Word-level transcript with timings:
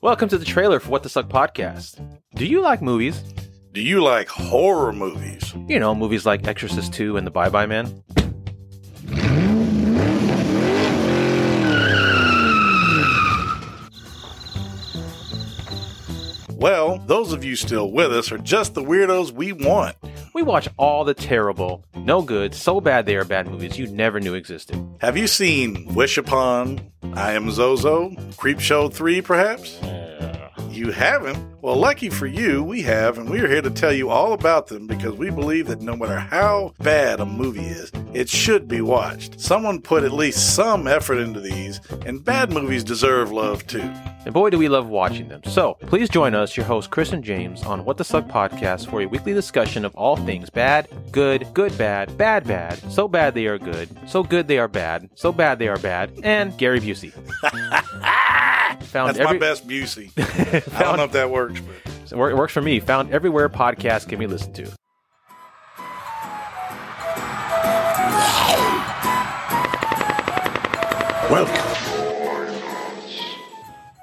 Welcome 0.00 0.28
to 0.30 0.38
the 0.38 0.44
trailer 0.44 0.80
for 0.80 0.90
What 0.90 1.02
the 1.02 1.08
Suck 1.08 1.28
podcast. 1.28 2.00
Do 2.34 2.46
you 2.46 2.60
like 2.62 2.80
movies? 2.82 3.22
Do 3.72 3.80
you 3.80 4.02
like 4.02 4.28
horror 4.28 4.92
movies? 4.92 5.54
You 5.68 5.78
know, 5.78 5.94
movies 5.94 6.26
like 6.26 6.46
Exorcist 6.46 6.92
2 6.92 7.16
and 7.16 7.26
The 7.26 7.30
Bye 7.30 7.48
Bye 7.50 7.66
Man? 7.66 8.02
Well, 16.56 16.98
those 17.06 17.32
of 17.32 17.42
you 17.42 17.56
still 17.56 17.90
with 17.90 18.12
us 18.12 18.30
are 18.30 18.38
just 18.38 18.74
the 18.74 18.82
weirdos 18.82 19.32
we 19.32 19.52
want. 19.52 19.96
We 20.32 20.42
watch 20.42 20.68
all 20.76 21.04
the 21.04 21.14
terrible, 21.14 21.84
no 21.96 22.22
good, 22.22 22.54
so 22.54 22.80
bad 22.80 23.04
they 23.06 23.16
are 23.16 23.24
bad 23.24 23.48
movies 23.48 23.78
you 23.78 23.88
never 23.88 24.20
knew 24.20 24.34
existed. 24.34 24.76
Have 25.00 25.16
you 25.16 25.26
seen 25.26 25.92
Wish 25.94 26.18
Upon, 26.18 26.80
I 27.14 27.32
Am 27.32 27.50
Zozo, 27.50 28.10
Creepshow 28.36 28.92
3 28.92 29.20
perhaps? 29.22 29.76
Mm. 29.78 29.99
You 30.70 30.92
haven't? 30.92 31.36
Well, 31.62 31.74
lucky 31.74 32.08
for 32.10 32.28
you, 32.28 32.62
we 32.62 32.82
have, 32.82 33.18
and 33.18 33.28
we're 33.28 33.48
here 33.48 33.60
to 33.60 33.70
tell 33.70 33.92
you 33.92 34.08
all 34.08 34.32
about 34.34 34.68
them 34.68 34.86
because 34.86 35.14
we 35.14 35.28
believe 35.28 35.66
that 35.66 35.82
no 35.82 35.96
matter 35.96 36.20
how 36.20 36.74
bad 36.78 37.18
a 37.18 37.26
movie 37.26 37.66
is, 37.66 37.90
it 38.14 38.28
should 38.28 38.68
be 38.68 38.80
watched. 38.80 39.40
Someone 39.40 39.82
put 39.82 40.04
at 40.04 40.12
least 40.12 40.54
some 40.54 40.86
effort 40.86 41.18
into 41.18 41.40
these, 41.40 41.80
and 42.06 42.24
bad 42.24 42.52
movies 42.52 42.84
deserve 42.84 43.32
love 43.32 43.66
too. 43.66 43.92
And 44.24 44.32
boy, 44.32 44.50
do 44.50 44.58
we 44.58 44.68
love 44.68 44.88
watching 44.88 45.28
them. 45.28 45.42
So 45.44 45.74
please 45.80 46.08
join 46.08 46.36
us, 46.36 46.56
your 46.56 46.66
hosts 46.66 46.88
Chris 46.88 47.12
and 47.12 47.24
James, 47.24 47.64
on 47.64 47.84
What 47.84 47.96
the 47.96 48.04
Suck 48.04 48.28
podcast 48.28 48.88
for 48.88 49.02
a 49.02 49.06
weekly 49.06 49.34
discussion 49.34 49.84
of 49.84 49.94
all 49.96 50.16
things 50.16 50.50
bad, 50.50 50.88
good, 51.10 51.48
good, 51.52 51.76
bad, 51.76 52.16
bad, 52.16 52.46
bad, 52.46 52.78
so 52.92 53.08
bad 53.08 53.34
they 53.34 53.46
are 53.46 53.58
good, 53.58 53.88
so 54.08 54.22
good 54.22 54.46
they 54.46 54.58
are 54.58 54.68
bad, 54.68 55.10
so 55.16 55.32
bad 55.32 55.58
they 55.58 55.68
are 55.68 55.78
bad, 55.78 56.12
and 56.22 56.56
Gary 56.56 56.80
Busey. 56.80 57.12
Found 58.80 59.16
That's 59.16 59.18
my 59.18 59.38
best 59.38 59.66
Busey. 59.66 60.10
I 60.74 60.82
don't 60.82 60.96
know 60.96 61.04
if 61.04 61.12
that 61.12 61.30
works, 61.30 61.60
but 61.60 62.12
It 62.30 62.36
works 62.36 62.52
for 62.52 62.62
me. 62.62 62.80
Found 62.80 63.12
everywhere 63.12 63.48
podcasts 63.48 64.08
can 64.08 64.18
be 64.18 64.26
listened 64.26 64.54
to. 64.56 64.70
welcome. 71.30 71.54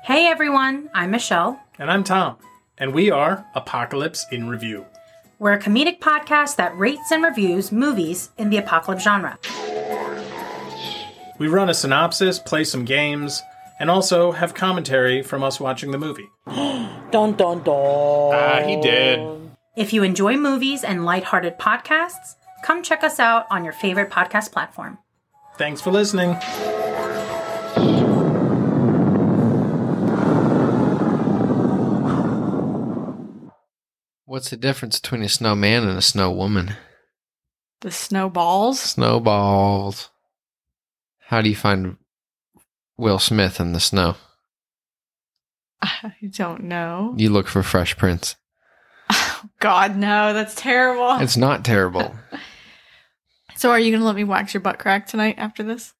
Hey 0.04 0.28
everyone, 0.28 0.90
I'm 0.94 1.12
Michelle. 1.12 1.62
And 1.78 1.92
I'm 1.92 2.06
Tom, 2.06 2.38
and 2.78 2.94
we 2.94 3.12
are 3.12 3.46
Apocalypse 3.54 4.26
in 4.32 4.48
Review. 4.48 4.86
We're 5.38 5.52
a 5.52 5.60
comedic 5.60 6.00
podcast 6.00 6.56
that 6.56 6.78
rates 6.78 7.12
and 7.12 7.22
reviews 7.22 7.72
movies 7.72 8.30
in 8.38 8.50
the 8.50 8.58
apocalypse 8.58 9.04
genre. 9.04 9.38
We 11.38 11.50
run 11.50 11.70
a 11.70 11.74
synopsis, 11.74 12.40
play 12.40 12.64
some 12.64 12.86
games, 12.86 13.44
and 13.80 13.90
also 13.90 14.32
have 14.32 14.54
commentary 14.54 15.22
from 15.22 15.44
us 15.44 15.60
watching 15.60 15.92
the 15.92 15.98
movie. 15.98 16.30
Dun 17.12 17.34
dun 17.34 17.64
dun. 17.64 18.34
Ah, 18.34 18.64
he 18.68 18.80
did. 18.82 19.20
If 19.78 19.94
you 19.94 20.04
enjoy 20.04 20.36
movies 20.36 20.84
and 20.84 21.06
lighthearted 21.06 21.58
podcasts, 21.58 22.36
come 22.64 22.84
check 22.84 23.02
us 23.04 23.20
out 23.20 23.46
on 23.50 23.64
your 23.64 23.72
favorite 23.72 24.10
podcast 24.10 24.52
platform. 24.52 24.98
Thanks 25.58 25.80
for 25.80 25.92
listening. 25.92 26.36
What's 34.26 34.50
the 34.50 34.58
difference 34.58 35.00
between 35.00 35.24
a 35.24 35.30
snowman 35.30 35.88
and 35.88 35.98
a 35.98 36.02
snow 36.02 36.32
woman? 36.32 36.74
The 37.82 37.92
snowballs? 37.92 38.80
Snowballs. 38.80 40.10
How 41.20 41.42
do 41.42 41.50
you 41.50 41.56
find 41.56 41.98
Will 42.98 43.20
Smith 43.20 43.60
in 43.60 43.74
the 43.74 43.80
snow? 43.80 44.16
I 45.82 46.14
don't 46.32 46.64
know. 46.64 47.14
You 47.18 47.30
look 47.30 47.48
for 47.48 47.64
Fresh 47.64 47.98
Prince. 47.98 48.36
God, 49.60 49.96
no, 49.96 50.34
that's 50.34 50.56
terrible. 50.56 51.18
It's 51.24 51.38
not 51.38 51.64
terrible. 51.64 52.16
so, 53.56 53.70
are 53.70 53.80
you 53.80 53.92
going 53.92 54.02
to 54.02 54.06
let 54.06 54.16
me 54.16 54.24
wax 54.24 54.54
your 54.54 54.62
butt 54.62 54.80
crack 54.80 55.08
tonight 55.08 55.36
after 55.38 55.64
this? 55.64 55.94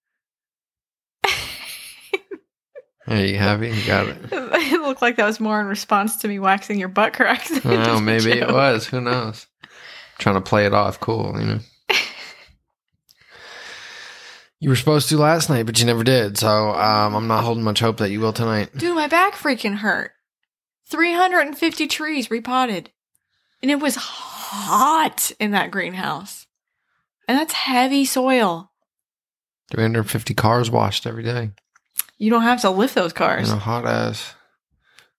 Are 3.10 3.24
you 3.24 3.38
happy? 3.38 3.70
You 3.70 3.88
got 3.88 4.08
it. 4.10 4.18
it 4.32 4.82
looked 4.82 5.02
like 5.02 5.16
that 5.16 5.26
was 5.26 5.40
more 5.40 5.62
in 5.62 5.68
response 5.68 6.18
to 6.18 6.28
me 6.28 6.40
waxing 6.40 6.78
your 6.78 6.90
butt 6.90 7.14
crack. 7.14 7.48
than 7.48 7.62
Oh, 7.66 8.02
maybe 8.02 8.32
it 8.32 8.52
was. 8.52 8.86
Who 8.88 9.00
knows? 9.00 9.48
Trying 10.18 10.36
to 10.36 10.42
play 10.42 10.66
it 10.66 10.74
off 10.74 11.00
cool, 11.00 11.40
you 11.40 11.46
know. 11.46 11.60
You 14.60 14.70
were 14.70 14.76
supposed 14.76 15.10
to 15.10 15.18
last 15.18 15.50
night, 15.50 15.66
but 15.66 15.80
you 15.80 15.86
never 15.86 16.04
did. 16.04 16.38
So 16.38 16.48
um, 16.48 17.16
I'm 17.16 17.28
not 17.28 17.44
holding 17.44 17.64
much 17.64 17.80
hope 17.80 17.98
that 17.98 18.10
you 18.10 18.20
will 18.20 18.34
tonight. 18.34 18.70
Dude, 18.76 18.96
my 18.96 19.08
back 19.08 19.34
freaking 19.34 19.76
hurt. 19.76 20.12
350 20.90 21.88
trees 21.88 22.32
repotted. 22.32 22.92
And 23.62 23.70
it 23.70 23.80
was 23.80 23.96
hot 23.96 25.32
in 25.40 25.52
that 25.52 25.72
greenhouse. 25.72 26.48
And 27.28 27.38
that's 27.38 27.54
heavy 27.54 28.06
soil. 28.06 28.72
350 29.72 30.34
cars 30.34 30.72
washed 30.72 31.06
every 31.06 31.24
day. 31.24 31.52
You 32.18 32.32
don't 32.32 32.44
have 32.44 32.62
to 32.62 32.70
lift 32.70 32.96
those 32.96 33.14
cars. 33.14 33.52
a 33.52 33.58
hot 33.58 33.86
ass. 33.86 34.34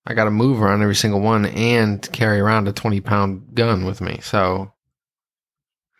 I 0.06 0.14
got 0.14 0.24
to 0.24 0.30
move 0.30 0.62
around 0.62 0.82
every 0.82 0.94
single 0.94 1.20
one 1.20 1.44
and 1.46 2.10
carry 2.12 2.40
around 2.40 2.66
a 2.66 2.72
20 2.72 3.00
pound 3.02 3.54
gun 3.54 3.84
with 3.84 4.00
me. 4.00 4.20
So, 4.22 4.72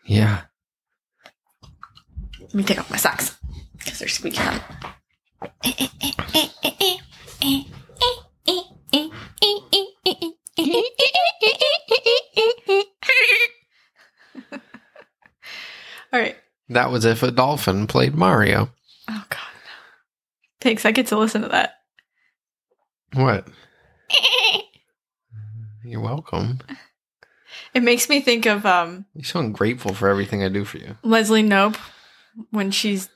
yeah. 0.03 0.41
Let 2.41 2.53
me 2.53 2.63
take 2.63 2.79
off 2.79 2.89
my 2.89 2.97
socks 2.97 3.37
because 3.77 3.99
they're 3.99 4.07
squeaky 4.07 4.37
hot. 4.37 4.63
All 16.11 16.19
right. 16.19 16.35
That 16.69 16.91
was 16.91 17.05
if 17.05 17.23
a 17.23 17.31
dolphin 17.31 17.87
played 17.87 18.15
Mario. 18.15 18.69
Oh 19.09 19.25
God. 19.29 19.39
Thanks. 20.61 20.85
I 20.85 20.91
get 20.91 21.07
to 21.07 21.17
listen 21.17 21.41
to 21.43 21.49
that. 21.49 21.75
What? 23.13 23.47
You're 25.83 26.01
welcome. 26.01 26.59
It 27.73 27.83
makes 27.83 28.09
me 28.09 28.21
think 28.21 28.45
of 28.45 28.65
um, 28.65 29.05
You 29.15 29.23
sound 29.23 29.55
grateful 29.55 29.93
for 29.93 30.09
everything 30.09 30.43
I 30.43 30.49
do 30.49 30.65
for 30.65 30.77
you. 30.77 30.97
Leslie 31.03 31.43
Knope 31.43 31.77
when 32.51 32.71
she's 32.71 33.09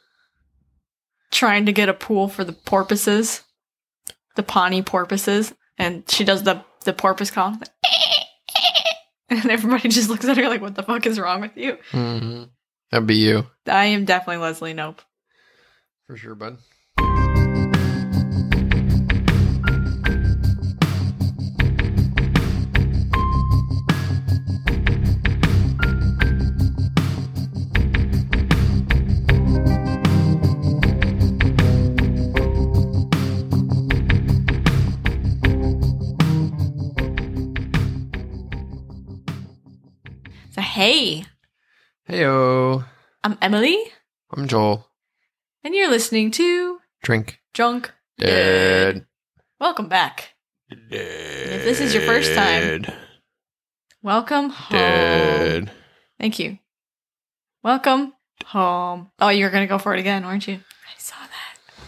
trying 1.32 1.66
to 1.66 1.74
get 1.74 1.90
a 1.90 1.94
pool 1.94 2.28
for 2.28 2.44
the 2.44 2.54
porpoises, 2.54 3.44
the 4.36 4.44
Pawnee 4.44 4.82
porpoises, 4.82 5.54
and 5.78 6.10
she 6.10 6.24
does 6.24 6.44
the 6.44 6.64
the 6.86 6.94
porpoise 6.94 7.32
call, 7.32 7.58
and 9.30 9.50
everybody 9.50 9.90
just 9.90 10.10
looks 10.10 10.26
at 10.26 10.38
her 10.38 10.50
like, 10.50 10.62
"What 10.62 10.76
the 10.76 10.84
fuck 10.84 11.06
is 11.06 11.20
wrong 11.20 11.42
with 11.42 11.56
you?" 11.56 11.78
hmm 11.92 12.44
That'd 12.92 13.08
be 13.08 13.16
you. 13.16 13.48
I 13.66 13.86
am 13.86 14.06
definitely 14.06 14.44
Leslie 14.44 14.74
Knope. 14.76 15.00
For 16.06 16.16
sure, 16.16 16.36
bud. 16.36 16.58
Hey, 40.84 41.24
Heyo. 42.10 42.84
I'm 43.24 43.38
Emily, 43.42 43.82
I'm 44.36 44.50
Joel. 44.50 44.86
and 45.64 45.74
you're 45.74 45.90
listening 45.90 46.30
to 46.32 46.80
Drink. 47.02 47.40
Drunk. 47.54 47.94
Dead. 48.18 49.06
Welcome 49.62 49.88
back. 49.88 50.34
If 50.70 51.64
this 51.64 51.80
is 51.80 51.94
your 51.94 52.04
first 52.04 52.36
time, 52.36 52.86
welcome 54.02 54.50
home. 54.50 54.78
Dead. 54.78 55.72
Thank 56.20 56.38
you. 56.40 56.60
Welcome 57.64 58.12
home. 58.48 59.10
Oh, 59.22 59.30
you 59.30 59.46
were 59.46 59.52
gonna 59.52 59.68
go 59.68 59.78
for 59.78 59.94
it 59.94 60.02
again, 60.02 60.26
weren't 60.26 60.50
you? 60.50 60.56
I 60.56 60.98
saw 60.98 61.16
that. 61.16 61.80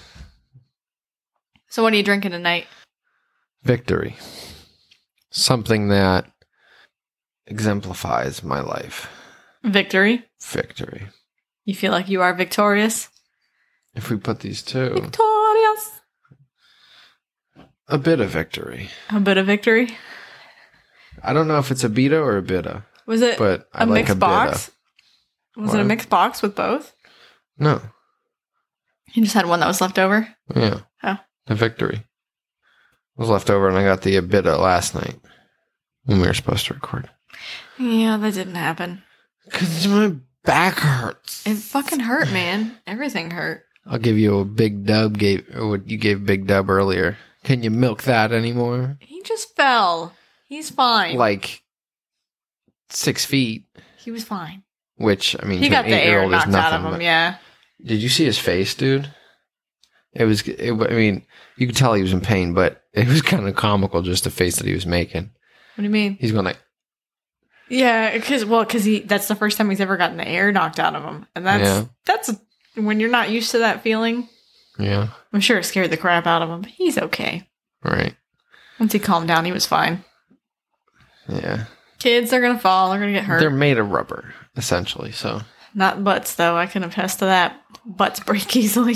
So, 1.67 1.83
what 1.83 1.91
are 1.91 1.97
you 1.97 2.03
drinking 2.03 2.31
tonight? 2.31 2.67
Victory. 3.61 4.15
Something 5.31 5.89
that 5.89 6.31
exemplifies 7.47 8.43
my 8.43 8.59
life. 8.61 9.07
Victory. 9.63 10.23
Victory. 10.41 11.07
You 11.65 11.73
feel 11.75 11.91
like 11.91 12.09
you 12.09 12.21
are 12.21 12.33
victorious. 12.33 13.09
If 13.95 14.09
we 14.09 14.17
put 14.17 14.39
these 14.41 14.61
two, 14.61 14.89
Victorious. 14.89 15.91
a 17.87 17.97
bit 17.97 18.19
of 18.19 18.29
victory. 18.29 18.89
A 19.09 19.19
bit 19.19 19.37
of 19.37 19.45
victory. 19.45 19.95
I 21.23 21.33
don't 21.33 21.47
know 21.47 21.57
if 21.59 21.71
it's 21.71 21.83
a 21.83 21.89
beta 21.89 22.19
or 22.19 22.37
a 22.37 22.41
beta, 22.41 22.83
Was 23.07 23.21
it 23.21 23.37
but 23.37 23.67
I 23.73 23.83
a 23.83 23.85
like 23.85 24.01
mixed 24.01 24.13
a 24.13 24.15
box? 24.17 24.71
Was 25.55 25.73
it 25.73 25.79
a 25.79 25.85
mixed 25.85 26.09
box 26.09 26.41
with 26.41 26.55
both? 26.55 26.93
No. 27.57 27.81
You 29.13 29.23
just 29.23 29.33
had 29.33 29.45
one 29.45 29.61
that 29.61 29.67
was 29.67 29.79
left 29.79 29.97
over. 29.97 30.27
Yeah. 30.53 30.81
Oh. 31.01 31.17
A 31.47 31.55
victory. 31.55 32.03
was 33.15 33.29
left 33.29 33.49
over, 33.49 33.69
and 33.69 33.77
I 33.77 33.83
got 33.85 34.01
the 34.01 34.17
Abita 34.17 34.59
last 34.59 34.93
night 34.93 35.15
when 36.03 36.19
we 36.19 36.27
were 36.27 36.33
supposed 36.33 36.65
to 36.67 36.73
record. 36.73 37.09
Yeah, 37.77 38.17
that 38.17 38.33
didn't 38.33 38.55
happen. 38.55 39.03
Cause 39.51 39.87
my 39.87 40.15
back 40.43 40.79
hurts. 40.79 41.45
It 41.45 41.55
fucking 41.55 41.99
hurt, 42.01 42.31
man. 42.31 42.77
Everything 42.87 43.31
hurt. 43.31 43.63
I'll 43.85 43.99
give 43.99 44.17
you 44.17 44.39
a 44.39 44.45
big 44.45 44.85
dub. 44.85 45.17
Gave 45.17 45.45
or 45.55 45.67
what 45.69 45.89
you 45.89 45.97
gave 45.97 46.25
Big 46.25 46.47
Dub 46.47 46.69
earlier. 46.69 47.17
Can 47.43 47.61
you 47.61 47.69
milk 47.69 48.03
that 48.03 48.31
anymore? 48.31 48.97
He 48.99 49.21
just 49.21 49.55
fell. 49.55 50.13
He's 50.47 50.71
fine. 50.71 51.17
Like 51.17 51.61
six 52.89 53.25
feet. 53.25 53.65
he 53.99 54.09
was 54.11 54.23
fine. 54.23 54.63
Which 54.97 55.35
I 55.39 55.45
mean, 55.45 55.59
He 55.59 55.69
got 55.69 55.85
the 55.85 55.91
air 55.95 56.27
knocked 56.27 56.47
out 56.53 56.73
of 56.73 56.93
him. 56.93 57.01
Yeah. 57.01 57.35
Did 57.83 58.01
you 58.01 58.09
see 58.09 58.25
his 58.25 58.39
face, 58.39 58.73
dude? 58.73 59.11
It 60.13 60.25
was. 60.25 60.47
It, 60.47 60.71
I 60.71 60.93
mean, 60.93 61.25
you 61.57 61.67
could 61.67 61.75
tell 61.75 61.93
he 61.93 62.01
was 62.01 62.13
in 62.13 62.21
pain, 62.21 62.53
but 62.53 62.81
it 62.93 63.07
was 63.07 63.21
kind 63.21 63.47
of 63.47 63.55
comical 63.55 64.01
just 64.01 64.23
the 64.23 64.31
face 64.31 64.55
that 64.55 64.65
he 64.65 64.73
was 64.73 64.85
making. 64.85 65.23
What 65.75 65.81
do 65.81 65.83
you 65.83 65.89
mean? 65.89 66.17
He's 66.19 66.31
going 66.31 66.45
like, 66.45 66.59
Yeah, 67.69 68.13
because 68.13 68.45
well, 68.45 68.63
because 68.63 68.83
he 68.83 68.99
that's 68.99 69.27
the 69.27 69.35
first 69.35 69.57
time 69.57 69.69
he's 69.69 69.81
ever 69.81 69.97
gotten 69.97 70.17
the 70.17 70.27
air 70.27 70.51
knocked 70.51 70.79
out 70.79 70.95
of 70.95 71.03
him, 71.03 71.25
and 71.35 71.45
that's 71.45 71.63
Yeah. 71.63 71.83
that's 72.05 72.31
when 72.75 72.99
you're 72.99 73.09
not 73.09 73.29
used 73.29 73.51
to 73.51 73.59
that 73.59 73.81
feeling. 73.81 74.29
yeah, 74.77 75.07
I'm 75.33 75.39
sure 75.39 75.57
it 75.57 75.63
scared 75.63 75.89
the 75.91 75.97
crap 75.97 76.27
out 76.27 76.41
of 76.41 76.49
him. 76.49 76.61
But 76.61 76.71
he's 76.71 76.97
okay. 76.97 77.49
right, 77.83 78.15
Once 78.79 78.93
he 78.93 78.99
calmed 78.99 79.27
down, 79.27 79.45
he 79.45 79.51
was 79.51 79.65
fine. 79.65 80.03
yeah. 81.27 81.65
Kids 81.99 82.31
are 82.33 82.41
gonna 82.41 82.59
fall. 82.59 82.89
They're 82.91 82.99
gonna 82.99 83.13
get 83.13 83.23
hurt. 83.23 83.39
They're 83.39 83.49
made 83.49 83.77
of 83.77 83.89
rubber, 83.89 84.33
essentially. 84.55 85.11
So 85.11 85.41
Not 85.73 86.03
butts 86.03 86.35
though. 86.35 86.55
I 86.57 86.67
can 86.67 86.83
attest 86.83 87.19
to 87.19 87.25
that. 87.25 87.59
Butts 87.85 88.19
break 88.19 88.55
easily. 88.57 88.95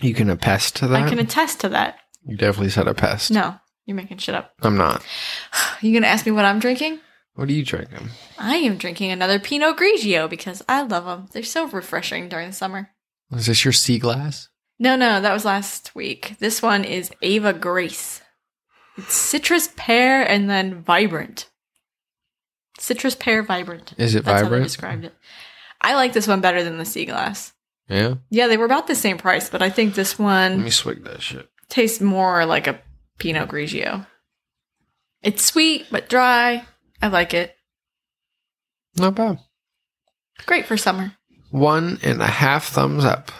you 0.00 0.14
can 0.14 0.30
attest 0.30 0.76
to 0.76 0.86
that. 0.88 1.02
I 1.02 1.08
can 1.08 1.18
attest 1.18 1.60
to 1.60 1.68
that. 1.70 1.96
you 2.26 2.36
definitely 2.36 2.70
said 2.70 2.86
a 2.86 2.94
pest. 2.94 3.30
No, 3.32 3.56
you're 3.86 3.96
making 3.96 4.18
shit 4.18 4.34
up. 4.34 4.52
I'm 4.62 4.76
not. 4.76 5.02
You 5.80 5.92
gonna 5.92 6.06
ask 6.06 6.24
me 6.24 6.32
what 6.32 6.44
I'm 6.46 6.60
drinking? 6.60 7.00
What 7.34 7.48
are 7.48 7.52
you 7.52 7.64
drinking? 7.64 8.10
I 8.38 8.56
am 8.56 8.76
drinking 8.76 9.10
another 9.10 9.38
Pinot 9.40 9.76
Grigio 9.76 10.30
because 10.30 10.62
I 10.68 10.82
love 10.82 11.04
them. 11.04 11.26
They're 11.32 11.42
so 11.42 11.66
refreshing 11.68 12.28
during 12.28 12.48
the 12.50 12.54
summer. 12.54 12.90
Is 13.32 13.46
this 13.46 13.64
your 13.64 13.72
sea 13.72 13.98
glass? 13.98 14.48
No, 14.78 14.94
no, 14.96 15.20
that 15.20 15.32
was 15.32 15.44
last 15.44 15.94
week. 15.94 16.36
This 16.38 16.62
one 16.62 16.84
is 16.84 17.10
Ava 17.22 17.52
Grace. 17.52 18.20
It's 18.96 19.14
citrus 19.14 19.70
pear 19.76 20.22
and 20.22 20.48
then 20.48 20.82
vibrant. 20.82 21.50
Citrus 22.78 23.14
pear 23.14 23.42
vibrant. 23.42 23.94
Is 23.98 24.14
it 24.14 24.24
That's 24.24 24.34
how 24.34 24.38
they 24.38 24.42
vibrant? 24.44 24.64
described 24.64 25.04
it. 25.04 25.14
I 25.80 25.94
like 25.94 26.12
this 26.12 26.28
one 26.28 26.40
better 26.40 26.62
than 26.62 26.78
the 26.78 26.84
sea 26.84 27.04
glass. 27.04 27.52
Yeah. 27.88 28.14
Yeah, 28.30 28.46
they 28.46 28.56
were 28.56 28.64
about 28.64 28.86
the 28.86 28.94
same 28.94 29.18
price, 29.18 29.50
but 29.50 29.62
I 29.62 29.70
think 29.70 29.94
this 29.94 30.18
one. 30.18 30.56
Let 30.58 30.64
me 30.64 30.70
swig 30.70 31.04
that 31.04 31.20
shit. 31.22 31.48
tastes 31.68 32.00
more 32.00 32.46
like 32.46 32.66
a 32.66 32.80
Pinot 33.18 33.48
Grigio. 33.48 34.06
It's 35.22 35.44
sweet 35.44 35.86
but 35.90 36.08
dry. 36.08 36.64
I 37.04 37.08
like 37.08 37.34
it. 37.34 37.54
Not 38.96 39.14
bad. 39.14 39.38
Great 40.46 40.64
for 40.64 40.78
summer. 40.78 41.12
One 41.50 41.98
and 42.02 42.22
a 42.22 42.26
half 42.26 42.64
thumbs 42.64 43.04
up. 43.04 43.30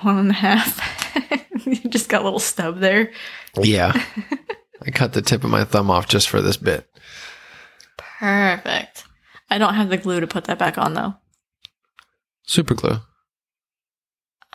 One 0.00 0.18
and 0.18 0.30
a 0.30 0.34
half. 0.34 1.14
you 1.64 1.76
just 1.88 2.08
got 2.08 2.22
a 2.22 2.24
little 2.24 2.40
stub 2.40 2.80
there. 2.80 3.12
Yeah. 3.56 3.92
I 4.84 4.90
cut 4.90 5.12
the 5.12 5.22
tip 5.22 5.44
of 5.44 5.50
my 5.50 5.62
thumb 5.62 5.92
off 5.92 6.08
just 6.08 6.28
for 6.28 6.42
this 6.42 6.56
bit. 6.56 6.88
Perfect. 7.96 9.04
I 9.48 9.58
don't 9.58 9.74
have 9.74 9.88
the 9.88 9.96
glue 9.96 10.18
to 10.18 10.26
put 10.26 10.46
that 10.46 10.58
back 10.58 10.76
on 10.76 10.94
though. 10.94 11.14
Super 12.42 12.74
glue. 12.74 12.96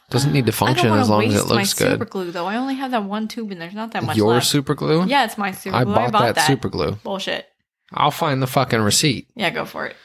Doesn't 0.10 0.34
need 0.34 0.48
to 0.48 0.52
function 0.52 0.92
as 0.92 1.10
long 1.10 1.24
as 1.24 1.36
it 1.44 1.48
my 1.48 1.56
looks 1.56 1.70
super 1.72 2.00
good. 2.00 2.10
glue 2.10 2.32
though. 2.32 2.46
I 2.48 2.58
only 2.58 2.76
have 2.76 2.92
that 2.92 3.06
one 3.06 3.30
tube 3.30 3.52
and 3.52 3.62
there's 3.62 3.74
not 3.74 3.92
that 3.94 4.04
much 4.04 4.18
Your 4.18 4.34
left. 4.34 4.48
super 4.48 4.76
glue? 4.76 5.06
yeah, 5.06 5.24
it's 5.24 5.38
my 5.38 5.52
super 5.54 5.78
I 5.78 5.86
glue. 5.86 5.96
bought, 5.96 6.08
I 6.08 6.12
bought 6.12 6.36
that, 6.36 6.46
super 6.48 6.68
glue. 6.68 6.92
Bullshit. 7.06 7.46
I'll 7.94 8.12
find 8.12 8.42
the 8.42 8.48
fucking 8.48 8.82
receipt. 8.82 9.28
Yeah, 9.36 9.50
go 9.50 9.66
for 9.66 9.86
it. 9.86 9.96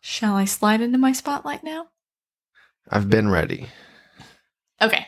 Shall 0.00 0.34
I 0.36 0.44
slide 0.44 0.80
into 0.80 0.98
my 0.98 1.12
spotlight 1.12 1.64
now? 1.64 1.88
I've 2.90 3.08
been 3.08 3.30
ready. 3.30 3.68
Okay. 4.80 5.06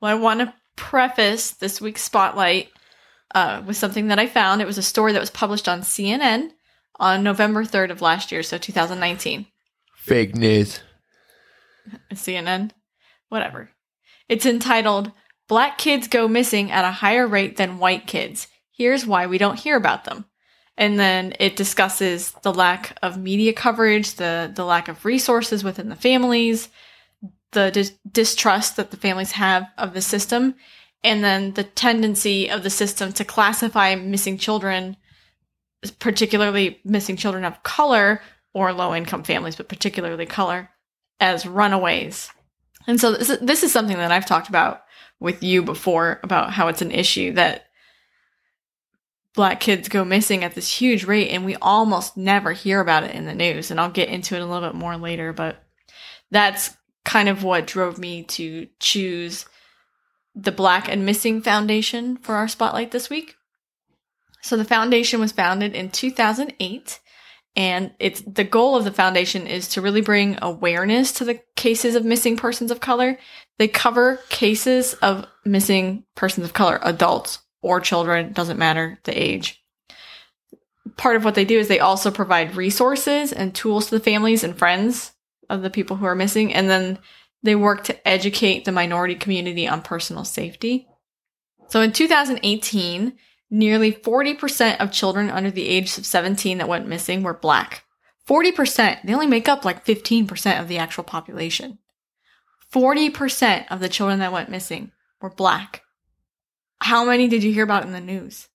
Well, 0.00 0.10
I 0.10 0.14
want 0.14 0.40
to 0.40 0.54
preface 0.76 1.50
this 1.50 1.80
week's 1.80 2.02
spotlight 2.02 2.70
uh, 3.34 3.62
with 3.66 3.76
something 3.76 4.08
that 4.08 4.18
I 4.18 4.26
found. 4.26 4.62
It 4.62 4.66
was 4.66 4.78
a 4.78 4.82
story 4.82 5.12
that 5.12 5.20
was 5.20 5.30
published 5.30 5.68
on 5.68 5.80
CNN 5.80 6.52
on 6.98 7.22
November 7.22 7.64
3rd 7.64 7.90
of 7.90 8.00
last 8.00 8.32
year, 8.32 8.42
so 8.42 8.56
2019. 8.56 9.46
Fake 9.96 10.34
news. 10.34 10.80
CNN? 12.12 12.70
Whatever. 13.28 13.70
It's 14.28 14.46
entitled 14.46 15.12
Black 15.48 15.78
Kids 15.78 16.08
Go 16.08 16.26
Missing 16.26 16.70
at 16.70 16.84
a 16.84 16.90
Higher 16.90 17.26
Rate 17.26 17.56
Than 17.56 17.78
White 17.78 18.06
Kids. 18.06 18.48
Here's 18.70 19.06
why 19.06 19.26
we 19.26 19.38
don't 19.38 19.60
hear 19.60 19.76
about 19.76 20.04
them. 20.04 20.26
And 20.78 20.98
then 21.00 21.32
it 21.40 21.56
discusses 21.56 22.32
the 22.42 22.52
lack 22.52 22.98
of 23.02 23.16
media 23.16 23.52
coverage, 23.52 24.14
the, 24.14 24.52
the 24.54 24.64
lack 24.64 24.88
of 24.88 25.04
resources 25.04 25.64
within 25.64 25.88
the 25.88 25.96
families, 25.96 26.68
the 27.52 27.70
dis- 27.70 27.94
distrust 28.10 28.76
that 28.76 28.90
the 28.90 28.96
families 28.96 29.32
have 29.32 29.66
of 29.78 29.94
the 29.94 30.02
system, 30.02 30.54
and 31.02 31.24
then 31.24 31.54
the 31.54 31.64
tendency 31.64 32.50
of 32.50 32.62
the 32.62 32.70
system 32.70 33.12
to 33.12 33.24
classify 33.24 33.94
missing 33.94 34.36
children, 34.36 34.96
particularly 35.98 36.80
missing 36.84 37.16
children 37.16 37.44
of 37.44 37.62
color 37.62 38.20
or 38.52 38.72
low 38.72 38.94
income 38.94 39.22
families, 39.22 39.56
but 39.56 39.68
particularly 39.68 40.26
color, 40.26 40.70
as 41.20 41.46
runaways. 41.46 42.30
And 42.86 43.00
so 43.00 43.12
this 43.12 43.38
this 43.40 43.62
is 43.62 43.72
something 43.72 43.96
that 43.96 44.12
I've 44.12 44.26
talked 44.26 44.48
about 44.48 44.82
with 45.20 45.42
you 45.42 45.62
before 45.62 46.20
about 46.22 46.52
how 46.52 46.68
it's 46.68 46.82
an 46.82 46.90
issue 46.90 47.32
that 47.32 47.65
black 49.36 49.60
kids 49.60 49.88
go 49.88 50.04
missing 50.04 50.42
at 50.42 50.54
this 50.54 50.72
huge 50.72 51.04
rate 51.04 51.28
and 51.28 51.44
we 51.44 51.54
almost 51.56 52.16
never 52.16 52.52
hear 52.52 52.80
about 52.80 53.04
it 53.04 53.14
in 53.14 53.26
the 53.26 53.34
news. 53.34 53.70
And 53.70 53.78
I'll 53.78 53.90
get 53.90 54.08
into 54.08 54.34
it 54.34 54.40
a 54.40 54.46
little 54.46 54.68
bit 54.68 54.74
more 54.74 54.96
later, 54.96 55.32
but 55.32 55.62
that's 56.30 56.74
kind 57.04 57.28
of 57.28 57.44
what 57.44 57.66
drove 57.66 57.98
me 57.98 58.24
to 58.24 58.66
choose 58.80 59.46
the 60.34 60.50
Black 60.50 60.88
and 60.88 61.06
Missing 61.06 61.42
Foundation 61.42 62.16
for 62.16 62.34
our 62.34 62.48
spotlight 62.48 62.90
this 62.90 63.08
week. 63.08 63.36
So 64.42 64.56
the 64.56 64.64
foundation 64.64 65.20
was 65.20 65.32
founded 65.32 65.74
in 65.74 65.90
2008 65.90 67.00
and 67.54 67.92
it's 67.98 68.20
the 68.20 68.44
goal 68.44 68.76
of 68.76 68.84
the 68.84 68.92
foundation 68.92 69.46
is 69.46 69.68
to 69.68 69.80
really 69.80 70.02
bring 70.02 70.38
awareness 70.42 71.12
to 71.12 71.24
the 71.24 71.40
cases 71.56 71.94
of 71.94 72.04
missing 72.04 72.36
persons 72.36 72.70
of 72.70 72.80
color. 72.80 73.18
They 73.58 73.68
cover 73.68 74.20
cases 74.28 74.94
of 74.94 75.26
missing 75.44 76.04
persons 76.14 76.46
of 76.46 76.52
color, 76.52 76.78
adults 76.82 77.38
or 77.66 77.80
children, 77.80 78.32
doesn't 78.32 78.58
matter 78.58 79.00
the 79.02 79.20
age. 79.20 79.60
Part 80.96 81.16
of 81.16 81.24
what 81.24 81.34
they 81.34 81.44
do 81.44 81.58
is 81.58 81.66
they 81.66 81.80
also 81.80 82.12
provide 82.12 82.54
resources 82.54 83.32
and 83.32 83.52
tools 83.52 83.86
to 83.86 83.98
the 83.98 84.04
families 84.04 84.44
and 84.44 84.56
friends 84.56 85.12
of 85.50 85.62
the 85.62 85.70
people 85.70 85.96
who 85.96 86.06
are 86.06 86.14
missing, 86.14 86.54
and 86.54 86.70
then 86.70 86.98
they 87.42 87.56
work 87.56 87.82
to 87.84 88.08
educate 88.08 88.64
the 88.64 88.72
minority 88.72 89.16
community 89.16 89.66
on 89.66 89.82
personal 89.82 90.24
safety. 90.24 90.86
So 91.66 91.80
in 91.80 91.90
2018, 91.92 93.14
nearly 93.50 93.92
40% 93.92 94.78
of 94.78 94.92
children 94.92 95.28
under 95.28 95.50
the 95.50 95.68
age 95.68 95.98
of 95.98 96.06
17 96.06 96.58
that 96.58 96.68
went 96.68 96.86
missing 96.86 97.24
were 97.24 97.34
black. 97.34 97.82
40%, 98.28 99.02
they 99.02 99.12
only 99.12 99.26
make 99.26 99.48
up 99.48 99.64
like 99.64 99.84
15% 99.84 100.60
of 100.60 100.68
the 100.68 100.78
actual 100.78 101.04
population. 101.04 101.78
40% 102.72 103.66
of 103.70 103.80
the 103.80 103.88
children 103.88 104.20
that 104.20 104.32
went 104.32 104.50
missing 104.50 104.92
were 105.20 105.30
black. 105.30 105.82
How 106.80 107.04
many 107.04 107.28
did 107.28 107.42
you 107.42 107.52
hear 107.52 107.64
about 107.64 107.84
in 107.84 107.92
the 107.92 108.00
news? 108.00 108.48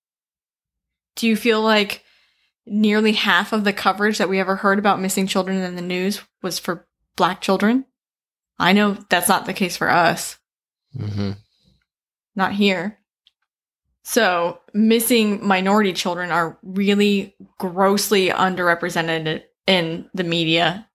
Do 1.15 1.27
you 1.27 1.35
feel 1.35 1.61
like 1.61 2.03
nearly 2.65 3.13
half 3.13 3.53
of 3.53 3.63
the 3.63 3.73
coverage 3.73 4.17
that 4.17 4.29
we 4.29 4.39
ever 4.39 4.55
heard 4.55 4.79
about 4.79 5.01
missing 5.01 5.27
children 5.27 5.57
in 5.57 5.75
the 5.75 5.81
news 5.81 6.21
was 6.41 6.59
for 6.59 6.87
black 7.15 7.41
children? 7.41 7.85
I 8.59 8.73
know 8.73 8.97
that's 9.09 9.27
not 9.27 9.45
the 9.45 9.53
case 9.53 9.75
for 9.75 9.89
us. 9.89 10.37
Mm-hmm. 10.97 11.31
Not 12.35 12.53
here. 12.53 12.99
So, 14.03 14.59
missing 14.73 15.45
minority 15.45 15.93
children 15.93 16.31
are 16.31 16.57
really 16.63 17.35
grossly 17.59 18.29
underrepresented 18.29 19.43
in 19.67 20.09
the 20.13 20.23
media 20.23 20.87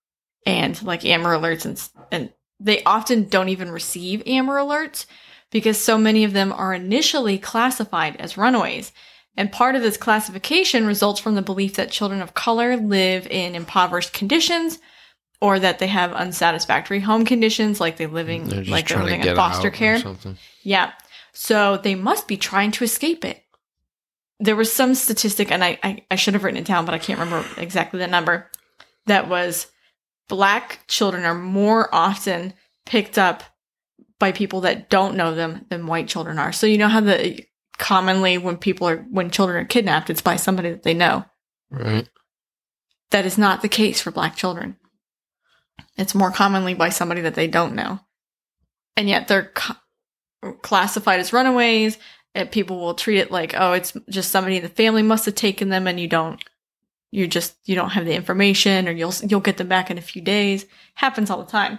and 0.45 0.81
like 0.83 1.05
Amber 1.05 1.31
alerts 1.31 1.65
and 1.65 1.91
and 2.11 2.33
they 2.59 2.83
often 2.85 3.29
don't 3.29 3.49
even 3.49 3.71
receive 3.71 4.23
Amber 4.27 4.55
alerts 4.55 5.07
because 5.51 5.79
so 5.79 5.97
many 5.97 6.25
of 6.25 6.33
them 6.33 6.53
are 6.53 6.75
initially 6.75 7.39
classified 7.39 8.17
as 8.17 8.37
runaways. 8.37 8.93
And 9.37 9.53
part 9.53 9.75
of 9.75 9.83
this 9.83 9.97
classification 9.97 10.87
results 10.87 11.21
from 11.21 11.35
the 11.35 11.43
belief 11.43 11.75
that 11.75 11.91
children 11.91 12.23
of 12.23 12.35
color 12.35 12.77
live 12.77 13.27
in 13.27 13.55
impoverished 13.55 14.13
conditions 14.13 14.79
or 15.41 15.59
that 15.59 15.79
they 15.79 15.89
have 15.89 16.13
unsatisfactory 16.15 17.01
home 17.01 17.25
conditions 17.25 17.81
like 17.81 17.99
they 17.99 18.07
living 18.07 18.49
They're 18.49 18.65
like 18.65 18.89
they're 18.89 19.03
living 19.03 19.25
in 19.25 19.37
foster 19.37 19.71
care. 19.71 19.99
something. 19.99 20.39
Yeah. 20.63 20.93
So 21.33 21.77
they 21.77 21.95
must 21.95 22.27
be 22.27 22.39
trying 22.39 22.71
to 22.73 22.85
escape 22.85 23.25
it. 23.25 23.43
There 24.41 24.57
was 24.57 24.73
some 24.73 24.95
statistic, 24.95 25.51
and 25.51 25.63
I, 25.63 25.79
I, 25.83 26.05
I 26.11 26.17
should 26.17 26.35
have 26.35 26.45
written 26.45 26.61
it 26.61 26.67
down, 26.67 26.87
but 26.87 26.95
I 26.95 26.99
can't 26.99 27.19
remember 27.19 27.47
exactly 27.61 27.99
the 27.99 28.07
number, 28.07 28.51
that 29.07 29.29
was 29.29 29.67
black 30.29 30.81
children 30.89 31.25
are 31.25 31.35
more 31.35 31.95
often 31.95 32.55
picked 32.85 33.19
up 33.19 33.43
by 34.19 34.33
people 34.33 34.63
that 34.63 34.89
don't 34.89 35.17
know 35.17 35.35
them 35.35 35.67
than 35.69 35.87
white 35.87 36.09
children 36.09 36.39
are. 36.39 36.53
So 36.53 36.67
you 36.67 36.79
know 36.79 36.89
how 36.89 37.01
the 37.01 37.45
commonly 37.79 38.39
when 38.39 38.57
people 38.57 38.89
are 38.89 38.99
when 39.11 39.31
children 39.31 39.63
are 39.63 39.67
kidnapped, 39.67 40.11
it's 40.11 40.23
by 40.23 40.37
somebody 40.37 40.71
that 40.71 40.83
they 40.83 40.95
know. 40.95 41.25
Right. 41.71 42.09
That 43.11 43.27
is 43.27 43.39
not 43.39 43.63
the 43.63 43.69
case 43.69 44.01
for 44.01 44.11
black 44.11 44.37
children. 44.37 44.77
It's 45.97 46.15
more 46.15 46.31
commonly 46.31 46.75
by 46.75 46.89
somebody 46.89 47.23
that 47.23 47.35
they 47.35 47.47
don't 47.47 47.75
know. 47.75 48.01
And 48.97 49.09
yet 49.09 49.29
they're 49.29 49.51
co- 49.55 49.77
classified 50.63 51.21
as 51.21 51.33
runaways, 51.33 51.99
and 52.35 52.51
people 52.51 52.81
will 52.81 52.95
treat 52.95 53.19
it 53.19 53.31
like, 53.31 53.55
oh, 53.57 53.73
it's 53.73 53.97
just 54.09 54.31
somebody 54.31 54.57
in 54.57 54.63
the 54.63 54.69
family 54.69 55.03
must 55.03 55.27
have 55.27 55.35
taken 55.35 55.69
them 55.69 55.87
and 55.87 56.01
you 56.01 56.09
don't 56.09 56.43
you 57.13 57.27
just 57.27 57.57
you 57.65 57.75
don't 57.75 57.91
have 57.91 58.05
the 58.05 58.15
information 58.15 58.89
or 58.89 58.91
you'll 58.91 59.15
you'll 59.27 59.41
get 59.41 59.57
them 59.57 59.69
back 59.69 59.91
in 59.91 59.99
a 59.99 60.03
few 60.03 60.23
days. 60.23 60.67
Happens 60.95 61.31
all 61.31 61.43
the 61.43 61.51
time. 61.51 61.79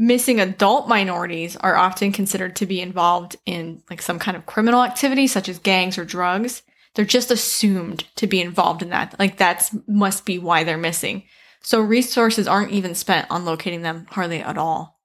Missing 0.00 0.40
adult 0.40 0.88
minorities 0.88 1.56
are 1.56 1.76
often 1.76 2.10
considered 2.10 2.56
to 2.56 2.66
be 2.66 2.80
involved 2.80 3.36
in 3.46 3.82
like 3.88 4.02
some 4.02 4.18
kind 4.18 4.36
of 4.36 4.46
criminal 4.46 4.82
activity 4.82 5.28
such 5.28 5.48
as 5.48 5.58
gangs 5.60 5.96
or 5.96 6.04
drugs 6.04 6.62
they're 6.94 7.04
just 7.04 7.30
assumed 7.30 8.04
to 8.16 8.26
be 8.26 8.40
involved 8.40 8.82
in 8.82 8.90
that. 8.90 9.14
Like 9.18 9.36
that's 9.36 9.74
must 9.86 10.26
be 10.26 10.38
why 10.38 10.64
they're 10.64 10.76
missing. 10.76 11.24
So 11.62 11.80
resources 11.80 12.48
aren't 12.48 12.72
even 12.72 12.94
spent 12.94 13.30
on 13.30 13.44
locating 13.44 13.82
them 13.82 14.06
hardly 14.10 14.40
at 14.40 14.58
all. 14.58 14.98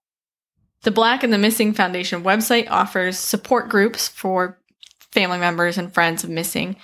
The 0.83 0.91
Black 0.91 1.23
and 1.23 1.33
the 1.33 1.37
Missing 1.37 1.73
Foundation 1.73 2.23
website 2.23 2.69
offers 2.69 3.17
support 3.17 3.69
groups 3.69 4.07
for 4.07 4.59
family 5.11 5.37
members 5.37 5.77
and 5.77 5.93
friends 5.93 6.23
of 6.23 6.29
missing. 6.29 6.75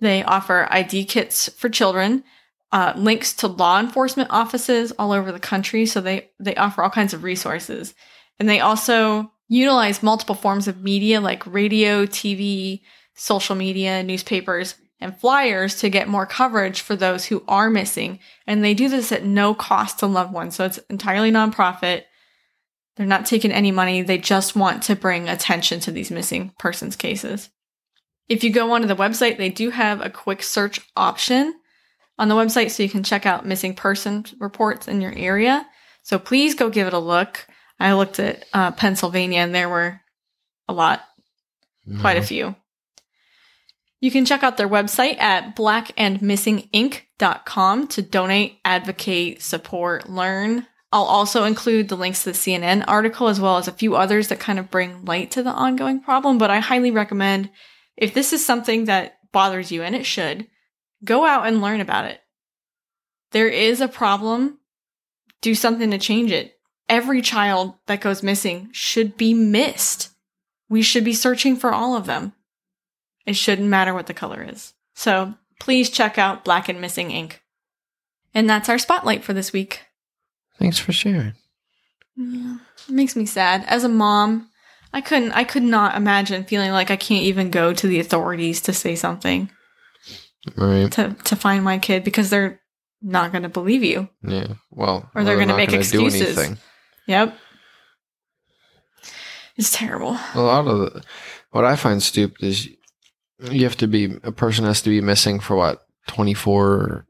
They 0.00 0.22
offer 0.22 0.66
ID 0.70 1.04
kits 1.04 1.48
for 1.48 1.68
children, 1.68 2.24
uh, 2.72 2.92
links 2.96 3.32
to 3.34 3.48
law 3.48 3.80
enforcement 3.80 4.30
offices 4.30 4.92
all 4.92 5.12
over 5.12 5.32
the 5.32 5.40
country. 5.40 5.86
So 5.86 6.00
they, 6.00 6.30
they 6.38 6.54
offer 6.54 6.82
all 6.82 6.90
kinds 6.90 7.14
of 7.14 7.24
resources. 7.24 7.94
And 8.38 8.48
they 8.48 8.60
also 8.60 9.32
utilize 9.48 10.02
multiple 10.02 10.34
forms 10.34 10.68
of 10.68 10.82
media 10.82 11.20
like 11.20 11.44
radio, 11.46 12.06
TV, 12.06 12.82
social 13.14 13.56
media, 13.56 14.02
newspapers, 14.02 14.76
and 15.00 15.18
flyers 15.18 15.76
to 15.76 15.88
get 15.88 16.08
more 16.08 16.26
coverage 16.26 16.80
for 16.82 16.94
those 16.94 17.24
who 17.24 17.42
are 17.48 17.70
missing. 17.70 18.20
And 18.46 18.62
they 18.62 18.74
do 18.74 18.88
this 18.88 19.12
at 19.12 19.24
no 19.24 19.54
cost 19.54 19.98
to 19.98 20.06
loved 20.06 20.32
ones. 20.32 20.54
So 20.54 20.66
it's 20.66 20.78
entirely 20.90 21.32
nonprofit. 21.32 22.04
They're 22.96 23.06
not 23.06 23.26
taking 23.26 23.50
any 23.50 23.72
money. 23.72 24.02
They 24.02 24.18
just 24.18 24.54
want 24.54 24.82
to 24.84 24.96
bring 24.96 25.28
attention 25.28 25.80
to 25.80 25.90
these 25.90 26.10
missing 26.10 26.52
persons 26.58 26.96
cases. 26.96 27.50
If 28.28 28.44
you 28.44 28.52
go 28.52 28.72
onto 28.72 28.86
the 28.86 28.94
website, 28.94 29.38
they 29.38 29.48
do 29.48 29.70
have 29.70 30.00
a 30.00 30.10
quick 30.10 30.42
search 30.42 30.80
option 30.96 31.54
on 32.20 32.28
the 32.28 32.34
website 32.34 32.70
so 32.70 32.82
you 32.82 32.90
can 32.90 33.02
check 33.02 33.24
out 33.24 33.46
missing 33.46 33.74
person 33.74 34.26
reports 34.38 34.86
in 34.86 35.00
your 35.00 35.14
area. 35.16 35.66
So 36.02 36.18
please 36.18 36.54
go 36.54 36.68
give 36.68 36.86
it 36.86 36.92
a 36.92 36.98
look. 36.98 37.46
I 37.80 37.94
looked 37.94 38.20
at 38.20 38.44
uh, 38.52 38.72
Pennsylvania 38.72 39.38
and 39.38 39.54
there 39.54 39.70
were 39.70 40.02
a 40.68 40.74
lot, 40.74 41.00
quite 42.00 42.18
a 42.18 42.22
few. 42.22 42.54
You 44.00 44.10
can 44.10 44.26
check 44.26 44.42
out 44.42 44.58
their 44.58 44.68
website 44.68 45.18
at 45.18 45.56
blackandmissinginc.com 45.56 47.88
to 47.88 48.02
donate, 48.02 48.58
advocate, 48.64 49.42
support, 49.42 50.10
learn. 50.10 50.66
I'll 50.92 51.04
also 51.04 51.44
include 51.44 51.88
the 51.88 51.96
links 51.96 52.24
to 52.24 52.32
the 52.32 52.38
CNN 52.38 52.84
article 52.86 53.28
as 53.28 53.40
well 53.40 53.56
as 53.56 53.66
a 53.66 53.72
few 53.72 53.96
others 53.96 54.28
that 54.28 54.40
kind 54.40 54.58
of 54.58 54.70
bring 54.70 55.06
light 55.06 55.30
to 55.32 55.42
the 55.42 55.52
ongoing 55.52 56.00
problem. 56.00 56.36
But 56.36 56.50
I 56.50 56.60
highly 56.60 56.90
recommend 56.90 57.48
if 57.96 58.12
this 58.12 58.34
is 58.34 58.44
something 58.44 58.84
that 58.86 59.16
bothers 59.32 59.72
you, 59.72 59.82
and 59.82 59.94
it 59.94 60.04
should, 60.04 60.48
go 61.04 61.24
out 61.24 61.46
and 61.46 61.62
learn 61.62 61.80
about 61.80 62.06
it. 62.06 62.20
There 63.32 63.48
is 63.48 63.80
a 63.80 63.88
problem. 63.88 64.58
Do 65.40 65.54
something 65.54 65.90
to 65.90 65.98
change 65.98 66.32
it. 66.32 66.58
Every 66.88 67.22
child 67.22 67.74
that 67.86 68.00
goes 68.00 68.22
missing 68.22 68.68
should 68.72 69.16
be 69.16 69.32
missed. 69.32 70.10
We 70.68 70.82
should 70.82 71.04
be 71.04 71.12
searching 71.12 71.56
for 71.56 71.72
all 71.72 71.96
of 71.96 72.06
them. 72.06 72.32
It 73.26 73.36
shouldn't 73.36 73.68
matter 73.68 73.94
what 73.94 74.06
the 74.06 74.14
color 74.14 74.42
is. 74.42 74.74
So 74.94 75.34
please 75.60 75.90
check 75.90 76.18
out 76.18 76.44
Black 76.44 76.68
and 76.68 76.80
Missing 76.80 77.10
Inc. 77.10 77.34
And 78.34 78.48
that's 78.48 78.68
our 78.68 78.78
spotlight 78.78 79.24
for 79.24 79.32
this 79.32 79.52
week. 79.52 79.82
Thanks 80.58 80.78
for 80.78 80.92
sharing. 80.92 81.34
Yeah, 82.16 82.58
it 82.88 82.92
makes 82.92 83.16
me 83.16 83.24
sad. 83.24 83.64
As 83.66 83.84
a 83.84 83.88
mom, 83.88 84.50
I 84.92 85.00
couldn't 85.00 85.32
I 85.32 85.44
could 85.44 85.62
not 85.62 85.96
imagine 85.96 86.44
feeling 86.44 86.72
like 86.72 86.90
I 86.90 86.96
can't 86.96 87.24
even 87.24 87.50
go 87.50 87.72
to 87.72 87.86
the 87.86 88.00
authorities 88.00 88.60
to 88.62 88.72
say 88.72 88.94
something 88.96 89.50
Right. 90.56 90.90
to 90.92 91.14
to 91.24 91.36
find 91.36 91.64
my 91.64 91.78
kid 91.78 92.04
because 92.04 92.30
they're 92.30 92.60
not 93.02 93.32
going 93.32 93.42
to 93.42 93.48
believe 93.48 93.84
you. 93.84 94.08
Yeah. 94.22 94.54
Well, 94.70 95.10
Or 95.14 95.24
they're 95.24 95.38
gonna 95.38 95.56
make 95.56 95.70
gonna 95.70 95.80
excuses. 95.80 96.56
Yep. 97.06 97.36
It's 99.56 99.72
terrible. 99.72 100.16
A 100.34 100.40
lot 100.40 100.66
of 100.66 100.78
the, 100.78 101.02
what 101.50 101.64
I 101.64 101.76
find 101.76 102.02
stupid 102.02 102.42
is 102.42 102.68
you 103.50 103.64
have 103.64 103.76
to 103.78 103.86
be 103.86 104.16
a 104.22 104.32
person 104.32 104.64
has 104.64 104.82
to 104.82 104.90
be 104.90 105.00
missing 105.00 105.40
for 105.40 105.56
what 105.56 105.82
twenty 106.06 106.34
four 106.34 107.06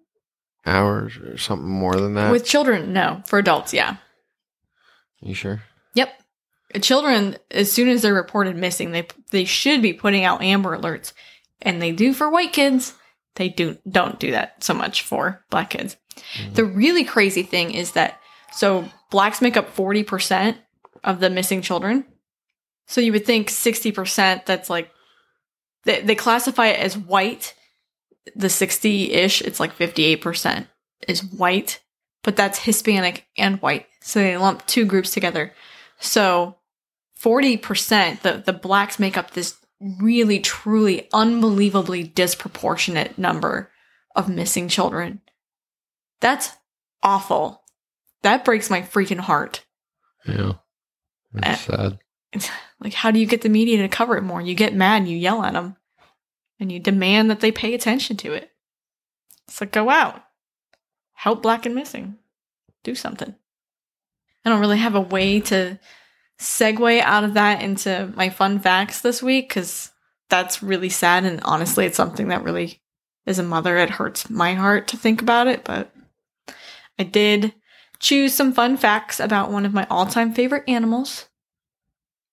hours 0.66 1.16
or 1.16 1.36
something 1.38 1.68
more 1.68 1.96
than 1.96 2.14
that. 2.14 2.32
With 2.32 2.44
children, 2.44 2.92
no. 2.92 3.22
For 3.26 3.38
adults, 3.38 3.72
yeah. 3.72 3.96
you 5.20 5.34
sure? 5.34 5.62
Yep. 5.94 6.12
Children, 6.82 7.36
as 7.50 7.70
soon 7.70 7.88
as 7.88 8.02
they're 8.02 8.14
reported 8.14 8.56
missing, 8.56 8.92
they 8.92 9.06
they 9.30 9.44
should 9.44 9.82
be 9.82 9.92
putting 9.92 10.24
out 10.24 10.42
Amber 10.42 10.76
Alerts, 10.76 11.12
and 11.62 11.80
they 11.80 11.92
do 11.92 12.12
for 12.12 12.30
white 12.30 12.52
kids. 12.52 12.94
They 13.36 13.48
do 13.48 13.78
don't 13.88 14.18
do 14.18 14.32
that 14.32 14.62
so 14.62 14.74
much 14.74 15.02
for 15.02 15.44
black 15.50 15.70
kids. 15.70 15.96
The 16.52 16.64
really 16.64 17.04
crazy 17.04 17.42
thing 17.42 17.72
is 17.72 17.92
that 17.92 18.20
so 18.52 18.88
blacks 19.10 19.40
make 19.40 19.56
up 19.56 19.70
forty 19.70 20.02
percent 20.02 20.58
of 21.04 21.20
the 21.20 21.30
missing 21.30 21.62
children. 21.62 22.04
So 22.86 23.00
you 23.00 23.12
would 23.12 23.26
think 23.26 23.50
sixty 23.50 23.92
percent. 23.92 24.46
That's 24.46 24.68
like 24.68 24.90
they 25.84 26.02
they 26.02 26.14
classify 26.14 26.68
it 26.68 26.80
as 26.80 26.98
white. 26.98 27.54
The 28.34 28.50
sixty 28.50 29.12
ish, 29.12 29.42
it's 29.42 29.60
like 29.60 29.72
fifty 29.72 30.04
eight 30.04 30.20
percent 30.20 30.66
is 31.08 31.24
white, 31.24 31.80
but 32.22 32.36
that's 32.36 32.58
Hispanic 32.58 33.26
and 33.38 33.60
white. 33.62 33.86
So 34.02 34.20
they 34.20 34.36
lump 34.36 34.66
two 34.66 34.84
groups 34.84 35.12
together. 35.12 35.52
So 35.98 36.56
40%, 37.20 38.20
the, 38.22 38.42
the 38.44 38.52
blacks 38.52 38.98
make 38.98 39.16
up 39.16 39.32
this 39.32 39.56
really, 39.80 40.40
truly, 40.40 41.08
unbelievably 41.12 42.04
disproportionate 42.04 43.18
number 43.18 43.70
of 44.14 44.28
missing 44.28 44.68
children. 44.68 45.20
That's 46.20 46.50
awful. 47.02 47.62
That 48.22 48.44
breaks 48.44 48.68
my 48.68 48.82
freaking 48.82 49.20
heart. 49.20 49.64
Yeah. 50.26 50.52
That's 51.32 51.68
eh. 51.68 51.76
sad. 51.76 51.98
It's 52.32 52.50
like, 52.80 52.94
how 52.94 53.10
do 53.10 53.18
you 53.18 53.26
get 53.26 53.42
the 53.42 53.48
media 53.48 53.78
to 53.78 53.88
cover 53.88 54.16
it 54.16 54.22
more? 54.22 54.40
You 54.40 54.54
get 54.54 54.74
mad 54.74 55.02
and 55.02 55.08
you 55.08 55.16
yell 55.16 55.42
at 55.42 55.54
them 55.54 55.76
and 56.58 56.70
you 56.70 56.78
demand 56.78 57.30
that 57.30 57.40
they 57.40 57.50
pay 57.50 57.74
attention 57.74 58.16
to 58.18 58.32
it. 58.34 58.50
It's 59.48 59.60
like, 59.60 59.72
go 59.72 59.90
out, 59.90 60.22
help 61.12 61.42
black 61.42 61.66
and 61.66 61.74
missing, 61.74 62.16
do 62.84 62.94
something. 62.94 63.34
I 64.44 64.48
don't 64.50 64.60
really 64.60 64.78
have 64.78 64.94
a 64.94 65.00
way 65.00 65.40
to 65.40 65.78
segue 66.40 67.00
out 67.02 67.22
of 67.22 67.34
that 67.34 67.62
into 67.62 68.12
my 68.16 68.30
fun 68.30 68.58
facts 68.58 69.02
this 69.02 69.22
week 69.22 69.48
because 69.48 69.90
that's 70.28 70.62
really 70.62 70.88
sad. 70.88 71.24
And 71.24 71.40
honestly, 71.44 71.84
it's 71.86 71.96
something 71.96 72.28
that 72.28 72.42
really, 72.42 72.80
as 73.26 73.38
a 73.38 73.44
mother, 73.44 73.76
it 73.76 73.90
hurts 73.90 74.30
my 74.30 74.54
heart 74.54 74.88
to 74.88 74.96
think 74.96 75.22
about 75.22 75.46
it. 75.46 75.64
But 75.64 75.94
I 76.98 77.04
did 77.04 77.54
choose 77.98 78.34
some 78.34 78.52
fun 78.52 78.76
facts 78.76 79.20
about 79.20 79.52
one 79.52 79.66
of 79.66 79.74
my 79.74 79.86
all 79.90 80.06
time 80.06 80.32
favorite 80.32 80.64
animals 80.66 81.26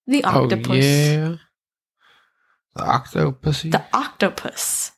the 0.07 0.23
oh, 0.23 0.43
octopus. 0.43 0.69
Oh 0.69 0.73
yeah. 0.73 1.35
The 2.75 2.83
octopus. 2.83 3.61
The 3.63 3.85
octopus. 3.93 4.91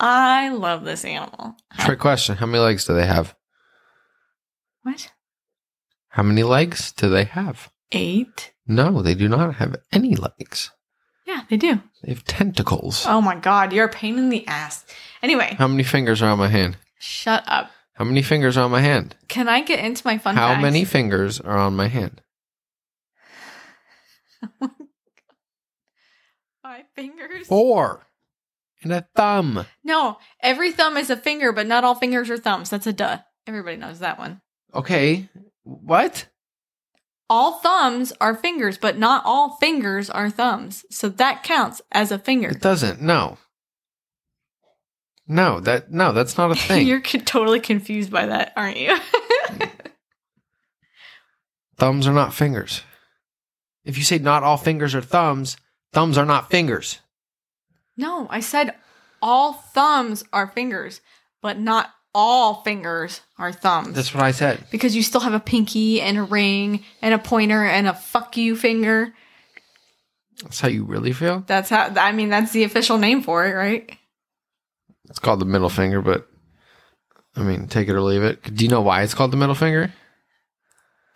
I 0.00 0.48
love 0.48 0.84
this 0.84 1.04
animal. 1.04 1.56
Trick 1.78 2.00
question: 2.00 2.36
How 2.36 2.46
many 2.46 2.58
legs 2.58 2.86
do 2.86 2.94
they 2.94 3.06
have? 3.06 3.36
What? 4.82 5.12
How 6.08 6.22
many 6.22 6.42
legs 6.42 6.92
do 6.92 7.08
they 7.08 7.24
have? 7.24 7.70
Eight? 7.92 8.52
No, 8.66 9.02
they 9.02 9.14
do 9.14 9.28
not 9.28 9.56
have 9.56 9.76
any 9.92 10.14
legs. 10.16 10.70
Yeah, 11.26 11.42
they 11.48 11.56
do. 11.56 11.80
They 12.02 12.12
have 12.12 12.24
tentacles. 12.24 13.04
Oh 13.06 13.20
my 13.20 13.36
god, 13.36 13.72
you're 13.72 13.86
a 13.86 13.92
pain 13.92 14.18
in 14.18 14.28
the 14.28 14.46
ass. 14.46 14.84
Anyway, 15.22 15.54
How 15.58 15.68
many 15.68 15.82
fingers 15.84 16.20
are 16.22 16.30
on 16.30 16.38
my 16.38 16.48
hand? 16.48 16.76
shut 16.98 17.44
up. 17.46 17.70
How 17.94 18.04
many 18.04 18.22
fingers 18.22 18.56
are 18.56 18.64
on 18.64 18.70
my 18.70 18.80
hand? 18.80 19.14
Can 19.28 19.48
I 19.48 19.60
get 19.62 19.78
into 19.84 20.02
my 20.06 20.18
fun 20.18 20.34
How 20.34 20.48
facts? 20.54 20.62
many 20.62 20.84
fingers 20.84 21.40
are 21.40 21.58
on 21.58 21.76
my 21.76 21.88
hand? 21.88 22.20
Oh 24.60 24.70
Five 26.62 26.84
fingers? 26.94 27.46
Four. 27.48 28.06
And 28.82 28.92
a 28.92 29.06
thumb. 29.14 29.66
No, 29.84 30.18
every 30.40 30.72
thumb 30.72 30.96
is 30.96 31.10
a 31.10 31.16
finger, 31.16 31.52
but 31.52 31.66
not 31.66 31.84
all 31.84 31.94
fingers 31.94 32.30
are 32.30 32.38
thumbs. 32.38 32.70
That's 32.70 32.86
a 32.86 32.92
duh. 32.92 33.18
Everybody 33.46 33.76
knows 33.76 33.98
that 33.98 34.18
one. 34.18 34.40
Okay. 34.74 35.28
What? 35.64 36.26
All 37.32 37.52
thumbs 37.52 38.12
are 38.20 38.34
fingers, 38.34 38.76
but 38.76 38.98
not 38.98 39.22
all 39.24 39.56
fingers 39.56 40.10
are 40.10 40.28
thumbs. 40.28 40.84
So 40.90 41.08
that 41.08 41.42
counts 41.42 41.80
as 41.90 42.12
a 42.12 42.18
finger. 42.18 42.50
It 42.50 42.60
doesn't. 42.60 43.00
No. 43.00 43.38
No, 45.26 45.58
that 45.60 45.90
no, 45.90 46.12
that's 46.12 46.36
not 46.36 46.50
a 46.50 46.54
thing. 46.68 46.86
You're 46.86 47.00
co- 47.00 47.20
totally 47.20 47.60
confused 47.60 48.10
by 48.10 48.26
that, 48.26 48.52
aren't 48.54 48.76
you? 48.76 48.98
Thumbs 51.78 52.06
are 52.06 52.12
not 52.12 52.34
fingers. 52.34 52.82
If 53.82 53.96
you 53.96 54.04
say 54.04 54.18
not 54.18 54.42
all 54.42 54.58
fingers 54.58 54.94
are 54.94 55.00
thumbs, 55.00 55.56
thumbs 55.90 56.18
are 56.18 56.26
not 56.26 56.50
fingers. 56.50 56.98
No, 57.96 58.26
I 58.28 58.40
said 58.40 58.74
all 59.22 59.54
thumbs 59.54 60.22
are 60.34 60.48
fingers, 60.48 61.00
but 61.40 61.58
not 61.58 61.94
all 62.14 62.62
fingers 62.62 63.20
are 63.38 63.52
thumbs. 63.52 63.94
That's 63.94 64.14
what 64.14 64.22
I 64.22 64.32
said. 64.32 64.64
because 64.70 64.94
you 64.94 65.02
still 65.02 65.20
have 65.22 65.32
a 65.32 65.40
pinky 65.40 66.00
and 66.00 66.18
a 66.18 66.22
ring 66.22 66.84
and 67.00 67.14
a 67.14 67.18
pointer 67.18 67.64
and 67.64 67.86
a 67.86 67.94
fuck 67.94 68.36
you 68.36 68.56
finger. 68.56 69.14
That's 70.42 70.60
how 70.60 70.68
you 70.68 70.84
really 70.84 71.12
feel. 71.12 71.44
That's 71.46 71.70
how, 71.70 71.92
I 71.96 72.12
mean, 72.12 72.28
that's 72.28 72.52
the 72.52 72.64
official 72.64 72.98
name 72.98 73.22
for 73.22 73.46
it, 73.46 73.52
right? 73.52 73.96
It's 75.08 75.18
called 75.18 75.40
the 75.40 75.44
middle 75.46 75.68
finger, 75.68 76.00
but 76.00 76.26
I 77.36 77.42
mean, 77.42 77.66
take 77.68 77.88
it 77.88 77.94
or 77.94 78.00
leave 78.00 78.22
it. 78.22 78.42
Do 78.54 78.64
you 78.64 78.70
know 78.70 78.80
why 78.82 79.02
it's 79.02 79.14
called 79.14 79.30
the 79.30 79.36
middle 79.36 79.54
finger? 79.54 79.92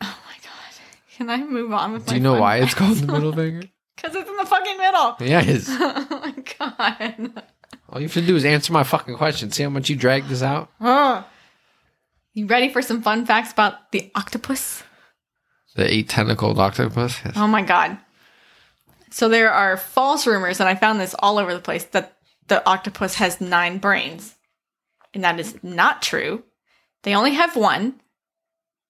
Oh 0.03 0.19
my 0.27 0.35
god. 0.43 1.17
Can 1.17 1.31
I 1.31 1.39
move 1.45 1.73
on 1.73 1.93
with 1.93 2.07
Do 2.07 2.15
you 2.15 2.21
know 2.21 2.41
why 2.41 2.59
it's 2.59 2.75
called 2.75 2.99
the 2.99 3.13
middle 3.13 3.33
finger? 3.33 3.63
Because 3.97 4.15
it's 4.15 4.29
in 4.29 4.37
the 4.37 4.45
fucking 4.45 4.77
middle. 4.77 5.17
Yeah, 5.21 5.41
it 5.41 5.49
is. 5.49 5.69
oh 5.71 6.07
my 6.11 6.35
god. 6.59 7.43
All 7.97 8.01
you 8.01 8.09
have 8.09 8.13
to 8.13 8.21
do 8.21 8.37
is 8.37 8.45
answer 8.45 8.75
my 8.75 8.85
fucking 8.85 9.17
question. 9.17 9.51
See 9.51 9.63
how 9.63 9.71
much 9.71 9.89
you 9.89 9.97
drag 9.97 10.25
this 10.25 10.43
out? 10.43 10.69
Huh. 10.79 11.25
You 12.35 12.45
ready 12.45 12.69
for 12.69 12.83
some 12.83 13.01
fun 13.01 13.25
facts 13.25 13.53
about 13.53 13.91
the 13.91 14.11
octopus? 14.15 14.83
The 15.77 15.91
eight 15.91 16.07
tentacled 16.11 16.59
octopus. 16.59 17.19
Yes. 17.25 17.33
Oh 17.37 17.47
my 17.47 17.63
god. 17.63 17.97
So 19.11 19.31
there 19.31 19.51
are 19.51 19.79
false 19.79 20.27
rumors, 20.27 20.61
and 20.61 20.69
I 20.69 20.75
found 20.75 21.01
this 21.01 21.15
all 21.21 21.39
over 21.39 21.55
the 21.55 21.61
place, 21.61 21.85
that 21.85 22.19
the 22.49 22.63
octopus 22.69 23.15
has 23.15 23.41
nine 23.41 23.79
brains. 23.79 24.35
And 25.15 25.25
that 25.25 25.41
is 25.41 25.57
not 25.63 26.03
true. 26.03 26.45
They 27.03 27.15
only 27.15 27.33
have 27.33 27.57
one, 27.57 27.99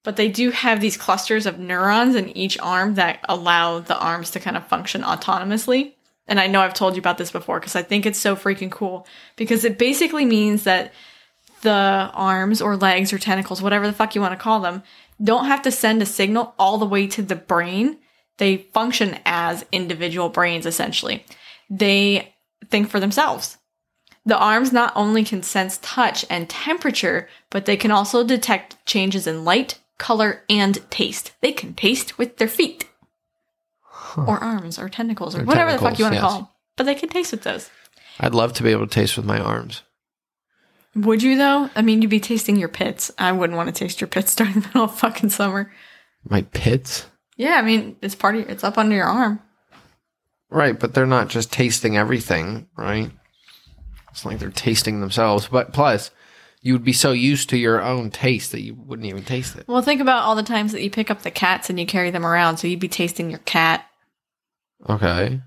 but 0.02 0.16
they 0.16 0.28
do 0.28 0.50
have 0.50 0.80
these 0.80 0.96
clusters 0.96 1.46
of 1.46 1.60
neurons 1.60 2.16
in 2.16 2.36
each 2.36 2.58
arm 2.58 2.96
that 2.96 3.25
allow 3.28 3.78
the 3.78 3.96
arms 3.96 4.32
to 4.32 4.40
kind 4.40 4.56
of 4.56 4.66
function 4.66 5.02
autonomously. 5.02 5.92
And 6.28 6.40
I 6.40 6.47
know 6.47 6.61
I've 6.61 6.75
told 6.75 6.97
you 6.97 7.00
about 7.00 7.18
this 7.18 7.30
before 7.30 7.61
because 7.61 7.76
I 7.76 7.83
think 7.83 8.04
it's 8.04 8.18
so 8.18 8.35
freaking 8.35 8.71
cool 8.71 9.06
because 9.37 9.64
it 9.64 9.78
basically 9.78 10.25
means 10.25 10.64
that 10.64 10.92
the 11.62 11.71
arms 11.71 12.61
or 12.61 12.76
legs 12.76 13.12
or 13.12 13.18
tentacles, 13.18 13.62
whatever 13.62 13.87
the 13.87 13.92
fuck 13.92 14.14
you 14.14 14.21
want 14.21 14.33
to 14.33 14.42
call 14.42 14.61
them, 14.61 14.83
don't 15.23 15.47
have 15.47 15.62
to 15.62 15.71
send 15.71 16.02
a 16.02 16.06
signal 16.06 16.54
all 16.59 16.78
the 16.78 16.87
way 16.87 17.06
to 17.06 17.23
the 17.23 17.37
brain. 17.37 17.99
They 18.38 18.59
function 18.59 19.18
as 19.25 19.64
individual 19.73 20.28
brains 20.28 20.66
essentially. 20.66 21.25
They 21.71 22.35
think 22.68 22.88
for 22.88 23.00
themselves. 23.00 23.59
The 24.25 24.37
arms 24.37 24.73
not 24.73 24.92
only 24.97 25.23
can 25.25 25.42
sense 25.42 25.78
touch 25.83 26.25
and 26.28 26.50
temperature, 26.50 27.28
but 27.50 27.64
they 27.64 27.76
can 27.76 27.92
also 27.92 28.25
detect 28.25 28.85
changes 28.85 29.28
in 29.28 29.45
light, 29.45 29.78
color, 29.99 30.42
and 30.50 30.78
taste. 30.90 31.33
They 31.40 31.52
can 31.52 31.75
taste 31.75 32.18
with 32.18 32.37
their 32.37 32.49
feet. 32.49 32.90
Or 34.25 34.38
arms, 34.38 34.78
or 34.78 34.88
tentacles, 34.88 35.37
or, 35.37 35.42
Or 35.42 35.44
whatever 35.44 35.73
the 35.73 35.78
fuck 35.78 35.99
you 35.99 36.04
want 36.04 36.14
to 36.14 36.20
tentacles, 36.20 36.32
call 36.32 36.40
them. 36.42 36.49
But 36.76 36.85
they 36.85 36.94
can 36.94 37.08
taste 37.08 37.32
with 37.32 37.42
those. 37.42 37.70
I'd 38.20 38.35
love 38.35 38.52
to 38.54 38.62
be 38.62 38.70
able 38.70 38.87
to 38.87 38.94
taste 38.94 39.16
with 39.16 39.26
my 39.26 39.38
arms. 39.38 39.82
Would 40.94 41.23
you 41.23 41.37
though? 41.37 41.68
I 41.76 41.82
mean, 41.82 42.00
you'd 42.00 42.11
be 42.11 42.20
tasting 42.20 42.56
your 42.56 42.68
pits. 42.68 43.11
I 43.18 43.32
wouldn't 43.32 43.56
want 43.56 43.68
to 43.68 43.78
taste 43.78 44.00
your 44.00 44.08
pits 44.08 44.35
during 44.37 44.54
the 44.54 44.61
middle 44.61 44.85
of 44.85 44.99
fucking 44.99 45.30
summer. 45.30 45.73
My 46.28 46.42
pits? 46.42 47.06
Yeah, 47.37 47.56
I 47.56 47.62
mean, 47.62 47.96
it's 48.00 48.14
part 48.14 48.35
of 48.35 48.42
your, 48.42 48.50
it's 48.50 48.64
up 48.64 48.78
under 48.78 48.96
your 48.96 49.04
arm. 49.04 49.40
Right, 50.49 50.78
but 50.78 50.94
they're 50.94 51.06
not 51.06 51.28
just 51.28 51.52
tasting 51.52 51.96
everything, 51.96 52.68
right? 52.76 53.11
It's 54.11 54.25
like 54.25 54.38
they're 54.38 54.50
tasting 54.50 55.00
themselves. 55.00 55.49
But 55.49 55.73
plus, 55.73 56.11
you 56.62 56.73
would 56.73 56.85
be 56.85 56.92
so 56.92 57.12
used 57.12 57.50
to 57.50 57.58
your 57.58 57.82
own 57.82 58.11
taste 58.11 58.52
that 58.52 58.62
you 58.62 58.75
wouldn't 58.75 59.06
even 59.06 59.25
taste 59.25 59.56
it. 59.56 59.68
Well, 59.68 59.82
think 59.82 60.00
about 60.00 60.23
all 60.23 60.35
the 60.35 60.42
times 60.42 60.73
that 60.73 60.82
you 60.82 60.90
pick 60.90 61.11
up 61.11 61.23
the 61.23 61.30
cats 61.30 61.68
and 61.68 61.78
you 61.78 61.87
carry 61.87 62.11
them 62.11 62.25
around, 62.25 62.56
so 62.56 62.66
you'd 62.66 62.80
be 62.80 62.88
tasting 62.88 63.28
your 63.30 63.40
cat. 63.40 63.86
Okay. 64.88 65.40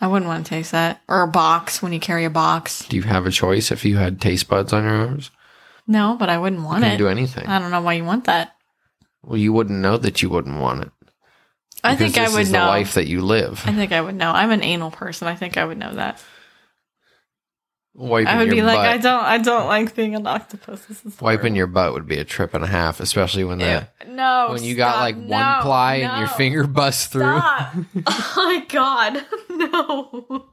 I 0.00 0.06
wouldn't 0.06 0.28
want 0.28 0.46
to 0.46 0.50
taste 0.50 0.72
that. 0.72 1.02
Or 1.08 1.22
a 1.22 1.28
box 1.28 1.82
when 1.82 1.92
you 1.92 2.00
carry 2.00 2.24
a 2.24 2.30
box. 2.30 2.86
Do 2.88 2.96
you 2.96 3.02
have 3.02 3.26
a 3.26 3.30
choice 3.30 3.70
if 3.70 3.84
you 3.84 3.98
had 3.98 4.20
taste 4.20 4.48
buds 4.48 4.72
on 4.72 4.84
your 4.84 4.94
arms? 4.94 5.30
No, 5.86 6.16
but 6.18 6.28
I 6.28 6.38
wouldn't 6.38 6.62
want 6.62 6.84
it. 6.84 6.98
do 6.98 7.08
anything. 7.08 7.46
I 7.46 7.58
don't 7.58 7.70
know 7.70 7.82
why 7.82 7.94
you 7.94 8.04
want 8.04 8.24
that. 8.24 8.54
Well, 9.22 9.36
you 9.36 9.52
wouldn't 9.52 9.80
know 9.80 9.98
that 9.98 10.22
you 10.22 10.30
wouldn't 10.30 10.60
want 10.60 10.82
it. 10.82 10.92
I 11.82 11.96
think 11.96 12.16
I 12.18 12.28
would 12.28 12.50
know. 12.50 12.60
the 12.60 12.66
life 12.66 12.94
that 12.94 13.06
you 13.08 13.22
live. 13.22 13.62
I 13.66 13.72
think 13.72 13.92
I 13.92 14.00
would 14.00 14.14
know. 14.14 14.30
I'm 14.30 14.50
an 14.50 14.62
anal 14.62 14.90
person. 14.90 15.28
I 15.28 15.34
think 15.34 15.56
I 15.56 15.64
would 15.64 15.78
know 15.78 15.94
that. 15.94 16.22
Wiping 17.94 18.28
I 18.28 18.38
would 18.38 18.46
your 18.46 18.56
be 18.56 18.62
like, 18.62 18.76
butt. 18.76 18.86
I 18.86 18.96
don't, 18.98 19.24
I 19.24 19.38
don't 19.38 19.66
like 19.66 19.94
being 19.96 20.14
an 20.14 20.26
octopus. 20.26 20.84
This 20.86 21.04
is 21.04 21.20
Wiping 21.20 21.56
your 21.56 21.66
butt 21.66 21.92
would 21.92 22.06
be 22.06 22.18
a 22.18 22.24
trip 22.24 22.54
and 22.54 22.62
a 22.62 22.66
half, 22.68 23.00
especially 23.00 23.42
when 23.44 23.58
the 23.58 23.64
horrible. 23.64 24.14
no. 24.14 24.48
when 24.52 24.62
you 24.62 24.76
got 24.76 24.92
stop. 24.92 25.00
like 25.00 25.16
one 25.16 25.28
No, 25.28 25.58
ply 25.62 25.94
and 25.96 26.18
your 26.20 26.28
finger 26.28 26.66
busts 26.66 27.06
through. 27.08 27.22
Stop. 27.38 27.74
oh 28.06 28.32
my 28.36 28.64
god, 28.68 29.26
no. 29.50 30.46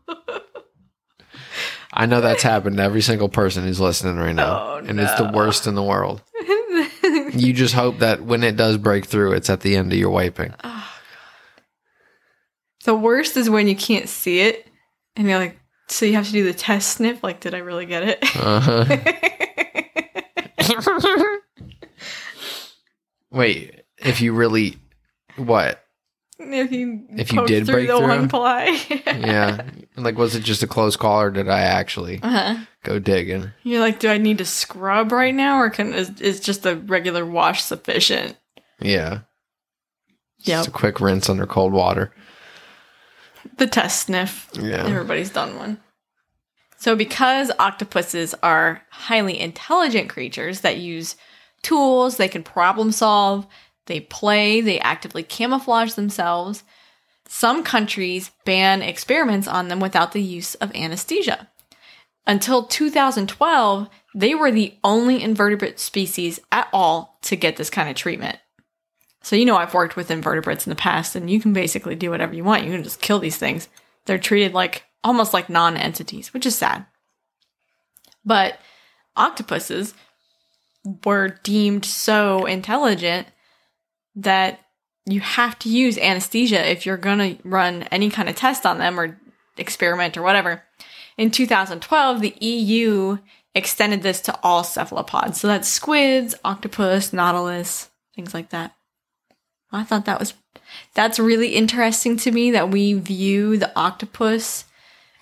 I 1.94 2.06
know 2.06 2.22
that's 2.22 2.44
happened 2.44 2.78
to 2.78 2.84
every 2.84 3.02
single 3.02 3.30
person 3.30 3.64
who's 3.64 3.80
listening 3.80 4.18
right 4.18 4.36
now, 4.36 4.74
Oh, 4.74 4.78
and 4.78 5.00
it's 5.00 5.14
the 5.16 5.32
worst 5.34 5.68
in 5.68 5.76
the 5.76 5.84
world. 5.84 6.22
you 7.34 7.54
just 7.54 7.74
hope 7.74 8.00
that 8.00 8.22
when 8.24 8.44
it 8.44 8.56
does 8.58 8.78
break 8.78 9.06
through, 9.06 9.34
it's 9.34 9.50
at 9.50 9.62
the 9.62 9.76
end 9.76 9.94
of 9.94 9.98
your 10.00 10.10
wiping. 10.10 10.54
Oh, 10.64 10.90
the 12.84 12.96
worst 12.96 13.38
is 13.38 13.50
when 13.50 13.68
you 13.68 13.76
can't 13.76 14.10
see 14.10 14.42
it, 14.42 14.68
and 15.16 15.28
you're 15.28 15.40
like, 15.40 15.60
so 15.88 16.06
you 16.06 16.14
have 16.14 16.26
to 16.28 16.32
do 16.32 16.44
the 16.44 16.54
test 16.54 16.98
sniff. 16.98 17.24
Like, 17.24 17.40
did 17.40 17.54
I 17.54 17.60
really 17.60 17.86
get 17.86 18.04
it? 18.04 18.24
Uh-huh. 18.36 18.86
Wait, 23.32 23.84
if 23.98 24.22
you 24.22 24.34
really 24.34 24.78
what? 25.36 25.84
if 26.40 26.72
you 26.72 27.04
If 27.12 27.34
you 27.34 27.46
did 27.48 27.66
through 27.66 27.74
break 27.76 27.88
the 27.88 27.98
through? 27.98 28.08
one 28.08 28.30
ply, 28.30 28.80
Yeah, 29.06 29.64
like 29.96 30.18
was 30.18 30.36
it 30.36 30.44
just 30.44 30.62
a 30.64 30.68
close 30.68 30.96
call, 30.96 31.22
or 31.22 31.32
did 31.32 31.50
I 31.50 31.62
actually 31.62 32.20
uh-huh. 32.22 32.64
go 32.84 33.00
digging? 33.00 33.52
you're 33.64 33.80
like, 33.80 34.00
do 34.00 34.10
I 34.10 34.18
need 34.18 34.38
to 34.38 34.46
scrub 34.46 35.12
right 35.12 35.34
now, 35.34 35.60
or 35.60 35.70
can 35.70 35.94
is, 35.94 36.22
is 36.22 36.40
just 36.40 36.66
a 36.66 36.76
regular 36.76 37.26
wash 37.26 37.64
sufficient? 37.64 38.38
Yeah, 38.80 39.22
Yeah. 40.40 40.58
just 40.58 40.68
a 40.70 40.72
quick 40.72 41.02
rinse 41.02 41.30
under 41.30 41.48
cold 41.48 41.74
water. 41.74 42.14
The 43.58 43.68
test 43.68 44.04
sniff. 44.04 44.50
Yeah, 44.54 44.86
Everybody's 44.86 45.30
done 45.30 45.56
one. 45.56 45.80
So, 46.78 46.96
because 46.96 47.52
octopuses 47.58 48.36
are 48.44 48.84
highly 48.92 49.40
intelligent 49.40 50.10
creatures 50.10 50.62
that 50.62 50.78
use 50.78 51.16
tools, 51.64 52.18
they 52.18 52.28
can 52.28 52.44
problem 52.44 52.92
solve, 52.92 53.48
they 53.88 54.00
play, 54.00 54.62
they 54.62 54.80
actively 54.80 55.24
camouflage 55.24 55.94
themselves, 55.94 56.64
some 57.28 57.64
countries 57.64 58.32
ban 58.46 58.82
experiments 58.82 59.48
on 59.48 59.68
them 59.68 59.80
without 59.80 60.12
the 60.12 60.22
use 60.22 60.56
of 60.56 60.74
anesthesia. 60.76 61.50
Until 62.26 62.64
2012, 62.64 63.90
they 64.14 64.36
were 64.36 64.52
the 64.52 64.78
only 64.84 65.22
invertebrate 65.24 65.80
species 65.80 66.40
at 66.52 66.68
all 66.74 67.18
to 67.24 67.36
get 67.36 67.56
this 67.56 67.70
kind 67.70 67.90
of 67.90 67.96
treatment. 67.96 68.38
So, 69.28 69.36
you 69.36 69.44
know, 69.44 69.58
I've 69.58 69.74
worked 69.74 69.98
with 69.98 70.10
invertebrates 70.10 70.66
in 70.66 70.70
the 70.70 70.78
past, 70.78 71.14
and 71.14 71.30
you 71.30 71.42
can 71.42 71.52
basically 71.52 71.96
do 71.96 72.10
whatever 72.10 72.34
you 72.34 72.46
want. 72.46 72.64
You 72.64 72.72
can 72.72 72.82
just 72.86 73.02
kill 73.02 73.20
these 73.20 73.36
things. 73.36 73.68
They're 74.06 74.18
treated 74.18 74.54
like 74.54 74.86
almost 75.04 75.34
like 75.34 75.50
non 75.50 75.76
entities, 75.76 76.34
which 76.34 76.46
is 76.46 76.56
sad. 76.56 76.86
But 78.24 78.58
octopuses 79.18 79.94
were 81.04 81.38
deemed 81.44 81.84
so 81.84 82.46
intelligent 82.46 83.28
that 84.16 84.62
you 85.06 85.20
have 85.20 85.60
to 85.60 85.70
use 85.70 85.98
anesthesia 85.98 86.66
if 86.66 86.86
you're 86.86 86.96
going 86.96 87.20
to 87.20 87.46
run 87.46 87.84
any 87.92 88.10
kind 88.10 88.30
of 88.30 88.38
test 88.38 88.66
on 88.66 88.78
them 88.78 88.98
or 88.98 89.20
experiment 89.58 90.16
or 90.16 90.22
whatever. 90.22 90.64
In 91.18 91.32
2012, 91.32 92.22
the 92.22 92.34
EU 92.40 93.18
extended 93.54 94.04
this 94.04 94.22
to 94.22 94.40
all 94.42 94.64
cephalopods. 94.64 95.42
So 95.42 95.50
that's 95.50 95.68
squids, 95.68 96.34
octopus, 96.46 97.12
nautilus, 97.12 97.90
things 98.16 98.34
like 98.34 98.52
that. 98.52 98.77
I 99.72 99.84
thought 99.84 100.06
that 100.06 100.20
was 100.20 100.34
that's 100.94 101.20
really 101.20 101.56
interesting 101.56 102.18
to 102.18 102.32
me 102.32 102.52
that 102.52 102.70
we 102.70 102.94
view 102.94 103.58
the 103.58 103.72
octopus 103.78 104.66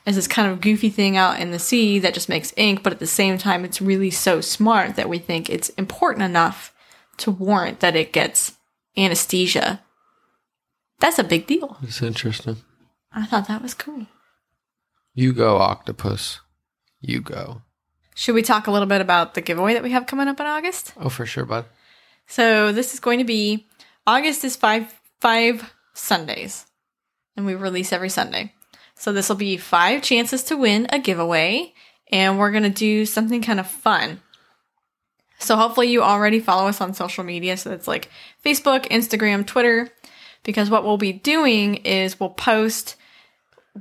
as 0.06 0.16
this 0.16 0.28
kind 0.28 0.52
of 0.52 0.62
goofy 0.62 0.90
thing 0.90 1.18
out 1.18 1.40
in 1.40 1.52
the 1.52 1.60
sea 1.60 2.00
that 2.00 2.14
just 2.14 2.30
makes 2.30 2.54
ink, 2.58 2.84
but 2.84 2.94
at 2.94 3.00
the 3.00 3.08
same 3.08 3.38
time 3.38 3.66
it's 3.66 3.82
really 3.82 4.12
so 4.12 4.42
smart 4.42 4.96
that 4.96 5.10
we 5.10 5.18
think 5.18 5.50
it's 5.50 5.70
important 5.70 6.24
enough 6.24 6.74
to 7.18 7.32
warrant 7.32 7.80
that 7.80 7.96
it 7.96 8.14
gets 8.14 8.56
anesthesia. 8.98 9.82
That's 11.00 11.20
a 11.20 11.24
big 11.24 11.48
deal. 11.48 11.78
it's 11.82 12.02
interesting. 12.02 12.58
I 13.12 13.26
thought 13.26 13.48
that 13.48 13.62
was 13.62 13.74
cool. 13.74 14.08
You 15.14 15.34
go, 15.34 15.58
octopus. 15.58 16.42
You 17.00 17.22
go. 17.22 17.62
Should 18.14 18.36
we 18.36 18.42
talk 18.42 18.68
a 18.68 18.72
little 18.72 18.88
bit 18.88 19.02
about 19.02 19.34
the 19.34 19.42
giveaway 19.42 19.74
that 19.74 19.84
we 19.84 19.92
have 19.92 20.08
coming 20.08 20.28
up 20.28 20.40
in 20.40 20.46
August? 20.46 20.94
Oh, 20.98 21.10
for 21.10 21.26
sure, 21.26 21.46
bud. 21.46 21.66
So 22.28 22.72
this 22.72 22.94
is 22.94 23.00
going 23.00 23.20
to 23.20 23.26
be 23.26 23.68
August 24.08 24.44
is 24.44 24.56
five 24.56 24.94
five 25.20 25.74
Sundays, 25.94 26.66
and 27.36 27.46
we 27.46 27.56
release 27.56 27.92
every 27.94 28.10
Sunday. 28.10 28.54
So 28.96 29.12
this 29.12 29.30
will 29.30 29.36
be 29.36 29.58
five 29.58 30.02
chances 30.02 30.44
to 30.44 30.58
win 30.58 30.88
a 30.90 31.00
giveaway, 31.00 31.74
and 32.12 32.38
we're 32.38 32.52
gonna 32.52 32.70
do 32.70 33.06
something 33.06 33.42
kind 33.42 33.60
of 33.60 33.68
fun. 33.68 34.22
So 35.40 35.56
hopefully 35.56 35.88
you 35.88 36.02
already 36.02 36.40
follow 36.40 36.68
us 36.68 36.82
on 36.82 36.94
social 36.94 37.24
media. 37.24 37.58
So 37.58 37.72
it's 37.72 37.88
like 37.88 38.10
Facebook, 38.44 38.88
Instagram, 38.88 39.46
Twitter, 39.46 39.90
because 40.44 40.70
what 40.70 40.84
we'll 40.84 40.98
be 40.98 41.14
doing 41.14 41.76
is 41.76 42.20
we'll 42.20 42.30
post 42.30 42.96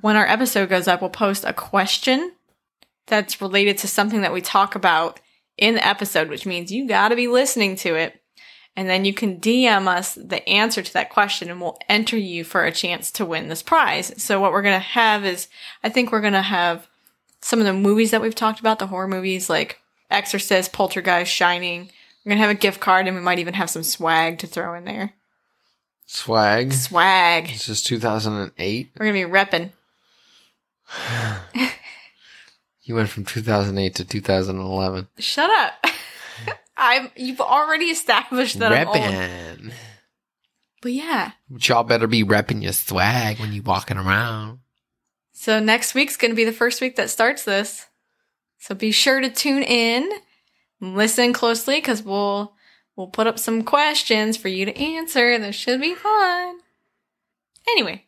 when 0.01 0.17
our 0.17 0.27
episode 0.27 0.69
goes 0.69 0.89
up, 0.89 1.01
we'll 1.01 1.11
post 1.11 1.45
a 1.45 1.53
question 1.53 2.33
that's 3.07 3.41
related 3.41 3.79
to 3.79 3.89
something 3.89 4.23
that 4.23 4.33
we 4.33 4.41
talk 4.41 4.75
about 4.75 5.21
in 5.57 5.75
the 5.75 5.87
episode, 5.87 6.29
which 6.29 6.47
means 6.47 6.73
you 6.73 6.89
got 6.89 7.09
to 7.09 7.17
be 7.17 7.29
listening 7.29 7.77
to 7.77 7.95
it. 7.95 8.21
And 8.77 8.89
then 8.89 9.05
you 9.05 9.15
can 9.15 9.39
DM 9.39 9.87
us 9.87 10.15
the 10.15 10.47
answer 10.49 10.83
to 10.83 10.93
that 10.95 11.11
question 11.11 11.49
and 11.49 11.61
we'll 11.61 11.79
enter 11.89 12.17
you 12.17 12.43
for 12.43 12.65
a 12.65 12.73
chance 12.73 13.11
to 13.13 13.25
win 13.25 13.49
this 13.49 13.63
prize. 13.63 14.13
So 14.21 14.41
what 14.41 14.51
we're 14.51 14.63
going 14.63 14.81
to 14.81 14.87
have 14.87 15.25
is, 15.25 15.47
I 15.85 15.89
think 15.89 16.11
we're 16.11 16.21
going 16.21 16.33
to 16.33 16.43
have 16.43 16.89
some 17.41 17.61
of 17.61 17.67
the 17.67 17.73
movies 17.73 18.11
that 18.11 18.21
we've 18.21 18.35
talked 18.35 18.59
about, 18.59 18.81
the 18.81 18.89
horror 18.89 19.07
movies 19.07 19.49
like 19.49 19.81
Exorcist, 20.11 20.73
Poltergeist, 20.73 21.31
Shining. 21.31 21.91
We're 22.25 22.31
going 22.31 22.39
to 22.39 22.47
have 22.47 22.57
a 22.57 22.59
gift 22.59 22.81
card 22.81 23.07
and 23.07 23.15
we 23.15 23.23
might 23.23 23.39
even 23.39 23.55
have 23.55 23.71
some 23.71 23.85
swag 23.85 24.39
to 24.39 24.47
throw 24.49 24.75
in 24.75 24.85
there. 24.85 25.13
Swag. 26.07 26.73
Swag. 26.73 27.49
This 27.49 27.69
is 27.69 27.83
2008. 27.83 28.91
We're 28.99 29.07
going 29.07 29.21
to 29.21 29.27
be 29.29 29.33
repping. 29.33 29.71
You 32.87 32.95
went 32.95 33.09
from 33.09 33.25
2008 33.25 33.95
to 33.95 34.05
2011. 34.05 35.09
Shut 35.19 35.51
up. 35.51 35.87
I'm 36.77 37.11
you've 37.17 37.41
already 37.41 37.87
established 37.87 38.59
that 38.59 38.73
I'm 38.73 38.89
old. 38.89 38.97
Reppin'. 38.97 39.73
But 40.83 40.93
yeah. 40.93 41.33
But 41.49 41.69
y'all 41.69 41.85
better 41.85 42.07
be 42.07 42.25
repping 42.25 42.63
your 42.63 42.73
swag 42.73 43.39
when 43.39 43.53
you 43.53 43.63
walking 43.63 43.97
around. 43.97 44.59
So 45.33 45.59
next 45.61 45.95
week's 45.95 46.17
going 46.17 46.31
to 46.31 46.37
be 46.37 46.45
the 46.45 46.53
first 46.53 46.81
week 46.81 46.97
that 46.97 47.11
starts 47.11 47.45
this. 47.45 47.87
So 48.59 48.75
be 48.75 48.93
sure 48.93 49.21
to 49.21 49.31
tune 49.31 49.63
in, 49.63 50.11
listen 50.81 51.33
closely 51.33 51.81
cuz 51.81 52.03
we'll 52.03 52.55
we'll 52.97 53.09
put 53.09 53.27
up 53.27 53.39
some 53.39 53.63
questions 53.63 54.37
for 54.37 54.49
you 54.49 54.65
to 54.67 54.77
answer. 54.79 55.39
This 55.39 55.57
should 55.57 55.81
be 55.81 55.95
fun. 55.95 56.59
Anyway, 57.69 58.05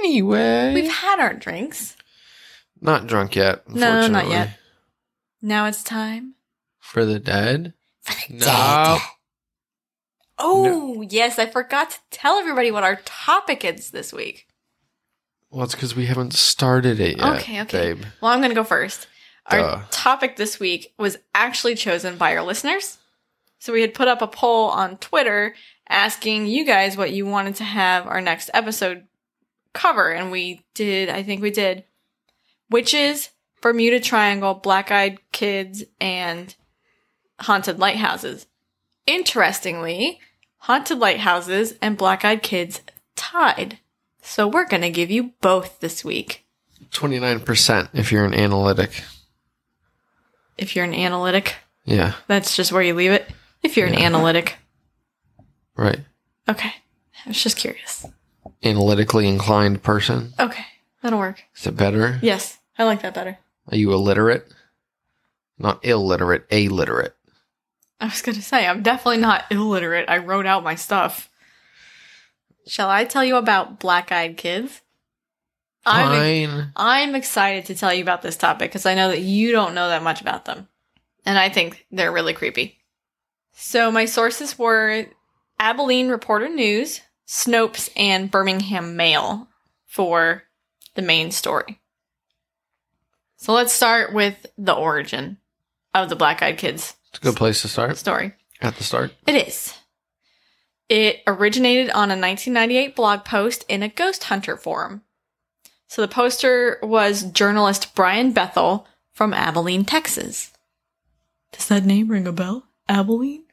Anyway. 0.00 0.74
we've 0.74 0.90
had 0.92 1.20
our 1.20 1.34
drinks. 1.34 1.96
not 2.80 3.06
drunk 3.06 3.36
yet. 3.36 3.68
No, 3.68 4.06
not 4.08 4.28
yet. 4.28 4.58
Now 5.40 5.66
it's 5.66 5.82
time. 5.84 6.34
For 6.80 7.04
the 7.04 7.18
dead? 7.20 7.74
Oh, 8.08 8.14
no. 8.30 8.98
Oh, 10.38 11.02
yes, 11.08 11.38
I 11.38 11.46
forgot 11.46 11.90
to 11.90 11.98
tell 12.10 12.36
everybody 12.36 12.70
what 12.70 12.82
our 12.82 12.96
topic 13.04 13.64
is 13.64 13.90
this 13.90 14.12
week. 14.12 14.48
Well, 15.50 15.64
it's 15.64 15.74
because 15.74 15.94
we 15.94 16.06
haven't 16.06 16.32
started 16.32 16.98
it 16.98 17.18
yet. 17.18 17.40
Okay, 17.40 17.60
okay. 17.62 17.92
Babe. 17.92 18.04
Well, 18.20 18.32
I'm 18.32 18.40
going 18.40 18.50
to 18.50 18.54
go 18.56 18.64
first. 18.64 19.06
Our 19.46 19.84
topic 19.90 20.36
this 20.36 20.58
week 20.58 20.94
was 20.98 21.18
actually 21.34 21.74
chosen 21.74 22.16
by 22.16 22.36
our 22.36 22.42
listeners. 22.42 22.98
So 23.58 23.72
we 23.72 23.82
had 23.82 23.92
put 23.92 24.08
up 24.08 24.22
a 24.22 24.26
poll 24.26 24.68
on 24.68 24.96
Twitter 24.96 25.54
asking 25.88 26.46
you 26.46 26.64
guys 26.64 26.96
what 26.96 27.12
you 27.12 27.26
wanted 27.26 27.56
to 27.56 27.64
have 27.64 28.06
our 28.06 28.20
next 28.20 28.50
episode 28.54 29.06
cover. 29.74 30.10
And 30.10 30.30
we 30.30 30.62
did, 30.74 31.08
I 31.08 31.22
think 31.22 31.42
we 31.42 31.50
did 31.50 31.84
Witches, 32.70 33.30
Bermuda 33.60 34.00
Triangle, 34.00 34.54
Black 34.54 34.90
Eyed 34.90 35.18
Kids, 35.32 35.84
and 36.00 36.54
Haunted 37.42 37.78
Lighthouses. 37.78 38.46
Interestingly, 39.06 40.20
Haunted 40.58 40.98
Lighthouses 40.98 41.74
and 41.82 41.96
Black 41.96 42.24
Eyed 42.24 42.42
Kids 42.42 42.80
tied. 43.16 43.78
So 44.22 44.46
we're 44.46 44.66
going 44.66 44.82
to 44.82 44.90
give 44.90 45.10
you 45.10 45.32
both 45.40 45.80
this 45.80 46.04
week. 46.04 46.44
29% 46.90 47.88
if 47.94 48.12
you're 48.12 48.24
an 48.24 48.34
analytic. 48.34 49.02
If 50.58 50.76
you're 50.76 50.84
an 50.84 50.94
analytic, 50.94 51.56
Yeah, 51.84 52.14
that's 52.28 52.54
just 52.56 52.70
where 52.72 52.82
you 52.82 52.94
leave 52.94 53.10
it. 53.12 53.28
If 53.62 53.76
you're 53.76 53.86
an 53.86 53.94
analytic. 53.98 54.56
right. 55.76 56.00
Okay. 56.48 56.72
I 57.24 57.28
was 57.28 57.42
just 57.42 57.56
curious. 57.56 58.04
Analytically 58.64 59.28
inclined 59.28 59.82
person. 59.82 60.34
Okay. 60.38 60.64
That'll 61.02 61.18
work. 61.20 61.42
Is 61.56 61.66
it 61.66 61.76
better? 61.76 62.18
Yes. 62.22 62.58
I 62.78 62.84
like 62.84 63.02
that 63.02 63.14
better. 63.14 63.38
Are 63.68 63.76
you 63.76 63.92
illiterate? 63.92 64.46
Not 65.58 65.84
illiterate, 65.84 66.46
illiterate. 66.50 67.14
I 68.02 68.06
was 68.06 68.20
going 68.20 68.34
to 68.34 68.42
say, 68.42 68.66
I'm 68.66 68.82
definitely 68.82 69.20
not 69.20 69.44
illiterate. 69.48 70.06
I 70.08 70.18
wrote 70.18 70.44
out 70.44 70.64
my 70.64 70.74
stuff. 70.74 71.30
Shall 72.66 72.90
I 72.90 73.04
tell 73.04 73.24
you 73.24 73.36
about 73.36 73.78
black 73.78 74.10
eyed 74.10 74.36
kids? 74.36 74.82
I'm, 75.86 76.48
Fine. 76.48 76.72
I'm 76.74 77.14
excited 77.14 77.66
to 77.66 77.76
tell 77.76 77.94
you 77.94 78.02
about 78.02 78.22
this 78.22 78.36
topic 78.36 78.70
because 78.70 78.86
I 78.86 78.96
know 78.96 79.08
that 79.08 79.20
you 79.20 79.52
don't 79.52 79.76
know 79.76 79.88
that 79.88 80.02
much 80.02 80.20
about 80.20 80.46
them. 80.46 80.66
And 81.24 81.38
I 81.38 81.48
think 81.48 81.86
they're 81.92 82.10
really 82.10 82.34
creepy. 82.34 82.80
So 83.52 83.92
my 83.92 84.06
sources 84.06 84.58
were 84.58 85.06
Abilene 85.60 86.08
Reporter 86.08 86.48
News, 86.48 87.02
Snopes, 87.24 87.88
and 87.94 88.32
Birmingham 88.32 88.96
Mail 88.96 89.46
for 89.86 90.42
the 90.96 91.02
main 91.02 91.30
story. 91.30 91.80
So 93.36 93.52
let's 93.52 93.72
start 93.72 94.12
with 94.12 94.44
the 94.58 94.74
origin 94.74 95.38
of 95.94 96.08
the 96.08 96.16
Black 96.16 96.42
Eyed 96.42 96.58
Kids 96.58 96.96
It's 97.12 97.18
a 97.18 97.22
good 97.22 97.36
place 97.36 97.60
to 97.62 97.68
start. 97.68 97.98
story. 97.98 98.32
At 98.62 98.76
the 98.76 98.84
start. 98.84 99.12
It 99.26 99.46
is. 99.46 99.76
It 100.88 101.20
originated 101.26 101.90
on 101.90 102.10
a 102.10 102.16
1998 102.16 102.96
blog 102.96 103.24
post 103.24 103.64
in 103.68 103.82
a 103.82 103.88
ghost 103.88 104.24
hunter 104.24 104.56
forum. 104.56 105.02
So 105.88 106.00
the 106.00 106.08
poster 106.08 106.78
was 106.82 107.22
journalist 107.22 107.94
Brian 107.94 108.32
Bethel 108.32 108.86
from 109.12 109.34
Abilene, 109.34 109.84
Texas. 109.84 110.52
Does 111.52 111.68
that 111.68 111.84
name 111.84 112.08
ring 112.08 112.26
a 112.26 112.32
bell? 112.32 112.64
Abilene? 112.88 113.44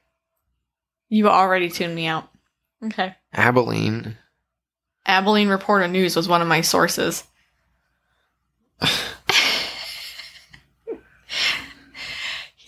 You 1.09 1.27
already 1.27 1.69
tuned 1.69 1.95
me 1.95 2.07
out. 2.07 2.29
Okay. 2.85 3.15
Abilene. 3.33 4.17
Abilene 5.05 5.49
Reporter 5.49 5.87
News 5.89 6.15
was 6.15 6.29
one 6.29 6.41
of 6.41 6.47
my 6.47 6.61
sources. 6.61 7.25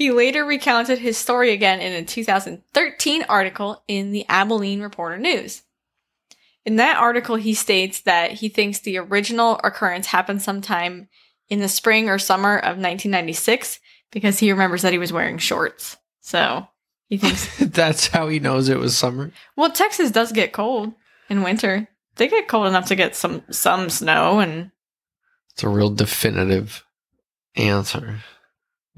he 0.01 0.09
later 0.09 0.43
recounted 0.43 0.97
his 0.97 1.15
story 1.15 1.51
again 1.51 1.79
in 1.79 1.93
a 1.93 2.03
2013 2.03 3.23
article 3.29 3.83
in 3.87 4.11
the 4.11 4.25
Abilene 4.27 4.81
Reporter 4.81 5.19
News. 5.19 5.61
In 6.65 6.77
that 6.77 6.97
article, 6.97 7.35
he 7.35 7.53
states 7.53 8.01
that 8.01 8.31
he 8.31 8.49
thinks 8.49 8.79
the 8.79 8.97
original 8.97 9.61
occurrence 9.63 10.07
happened 10.07 10.41
sometime 10.41 11.07
in 11.49 11.59
the 11.59 11.67
spring 11.67 12.09
or 12.09 12.17
summer 12.17 12.57
of 12.57 12.77
1996 12.77 13.79
because 14.09 14.39
he 14.39 14.51
remembers 14.51 14.81
that 14.81 14.91
he 14.91 14.97
was 14.97 15.13
wearing 15.13 15.37
shorts. 15.37 15.97
So 16.19 16.67
he 17.07 17.17
thinks 17.17 17.55
That's 17.59 18.07
how 18.07 18.27
he 18.27 18.39
knows 18.39 18.69
it 18.69 18.79
was 18.79 18.97
summer. 18.97 19.31
well, 19.55 19.69
Texas 19.69 20.09
does 20.09 20.31
get 20.31 20.51
cold 20.51 20.93
in 21.29 21.43
winter. 21.43 21.87
They 22.15 22.27
get 22.27 22.47
cold 22.47 22.65
enough 22.65 22.87
to 22.87 22.95
get 22.95 23.15
some 23.15 23.43
some 23.51 23.91
snow 23.91 24.39
and 24.39 24.71
It's 25.53 25.63
a 25.63 25.69
real 25.69 25.91
definitive 25.91 26.83
answer. 27.55 28.23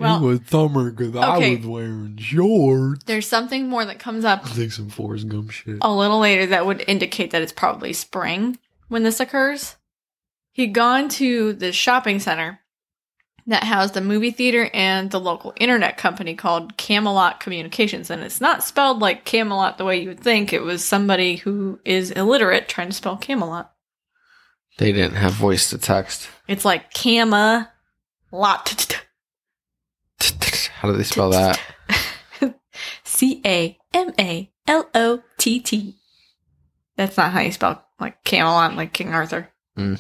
Well, 0.04 0.24
it 0.24 0.28
was 0.28 0.40
summer 0.48 0.92
because 0.92 1.16
okay. 1.16 1.54
I 1.54 1.56
was 1.58 1.66
wearing 1.66 2.18
shorts. 2.18 3.04
there's 3.06 3.28
something 3.28 3.68
more 3.68 3.86
that 3.86 4.00
comes 4.00 4.26
up 4.26 4.58
Like 4.58 4.72
some 4.72 4.90
Forrest 4.90 5.28
Gump 5.28 5.52
shit. 5.52 5.78
a 5.82 5.94
little 5.94 6.20
later 6.20 6.46
that 6.48 6.66
would 6.66 6.84
indicate 6.88 7.32
that 7.32 7.42
it's 7.42 7.52
probably 7.52 7.94
spring 7.94 8.58
when 8.88 9.04
this 9.04 9.20
occurs. 9.20 9.76
He'd 10.52 10.74
gone 10.74 11.10
to 11.10 11.54
the 11.54 11.72
shopping 11.72 12.20
center 12.20 12.60
that 13.48 13.64
housed 13.64 13.94
the 13.94 14.02
movie 14.02 14.32
theater 14.32 14.70
and 14.74 15.12
the 15.12 15.20
local 15.20 15.54
internet 15.58 15.98
company 15.98 16.36
called 16.36 16.78
Camelot 16.78 17.40
Communications. 17.40 18.10
And 18.10 18.22
it's 18.22 18.40
not 18.40 18.64
spelled 18.64 19.00
like 19.00 19.26
Camelot 19.26 19.78
the 19.78 19.86
way 19.86 20.02
you 20.02 20.10
would 20.10 20.20
think. 20.20 20.54
It 20.54 20.62
was 20.62 20.84
somebody 20.84 21.38
who 21.38 21.80
is 21.84 22.12
illiterate 22.12 22.70
trying 22.70 22.88
to 22.90 22.94
spell 22.94 23.18
Camelot. 23.18 23.72
They 24.78 24.92
didn't 24.92 25.16
have 25.16 25.34
voice 25.34 25.70
to 25.72 25.78
text. 25.78 26.30
It's 26.48 26.66
like 26.66 26.94
Camelot. 26.94 27.70
How 30.84 30.92
do 30.92 30.98
they 30.98 31.04
spell 31.04 31.30
that? 31.30 31.62
C 33.06 33.42
A 33.46 33.78
M 33.94 34.12
A 34.20 34.52
L 34.68 34.90
O 34.94 35.24
T 35.38 35.62
T. 35.62 35.96
That's 36.98 37.16
not 37.16 37.32
how 37.32 37.40
you 37.40 37.54
spell 37.54 37.88
like 38.02 38.22
Camelot, 38.26 38.76
like 38.76 38.92
King 38.92 39.14
Arthur. 39.14 39.48
Hmm. 39.78 39.96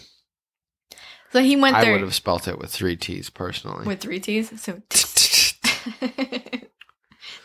So 1.32 1.40
he 1.42 1.56
went 1.56 1.78
there. 1.80 1.92
I 1.92 1.92
would 1.94 2.02
have 2.02 2.14
spelt 2.14 2.50
it 2.50 2.60
with 2.60 2.70
three 2.70 2.98
T's 2.98 3.30
personally. 3.30 3.86
with 3.86 4.02
three 4.02 4.20
T's. 4.20 4.62
So 4.62 4.74
the 4.90 6.68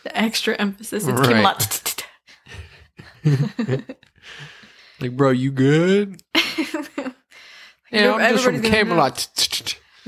extra 0.07 0.57
emphasis. 0.57 1.07
It's 1.07 1.21
Camelot. 1.21 2.05
like, 5.01 5.17
bro, 5.17 5.31
you 5.31 5.53
good? 5.53 6.21
Yeah, 7.93 8.15
I'm 8.15 8.33
just 8.33 8.45
from 8.45 8.63
know. 8.63 8.69
Camelot. 8.69 9.29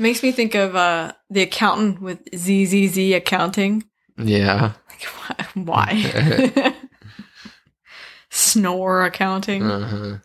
Makes 0.01 0.23
me 0.23 0.33
think 0.33 0.55
of 0.55 0.75
uh, 0.75 1.13
the 1.29 1.43
accountant 1.43 2.01
with 2.01 2.21
ZZZ 2.35 3.13
accounting. 3.13 3.85
Yeah. 4.17 4.73
Like, 4.89 5.03
wh- 5.03 5.55
why? 5.57 6.75
Snore 8.31 9.05
accounting. 9.05 9.63
Uh-huh. 9.63 10.17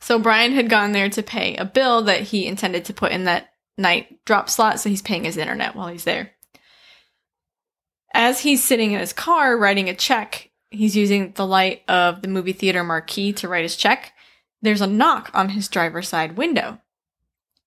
So 0.00 0.18
Brian 0.18 0.52
had 0.52 0.68
gone 0.68 0.92
there 0.92 1.08
to 1.08 1.22
pay 1.22 1.56
a 1.56 1.64
bill 1.64 2.02
that 2.02 2.20
he 2.20 2.46
intended 2.46 2.84
to 2.84 2.92
put 2.92 3.12
in 3.12 3.24
that 3.24 3.48
night 3.78 4.22
drop 4.26 4.50
slot, 4.50 4.78
so 4.78 4.90
he's 4.90 5.00
paying 5.00 5.24
his 5.24 5.38
internet 5.38 5.74
while 5.74 5.88
he's 5.88 6.04
there. 6.04 6.32
As 8.12 8.40
he's 8.40 8.62
sitting 8.62 8.92
in 8.92 9.00
his 9.00 9.14
car 9.14 9.56
writing 9.56 9.88
a 9.88 9.94
check, 9.94 10.50
he's 10.70 10.94
using 10.94 11.32
the 11.32 11.46
light 11.46 11.80
of 11.88 12.20
the 12.20 12.28
movie 12.28 12.52
theater 12.52 12.84
marquee 12.84 13.32
to 13.34 13.48
write 13.48 13.62
his 13.62 13.76
check. 13.76 14.12
There's 14.60 14.82
a 14.82 14.86
knock 14.86 15.30
on 15.32 15.48
his 15.48 15.68
driver's 15.68 16.08
side 16.08 16.36
window. 16.36 16.80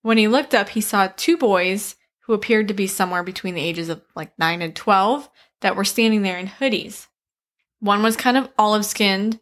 When 0.02 0.18
he 0.18 0.28
looked 0.28 0.54
up, 0.56 0.70
he 0.70 0.82
saw 0.82 1.08
two 1.16 1.38
boys 1.38 1.96
who 2.22 2.34
appeared 2.34 2.68
to 2.68 2.74
be 2.74 2.88
somewhere 2.88 3.24
between 3.24 3.56
the 3.56 3.62
ages 3.62 3.90
of 3.90 4.02
like 4.16 4.38
9 4.40 4.62
and 4.62 4.76
12 4.76 5.30
that 5.62 5.76
were 5.76 5.84
standing 5.86 6.22
there 6.22 6.38
in 6.38 6.48
hoodies. 6.48 7.08
One 7.80 8.02
was 8.04 8.16
kind 8.16 8.38
of 8.38 8.50
olive 8.58 8.86
skinned 8.86 9.40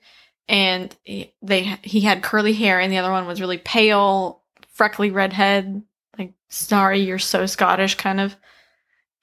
and 0.47 0.95
they 1.41 1.77
he 1.83 2.01
had 2.01 2.23
curly 2.23 2.53
hair 2.53 2.79
and 2.79 2.91
the 2.91 2.97
other 2.97 3.11
one 3.11 3.27
was 3.27 3.41
really 3.41 3.57
pale, 3.57 4.41
freckly 4.73 5.11
redhead, 5.11 5.83
like 6.17 6.33
sorry 6.49 7.01
you're 7.01 7.19
so 7.19 7.45
Scottish 7.45 7.95
kind 7.95 8.19
of 8.19 8.35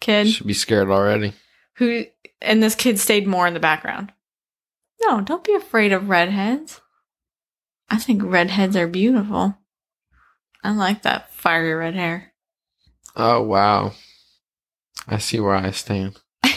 kid 0.00 0.28
Should 0.28 0.46
be 0.46 0.52
scared 0.54 0.88
already. 0.90 1.32
who 1.76 2.04
and 2.42 2.62
this 2.62 2.74
kid 2.74 2.98
stayed 2.98 3.26
more 3.26 3.46
in 3.46 3.54
the 3.54 3.60
background. 3.60 4.12
No, 5.02 5.20
don't 5.20 5.44
be 5.44 5.54
afraid 5.54 5.92
of 5.92 6.08
redheads. 6.08 6.80
I 7.88 7.98
think 7.98 8.22
redheads 8.24 8.76
are 8.76 8.86
beautiful. 8.88 9.56
I 10.62 10.72
like 10.72 11.02
that 11.02 11.32
fiery 11.32 11.74
red 11.74 11.94
hair. 11.94 12.32
Oh 13.14 13.42
wow. 13.42 13.92
I 15.08 15.18
see 15.18 15.38
where 15.40 15.54
I 15.54 15.70
stand. 15.70 16.18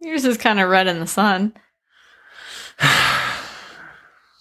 Yours 0.00 0.24
is 0.24 0.38
kind 0.38 0.58
of 0.60 0.68
red 0.68 0.88
in 0.88 0.98
the 1.00 1.06
sun. 1.06 1.54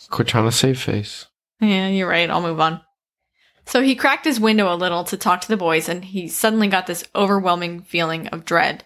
Quit 0.09 0.27
trying 0.27 0.45
to 0.45 0.51
save 0.51 0.81
face. 0.81 1.27
Yeah, 1.59 1.87
you're 1.87 2.09
right. 2.09 2.29
I'll 2.29 2.41
move 2.41 2.59
on. 2.59 2.81
So 3.65 3.81
he 3.81 3.95
cracked 3.95 4.25
his 4.25 4.39
window 4.39 4.73
a 4.73 4.75
little 4.75 5.03
to 5.05 5.15
talk 5.15 5.41
to 5.41 5.47
the 5.47 5.55
boys, 5.55 5.87
and 5.87 6.03
he 6.03 6.27
suddenly 6.27 6.67
got 6.67 6.87
this 6.87 7.05
overwhelming 7.15 7.81
feeling 7.83 8.27
of 8.27 8.43
dread. 8.43 8.85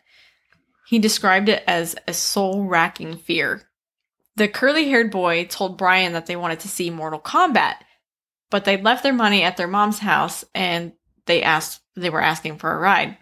He 0.86 0.99
described 0.99 1.49
it 1.49 1.63
as 1.65 1.95
a 2.08 2.13
soul 2.13 2.65
racking 2.65 3.17
fear. 3.17 3.63
The 4.36 4.47
curly 4.47 4.89
haired 4.89 5.10
boy 5.10 5.45
told 5.45 5.78
Brian 5.78 6.13
that 6.13 6.25
they 6.25 6.36
wanted 6.36 6.60
to 6.60 6.67
see 6.67 6.89
Mortal 6.89 7.19
Kombat, 7.19 7.75
but 8.49 8.65
they 8.65 8.81
left 8.81 9.03
their 9.03 9.13
money 9.13 9.43
at 9.43 9.58
their 9.58 9.67
mom's 9.67 9.99
house 9.99 10.45
and 10.53 10.93
they 11.25 11.41
asked 11.41 11.81
they 11.95 12.10
were 12.10 12.21
asking 12.21 12.58
for 12.58 12.71
a 12.71 12.79
ride. 12.79 13.17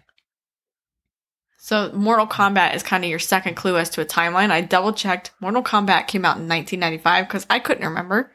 So 1.58 1.90
Mortal 1.92 2.26
Kombat 2.26 2.74
is 2.74 2.82
kind 2.82 3.04
of 3.04 3.10
your 3.10 3.18
second 3.18 3.54
clue 3.54 3.78
as 3.78 3.88
to 3.90 4.02
a 4.02 4.04
timeline. 4.04 4.50
I 4.50 4.60
double 4.60 4.92
checked. 4.92 5.30
Mortal 5.40 5.62
Kombat 5.62 6.08
came 6.08 6.24
out 6.24 6.36
in 6.36 6.48
1995 6.48 7.26
because 7.26 7.46
I 7.48 7.58
couldn't 7.58 7.86
remember. 7.86 8.32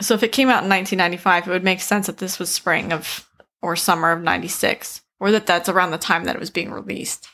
So 0.00 0.12
if 0.14 0.22
it 0.22 0.32
came 0.32 0.48
out 0.48 0.62
in 0.62 0.68
1995, 0.68 1.48
it 1.48 1.50
would 1.50 1.64
make 1.64 1.80
sense 1.80 2.06
that 2.06 2.18
this 2.18 2.38
was 2.38 2.50
spring 2.50 2.92
of 2.92 3.26
or 3.62 3.74
summer 3.74 4.12
of 4.12 4.22
96, 4.22 5.00
or 5.18 5.32
that 5.32 5.46
that's 5.46 5.68
around 5.68 5.92
the 5.92 5.98
time 5.98 6.24
that 6.24 6.36
it 6.36 6.40
was 6.40 6.50
being 6.50 6.70
released. 6.70 7.26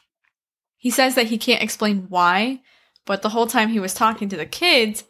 He 0.76 0.90
says 0.90 1.14
that 1.16 1.26
he 1.26 1.36
can't 1.36 1.62
explain 1.62 2.06
why, 2.08 2.62
but 3.04 3.22
the 3.22 3.30
whole 3.30 3.46
time 3.46 3.70
he 3.70 3.80
was 3.80 3.94
talking 3.94 4.28
to 4.28 4.36
the 4.36 4.46
kids, 4.46 5.04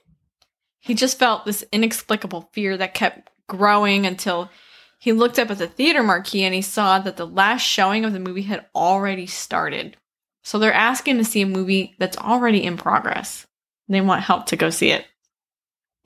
he 0.79 0.95
just 0.95 1.19
felt 1.19 1.45
this 1.45 1.65
inexplicable 1.71 2.49
fear 2.53 2.77
that 2.77 2.95
kept 2.95 3.31
growing 3.57 4.07
until 4.07 4.51
he 4.99 5.13
looked 5.13 5.39
up 5.39 5.51
at 5.51 5.59
the 5.59 5.67
theater 5.67 6.03
marquee 6.03 6.45
and 6.45 6.55
he 6.55 6.63
saw 6.63 6.99
that 6.99 7.17
the 7.17 7.27
last 7.27 7.63
showing 7.63 8.05
of 8.05 8.13
the 8.13 8.19
movie 8.19 8.43
had 8.43 8.67
already 8.75 9.27
started. 9.27 9.97
So 10.43 10.59
they're 10.59 10.73
asking 10.73 11.19
to 11.19 11.25
see 11.25 11.43
a 11.43 11.47
movie 11.47 11.95
that's 11.99 12.17
already 12.17 12.65
in 12.65 12.77
progress. 12.77 13.47
They 13.89 14.01
want 14.01 14.23
help 14.23 14.47
to 14.47 14.57
go 14.57 14.71
see 14.71 14.91
it. 14.91 15.05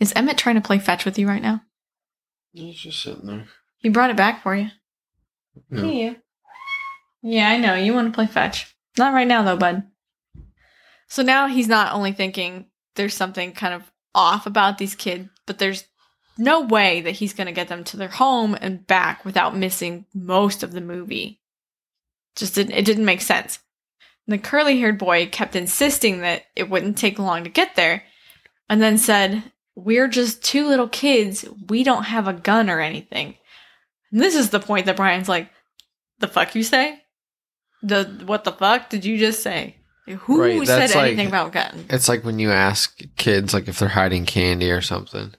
Is 0.00 0.12
Emmett 0.14 0.36
trying 0.36 0.56
to 0.56 0.60
play 0.60 0.78
fetch 0.78 1.04
with 1.04 1.18
you 1.18 1.28
right 1.28 1.42
now? 1.42 1.62
He's 2.52 2.78
just 2.78 3.02
sitting 3.02 3.26
there. 3.26 3.46
He 3.78 3.88
brought 3.88 4.10
it 4.10 4.16
back 4.16 4.42
for 4.42 4.54
you. 4.54 4.68
No. 5.70 5.82
Hey, 5.82 6.04
you. 6.04 6.16
Yeah, 7.22 7.48
I 7.48 7.58
know. 7.58 7.74
You 7.74 7.94
want 7.94 8.08
to 8.08 8.14
play 8.14 8.26
fetch. 8.26 8.74
Not 8.98 9.14
right 9.14 9.26
now, 9.26 9.42
though, 9.42 9.56
bud. 9.56 9.84
So 11.08 11.22
now 11.22 11.46
he's 11.46 11.68
not 11.68 11.94
only 11.94 12.12
thinking 12.12 12.66
there's 12.94 13.14
something 13.14 13.52
kind 13.52 13.74
of 13.74 13.90
off 14.14 14.46
about 14.46 14.78
these 14.78 14.94
kids, 14.94 15.28
but 15.46 15.58
there's 15.58 15.84
no 16.38 16.60
way 16.60 17.00
that 17.02 17.12
he's 17.12 17.32
going 17.34 17.46
to 17.46 17.52
get 17.52 17.68
them 17.68 17.84
to 17.84 17.96
their 17.96 18.08
home 18.08 18.56
and 18.60 18.86
back 18.86 19.24
without 19.24 19.56
missing 19.56 20.04
most 20.14 20.62
of 20.62 20.72
the 20.72 20.80
movie. 20.80 21.40
Just 22.34 22.54
didn't, 22.54 22.74
it 22.74 22.84
didn't 22.84 23.04
make 23.04 23.22
sense. 23.22 23.58
The 24.26 24.38
curly 24.38 24.78
haired 24.80 24.98
boy 24.98 25.26
kept 25.26 25.56
insisting 25.56 26.20
that 26.20 26.44
it 26.54 26.68
wouldn't 26.68 26.98
take 26.98 27.18
long 27.18 27.44
to 27.44 27.50
get 27.50 27.76
there 27.76 28.02
and 28.68 28.82
then 28.82 28.98
said, 28.98 29.42
We're 29.76 30.08
just 30.08 30.42
two 30.44 30.66
little 30.66 30.88
kids. 30.88 31.44
We 31.68 31.84
don't 31.84 32.04
have 32.04 32.26
a 32.28 32.32
gun 32.32 32.68
or 32.68 32.80
anything. 32.80 33.36
And 34.10 34.20
this 34.20 34.34
is 34.34 34.50
the 34.50 34.60
point 34.60 34.86
that 34.86 34.96
Brian's 34.96 35.28
like, 35.28 35.48
The 36.18 36.26
fuck 36.28 36.54
you 36.54 36.62
say? 36.64 37.02
The 37.82 38.22
what 38.26 38.44
the 38.44 38.52
fuck 38.52 38.90
did 38.90 39.04
you 39.04 39.16
just 39.16 39.42
say? 39.42 39.76
Who 40.06 40.40
Right, 40.42 40.66
said 40.66 40.80
that's 40.80 40.94
like- 40.94 41.06
anything 41.08 41.28
about 41.28 41.52
gun? 41.52 41.86
It's 41.90 42.08
like 42.08 42.24
when 42.24 42.38
you 42.38 42.50
ask 42.50 43.00
kids 43.16 43.54
like 43.54 43.68
if 43.68 43.78
they're 43.78 43.88
hiding 43.88 44.24
candy 44.26 44.70
or 44.70 44.80
something. 44.80 45.34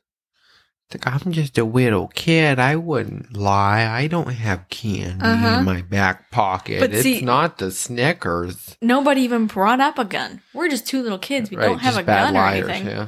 Like, 0.93 1.06
I'm 1.06 1.32
just 1.34 1.58
a 1.58 1.65
little 1.65 2.08
kid. 2.10 2.60
I 2.60 2.78
wouldn't 2.78 3.36
lie. 3.36 3.86
I 3.86 4.08
don't 4.08 4.30
have 4.32 4.69
candy 4.69 5.19
Uh-huh. 5.21 5.60
in 5.60 5.65
my 5.65 5.82
back 5.82 6.32
pocket. 6.32 6.80
But 6.80 6.93
it's 6.93 7.04
see- 7.04 7.21
not 7.21 7.58
the 7.58 7.71
Snickers. 7.71 8.78
Nobody 8.82 9.21
even 9.21 9.47
brought 9.47 9.82
up 9.82 10.00
a 10.00 10.06
gun. 10.06 10.41
We're 10.54 10.69
just 10.69 10.88
two 10.88 11.02
little 11.04 11.19
kids. 11.19 11.50
We 11.52 11.58
Right, 11.58 11.65
don't 11.67 11.80
have 11.80 11.97
a 11.97 12.04
gun 12.04 12.38
or 12.38 12.45
anything. 12.47 12.88
Yeah. 12.88 13.08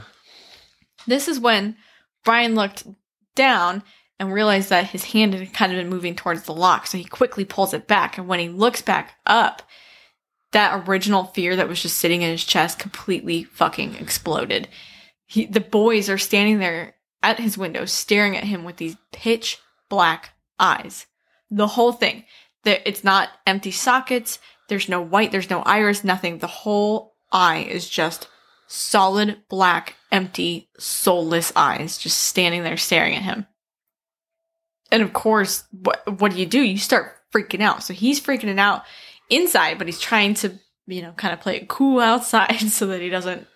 This 1.07 1.29
is 1.29 1.39
when 1.39 1.77
Brian 2.25 2.53
looked 2.55 2.85
down 3.35 3.83
and 4.19 4.33
realized 4.33 4.69
that 4.69 4.87
his 4.87 5.05
hand 5.05 5.33
had 5.33 5.53
kind 5.53 5.71
of 5.71 5.77
been 5.77 5.89
moving 5.89 6.15
towards 6.15 6.43
the 6.43 6.53
lock. 6.53 6.85
So 6.85 6.97
he 6.97 7.05
quickly 7.05 7.45
pulls 7.45 7.73
it 7.73 7.87
back. 7.87 8.17
And 8.17 8.27
when 8.27 8.39
he 8.41 8.49
looks 8.49 8.81
back 8.81 9.13
up, 9.25 9.61
that 10.51 10.85
original 10.89 11.25
fear 11.25 11.55
that 11.55 11.69
was 11.69 11.81
just 11.81 11.97
sitting 11.97 12.23
in 12.23 12.31
his 12.31 12.43
chest 12.43 12.77
completely 12.77 13.45
fucking 13.45 13.95
exploded. 13.95 14.67
He, 15.27 15.45
the 15.45 15.61
boys 15.61 16.09
are 16.09 16.17
standing 16.17 16.59
there 16.59 16.95
at 17.21 17.39
his 17.39 17.57
window 17.57 17.85
staring 17.85 18.37
at 18.37 18.43
him 18.45 18.63
with 18.63 18.77
these 18.77 18.97
pitch 19.11 19.59
black 19.89 20.31
eyes. 20.59 21.05
The 21.49 21.67
whole 21.67 21.91
thing. 21.91 22.25
There, 22.63 22.79
it's 22.85 23.03
not 23.03 23.29
empty 23.47 23.71
sockets. 23.71 24.39
There's 24.67 24.89
no 24.89 25.01
white. 25.01 25.31
There's 25.31 25.49
no 25.49 25.61
iris. 25.61 26.03
Nothing. 26.03 26.37
The 26.37 26.47
whole 26.47 27.15
eye 27.31 27.67
is 27.69 27.89
just 27.89 28.27
solid 28.67 29.41
black, 29.49 29.95
empty, 30.11 30.69
soulless 30.77 31.51
eyes 31.55 31.97
just 31.97 32.17
standing 32.17 32.63
there 32.63 32.77
staring 32.77 33.15
at 33.15 33.23
him. 33.23 33.47
And 34.91 35.01
of 35.01 35.13
course, 35.13 35.63
what 35.71 36.19
what 36.19 36.31
do 36.31 36.37
you 36.37 36.45
do? 36.45 36.61
You 36.61 36.77
start 36.77 37.15
freaking 37.33 37.61
out. 37.61 37.83
So 37.83 37.93
he's 37.93 38.21
freaking 38.21 38.57
out 38.59 38.83
inside, 39.29 39.77
but 39.77 39.87
he's 39.87 39.99
trying 39.99 40.33
to, 40.35 40.53
you 40.87 41.01
know, 41.01 41.11
kind 41.13 41.33
of 41.33 41.41
play 41.41 41.57
it 41.57 41.67
cool 41.67 41.99
outside 41.99 42.59
so 42.59 42.87
that 42.87 43.01
he 43.01 43.09
doesn't 43.09 43.47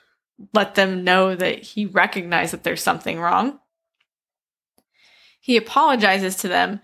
let 0.54 0.76
them 0.76 1.04
know 1.04 1.36
that 1.36 1.60
he 1.60 1.86
recognized 1.86 2.54
that 2.54 2.64
there's 2.64 2.82
something 2.82 3.20
wrong. 3.20 3.60
He 5.40 5.58
apologizes 5.58 6.38
to 6.38 6.48
them, 6.48 6.80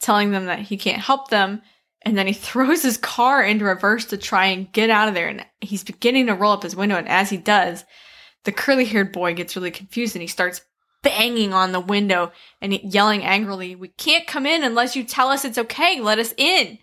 telling 0.00 0.32
them 0.32 0.46
that 0.46 0.60
he 0.60 0.76
can't 0.76 1.00
help 1.00 1.30
them, 1.30 1.62
and 2.02 2.16
then 2.16 2.26
he 2.26 2.32
throws 2.34 2.82
his 2.82 2.96
car 2.96 3.42
into 3.42 3.64
reverse 3.64 4.06
to 4.06 4.16
try 4.16 4.46
and 4.46 4.72
get 4.72 4.90
out 4.90 5.08
of 5.08 5.14
there. 5.14 5.28
And 5.28 5.44
he's 5.60 5.84
beginning 5.84 6.26
to 6.26 6.34
roll 6.34 6.52
up 6.52 6.62
his 6.62 6.76
window, 6.76 6.96
and 6.96 7.08
as 7.08 7.30
he 7.30 7.36
does, 7.36 7.84
the 8.44 8.52
curly 8.52 8.84
haired 8.84 9.12
boy 9.12 9.34
gets 9.34 9.56
really 9.56 9.70
confused 9.70 10.14
and 10.14 10.22
he 10.22 10.28
starts 10.28 10.62
banging 11.02 11.52
on 11.52 11.72
the 11.72 11.80
window 11.80 12.32
and 12.60 12.72
yelling 12.72 13.22
angrily, 13.22 13.74
We 13.74 13.88
can't 13.88 14.26
come 14.26 14.46
in 14.46 14.64
unless 14.64 14.96
you 14.96 15.04
tell 15.04 15.28
us 15.28 15.44
it's 15.44 15.58
okay. 15.58 16.00
Let 16.00 16.18
us 16.18 16.34
in. 16.36 16.78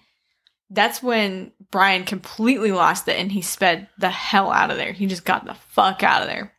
That's 0.70 1.02
when 1.02 1.52
Brian 1.72 2.04
completely 2.04 2.72
lost 2.72 3.08
it 3.08 3.18
and 3.18 3.32
he 3.32 3.42
sped 3.42 3.88
the 3.98 4.10
hell 4.10 4.52
out 4.52 4.72
of 4.72 4.78
there. 4.78 4.92
He 4.92 5.06
just 5.06 5.26
got 5.26 5.46
the 5.46 5.54
fuck 5.54 6.04
out 6.04 6.22
of 6.22 6.28
there. 6.28 6.54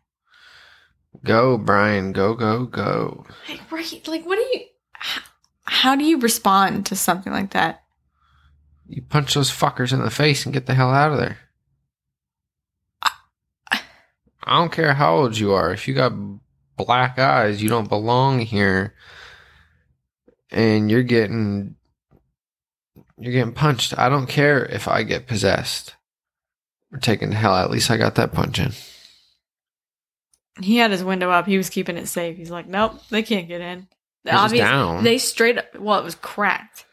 Go, 1.25 1.59
Brian. 1.59 2.13
Go, 2.13 2.35
go, 2.35 2.65
go. 2.65 3.27
Right? 3.71 4.09
Like, 4.09 4.25
what 4.25 4.37
do 4.37 4.43
you. 4.43 4.61
How, 4.93 5.23
how 5.65 5.97
do 5.97 6.05
you 6.05 6.19
respond 6.19 6.87
to 6.87 6.97
something 6.97 7.33
like 7.33 7.51
that? 7.51 7.83
You 8.89 9.03
punch 9.03 9.35
those 9.35 9.51
fuckers 9.51 9.93
in 9.93 10.03
the 10.03 10.11
face 10.11 10.47
and 10.47 10.55
get 10.55 10.67
the 10.67 10.75
hell 10.75 10.91
out 10.91 11.13
of 11.13 11.19
there. 11.19 11.39
I 14.49 14.57
don't 14.57 14.73
care 14.73 14.95
how 14.95 15.15
old 15.15 15.37
you 15.37 15.53
are. 15.53 15.73
If 15.75 15.87
you 15.87 15.93
got 15.93 16.15
black 16.79 17.19
eyes, 17.19 17.63
you 17.63 17.69
don't 17.69 17.89
belong 17.89 18.39
here. 18.39 18.95
And 20.51 20.91
you're 20.91 21.03
getting 21.03 21.77
you're 23.21 23.33
getting 23.33 23.55
punched. 23.55 23.99
I 23.99 24.09
don't 24.09 24.29
care 24.29 24.65
if 24.65 24.89
I 24.89 25.03
get 25.03 25.27
possessed 25.27 25.95
or 26.93 26.99
taken 26.99 27.31
to 27.31 27.37
hell. 27.37 27.55
At 27.55 27.71
least 27.71 27.91
I 27.91 27.97
got 27.97 28.15
that 28.17 28.33
punch 28.33 28.59
in. 28.59 28.73
He 30.61 30.77
had 30.77 30.91
his 30.91 31.05
window 31.05 31.31
up. 31.31 31.47
He 31.47 31.57
was 31.57 31.71
keeping 31.71 31.97
it 31.97 32.09
safe. 32.09 32.37
He's 32.37 32.51
like, 32.51 32.67
nope, 32.67 33.01
they 33.11 33.23
can't 33.23 33.49
get 33.49 33.61
in. 33.61 33.89
Was 34.25 34.35
Obvious- 34.35 34.65
down. 34.69 35.05
They 35.05 35.19
straight 35.19 35.59
up, 35.59 35.79
well, 35.79 35.99
it 35.99 36.05
was 36.05 36.15
cracked. 36.17 36.85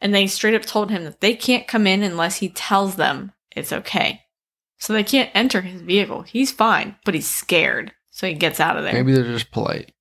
And 0.00 0.14
they 0.14 0.28
straight 0.28 0.54
up 0.54 0.62
told 0.62 0.90
him 0.90 1.04
that 1.04 1.20
they 1.20 1.34
can't 1.34 1.66
come 1.66 1.86
in 1.86 2.02
unless 2.04 2.36
he 2.36 2.48
tells 2.48 2.94
them 2.96 3.32
it's 3.56 3.72
okay. 3.72 4.22
So 4.78 4.92
they 4.92 5.02
can't 5.02 5.30
enter 5.34 5.60
his 5.62 5.82
vehicle. 5.82 6.22
He's 6.22 6.52
fine, 6.52 6.94
but 7.04 7.14
he's 7.14 7.26
scared. 7.26 7.92
So 8.12 8.28
he 8.28 8.34
gets 8.34 8.60
out 8.60 8.76
of 8.76 8.84
there. 8.84 8.92
Maybe 8.92 9.12
they're 9.12 9.24
just 9.24 9.50
polite. 9.50 9.92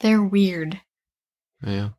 They're 0.00 0.22
weird. 0.22 0.80
Yeah. 1.66 1.90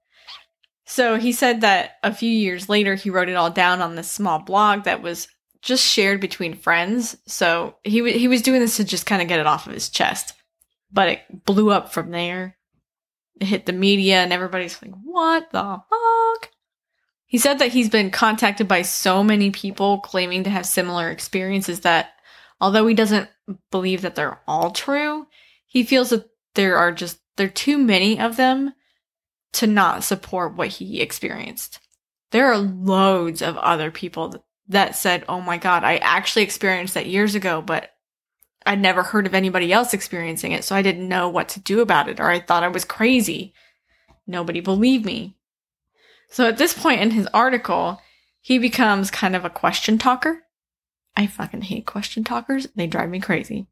So 0.91 1.15
he 1.15 1.31
said 1.31 1.61
that 1.61 1.99
a 2.03 2.13
few 2.13 2.29
years 2.29 2.67
later, 2.67 2.95
he 2.95 3.09
wrote 3.09 3.29
it 3.29 3.37
all 3.37 3.49
down 3.49 3.81
on 3.81 3.95
this 3.95 4.11
small 4.11 4.39
blog 4.39 4.83
that 4.83 5.01
was 5.01 5.29
just 5.61 5.85
shared 5.85 6.19
between 6.19 6.53
friends. 6.53 7.15
So 7.25 7.77
he 7.85 7.99
w- 7.99 8.19
he 8.19 8.27
was 8.27 8.41
doing 8.41 8.59
this 8.59 8.75
to 8.75 8.83
just 8.83 9.05
kind 9.05 9.21
of 9.21 9.29
get 9.29 9.39
it 9.39 9.47
off 9.47 9.67
of 9.67 9.73
his 9.73 9.87
chest, 9.87 10.33
but 10.91 11.07
it 11.07 11.45
blew 11.45 11.71
up 11.71 11.93
from 11.93 12.11
there. 12.11 12.57
it 13.39 13.45
hit 13.45 13.65
the 13.65 13.71
media 13.71 14.17
and 14.17 14.33
everybody's 14.33 14.81
like, 14.81 14.91
what 15.01 15.49
the 15.53 15.81
fuck? 15.89 16.51
He 17.25 17.37
said 17.37 17.59
that 17.59 17.71
he's 17.71 17.89
been 17.89 18.11
contacted 18.11 18.67
by 18.67 18.81
so 18.81 19.23
many 19.23 19.49
people 19.49 19.99
claiming 19.99 20.43
to 20.43 20.49
have 20.49 20.65
similar 20.65 21.09
experiences 21.09 21.79
that 21.79 22.09
although 22.59 22.85
he 22.85 22.95
doesn't 22.95 23.29
believe 23.71 24.01
that 24.01 24.15
they're 24.15 24.41
all 24.45 24.71
true, 24.71 25.27
he 25.67 25.83
feels 25.83 26.09
that 26.09 26.25
there 26.55 26.75
are 26.75 26.91
just 26.91 27.17
there 27.37 27.47
are 27.47 27.49
too 27.49 27.77
many 27.77 28.19
of 28.19 28.35
them 28.35 28.73
to 29.53 29.67
not 29.67 30.03
support 30.03 30.55
what 30.55 30.69
he 30.69 31.01
experienced. 31.01 31.79
There 32.31 32.51
are 32.51 32.57
loads 32.57 33.41
of 33.41 33.57
other 33.57 33.91
people 33.91 34.45
that 34.67 34.95
said, 34.95 35.25
"Oh 35.27 35.41
my 35.41 35.57
god, 35.57 35.83
I 35.83 35.97
actually 35.97 36.43
experienced 36.43 36.93
that 36.93 37.07
years 37.07 37.35
ago, 37.35 37.61
but 37.61 37.91
I'd 38.65 38.79
never 38.79 39.03
heard 39.03 39.25
of 39.25 39.33
anybody 39.33 39.73
else 39.73 39.93
experiencing 39.93 40.51
it, 40.51 40.63
so 40.63 40.75
I 40.75 40.81
didn't 40.81 41.09
know 41.09 41.27
what 41.29 41.49
to 41.49 41.59
do 41.59 41.81
about 41.81 42.07
it, 42.07 42.19
or 42.19 42.29
I 42.29 42.39
thought 42.39 42.63
I 42.63 42.67
was 42.69 42.85
crazy. 42.85 43.53
Nobody 44.27 44.61
believed 44.61 45.05
me. 45.05 45.35
So 46.29 46.47
at 46.47 46.57
this 46.57 46.73
point 46.73 47.01
in 47.01 47.11
his 47.11 47.27
article, 47.33 47.99
he 48.39 48.57
becomes 48.59 49.11
kind 49.11 49.35
of 49.35 49.43
a 49.43 49.49
question 49.49 49.97
talker. 49.97 50.43
I 51.15 51.27
fucking 51.27 51.63
hate 51.63 51.85
question 51.85 52.23
talkers. 52.23 52.67
They 52.75 52.87
drive 52.87 53.09
me 53.09 53.19
crazy. 53.19 53.67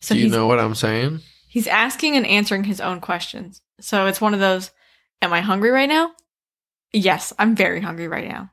So 0.00 0.14
Do 0.14 0.20
you 0.20 0.28
know 0.28 0.46
what 0.46 0.60
I'm 0.60 0.74
saying? 0.74 1.20
he's 1.48 1.66
asking 1.66 2.16
and 2.16 2.26
answering 2.26 2.64
his 2.64 2.80
own 2.80 3.00
questions. 3.00 3.60
So 3.80 4.06
it's 4.06 4.20
one 4.20 4.34
of 4.34 4.40
those, 4.40 4.70
am 5.22 5.32
I 5.32 5.40
hungry 5.40 5.70
right 5.70 5.88
now? 5.88 6.12
Yes, 6.92 7.32
I'm 7.38 7.56
very 7.56 7.80
hungry 7.80 8.08
right 8.08 8.28
now. 8.28 8.50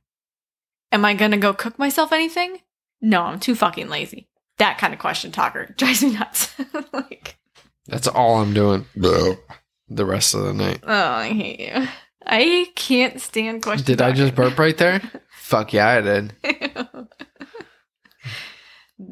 Am 0.94 1.04
I 1.04 1.14
gonna 1.14 1.38
go 1.38 1.54
cook 1.54 1.78
myself 1.78 2.14
anything? 2.14 2.60
No, 3.02 3.24
I'm 3.24 3.40
too 3.40 3.56
fucking 3.56 3.90
lazy. 3.90 4.30
That 4.60 4.78
kind 4.78 4.94
of 4.94 5.00
question 5.00 5.32
talker 5.32 5.66
drives 5.78 6.04
me 6.04 6.14
nuts. 6.14 6.54
like, 6.94 7.38
That's 7.88 8.08
all 8.08 8.38
I'm 8.38 8.54
doing. 8.54 8.86
The 8.96 10.06
rest 10.06 10.36
of 10.36 10.44
the 10.44 10.54
night. 10.54 10.80
oh, 10.84 11.12
I 11.12 11.30
hate 11.34 11.60
you. 11.60 11.88
I 12.26 12.68
can't 12.76 13.20
stand 13.20 13.64
question. 13.64 13.86
Did 13.86 14.02
I 14.02 14.12
just 14.12 14.36
burp 14.36 14.60
right 14.60 14.78
there? 14.78 15.02
Fuck 15.32 15.74
yeah, 15.74 15.88
I 15.88 16.02
did. 16.02 16.34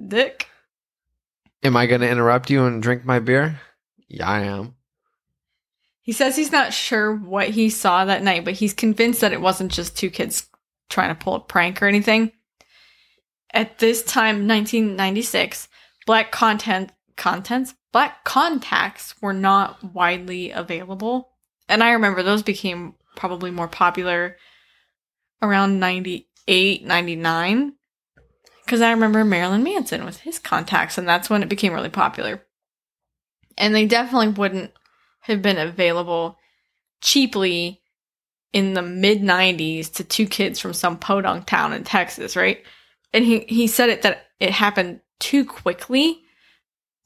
Dick. 0.07 0.47
Am 1.63 1.75
I 1.75 1.87
going 1.87 2.01
to 2.01 2.09
interrupt 2.09 2.51
you 2.51 2.65
and 2.65 2.83
drink 2.83 3.05
my 3.05 3.19
beer? 3.19 3.59
Yeah, 4.07 4.29
I 4.29 4.41
am. 4.41 4.75
He 6.07 6.13
says 6.13 6.37
he's 6.37 6.53
not 6.53 6.71
sure 6.71 7.13
what 7.13 7.49
he 7.49 7.69
saw 7.69 8.05
that 8.05 8.23
night, 8.23 8.45
but 8.45 8.53
he's 8.53 8.73
convinced 8.73 9.19
that 9.19 9.33
it 9.33 9.41
wasn't 9.41 9.73
just 9.73 9.97
two 9.97 10.09
kids 10.09 10.47
trying 10.89 11.09
to 11.09 11.21
pull 11.21 11.35
a 11.35 11.41
prank 11.41 11.83
or 11.83 11.85
anything. 11.85 12.31
At 13.53 13.79
this 13.79 14.03
time, 14.03 14.47
1996, 14.47 15.67
black 16.05 16.31
content 16.31 16.93
contents, 17.17 17.75
black 17.91 18.23
contacts 18.23 19.21
were 19.21 19.33
not 19.33 19.83
widely 19.93 20.49
available. 20.51 21.31
And 21.67 21.83
I 21.83 21.91
remember 21.91 22.23
those 22.23 22.41
became 22.41 22.95
probably 23.17 23.51
more 23.51 23.67
popular 23.67 24.37
around 25.41 25.81
98, 25.81 26.85
99. 26.85 27.73
Because 28.63 28.79
I 28.79 28.91
remember 28.91 29.25
Marilyn 29.25 29.63
Manson 29.63 30.05
with 30.05 30.21
his 30.21 30.39
contacts, 30.39 30.97
and 30.97 31.05
that's 31.05 31.29
when 31.29 31.43
it 31.43 31.49
became 31.49 31.73
really 31.73 31.89
popular. 31.89 32.45
And 33.57 33.75
they 33.75 33.85
definitely 33.85 34.29
wouldn't 34.29 34.71
have 35.27 35.41
been 35.41 35.57
available 35.57 36.37
cheaply 37.01 37.81
in 38.53 38.73
the 38.73 38.81
mid 38.81 39.21
90s 39.21 39.93
to 39.93 40.03
two 40.03 40.25
kids 40.25 40.59
from 40.59 40.73
some 40.73 40.97
podunk 40.97 41.45
town 41.45 41.73
in 41.73 41.83
Texas, 41.83 42.35
right? 42.35 42.63
And 43.13 43.23
he, 43.23 43.39
he 43.41 43.67
said 43.67 43.89
it 43.89 44.01
that 44.01 44.25
it 44.39 44.51
happened 44.51 45.01
too 45.19 45.45
quickly, 45.45 46.21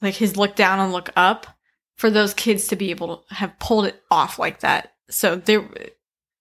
like 0.00 0.14
his 0.14 0.36
look 0.36 0.56
down 0.56 0.78
and 0.78 0.92
look 0.92 1.10
up, 1.16 1.46
for 1.96 2.10
those 2.10 2.34
kids 2.34 2.68
to 2.68 2.76
be 2.76 2.90
able 2.90 3.18
to 3.18 3.34
have 3.34 3.58
pulled 3.58 3.86
it 3.86 4.02
off 4.10 4.38
like 4.38 4.60
that. 4.60 4.94
So 5.10 5.36
there, 5.36 5.68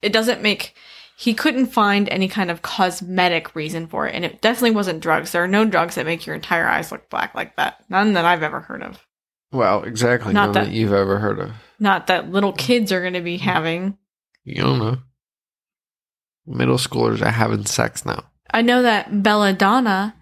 it 0.01 0.13
doesn't 0.13 0.41
make, 0.41 0.75
he 1.17 1.33
couldn't 1.33 1.67
find 1.67 2.07
any 2.09 2.27
kind 2.27 2.49
of 2.49 2.61
cosmetic 2.61 3.55
reason 3.55 3.87
for 3.87 4.07
it. 4.07 4.15
And 4.15 4.23
it 4.25 4.41
definitely 4.41 4.71
wasn't 4.71 5.01
drugs. 5.01 5.31
There 5.31 5.43
are 5.43 5.47
no 5.47 5.65
drugs 5.65 5.95
that 5.95 6.05
make 6.05 6.25
your 6.25 6.35
entire 6.35 6.67
eyes 6.67 6.91
look 6.91 7.09
black 7.09 7.35
like 7.35 7.55
that. 7.57 7.83
None 7.89 8.13
that 8.13 8.25
I've 8.25 8.43
ever 8.43 8.61
heard 8.61 8.81
of. 8.81 9.05
Well, 9.51 9.83
exactly. 9.83 10.33
Not 10.33 10.45
None 10.45 10.53
that- 10.53 10.65
that 10.65 10.71
you've 10.73 10.93
ever 10.93 11.19
heard 11.19 11.39
of. 11.39 11.51
Not 11.81 12.07
that 12.07 12.31
little 12.31 12.53
kids 12.53 12.91
are 12.91 13.01
going 13.01 13.13
to 13.13 13.21
be 13.21 13.37
having. 13.37 13.97
You 14.43 14.61
don't 14.61 14.79
know. 14.79 14.97
Middle 16.45 16.77
schoolers 16.77 17.21
are 17.25 17.31
having 17.31 17.65
sex 17.65 18.05
now. 18.05 18.23
I 18.53 18.61
know 18.61 18.83
that 18.83 19.23
Belladonna 19.23 20.15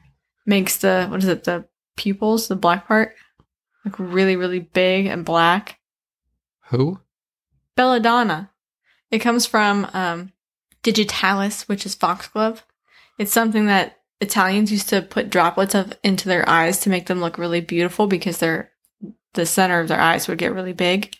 makes 0.46 0.78
the 0.78 1.08
what 1.10 1.22
is 1.22 1.28
it 1.28 1.44
the 1.44 1.66
pupils 1.96 2.48
the 2.48 2.56
black 2.56 2.88
part 2.88 3.14
like 3.84 4.00
really 4.00 4.36
really 4.38 4.60
big 4.60 5.06
and 5.06 5.26
black. 5.26 5.80
Who? 6.70 7.02
Belladonna. 7.76 8.52
It 9.12 9.20
comes 9.20 9.46
from 9.46 9.90
um, 9.94 10.32
digitalis, 10.82 11.68
which 11.68 11.86
is 11.86 11.96
foxglove. 11.96 12.64
It's 13.18 13.34
something 13.34 13.66
that 13.66 14.00
Italians 14.22 14.72
used 14.72 14.90
to 14.90 15.02
put 15.02 15.30
droplets 15.30 15.76
of 15.76 15.98
into 16.04 16.30
their 16.30 16.48
eyes 16.48 16.80
to 16.82 16.90
make 16.90 17.08
them 17.08 17.20
look 17.20 17.38
really 17.38 17.62
beautiful 17.62 18.08
because 18.08 18.38
their 18.38 18.72
the 19.34 19.46
center 19.46 19.80
of 19.80 19.90
their 19.90 20.00
eyes 20.00 20.28
would 20.28 20.38
get 20.38 20.54
really 20.54 20.74
big. 20.74 21.16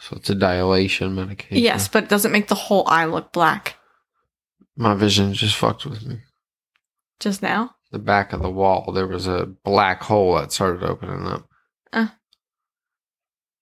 So 0.00 0.16
it's 0.16 0.30
a 0.30 0.34
dilation 0.34 1.14
medication. 1.14 1.58
Yes, 1.58 1.86
but 1.86 2.04
it 2.04 2.08
doesn't 2.08 2.32
make 2.32 2.48
the 2.48 2.54
whole 2.54 2.88
eye 2.88 3.04
look 3.04 3.32
black. 3.32 3.76
My 4.76 4.94
vision 4.94 5.34
just 5.34 5.56
fucked 5.56 5.84
with 5.84 6.06
me. 6.06 6.20
Just 7.20 7.42
now, 7.42 7.74
The 7.92 7.98
back 7.98 8.32
of 8.32 8.40
the 8.40 8.50
wall, 8.50 8.92
there 8.92 9.06
was 9.06 9.26
a 9.26 9.44
black 9.62 10.02
hole 10.02 10.36
that 10.36 10.52
started 10.52 10.82
opening 10.82 11.26
up. 11.26 11.46
Uh. 11.92 12.06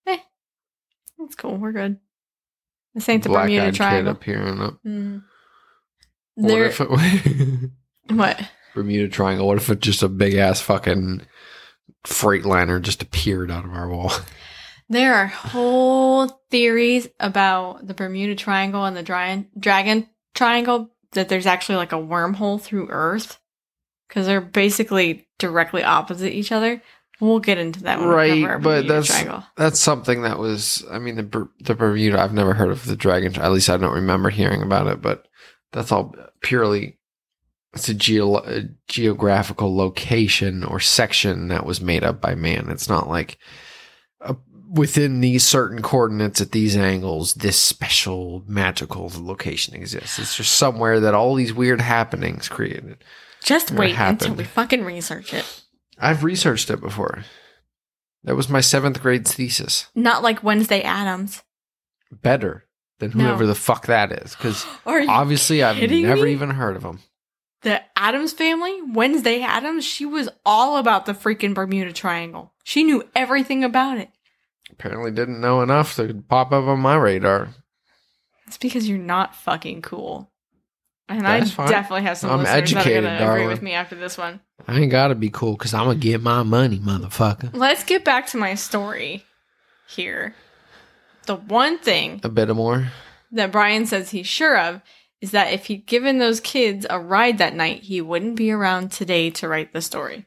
Hey. 0.07 0.23
That's 1.19 1.35
cool. 1.35 1.57
We're 1.57 1.73
good. 1.73 1.99
This 2.95 3.09
ain't 3.09 3.25
the 3.25 3.31
Black 3.31 3.45
Bermuda 3.47 3.73
Triangle. 3.73 4.13
appearing 4.13 4.61
up. 4.61 4.79
Mm. 4.87 5.23
What 6.35 6.49
There, 6.49 6.65
if 6.67 6.81
it 6.81 6.89
what? 8.15 8.51
Bermuda 8.75 9.09
Triangle? 9.09 9.47
What 9.49 9.57
if 9.57 9.71
it's 9.71 9.85
just 9.85 10.03
a 10.05 10.09
big 10.09 10.35
ass 10.35 10.61
fucking 10.61 11.23
freightliner 12.07 12.81
just 12.81 13.03
appeared 13.03 13.51
out 13.51 13.65
of 13.65 13.73
our 13.73 13.89
wall? 13.89 14.13
There 14.89 15.15
are 15.15 15.27
whole 15.27 16.29
theories 16.51 17.09
about 17.21 17.87
the 17.87 17.95
Bermuda 17.95 18.35
Triangle 18.35 18.85
and 18.85 18.97
the 18.97 19.03
Dra- 19.03 19.45
Dragon 19.59 20.09
Triangle 20.35 20.91
that 21.13 21.29
there's 21.29 21.47
actually 21.47 21.77
like 21.77 21.93
a 21.93 21.97
wormhole 21.97 22.61
through 22.61 22.89
Earth 22.89 23.39
because 24.09 24.27
they're 24.27 24.41
basically 24.41 25.29
directly 25.39 25.85
opposite 25.85 26.33
each 26.33 26.53
other. 26.53 26.83
We'll 27.21 27.41
get 27.41 27.59
into 27.59 27.83
that 27.83 27.99
when 27.99 28.09
right, 28.09 28.45
but 28.63 28.63
Bermuda 28.63 28.89
that's 28.95 29.07
Triangle. 29.09 29.43
that's 29.57 29.81
something 29.81 30.23
that 30.23 30.39
was. 30.39 30.85
I 30.91 30.99
mean, 31.01 31.17
the 31.17 31.49
the 31.61 31.75
Bermuda. 31.75 32.21
I've 32.21 32.33
never 32.33 32.55
heard 32.55 32.71
of 32.71 32.87
the 32.87 32.97
dragon. 32.97 33.35
At 33.41 33.53
least 33.53 33.69
I 33.69 33.77
don't 33.77 33.95
remember 33.95 34.31
hearing 34.31 34.63
about 34.63 34.87
it. 34.87 35.03
But 35.03 35.27
that's 35.73 35.91
all 35.91 36.15
purely. 36.43 36.97
It's 37.75 37.89
a, 37.89 37.95
geo- 37.95 38.37
a 38.39 38.69
geographical 38.87 39.77
location 39.77 40.65
or 40.65 40.81
section 40.81 41.49
that 41.49 41.67
was 41.67 41.81
made 41.83 42.03
up 42.05 42.21
by 42.21 42.35
man. 42.35 42.71
It's 42.71 42.89
not 42.89 43.09
like 43.09 43.37
within 44.71 45.21
these 45.21 45.45
certain 45.47 45.83
coordinates 45.83 46.41
at 46.41 46.53
these 46.53 46.77
angles, 46.77 47.35
this 47.35 47.59
special 47.59 48.45
magical 48.47 49.11
location 49.17 49.75
exists. 49.75 50.19
It's 50.19 50.37
just 50.37 50.55
somewhere 50.55 51.01
that 51.01 51.15
all 51.15 51.35
these 51.35 51.53
weird 51.55 51.81
happenings 51.81 52.49
created. 52.49 52.99
Just 53.43 53.71
wait 53.71 53.99
until 53.99 54.35
we 54.35 54.45
fucking 54.45 54.85
research 54.85 55.33
it. 55.33 55.63
I've 55.99 56.25
researched 56.25 56.71
it 56.71 56.81
before. 56.81 57.25
That 58.25 58.37
was 58.37 58.49
my 58.49 58.61
seventh 58.61 59.01
grade 59.01 59.27
thesis. 59.27 59.89
Not 59.95 60.23
like 60.23 60.43
Wednesday 60.45 60.83
Addams. 60.83 61.43
better 62.11 62.65
than 62.99 63.13
No. 63.15 63.25
whoever 63.25 63.47
the 63.47 63.55
fuck 63.55 63.87
that 63.87 64.11
is. 64.13 64.35
Because 64.35 64.67
obviously, 64.87 65.63
I've 65.63 65.79
never 65.91 66.25
me? 66.25 66.33
even 66.33 66.51
heard 66.51 66.77
of 66.77 66.83
him. 66.83 66.99
the 67.63 67.81
Addams 67.97 68.33
family? 68.33 68.81
Wednesday 68.83 69.41
Addams? 69.43 69.85
She 69.85 70.05
was 70.05 70.29
all 70.45 70.77
about 70.79 71.07
the 71.07 71.13
freaking 71.15 71.55
Bermuda 71.55 71.93
Triangle. 71.93 72.53
She 72.65 72.83
knew 72.85 73.05
everything 73.15 73.63
about 73.65 73.99
it. 73.99 74.11
Apparently, 74.79 75.11
didn't 75.11 75.41
know 75.41 75.61
enough 75.63 75.97
to 75.97 76.23
pop 76.29 76.53
up 76.53 76.65
on 76.65 76.81
my 76.81 76.95
radar. 76.97 77.49
It's 78.47 78.59
because 78.59 78.89
you're 78.89 78.99
not 78.99 79.35
fucking 79.35 79.83
cool. 79.83 80.31
And 81.09 81.23
That's 81.25 81.51
I 81.51 81.55
fine. 81.55 81.71
definitely 81.71 82.03
have 82.03 82.19
some 82.19 82.31
I'm 82.31 82.39
listeners 82.41 82.73
educated, 82.75 83.05
that 83.05 83.15
are 83.23 83.27
gonna 83.27 83.33
agree 83.33 83.47
with 83.47 83.63
me 83.63 83.73
after 83.73 83.95
this 83.97 84.17
one. 84.19 84.41
I 84.67 84.79
ain't 84.79 84.91
gotta 84.91 85.15
be 85.15 85.31
cool 85.31 85.53
because 85.55 85.73
I'm 85.75 85.87
gonna 85.87 85.99
get 85.99 86.23
my 86.23 86.43
money, 86.43 86.79
motherfucker. 86.79 87.51
Let's 87.55 87.83
get 87.85 88.05
back 88.05 88.27
to 88.29 88.37
my 88.37 88.55
story 88.55 89.25
here. 89.89 90.35
The 91.27 91.37
one 91.37 91.79
thing 91.79 92.21
A 92.25 92.29
bit 92.29 92.55
more. 92.55 92.89
that 93.33 93.51
Brian 93.53 93.87
says 93.87 94.11
he's 94.11 94.27
sure 94.27 94.59
of 94.59 94.81
is 95.21 95.31
that 95.33 95.53
if 95.53 95.67
he'd 95.67 95.87
given 95.87 96.19
those 96.19 96.41
kids 96.41 96.87
a 96.89 97.01
ride 97.01 97.39
that 97.39 97.55
night, 97.55 97.83
he 97.83 98.01
wouldn't 98.01 98.37
be 98.37 98.51
around 98.53 98.93
today 98.93 99.31
to 99.31 99.49
write 99.49 99.73
the 99.73 99.81
story. 99.83 100.27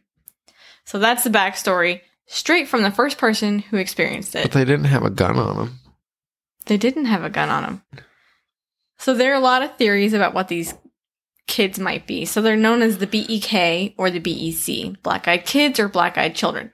So 0.83 0.99
that's 0.99 1.23
the 1.23 1.29
backstory, 1.29 2.01
straight 2.31 2.67
from 2.67 2.81
the 2.81 2.91
first 2.91 3.17
person 3.17 3.59
who 3.59 3.77
experienced 3.77 4.35
it. 4.35 4.43
But 4.43 4.51
they 4.53 4.65
didn't 4.65 4.85
have 4.85 5.03
a 5.03 5.09
gun 5.09 5.37
on 5.37 5.57
them. 5.57 5.79
They 6.65 6.77
didn't 6.77 7.05
have 7.05 7.23
a 7.23 7.29
gun 7.29 7.49
on 7.49 7.63
them. 7.63 7.83
So 8.97 9.13
there 9.13 9.31
are 9.31 9.37
a 9.37 9.41
lot 9.41 9.63
of 9.63 9.75
theories 9.75 10.13
about 10.13 10.33
what 10.33 10.47
these 10.47 10.73
kids 11.47 11.79
might 11.79 12.07
be. 12.07 12.25
So 12.25 12.41
they're 12.41 12.55
known 12.55 12.81
as 12.81 12.99
the 12.99 13.07
BEK 13.07 13.95
or 13.97 14.09
the 14.09 14.19
BEC, 14.19 15.01
black 15.03 15.27
eyed 15.27 15.45
kids 15.45 15.79
or 15.79 15.89
black 15.89 16.17
eyed 16.17 16.35
children. 16.35 16.71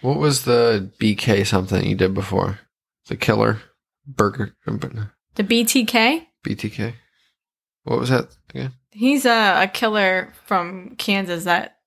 What 0.00 0.18
was 0.18 0.44
the 0.44 0.90
BK 0.98 1.46
something 1.46 1.84
you 1.84 1.94
did 1.94 2.14
before? 2.14 2.60
The 3.06 3.16
killer? 3.16 3.60
Burger. 4.06 4.54
The 4.64 5.44
BTK. 5.44 6.26
BTK. 6.44 6.94
What 7.84 7.98
was 8.00 8.08
that 8.08 8.28
again? 8.50 8.72
He's 8.90 9.26
a, 9.26 9.62
a 9.62 9.68
killer 9.68 10.32
from 10.46 10.96
Kansas 10.96 11.44
that 11.44 11.78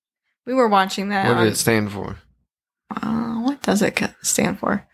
we 0.45 0.53
were 0.53 0.67
watching 0.67 1.09
that. 1.09 1.27
What 1.27 1.37
on- 1.37 1.43
did 1.43 1.53
it 1.53 1.57
stand 1.57 1.91
for? 1.91 2.17
Uh, 3.01 3.41
what 3.41 3.61
does 3.61 3.81
it 3.81 3.99
stand 4.21 4.59
for? 4.59 4.87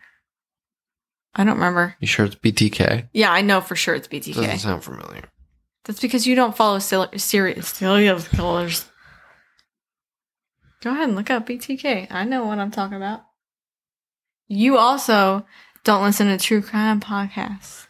I 1.34 1.44
don't 1.44 1.54
remember. 1.54 1.96
You 2.00 2.06
sure 2.06 2.26
it's 2.26 2.34
BTK? 2.34 3.08
Yeah, 3.12 3.30
I 3.30 3.42
know 3.42 3.60
for 3.60 3.76
sure 3.76 3.94
it's 3.94 4.08
BTK. 4.08 4.34
Doesn't 4.34 4.58
sound 4.58 4.82
familiar. 4.84 5.24
That's 5.84 6.00
because 6.00 6.26
you 6.26 6.34
don't 6.34 6.56
follow 6.56 6.78
serious 6.78 7.68
serial 7.68 8.20
killers. 8.20 8.86
Go 10.82 10.90
ahead 10.90 11.08
and 11.08 11.16
look 11.16 11.30
up 11.30 11.46
BTK. 11.46 12.08
I 12.10 12.24
know 12.24 12.44
what 12.44 12.58
I'm 12.58 12.70
talking 12.70 12.96
about. 12.96 13.22
You 14.48 14.78
also 14.78 15.44
don't 15.84 16.02
listen 16.02 16.26
to 16.28 16.38
true 16.38 16.62
crime 16.62 17.00
podcasts. 17.00 17.86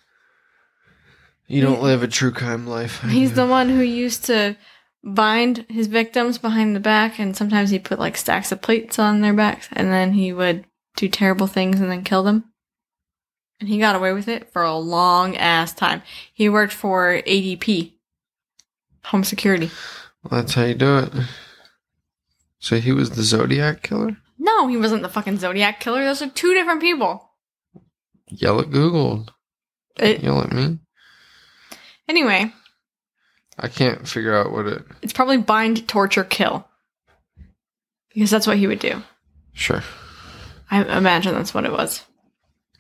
You 1.46 1.62
don't 1.62 1.82
live 1.82 2.02
a 2.02 2.08
true 2.08 2.30
crime 2.30 2.66
life. 2.66 3.02
I 3.02 3.08
He's 3.08 3.30
do. 3.30 3.34
the 3.36 3.46
one 3.46 3.68
who 3.68 3.80
used 3.82 4.24
to 4.26 4.56
bind 5.04 5.64
his 5.68 5.86
victims 5.86 6.38
behind 6.38 6.74
the 6.74 6.80
back, 6.80 7.18
and 7.18 7.36
sometimes 7.36 7.70
he 7.70 7.78
put 7.78 7.98
like 7.98 8.16
stacks 8.16 8.52
of 8.52 8.60
plates 8.62 8.98
on 8.98 9.20
their 9.20 9.34
backs, 9.34 9.68
and 9.72 9.90
then 9.92 10.12
he 10.12 10.32
would 10.32 10.64
do 10.96 11.08
terrible 11.08 11.46
things 11.46 11.80
and 11.80 11.90
then 11.90 12.04
kill 12.04 12.22
them. 12.22 12.44
And 13.60 13.68
he 13.68 13.78
got 13.78 13.96
away 13.96 14.12
with 14.12 14.28
it 14.28 14.52
for 14.52 14.62
a 14.62 14.76
long 14.76 15.36
ass 15.36 15.72
time. 15.72 16.02
He 16.32 16.48
worked 16.48 16.72
for 16.72 17.22
ADT, 17.26 17.92
Home 19.06 19.24
Security. 19.24 19.70
Well, 20.22 20.40
that's 20.40 20.54
how 20.54 20.64
you 20.64 20.74
do 20.74 20.98
it. 20.98 21.12
So 22.60 22.78
he 22.78 22.92
was 22.92 23.10
the 23.10 23.22
Zodiac 23.22 23.82
killer? 23.82 24.16
No, 24.38 24.66
he 24.68 24.76
wasn't 24.76 25.02
the 25.02 25.08
fucking 25.08 25.38
Zodiac 25.38 25.80
killer. 25.80 26.04
Those 26.04 26.22
are 26.22 26.28
two 26.28 26.54
different 26.54 26.80
people. 26.80 27.30
Yell 28.28 28.60
at 28.60 28.70
Google. 28.70 29.26
It, 29.96 30.22
Yell 30.22 30.42
at 30.42 30.52
me. 30.52 30.78
anyway, 32.08 32.52
I 33.58 33.68
can't 33.68 34.06
figure 34.06 34.36
out 34.36 34.52
what 34.52 34.66
it. 34.66 34.84
it's 35.02 35.12
probably 35.12 35.38
bind, 35.38 35.88
torture, 35.88 36.24
kill. 36.24 36.66
Because 38.14 38.30
that's 38.30 38.46
what 38.46 38.56
he 38.58 38.66
would 38.66 38.78
do. 38.78 39.02
Sure. 39.52 39.82
I 40.70 40.82
imagine 40.98 41.34
that's 41.34 41.54
what 41.54 41.64
it 41.64 41.72
was. 41.72 42.02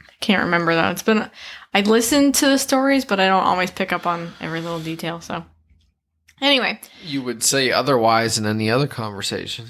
I 0.00 0.12
can't 0.20 0.44
remember 0.44 0.74
though. 0.74 0.90
It's 0.90 1.02
been 1.02 1.30
I 1.74 1.80
listened 1.82 2.34
to 2.36 2.46
the 2.46 2.58
stories, 2.58 3.04
but 3.04 3.20
I 3.20 3.26
don't 3.26 3.44
always 3.44 3.70
pick 3.70 3.92
up 3.92 4.06
on 4.06 4.32
every 4.40 4.60
little 4.60 4.80
detail. 4.80 5.20
So 5.20 5.44
anyway, 6.40 6.80
You 7.04 7.22
would 7.22 7.42
say 7.42 7.70
otherwise 7.72 8.38
in 8.38 8.46
any 8.46 8.70
other 8.70 8.86
conversation. 8.86 9.66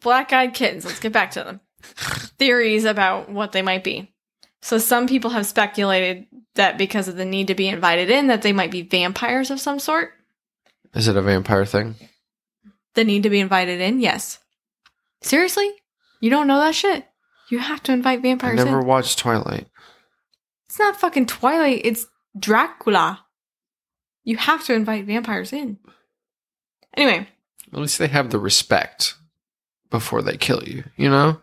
black 0.00 0.32
eyed 0.32 0.54
kittens. 0.54 0.84
Let's 0.84 1.00
get 1.00 1.12
back 1.12 1.32
to 1.32 1.44
them. 1.44 1.60
Theories 2.38 2.84
about 2.84 3.28
what 3.30 3.52
they 3.52 3.62
might 3.62 3.84
be. 3.84 4.12
So 4.62 4.78
some 4.78 5.06
people 5.06 5.30
have 5.30 5.46
speculated 5.46 6.26
that 6.54 6.78
because 6.78 7.08
of 7.08 7.16
the 7.16 7.24
need 7.24 7.46
to 7.46 7.54
be 7.54 7.68
invited 7.68 8.10
in, 8.10 8.26
that 8.26 8.42
they 8.42 8.52
might 8.52 8.70
be 8.70 8.82
vampires 8.82 9.50
of 9.50 9.60
some 9.60 9.78
sort. 9.78 10.12
Is 10.94 11.06
it 11.08 11.16
a 11.16 11.22
vampire 11.22 11.64
thing? 11.64 11.94
The 12.94 13.04
need 13.04 13.22
to 13.22 13.30
be 13.30 13.40
invited 13.40 13.80
in, 13.80 14.00
yes. 14.00 14.38
Seriously, 15.20 15.70
you 16.20 16.30
don't 16.30 16.46
know 16.48 16.58
that 16.58 16.74
shit. 16.74 17.06
You 17.50 17.58
have 17.60 17.82
to 17.84 17.92
invite 17.92 18.18
I 18.18 18.22
vampires 18.22 18.56
never 18.56 18.80
in. 18.80 18.86
watched 18.86 19.18
Twilight. 19.18 19.68
It's 20.68 20.78
not 20.78 20.96
fucking 21.00 21.26
Twilight. 21.26 21.82
It's 21.84 22.06
Dracula. 22.38 23.24
You 24.24 24.36
have 24.36 24.64
to 24.66 24.74
invite 24.74 25.06
vampires 25.06 25.52
in. 25.52 25.78
Anyway, 26.96 27.28
At 27.72 27.78
least 27.78 27.98
they 27.98 28.08
have 28.08 28.30
the 28.30 28.38
respect 28.38 29.14
before 29.90 30.20
they 30.20 30.36
kill 30.36 30.62
you, 30.64 30.84
you 30.96 31.08
know? 31.08 31.40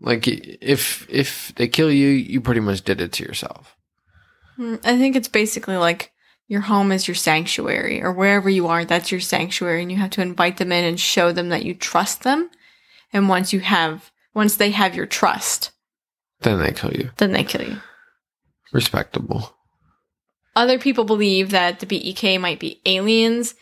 Like 0.00 0.26
if 0.26 1.06
if 1.10 1.52
they 1.56 1.68
kill 1.68 1.90
you, 1.90 2.08
you 2.08 2.40
pretty 2.40 2.60
much 2.60 2.82
did 2.82 3.00
it 3.00 3.12
to 3.12 3.22
yourself. 3.24 3.76
mm, 4.58 4.78
I 4.84 4.98
think 4.98 5.14
it's 5.16 5.28
basically 5.28 5.76
like 5.76 6.12
your 6.48 6.62
home 6.62 6.90
is 6.90 7.06
your 7.06 7.14
sanctuary, 7.14 8.02
or 8.02 8.12
wherever 8.12 8.48
you 8.50 8.66
are, 8.66 8.84
that's 8.84 9.12
your 9.12 9.20
sanctuary, 9.20 9.82
and 9.82 9.92
you 9.92 9.98
have 9.98 10.10
to 10.10 10.22
invite 10.22 10.56
them 10.56 10.72
in 10.72 10.84
and 10.84 10.98
show 10.98 11.30
them 11.32 11.50
that 11.50 11.64
you 11.64 11.74
trust 11.74 12.22
them. 12.22 12.50
And 13.12 13.28
once 13.28 13.52
you 13.52 13.60
have, 13.60 14.10
once 14.34 14.56
they 14.56 14.70
have 14.70 14.94
your 14.96 15.06
trust, 15.06 15.70
Then 16.40 16.58
they 16.58 16.72
kill 16.72 16.92
you. 16.92 17.10
then 17.18 17.32
they 17.32 17.44
kill 17.44 17.62
you. 17.68 17.80
Respectable. 18.72 19.54
Other 20.56 20.78
people 20.78 21.04
believe 21.04 21.50
that 21.50 21.78
the 21.80 21.86
BEK 21.86 22.40
might 22.40 22.58
be 22.58 22.80
aliens, 22.86 23.54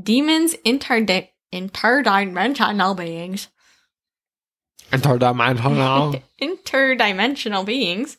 demons, 0.00 0.54
interdi- 0.66 1.28
interdimensional 1.52 2.96
beings, 2.96 3.48
Interdimensional. 4.92 6.22
interdimensional 6.40 7.64
beings, 7.64 8.16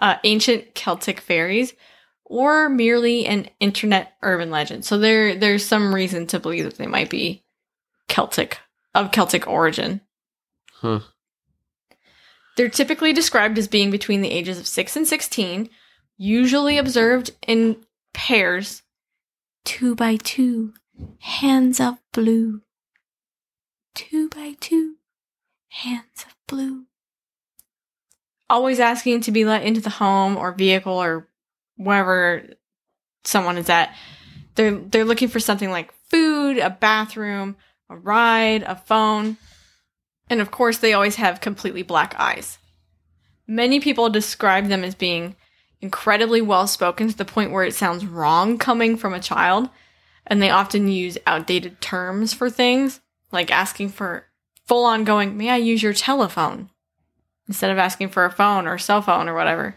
uh, 0.00 0.16
ancient 0.24 0.74
Celtic 0.74 1.20
fairies, 1.20 1.74
or 2.24 2.68
merely 2.68 3.26
an 3.26 3.48
internet 3.60 4.14
urban 4.22 4.50
legend. 4.50 4.84
So 4.84 4.98
there, 4.98 5.34
there's 5.34 5.64
some 5.64 5.94
reason 5.94 6.26
to 6.28 6.40
believe 6.40 6.64
that 6.64 6.76
they 6.76 6.86
might 6.86 7.10
be 7.10 7.44
Celtic 8.08 8.58
of 8.94 9.12
Celtic 9.12 9.46
origin. 9.46 10.00
Huh. 10.72 11.00
They're 12.56 12.68
typically 12.68 13.12
described 13.12 13.56
as 13.58 13.68
being 13.68 13.90
between 13.90 14.20
the 14.20 14.30
ages 14.30 14.58
of 14.58 14.66
six 14.66 14.96
and 14.96 15.06
sixteen, 15.06 15.70
usually 16.16 16.76
observed 16.76 17.30
in 17.46 17.84
pairs, 18.12 18.82
two 19.64 19.94
by 19.94 20.16
two, 20.16 20.74
hands 21.20 21.78
of 21.78 21.98
blue. 22.12 22.62
Two 23.94 24.28
by 24.28 24.54
two, 24.60 24.96
hands 25.68 26.24
of 26.26 26.34
blue. 26.46 26.84
Always 28.50 28.80
asking 28.80 29.22
to 29.22 29.32
be 29.32 29.44
let 29.44 29.62
into 29.62 29.80
the 29.80 29.90
home 29.90 30.36
or 30.36 30.52
vehicle 30.52 30.94
or 30.94 31.28
wherever 31.76 32.44
someone 33.24 33.58
is 33.58 33.68
at. 33.68 33.94
They're 34.54 34.76
they're 34.76 35.04
looking 35.04 35.28
for 35.28 35.40
something 35.40 35.70
like 35.70 35.92
food, 36.10 36.58
a 36.58 36.70
bathroom, 36.70 37.56
a 37.88 37.96
ride, 37.96 38.62
a 38.62 38.76
phone. 38.76 39.36
And 40.30 40.40
of 40.40 40.50
course, 40.50 40.78
they 40.78 40.92
always 40.92 41.16
have 41.16 41.40
completely 41.40 41.82
black 41.82 42.14
eyes. 42.18 42.58
Many 43.46 43.80
people 43.80 44.10
describe 44.10 44.68
them 44.68 44.84
as 44.84 44.94
being 44.94 45.36
incredibly 45.80 46.40
well 46.42 46.66
spoken 46.66 47.08
to 47.08 47.16
the 47.16 47.24
point 47.24 47.52
where 47.52 47.64
it 47.64 47.74
sounds 47.74 48.04
wrong 48.04 48.58
coming 48.58 48.96
from 48.96 49.14
a 49.14 49.20
child. 49.20 49.70
And 50.26 50.42
they 50.42 50.50
often 50.50 50.88
use 50.88 51.16
outdated 51.26 51.80
terms 51.80 52.34
for 52.34 52.50
things, 52.50 53.00
like 53.32 53.50
asking 53.50 53.90
for 53.90 54.27
full 54.68 54.84
on 54.84 55.04
going, 55.04 55.36
May 55.36 55.50
I 55.50 55.56
use 55.56 55.82
your 55.82 55.94
telephone? 55.94 56.70
Instead 57.48 57.70
of 57.70 57.78
asking 57.78 58.10
for 58.10 58.24
a 58.24 58.30
phone 58.30 58.66
or 58.66 58.76
cell 58.78 59.00
phone 59.00 59.28
or 59.28 59.34
whatever. 59.34 59.74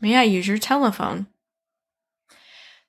May 0.00 0.16
I 0.16 0.22
use 0.24 0.46
your 0.46 0.58
telephone? 0.58 1.26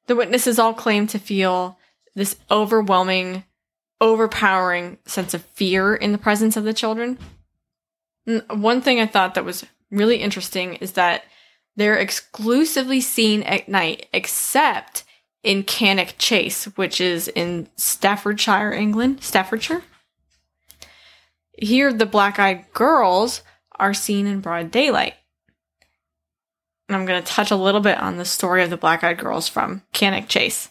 The 0.07 0.15
witnesses 0.15 0.59
all 0.59 0.73
claim 0.73 1.07
to 1.07 1.17
feel 1.17 1.79
this 2.13 2.35
overwhelming, 2.51 3.45
overpowering 4.01 4.97
sense 5.05 5.33
of 5.33 5.43
fear 5.45 5.95
in 5.95 6.11
the 6.11 6.17
presence 6.17 6.57
of 6.57 6.65
the 6.65 6.73
children. 6.73 7.17
And 8.27 8.43
one 8.49 8.81
thing 8.81 8.99
I 8.99 9.07
thought 9.07 9.35
that 9.35 9.45
was 9.45 9.65
really 9.89 10.17
interesting 10.17 10.75
is 10.75 10.93
that 10.93 11.23
they're 11.77 11.97
exclusively 11.97 13.01
seen 13.01 13.43
at 13.43 13.69
night, 13.69 14.07
except 14.13 15.03
in 15.43 15.63
Cannock 15.63 16.15
Chase, 16.17 16.65
which 16.75 16.99
is 16.99 17.27
in 17.29 17.69
Staffordshire, 17.75 18.73
England. 18.73 19.23
Staffordshire? 19.23 19.83
Here, 21.57 21.93
the 21.93 22.05
black 22.05 22.39
eyed 22.39 22.71
girls 22.73 23.41
are 23.77 23.93
seen 23.93 24.27
in 24.27 24.41
broad 24.41 24.71
daylight. 24.71 25.13
And 26.87 26.95
I'm 26.95 27.05
going 27.05 27.21
to 27.21 27.27
touch 27.27 27.51
a 27.51 27.55
little 27.55 27.81
bit 27.81 27.97
on 27.97 28.17
the 28.17 28.25
story 28.25 28.63
of 28.63 28.69
the 28.69 28.77
black 28.77 29.03
eyed 29.03 29.17
girls 29.17 29.47
from 29.47 29.83
Cannock 29.91 30.27
Chase. 30.27 30.69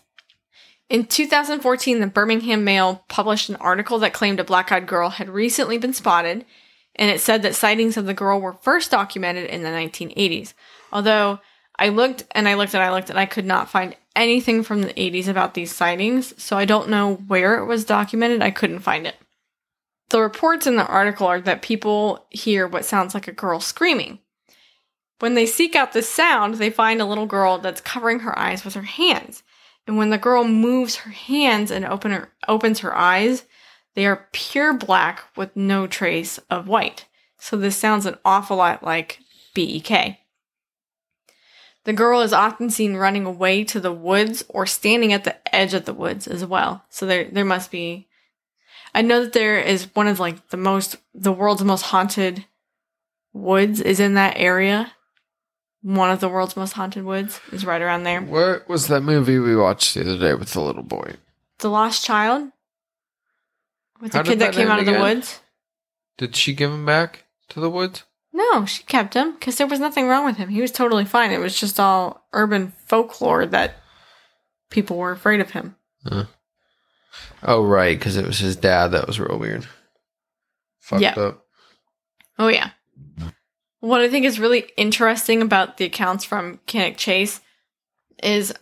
In 0.89 1.07
2014, 1.07 2.01
the 2.01 2.07
Birmingham 2.07 2.63
Mail 2.63 3.05
published 3.09 3.49
an 3.49 3.57
article 3.57 3.99
that 4.01 4.13
claimed 4.13 4.39
a 4.39 4.45
black 4.45 4.71
eyed 4.71 4.87
girl 4.87 5.11
had 5.11 5.29
recently 5.29 5.79
been 5.79 5.95
spotted, 5.95 6.45
and 6.95 7.11
it 7.11 7.21
said 7.21 7.43
that 7.43 7.55
sightings 7.55 7.97
of 7.97 8.07
the 8.07 8.15
girl 8.15 8.41
were 8.41 8.53
first 8.53 8.91
documented 8.91 9.47
in 9.47 9.63
the 9.63 9.71
1980s. 9.71 10.53
Although 10.93 11.41
I 11.77 11.89
looked 11.89 12.25
and 12.33 12.49
I 12.49 12.55
looked 12.55 12.75
and 12.75 12.83
I 12.83 12.93
looked 12.93 13.11
and 13.11 13.19
I 13.19 13.27
could 13.27 13.47
not 13.47 13.71
find 13.71 13.97
anything 14.15 14.63
from 14.63 14.83
the 14.83 14.93
80s 14.93 15.27
about 15.27 15.55
these 15.55 15.75
sightings, 15.75 16.41
so 16.41 16.57
I 16.57 16.65
don't 16.65 16.89
know 16.89 17.15
where 17.15 17.59
it 17.59 17.65
was 17.65 17.85
documented. 17.85 18.43
I 18.43 18.51
couldn't 18.51 18.81
find 18.81 19.07
it. 19.07 19.17
The 20.11 20.21
reports 20.21 20.67
in 20.67 20.77
the 20.77 20.87
article 20.87 21.27
are 21.27 21.41
that 21.41 21.63
people 21.63 22.27
hear 22.31 22.67
what 22.67 22.85
sounds 22.85 23.15
like 23.15 23.27
a 23.27 23.33
girl 23.33 23.61
screaming. 23.61 24.19
When 25.19 25.35
they 25.35 25.47
seek 25.47 25.75
out 25.75 25.93
the 25.93 26.03
sound, 26.03 26.55
they 26.55 26.71
find 26.71 27.01
a 27.01 27.07
little 27.07 27.27
girl 27.27 27.59
that's 27.59 27.81
covering 27.81 28.21
her 28.21 28.39
eyes 28.39 28.65
with 28.65 28.75
her 28.75 28.83
hands. 28.83 29.43
And 29.87 29.97
when 29.97 30.11
the 30.11 30.19
girl 30.19 30.45
moves 30.45 30.97
her 30.97 31.11
hands 31.11 31.71
and 31.71 31.85
open 31.85 32.13
her, 32.13 32.33
opens 32.49 32.81
her 32.81 32.95
eyes, 32.95 33.45
they 33.95 34.07
are 34.07 34.29
pure 34.33 34.75
black 34.75 35.25
with 35.37 35.55
no 35.57 35.87
trace 35.87 36.39
of 36.51 36.69
white. 36.69 37.07
So 37.39 37.57
this 37.57 37.77
sounds 37.77 38.07
an 38.07 38.17
awful 38.25 38.57
lot 38.57 38.83
like 38.83 39.21
BEK. 39.55 40.19
The 41.85 41.93
girl 41.93 42.23
is 42.23 42.33
often 42.33 42.71
seen 42.71 42.97
running 42.97 43.27
away 43.27 43.63
to 43.65 43.79
the 43.79 43.93
woods 43.93 44.43
or 44.49 44.65
standing 44.67 45.13
at 45.13 45.25
the 45.25 45.37
edge 45.55 45.75
of 45.75 45.85
the 45.85 45.93
woods 45.93 46.27
as 46.27 46.45
well. 46.45 46.85
So 46.89 47.05
there 47.07 47.25
there 47.31 47.45
must 47.45 47.71
be 47.71 48.09
I 48.95 49.03
know 49.03 49.25
that 49.25 49.33
there 49.33 49.59
is 49.59 49.89
one 49.95 50.07
of 50.07 50.21
like 50.21 50.49
the 50.51 50.57
most 50.57 50.97
the 51.15 51.33
world's 51.33 51.65
most 51.65 51.83
haunted 51.83 52.45
woods 53.33 53.81
is 53.81 54.01
in 54.01 54.15
that 54.15 54.35
area. 54.37 54.93
One 55.83 56.11
of 56.11 56.21
the 56.21 56.29
world's 56.29 56.57
most 56.57 56.73
haunted 56.73 57.05
woods 57.05 57.41
is 57.53 57.67
right 57.67 57.83
around 57.83 58.05
there. 58.05 58.23
What 58.23 58.69
was 58.69 58.87
that 58.89 59.03
movie 59.03 59.39
we 59.39 59.55
watched 59.57 59.95
the 59.95 60.01
other 60.03 60.19
day 60.19 60.35
with 60.35 60.53
the 60.53 60.61
little 60.61 60.83
boy? 60.83 61.17
The 61.59 61.69
Lost 61.69 62.05
Child 62.05 62.51
with 64.01 64.13
the 64.13 64.19
How 64.19 64.25
kid 64.25 64.39
that, 64.39 64.53
that 64.53 64.55
came 64.55 64.69
out 64.69 64.79
of 64.81 64.87
the 64.87 64.93
again? 64.93 65.03
woods. 65.03 65.41
Did 66.17 66.37
she 66.37 66.55
give 66.55 66.71
him 66.71 66.87
back 66.87 67.25
to 67.51 67.61
the 67.61 67.69
woods? 67.71 68.05
No, 68.33 68.65
she 68.65 68.83
kept 68.85 69.15
him 69.15 69.33
because 69.35 69.57
there 69.57 69.67
was 69.67 69.79
nothing 69.81 70.07
wrong 70.09 70.25
with 70.25 70.37
him. 70.37 70.49
He 70.49 70.61
was 70.61 70.73
totally 70.73 71.05
fine. 71.05 71.31
It 71.33 71.39
was 71.39 71.59
just 71.59 71.79
all 71.79 72.27
urban 72.33 72.73
folklore 72.87 73.47
that 73.47 73.75
people 74.71 74.97
were 74.97 75.13
afraid 75.13 75.41
of 75.41 75.51
him. 75.51 75.77
Oh, 77.45 77.65
right, 77.65 77.99
because 77.99 78.17
it 78.17 78.27
was 78.27 78.39
his 78.39 78.57
dad. 78.57 78.89
That 78.89 79.07
was 79.07 79.21
real 79.21 79.39
weird. 79.39 79.67
Fucked 80.81 81.03
Yeah. 81.03 81.15
up. 81.15 81.45
Oh 82.39 82.49
yeah. 82.49 82.71
What 83.81 84.01
I 84.01 84.09
think 84.09 84.25
is 84.25 84.41
really 84.41 84.71
interesting 84.77 85.43
about 85.43 85.77
the 85.77 85.85
accounts 85.85 86.25
from 86.25 86.59
Cannock 86.67 86.97
Chase 86.97 87.41
is 88.23 88.55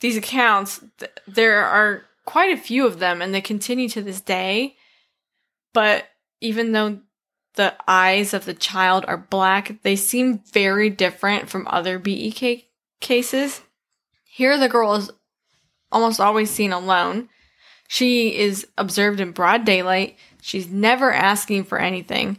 these 0.00 0.16
accounts. 0.18 0.80
Th- 0.98 1.10
there 1.26 1.64
are 1.64 2.02
quite 2.26 2.52
a 2.52 2.60
few 2.60 2.86
of 2.86 2.98
them, 2.98 3.22
and 3.22 3.34
they 3.34 3.40
continue 3.40 3.88
to 3.88 4.02
this 4.02 4.20
day. 4.20 4.76
But 5.72 6.04
even 6.40 6.72
though 6.72 7.00
the 7.54 7.74
eyes 7.88 8.34
of 8.34 8.44
the 8.44 8.52
child 8.54 9.04
are 9.08 9.16
black, 9.16 9.82
they 9.82 9.96
seem 9.96 10.40
very 10.52 10.90
different 10.90 11.48
from 11.48 11.66
other 11.68 11.98
BEK 11.98 12.66
cases. 13.00 13.62
Here, 14.24 14.58
the 14.58 14.68
girl 14.68 14.94
is 14.94 15.10
almost 15.90 16.20
always 16.20 16.50
seen 16.50 16.72
alone. 16.72 17.30
She 17.88 18.36
is 18.36 18.66
observed 18.76 19.20
in 19.20 19.32
broad 19.32 19.64
daylight. 19.64 20.16
She's 20.40 20.68
never 20.68 21.12
asking 21.12 21.64
for 21.64 21.78
anything. 21.78 22.38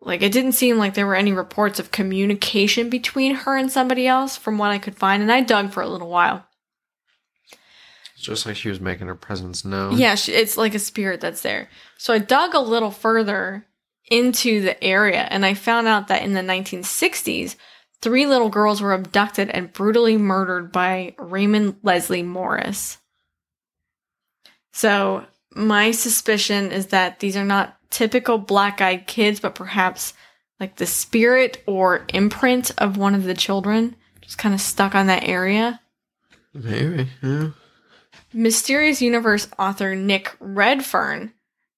Like, 0.00 0.22
it 0.22 0.32
didn't 0.32 0.52
seem 0.52 0.76
like 0.76 0.94
there 0.94 1.06
were 1.06 1.14
any 1.14 1.32
reports 1.32 1.78
of 1.80 1.90
communication 1.90 2.90
between 2.90 3.34
her 3.34 3.56
and 3.56 3.72
somebody 3.72 4.06
else 4.06 4.36
from 4.36 4.58
what 4.58 4.70
I 4.70 4.78
could 4.78 4.96
find, 4.96 5.22
and 5.22 5.32
I 5.32 5.40
dug 5.40 5.72
for 5.72 5.82
a 5.82 5.88
little 5.88 6.10
while. 6.10 6.46
It's 8.14 8.22
just 8.22 8.44
like 8.46 8.56
she 8.56 8.68
was 8.68 8.80
making 8.80 9.06
her 9.06 9.14
presence 9.14 9.64
known. 9.64 9.96
Yeah, 9.96 10.14
she, 10.14 10.32
it's 10.32 10.56
like 10.56 10.74
a 10.74 10.78
spirit 10.78 11.20
that's 11.20 11.40
there. 11.40 11.68
So 11.96 12.12
I 12.12 12.18
dug 12.18 12.54
a 12.54 12.60
little 12.60 12.90
further 12.90 13.66
into 14.10 14.60
the 14.60 14.82
area, 14.84 15.26
and 15.30 15.44
I 15.44 15.54
found 15.54 15.86
out 15.86 16.08
that 16.08 16.22
in 16.22 16.34
the 16.34 16.40
1960s, 16.40 17.56
three 18.02 18.26
little 18.26 18.50
girls 18.50 18.82
were 18.82 18.92
abducted 18.92 19.48
and 19.48 19.72
brutally 19.72 20.18
murdered 20.18 20.70
by 20.70 21.14
Raymond 21.18 21.76
Leslie 21.82 22.22
Morris. 22.22 22.98
So 24.74 25.24
my 25.54 25.92
suspicion 25.92 26.72
is 26.72 26.88
that 26.88 27.20
these 27.20 27.36
are 27.36 27.44
not 27.44 27.76
typical 27.90 28.38
black 28.38 28.80
eyed 28.80 29.06
kids, 29.06 29.38
but 29.38 29.54
perhaps 29.54 30.14
like 30.58 30.76
the 30.76 30.86
spirit 30.86 31.62
or 31.66 32.04
imprint 32.12 32.72
of 32.78 32.96
one 32.96 33.14
of 33.14 33.22
the 33.22 33.34
children 33.34 33.94
just 34.20 34.36
kind 34.36 34.52
of 34.52 34.60
stuck 34.60 34.96
on 34.96 35.06
that 35.06 35.28
area. 35.28 35.80
Maybe. 36.52 37.08
Yeah. 37.22 37.50
Mysterious 38.32 39.00
Universe 39.00 39.48
author 39.60 39.94
Nick 39.94 40.34
Redfern 40.40 41.32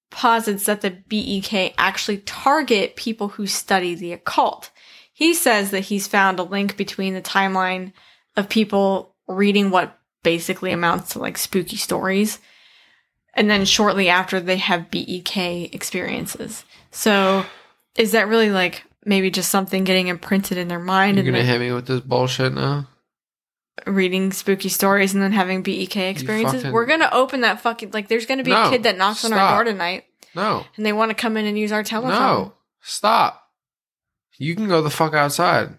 posits 0.09 0.65
that 0.65 0.81
the 0.81 0.89
BEK 0.89 1.75
actually 1.77 2.17
target 2.19 2.95
people 2.95 3.27
who 3.27 3.45
study 3.45 3.93
the 3.93 4.13
occult. 4.13 4.71
He 5.13 5.35
says 5.35 5.69
that 5.69 5.81
he's 5.81 6.07
found 6.07 6.39
a 6.39 6.43
link 6.43 6.77
between 6.77 7.13
the 7.13 7.21
timeline 7.21 7.93
of 8.35 8.49
people 8.49 9.15
reading 9.27 9.69
what 9.69 9.99
basically 10.23 10.71
amounts 10.71 11.13
to 11.13 11.19
like 11.19 11.37
spooky 11.37 11.75
stories 11.75 12.39
and 13.37 13.49
then 13.49 13.63
shortly 13.63 14.09
after 14.09 14.39
they 14.41 14.57
have 14.57 14.91
BEK 14.91 15.73
experiences. 15.73 16.65
So 16.91 17.45
is 17.95 18.11
that 18.11 18.27
really 18.27 18.49
like 18.49 18.83
maybe 19.05 19.31
just 19.31 19.49
something 19.49 19.85
getting 19.85 20.07
imprinted 20.07 20.57
in 20.57 20.67
their 20.67 20.79
mind 20.79 21.15
You're 21.17 21.25
and 21.27 21.35
gonna 21.35 21.45
hit 21.45 21.59
me 21.61 21.71
with 21.71 21.85
this 21.87 22.01
bullshit 22.01 22.53
now? 22.53 22.87
reading 23.85 24.33
spooky 24.33 24.69
stories 24.69 25.13
and 25.13 25.21
then 25.23 25.31
having 25.31 25.61
BEK 25.61 25.95
experiences? 25.97 26.61
fucking- 26.63 26.73
We're 26.73 26.87
gonna 26.87 27.09
open 27.13 27.41
that 27.41 27.61
fucking 27.61 27.91
like 27.91 28.07
there's 28.07 28.25
gonna 28.25 28.43
be 28.43 28.51
No, 28.51 28.65
a 28.67 28.69
kid 28.71 28.83
that 28.83 28.97
knocks 28.97 29.23
on 29.23 29.31
our 29.33 29.55
door 29.55 29.63
tonight 29.71 30.05
No. 30.35 30.65
and 30.75 30.85
they 30.85 30.91
want 30.93 31.09
to 31.11 31.15
come 31.15 31.37
in 31.37 31.45
and 31.45 31.57
use 31.57 31.71
our 31.71 31.83
telephone. 31.83 32.11
No. 32.19 32.53
Stop. 32.81 33.43
You 34.39 34.55
can 34.55 34.67
go 34.67 34.81
the 34.81 34.89
fuck 34.89 35.13
outside. 35.13 35.69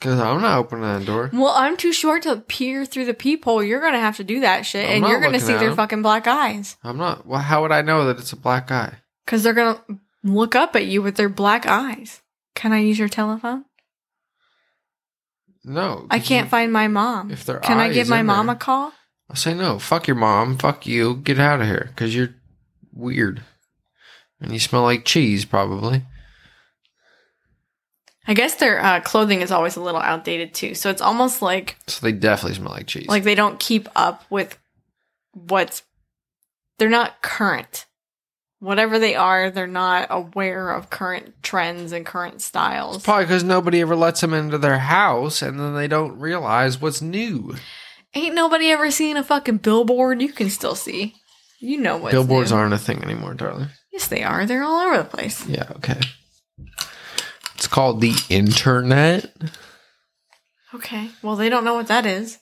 Cause 0.00 0.20
I'm 0.20 0.40
not 0.40 0.58
opening 0.58 0.84
that 0.84 1.04
door. 1.04 1.28
Well, 1.32 1.48
I'm 1.56 1.76
too 1.76 1.92
short 1.92 2.22
to 2.22 2.36
peer 2.36 2.84
through 2.86 3.06
the 3.06 3.14
peephole. 3.14 3.64
You're 3.64 3.80
gonna 3.80 3.98
have 3.98 4.16
to 4.18 4.24
do 4.24 4.40
that 4.40 4.64
shit, 4.64 4.88
I'm 4.88 5.02
and 5.02 5.06
you're 5.08 5.20
gonna 5.20 5.40
see 5.40 5.54
their 5.54 5.74
fucking 5.74 6.02
black 6.02 6.28
eyes 6.28 6.76
I'm 6.84 6.96
not. 6.98 7.26
Well, 7.26 7.40
how 7.40 7.62
would 7.62 7.72
I 7.72 7.82
know 7.82 8.04
that 8.06 8.18
it's 8.20 8.32
a 8.32 8.36
black 8.36 8.70
eye? 8.70 8.94
because 9.26 9.42
they're 9.42 9.54
gonna 9.54 9.80
look 10.22 10.54
up 10.54 10.76
at 10.76 10.86
you 10.86 11.02
with 11.02 11.16
their 11.16 11.28
black 11.28 11.66
eyes. 11.66 12.22
Can 12.54 12.72
I 12.72 12.78
use 12.78 12.98
your 12.98 13.08
telephone? 13.08 13.64
No. 15.64 16.06
I 16.10 16.18
can't 16.20 16.46
you- 16.46 16.50
find 16.50 16.72
my 16.72 16.88
mom. 16.88 17.30
If 17.30 17.44
their 17.44 17.58
Can 17.58 17.78
I 17.78 17.92
give 17.92 18.08
my 18.08 18.22
mom 18.22 18.46
there. 18.46 18.54
a 18.56 18.58
call? 18.58 18.92
I'll 19.28 19.36
say 19.36 19.52
no. 19.52 19.78
Fuck 19.78 20.06
your 20.06 20.16
mom. 20.16 20.56
Fuck 20.58 20.86
you. 20.86 21.16
Get 21.16 21.38
out 21.38 21.60
of 21.60 21.66
here. 21.66 21.90
Cause 21.96 22.14
you're 22.14 22.34
weird. 22.92 23.42
And 24.40 24.52
you 24.52 24.58
smell 24.58 24.82
like 24.82 25.04
cheese, 25.04 25.44
probably. 25.44 26.04
I 28.28 28.34
guess 28.34 28.56
their 28.56 28.78
uh, 28.78 29.00
clothing 29.00 29.40
is 29.40 29.50
always 29.50 29.76
a 29.76 29.80
little 29.80 30.00
outdated 30.00 30.52
too, 30.52 30.74
so 30.74 30.90
it's 30.90 31.00
almost 31.00 31.40
like 31.40 31.76
So 31.86 32.04
they 32.04 32.12
definitely 32.12 32.56
smell 32.56 32.72
like 32.72 32.86
cheese. 32.86 33.08
like 33.08 33.24
they 33.24 33.34
don't 33.34 33.58
keep 33.58 33.88
up 33.96 34.22
with 34.30 34.58
what's. 35.32 35.82
They're 36.78 36.90
not 36.90 37.22
current. 37.22 37.86
Whatever 38.60 38.98
they 38.98 39.14
are, 39.14 39.50
they're 39.50 39.66
not 39.66 40.08
aware 40.10 40.70
of 40.72 40.90
current 40.90 41.42
trends 41.42 41.92
and 41.92 42.04
current 42.04 42.42
styles. 42.42 43.02
Probably 43.02 43.24
because 43.24 43.44
nobody 43.44 43.80
ever 43.80 43.96
lets 43.96 44.20
them 44.20 44.34
into 44.34 44.58
their 44.58 44.78
house, 44.78 45.40
and 45.42 45.58
then 45.58 45.74
they 45.74 45.88
don't 45.88 46.18
realize 46.18 46.80
what's 46.80 47.00
new. 47.00 47.54
Ain't 48.14 48.34
nobody 48.34 48.70
ever 48.70 48.90
seen 48.90 49.16
a 49.16 49.24
fucking 49.24 49.58
billboard 49.58 50.20
you 50.20 50.32
can 50.32 50.50
still 50.50 50.74
see. 50.74 51.14
You 51.60 51.78
know 51.78 51.96
what 51.96 52.12
Billboards 52.12 52.52
aren't 52.52 52.74
a 52.74 52.78
thing 52.78 53.02
anymore, 53.02 53.34
darling. 53.34 53.68
Yes, 53.92 54.08
they 54.08 54.22
are. 54.22 54.44
They're 54.46 54.62
all 54.62 54.80
over 54.80 54.98
the 54.98 55.04
place. 55.04 55.46
Yeah, 55.46 55.70
okay. 55.76 56.00
It's 57.58 57.66
called 57.66 58.00
the 58.00 58.14
internet. 58.28 59.32
Okay. 60.72 61.10
Well, 61.22 61.34
they 61.34 61.48
don't 61.48 61.64
know 61.64 61.74
what 61.74 61.88
that 61.88 62.06
is. 62.06 62.38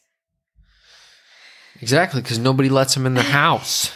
Exactly, 1.80 2.20
because 2.20 2.38
nobody 2.38 2.68
lets 2.68 2.92
them 2.92 3.06
in 3.06 3.14
the 3.14 3.22
house. 3.22 3.94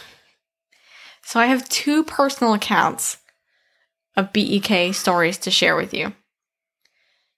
So 1.21 1.39
I 1.39 1.45
have 1.45 1.69
two 1.69 2.03
personal 2.03 2.55
accounts 2.55 3.17
of 4.17 4.33
BEK 4.33 4.95
stories 4.95 5.37
to 5.37 5.51
share 5.51 5.75
with 5.75 5.93
you. 5.93 6.13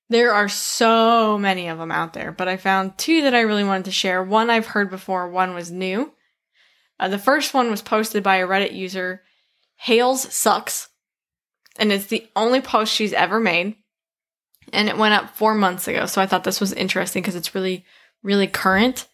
There 0.07 0.33
are 0.33 0.47
so 0.47 1.37
many 1.37 1.67
of 1.67 1.77
them 1.77 1.91
out 1.91 2.13
there, 2.13 2.31
but 2.31 2.47
I 2.47 2.55
found 2.55 2.97
two 2.97 3.23
that 3.23 3.35
I 3.35 3.41
really 3.41 3.65
wanted 3.65 3.85
to 3.85 3.91
share. 3.91 4.23
One 4.23 4.49
I've 4.49 4.67
heard 4.67 4.89
before, 4.89 5.29
one 5.29 5.53
was 5.53 5.71
new. 5.71 6.13
Uh, 7.01 7.09
the 7.09 7.19
first 7.19 7.53
one 7.53 7.69
was 7.69 7.81
posted 7.81 8.23
by 8.23 8.37
a 8.37 8.47
Reddit 8.47 8.73
user, 8.73 9.23
Hales 9.75 10.21
Sucks, 10.33 10.87
and 11.77 11.91
it's 11.91 12.07
the 12.07 12.27
only 12.35 12.61
post 12.61 12.93
she's 12.93 13.13
ever 13.13 13.39
made. 13.39 13.75
And 14.71 14.87
it 14.87 14.97
went 14.97 15.13
up 15.13 15.35
four 15.35 15.53
months 15.53 15.87
ago, 15.87 16.05
so 16.05 16.21
I 16.21 16.25
thought 16.25 16.43
this 16.43 16.61
was 16.61 16.73
interesting 16.73 17.21
because 17.21 17.35
it's 17.35 17.53
really, 17.53 17.85
really 18.21 18.47
current. 18.47 19.07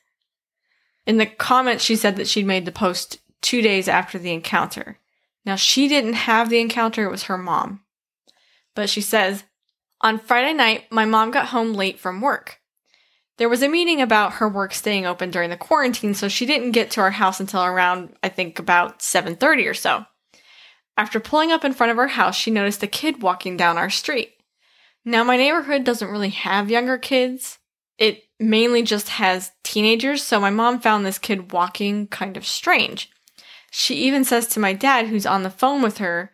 In 1.06 1.18
the 1.18 1.26
comments, 1.26 1.84
she 1.84 1.96
said 1.96 2.16
that 2.18 2.28
she'd 2.28 2.46
made 2.46 2.66
the 2.66 2.72
post 2.72 3.20
two 3.42 3.62
days 3.62 3.88
after 3.88 4.20
the 4.20 4.32
encounter. 4.32 5.00
Now, 5.46 5.56
she 5.56 5.88
didn't 5.88 6.14
have 6.14 6.50
the 6.50 6.60
encounter, 6.60 7.06
it 7.06 7.12
was 7.12 7.24
her 7.24 7.38
mom. 7.38 7.82
But 8.76 8.90
she 8.90 9.02
says, 9.02 9.44
On 10.02 10.20
Friday 10.20 10.54
night, 10.54 10.92
my 10.92 11.06
mom 11.06 11.32
got 11.32 11.48
home 11.48 11.74
late 11.74 12.00
from 12.00 12.22
work. 12.22 12.60
There 13.38 13.50
was 13.50 13.64
a 13.64 13.70
meeting 13.70 14.02
about 14.02 14.34
her 14.34 14.50
work 14.50 14.74
staying 14.74 15.06
open 15.06 15.32
during 15.32 15.50
the 15.50 15.58
quarantine, 15.58 16.14
so 16.14 16.28
she 16.28 16.46
didn't 16.46 16.72
get 16.72 16.92
to 16.92 17.02
our 17.02 17.12
house 17.12 17.40
until 17.40 17.64
around, 17.64 18.16
I 18.22 18.28
think, 18.30 18.60
about 18.60 19.02
7:30 19.02 19.66
or 19.66 19.74
so. 19.74 20.06
After 21.00 21.22
pulling 21.22 21.54
up 21.54 21.64
in 21.64 21.72
front 21.72 21.94
of 21.94 21.98
our 21.98 22.10
house, 22.10 22.36
she 22.36 22.52
noticed 22.52 22.84
a 22.84 22.88
kid 22.88 23.22
walking 23.22 23.56
down 23.56 23.78
our 23.78 23.90
street. 23.90 24.34
Now, 25.06 25.24
my 25.24 25.38
neighborhood 25.38 25.86
doesn't 25.86 26.10
really 26.10 26.32
have 26.32 26.70
younger 26.70 26.98
kids. 26.98 27.58
It 27.98 28.24
mainly 28.38 28.84
just 28.84 29.08
has 29.08 29.54
teenagers, 29.64 30.22
so 30.24 30.42
my 30.42 30.50
mom 30.50 30.82
found 30.82 31.06
this 31.06 31.18
kid 31.18 31.54
walking 31.54 32.08
kind 32.08 32.36
of 32.36 32.46
strange. 32.46 33.10
She 33.72 33.96
even 33.96 34.26
says 34.26 34.48
to 34.48 34.60
my 34.60 34.74
dad, 34.74 35.08
who's 35.08 35.26
on 35.26 35.44
the 35.44 35.50
phone 35.50 35.82
with 35.82 36.00
her, 36.00 36.34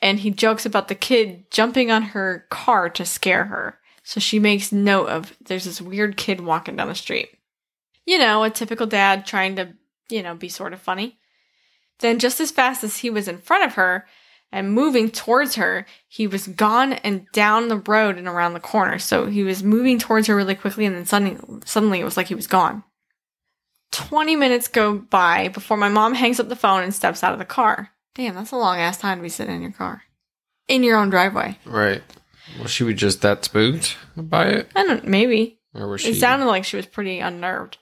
and 0.00 0.20
he 0.20 0.30
jokes 0.30 0.64
about 0.64 0.86
the 0.86 0.94
kid 0.94 1.50
jumping 1.50 1.90
on 1.90 2.02
her 2.02 2.46
car 2.50 2.88
to 2.90 3.04
scare 3.04 3.46
her. 3.46 3.80
So 4.04 4.20
she 4.20 4.38
makes 4.38 4.70
note 4.70 5.08
of 5.08 5.36
there's 5.44 5.64
this 5.64 5.82
weird 5.82 6.16
kid 6.16 6.40
walking 6.40 6.76
down 6.76 6.86
the 6.86 6.94
street. 6.94 7.30
You 8.06 8.18
know, 8.18 8.44
a 8.44 8.50
typical 8.50 8.86
dad 8.86 9.26
trying 9.26 9.56
to, 9.56 9.74
you 10.08 10.22
know, 10.22 10.36
be 10.36 10.48
sort 10.48 10.72
of 10.72 10.80
funny. 10.80 11.18
Then, 12.00 12.18
just 12.18 12.40
as 12.40 12.50
fast 12.50 12.84
as 12.84 12.98
he 12.98 13.10
was 13.10 13.28
in 13.28 13.38
front 13.38 13.64
of 13.64 13.74
her 13.74 14.06
and 14.52 14.72
moving 14.72 15.10
towards 15.10 15.54
her, 15.56 15.86
he 16.08 16.26
was 16.26 16.46
gone 16.46 16.94
and 16.94 17.26
down 17.32 17.68
the 17.68 17.76
road 17.78 18.18
and 18.18 18.28
around 18.28 18.54
the 18.54 18.60
corner. 18.60 18.98
So 18.98 19.26
he 19.26 19.42
was 19.42 19.62
moving 19.62 19.98
towards 19.98 20.26
her 20.26 20.36
really 20.36 20.54
quickly, 20.54 20.84
and 20.84 20.94
then 20.94 21.06
suddenly, 21.06 21.38
suddenly 21.64 22.00
it 22.00 22.04
was 22.04 22.16
like 22.16 22.28
he 22.28 22.34
was 22.34 22.46
gone. 22.46 22.84
20 23.92 24.34
minutes 24.34 24.66
go 24.66 24.98
by 24.98 25.48
before 25.48 25.76
my 25.76 25.88
mom 25.88 26.14
hangs 26.14 26.40
up 26.40 26.48
the 26.48 26.56
phone 26.56 26.82
and 26.82 26.92
steps 26.92 27.22
out 27.22 27.32
of 27.32 27.38
the 27.38 27.44
car. 27.44 27.90
Damn, 28.14 28.34
that's 28.34 28.50
a 28.50 28.56
long 28.56 28.78
ass 28.78 28.98
time 28.98 29.18
to 29.18 29.22
be 29.22 29.28
sitting 29.28 29.54
in 29.54 29.62
your 29.62 29.72
car. 29.72 30.02
In 30.66 30.82
your 30.82 30.98
own 30.98 31.10
driveway. 31.10 31.58
Right. 31.64 32.02
Was 32.60 32.70
she 32.70 32.84
was 32.84 32.96
just 32.96 33.22
that 33.22 33.44
spooked 33.44 33.96
by 34.16 34.46
it, 34.46 34.70
I 34.74 34.84
don't 34.84 35.06
maybe. 35.06 35.58
or 35.74 35.88
was 35.88 36.02
she? 36.02 36.10
It 36.10 36.16
sounded 36.16 36.46
like 36.46 36.64
she 36.64 36.76
was 36.76 36.86
pretty 36.86 37.18
unnerved. 37.18 37.78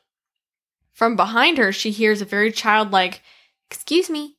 From 0.93 1.17
behind 1.17 1.59
her, 1.59 1.73
she 1.73 1.91
hears 1.91 2.21
a 2.21 2.27
very 2.27 2.53
childlike, 2.53 3.23
Excuse 3.73 4.11
me. 4.11 4.37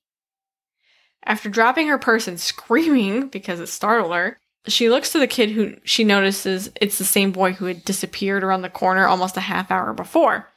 After 1.25 1.49
dropping 1.49 1.87
her 1.87 1.97
purse 1.97 2.27
and 2.27 2.39
screaming 2.39 3.29
because 3.29 3.59
it 3.59 3.67
startled 3.67 4.13
her, 4.13 4.37
she 4.67 4.89
looks 4.89 5.11
to 5.11 5.19
the 5.19 5.27
kid 5.27 5.51
who 5.51 5.75
she 5.83 6.03
notices 6.03 6.71
it's 6.79 6.97
the 6.97 7.03
same 7.03 7.31
boy 7.31 7.53
who 7.53 7.65
had 7.65 7.83
disappeared 7.83 8.43
around 8.43 8.61
the 8.61 8.69
corner 8.69 9.07
almost 9.07 9.35
a 9.35 9.41
half 9.41 9.71
hour 9.71 9.91
before. 9.91 10.47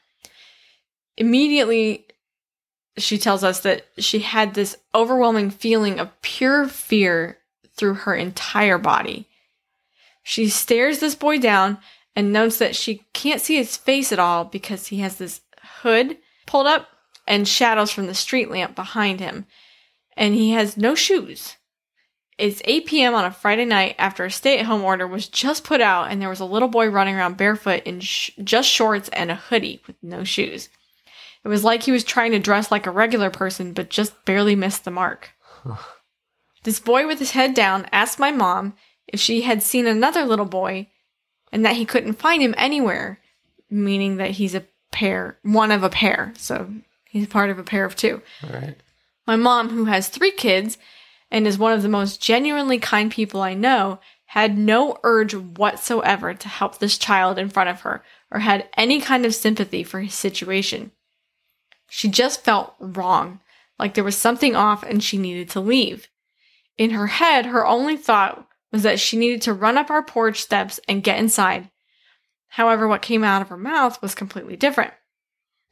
Immediately, 1.16 2.06
she 2.98 3.18
tells 3.18 3.42
us 3.42 3.60
that 3.60 3.86
she 3.98 4.20
had 4.20 4.54
this 4.54 4.76
overwhelming 4.94 5.50
feeling 5.50 5.98
of 5.98 6.20
pure 6.20 6.68
fear 6.68 7.38
through 7.76 7.94
her 7.94 8.14
entire 8.14 8.78
body. 8.78 9.26
She 10.22 10.48
stares 10.48 11.00
this 11.00 11.14
boy 11.14 11.38
down 11.38 11.78
and 12.14 12.32
notes 12.32 12.58
that 12.58 12.76
she 12.76 13.04
can't 13.12 13.40
see 13.40 13.56
his 13.56 13.76
face 13.76 14.12
at 14.12 14.18
all 14.18 14.44
because 14.44 14.88
he 14.88 14.98
has 14.98 15.16
this 15.16 15.40
hood 15.80 16.18
pulled 16.46 16.66
up 16.66 16.88
and 17.26 17.46
shadows 17.46 17.90
from 17.90 18.06
the 18.06 18.14
street 18.14 18.50
lamp 18.50 18.74
behind 18.74 19.20
him. 19.20 19.46
And 20.16 20.34
he 20.34 20.52
has 20.52 20.76
no 20.76 20.94
shoes. 20.94 21.56
It's 22.38 22.60
8 22.64 22.86
p.m. 22.86 23.14
on 23.14 23.24
a 23.24 23.30
Friday 23.30 23.64
night 23.64 23.94
after 23.98 24.24
a 24.24 24.30
stay 24.30 24.58
at 24.58 24.66
home 24.66 24.84
order 24.84 25.06
was 25.06 25.26
just 25.26 25.64
put 25.64 25.80
out, 25.80 26.10
and 26.10 26.20
there 26.20 26.28
was 26.28 26.40
a 26.40 26.44
little 26.44 26.68
boy 26.68 26.88
running 26.88 27.14
around 27.14 27.38
barefoot 27.38 27.82
in 27.84 28.00
sh- 28.00 28.30
just 28.44 28.68
shorts 28.68 29.08
and 29.10 29.30
a 29.30 29.36
hoodie 29.36 29.82
with 29.86 29.96
no 30.02 30.22
shoes. 30.22 30.68
It 31.44 31.48
was 31.48 31.64
like 31.64 31.84
he 31.84 31.92
was 31.92 32.04
trying 32.04 32.32
to 32.32 32.38
dress 32.38 32.70
like 32.70 32.86
a 32.86 32.90
regular 32.90 33.30
person, 33.30 33.72
but 33.72 33.88
just 33.88 34.24
barely 34.26 34.54
missed 34.54 34.84
the 34.84 34.90
mark. 34.90 35.30
this 36.64 36.78
boy 36.78 37.06
with 37.06 37.18
his 37.20 37.30
head 37.30 37.54
down 37.54 37.86
asked 37.90 38.18
my 38.18 38.30
mom 38.30 38.74
if 39.06 39.20
she 39.20 39.42
had 39.42 39.62
seen 39.62 39.86
another 39.86 40.24
little 40.24 40.44
boy 40.44 40.88
and 41.52 41.64
that 41.64 41.76
he 41.76 41.84
couldn't 41.84 42.14
find 42.14 42.42
him 42.42 42.54
anywhere, 42.58 43.20
meaning 43.70 44.16
that 44.16 44.32
he's 44.32 44.54
a 44.54 44.66
pair, 44.92 45.38
one 45.42 45.70
of 45.70 45.82
a 45.82 45.88
pair. 45.88 46.34
So 46.36 46.70
he's 47.16 47.28
part 47.28 47.50
of 47.50 47.58
a 47.58 47.64
pair 47.64 47.84
of 47.84 47.96
two. 47.96 48.22
right. 48.42 48.76
My 49.26 49.36
mom, 49.36 49.70
who 49.70 49.86
has 49.86 50.08
three 50.08 50.30
kids 50.30 50.78
and 51.30 51.46
is 51.46 51.58
one 51.58 51.72
of 51.72 51.82
the 51.82 51.88
most 51.88 52.20
genuinely 52.22 52.78
kind 52.78 53.10
people 53.10 53.42
I 53.42 53.54
know, 53.54 53.98
had 54.26 54.56
no 54.56 54.98
urge 55.02 55.34
whatsoever 55.34 56.34
to 56.34 56.48
help 56.48 56.78
this 56.78 56.98
child 56.98 57.38
in 57.38 57.48
front 57.48 57.70
of 57.70 57.80
her 57.80 58.04
or 58.30 58.40
had 58.40 58.68
any 58.76 59.00
kind 59.00 59.24
of 59.24 59.34
sympathy 59.34 59.82
for 59.82 60.00
his 60.00 60.14
situation. 60.14 60.92
She 61.88 62.08
just 62.08 62.44
felt 62.44 62.74
wrong, 62.80 63.40
like 63.78 63.94
there 63.94 64.04
was 64.04 64.16
something 64.16 64.56
off 64.56 64.82
and 64.82 65.02
she 65.02 65.16
needed 65.16 65.50
to 65.50 65.60
leave. 65.60 66.08
In 66.76 66.90
her 66.90 67.06
head, 67.06 67.46
her 67.46 67.66
only 67.66 67.96
thought 67.96 68.46
was 68.72 68.82
that 68.82 69.00
she 69.00 69.16
needed 69.16 69.42
to 69.42 69.52
run 69.52 69.78
up 69.78 69.90
our 69.90 70.02
porch 70.02 70.42
steps 70.42 70.78
and 70.88 71.02
get 71.02 71.18
inside. 71.18 71.70
However, 72.48 72.86
what 72.88 73.02
came 73.02 73.24
out 73.24 73.42
of 73.42 73.48
her 73.48 73.56
mouth 73.56 74.00
was 74.02 74.14
completely 74.14 74.56
different. 74.56 74.92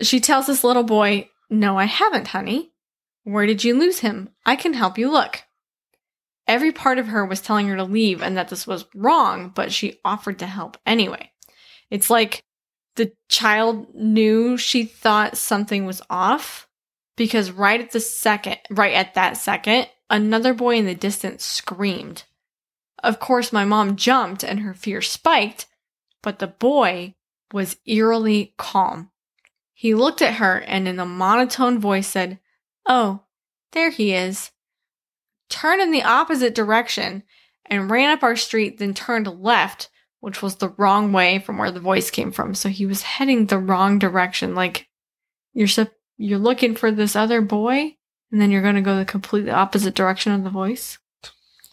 She 0.00 0.20
tells 0.20 0.46
this 0.46 0.64
little 0.64 0.82
boy, 0.82 1.28
No, 1.54 1.78
I 1.78 1.84
haven't, 1.84 2.28
honey. 2.28 2.72
Where 3.22 3.46
did 3.46 3.62
you 3.62 3.78
lose 3.78 4.00
him? 4.00 4.30
I 4.44 4.56
can 4.56 4.74
help 4.74 4.98
you 4.98 5.08
look. 5.08 5.44
Every 6.48 6.72
part 6.72 6.98
of 6.98 7.06
her 7.06 7.24
was 7.24 7.40
telling 7.40 7.68
her 7.68 7.76
to 7.76 7.84
leave 7.84 8.20
and 8.22 8.36
that 8.36 8.48
this 8.48 8.66
was 8.66 8.86
wrong, 8.92 9.52
but 9.54 9.72
she 9.72 10.00
offered 10.04 10.40
to 10.40 10.46
help 10.46 10.76
anyway. 10.84 11.30
It's 11.90 12.10
like 12.10 12.42
the 12.96 13.12
child 13.28 13.94
knew 13.94 14.56
she 14.56 14.84
thought 14.84 15.38
something 15.38 15.86
was 15.86 16.02
off 16.10 16.68
because 17.16 17.52
right 17.52 17.80
at 17.80 17.92
the 17.92 18.00
second, 18.00 18.58
right 18.68 18.92
at 18.92 19.14
that 19.14 19.36
second, 19.36 19.88
another 20.10 20.54
boy 20.54 20.74
in 20.74 20.86
the 20.86 20.94
distance 20.96 21.44
screamed. 21.44 22.24
Of 23.00 23.20
course, 23.20 23.52
my 23.52 23.64
mom 23.64 23.94
jumped 23.94 24.42
and 24.42 24.60
her 24.60 24.74
fear 24.74 25.00
spiked, 25.00 25.66
but 26.20 26.40
the 26.40 26.48
boy 26.48 27.14
was 27.52 27.76
eerily 27.86 28.54
calm. 28.58 29.12
He 29.74 29.94
looked 29.94 30.22
at 30.22 30.34
her 30.34 30.58
and 30.60 30.88
in 30.88 30.98
a 30.98 31.04
monotone 31.04 31.78
voice 31.78 32.06
said, 32.06 32.38
Oh, 32.86 33.24
there 33.72 33.90
he 33.90 34.14
is. 34.14 34.52
Turned 35.50 35.82
in 35.82 35.90
the 35.90 36.02
opposite 36.02 36.54
direction 36.54 37.24
and 37.66 37.90
ran 37.90 38.10
up 38.10 38.22
our 38.22 38.36
street, 38.36 38.78
then 38.78 38.94
turned 38.94 39.26
left, 39.42 39.90
which 40.20 40.40
was 40.40 40.56
the 40.56 40.70
wrong 40.78 41.12
way 41.12 41.38
from 41.38 41.58
where 41.58 41.70
the 41.70 41.80
voice 41.80 42.10
came 42.10 42.32
from. 42.32 42.54
So 42.54 42.68
he 42.68 42.86
was 42.86 43.02
heading 43.02 43.46
the 43.46 43.58
wrong 43.58 43.98
direction. 43.98 44.54
Like, 44.54 44.88
you're 45.52 45.68
you're 46.16 46.38
looking 46.38 46.76
for 46.76 46.90
this 46.90 47.16
other 47.16 47.40
boy, 47.40 47.96
and 48.30 48.40
then 48.40 48.50
you're 48.50 48.62
going 48.62 48.74
to 48.76 48.80
go 48.80 48.96
the 48.96 49.04
completely 49.04 49.50
opposite 49.50 49.94
direction 49.94 50.32
of 50.32 50.44
the 50.44 50.50
voice. 50.50 50.98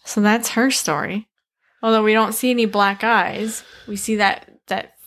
So 0.04 0.20
that's 0.20 0.50
her 0.50 0.70
story. 0.70 1.28
Although 1.82 2.02
we 2.02 2.12
don't 2.12 2.32
see 2.34 2.50
any 2.50 2.66
black 2.66 3.04
eyes, 3.04 3.64
we 3.86 3.96
see 3.96 4.16
that 4.16 4.51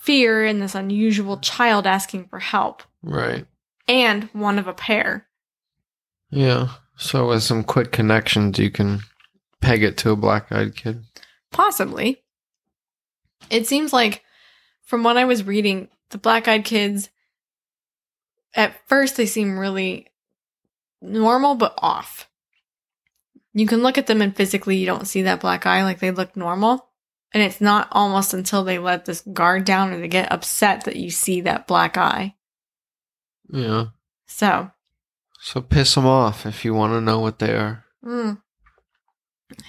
fear 0.06 0.46
in 0.46 0.60
this 0.60 0.76
unusual 0.76 1.38
child 1.40 1.88
asking 1.88 2.28
for 2.28 2.40
help, 2.40 2.84
Right. 3.02 3.46
and 3.88 4.26
one 4.34 4.60
of 4.60 4.68
a 4.68 4.74
pair. 4.74 5.28
Yeah. 6.30 6.70
So 6.98 7.30
with 7.30 7.44
some 7.44 7.64
quick 7.64 7.92
connections, 7.92 8.60
you 8.60 8.70
can 8.70 9.00
peg 9.62 9.84
it 9.84 9.98
to 9.98 10.12
a 10.12 10.16
black-eyed 10.16 10.76
kid. 10.76 11.04
Possibly. 11.52 12.24
It 13.50 13.68
seems 13.68 13.92
like, 13.92 14.24
from 14.84 15.04
what 15.04 15.18
I 15.18 15.26
was 15.26 15.44
reading, 15.44 15.90
the 16.12 16.18
black 16.18 16.48
eyed 16.48 16.66
kids, 16.66 17.10
at 18.54 18.76
first, 18.88 19.18
they 19.18 19.26
seem 19.26 19.58
really 19.58 20.08
normal 21.02 21.56
but 21.56 21.74
off. 21.80 22.30
You 23.54 23.66
can 23.68 23.82
look 23.84 23.98
at 23.98 24.08
them 24.08 24.22
and 24.22 24.36
physically 24.36 24.78
you 24.78 24.86
don't 24.86 25.08
see 25.08 25.24
that 25.24 25.40
black 25.42 25.66
eye, 25.66 25.84
like 25.84 26.00
they 26.00 26.12
look 26.12 26.36
normal. 26.36 26.88
And 27.34 27.44
it's 27.44 27.60
not 27.60 27.90
almost 27.92 28.34
until 28.34 28.64
they 28.64 28.80
let 28.80 29.06
this 29.06 29.22
guard 29.22 29.66
down 29.66 29.92
or 29.92 30.00
they 30.00 30.08
get 30.08 30.32
upset 30.32 30.86
that 30.86 30.96
you 30.96 31.10
see 31.10 31.42
that 31.42 31.68
black 31.68 31.98
eye. 31.98 32.36
Yeah. 33.50 33.88
So, 34.28 34.72
So 35.42 35.62
piss 35.62 35.96
them 35.96 36.06
off 36.06 36.46
if 36.46 36.64
you 36.64 36.74
want 36.74 36.94
to 36.94 37.02
know 37.02 37.20
what 37.20 37.40
they 37.40 37.52
are. 37.56 37.84
mm. 38.04 38.42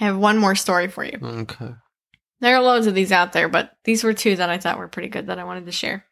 I 0.01 0.05
have 0.05 0.17
one 0.17 0.39
more 0.39 0.55
story 0.55 0.89
for 0.89 1.05
you. 1.05 1.19
Okay. 1.23 1.75
There 2.41 2.57
are 2.57 2.63
loads 2.63 2.87
of 2.87 2.95
these 2.95 3.13
out 3.13 3.33
there, 3.33 3.49
but 3.49 3.73
these 3.85 4.03
were 4.03 4.15
two 4.15 4.37
that 4.37 4.49
I 4.51 4.59
thought 4.59 4.79
were 4.79 4.89
pretty 4.89 5.09
good 5.09 5.27
that 5.27 5.39
I 5.39 5.45
wanted 5.45 5.67
to 5.67 5.73
share. 5.73 6.07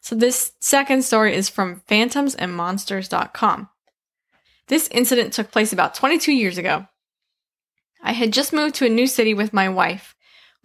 So 0.00 0.14
this 0.14 0.52
second 0.60 1.02
story 1.04 1.34
is 1.34 1.48
from 1.48 1.82
phantomsandmonsters.com. 1.88 3.68
This 4.68 4.88
incident 4.88 5.32
took 5.32 5.50
place 5.50 5.72
about 5.72 5.94
22 5.94 6.32
years 6.32 6.58
ago. 6.58 6.86
I 8.02 8.12
had 8.12 8.32
just 8.32 8.52
moved 8.52 8.74
to 8.76 8.86
a 8.86 8.90
new 8.90 9.06
city 9.06 9.34
with 9.34 9.52
my 9.52 9.68
wife. 9.68 10.14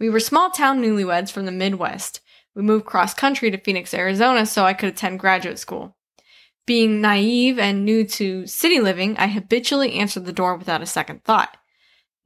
We 0.02 0.10
were 0.10 0.18
small 0.18 0.50
town 0.50 0.82
newlyweds 0.82 1.30
from 1.30 1.46
the 1.46 1.52
Midwest. 1.52 2.22
We 2.56 2.62
moved 2.62 2.86
cross 2.86 3.14
country 3.14 3.52
to 3.52 3.56
Phoenix, 3.56 3.94
Arizona 3.94 4.46
so 4.46 4.64
I 4.64 4.74
could 4.74 4.88
attend 4.88 5.20
graduate 5.20 5.60
school. 5.60 5.96
Being 6.66 7.00
naive 7.00 7.56
and 7.56 7.84
new 7.84 8.02
to 8.06 8.44
city 8.48 8.80
living, 8.80 9.16
I 9.16 9.28
habitually 9.28 9.92
answered 9.92 10.24
the 10.24 10.32
door 10.32 10.56
without 10.56 10.82
a 10.82 10.86
second 10.86 11.22
thought. 11.22 11.56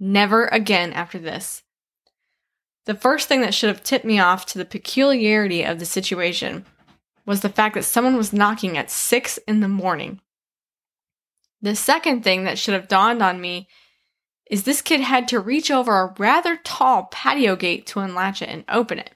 Never 0.01 0.47
again 0.47 0.95
after 0.95 1.19
this. 1.19 1.65
The 2.87 2.95
first 2.95 3.29
thing 3.29 3.43
that 3.43 3.53
should 3.53 3.69
have 3.69 3.83
tipped 3.83 4.07
me 4.07 4.19
off 4.19 4.47
to 4.47 4.59
the 4.59 4.65
peculiarity 4.65 5.63
of 5.63 5.79
the 5.79 5.85
situation 5.85 6.65
was 7.27 7.43
the 7.43 7.51
fact 7.51 7.75
that 7.75 7.85
someone 7.85 8.17
was 8.17 8.33
knocking 8.33 8.79
at 8.79 8.91
six 8.91 9.37
in 9.47 9.61
the 9.61 9.69
morning. 9.69 10.23
The 11.61 11.77
second 11.77 12.25
thing 12.25 12.45
that 12.45 12.59
should 12.59 12.73
have 12.73 12.89
dawned 12.89 13.23
on 13.23 13.39
me 13.39 13.69
is 14.51 14.63
this 14.63 14.83
kid 14.83 15.01
had 15.01 15.29
to 15.29 15.41
reach 15.41 15.71
over 15.71 16.01
a 16.01 16.15
rather 16.19 16.57
tall 16.57 17.05
patio 17.11 17.57
gate 17.57 17.87
to 17.87 18.01
unlatch 18.01 18.43
it 18.43 18.49
and 18.49 18.65
open 18.69 18.99
it. 18.99 19.11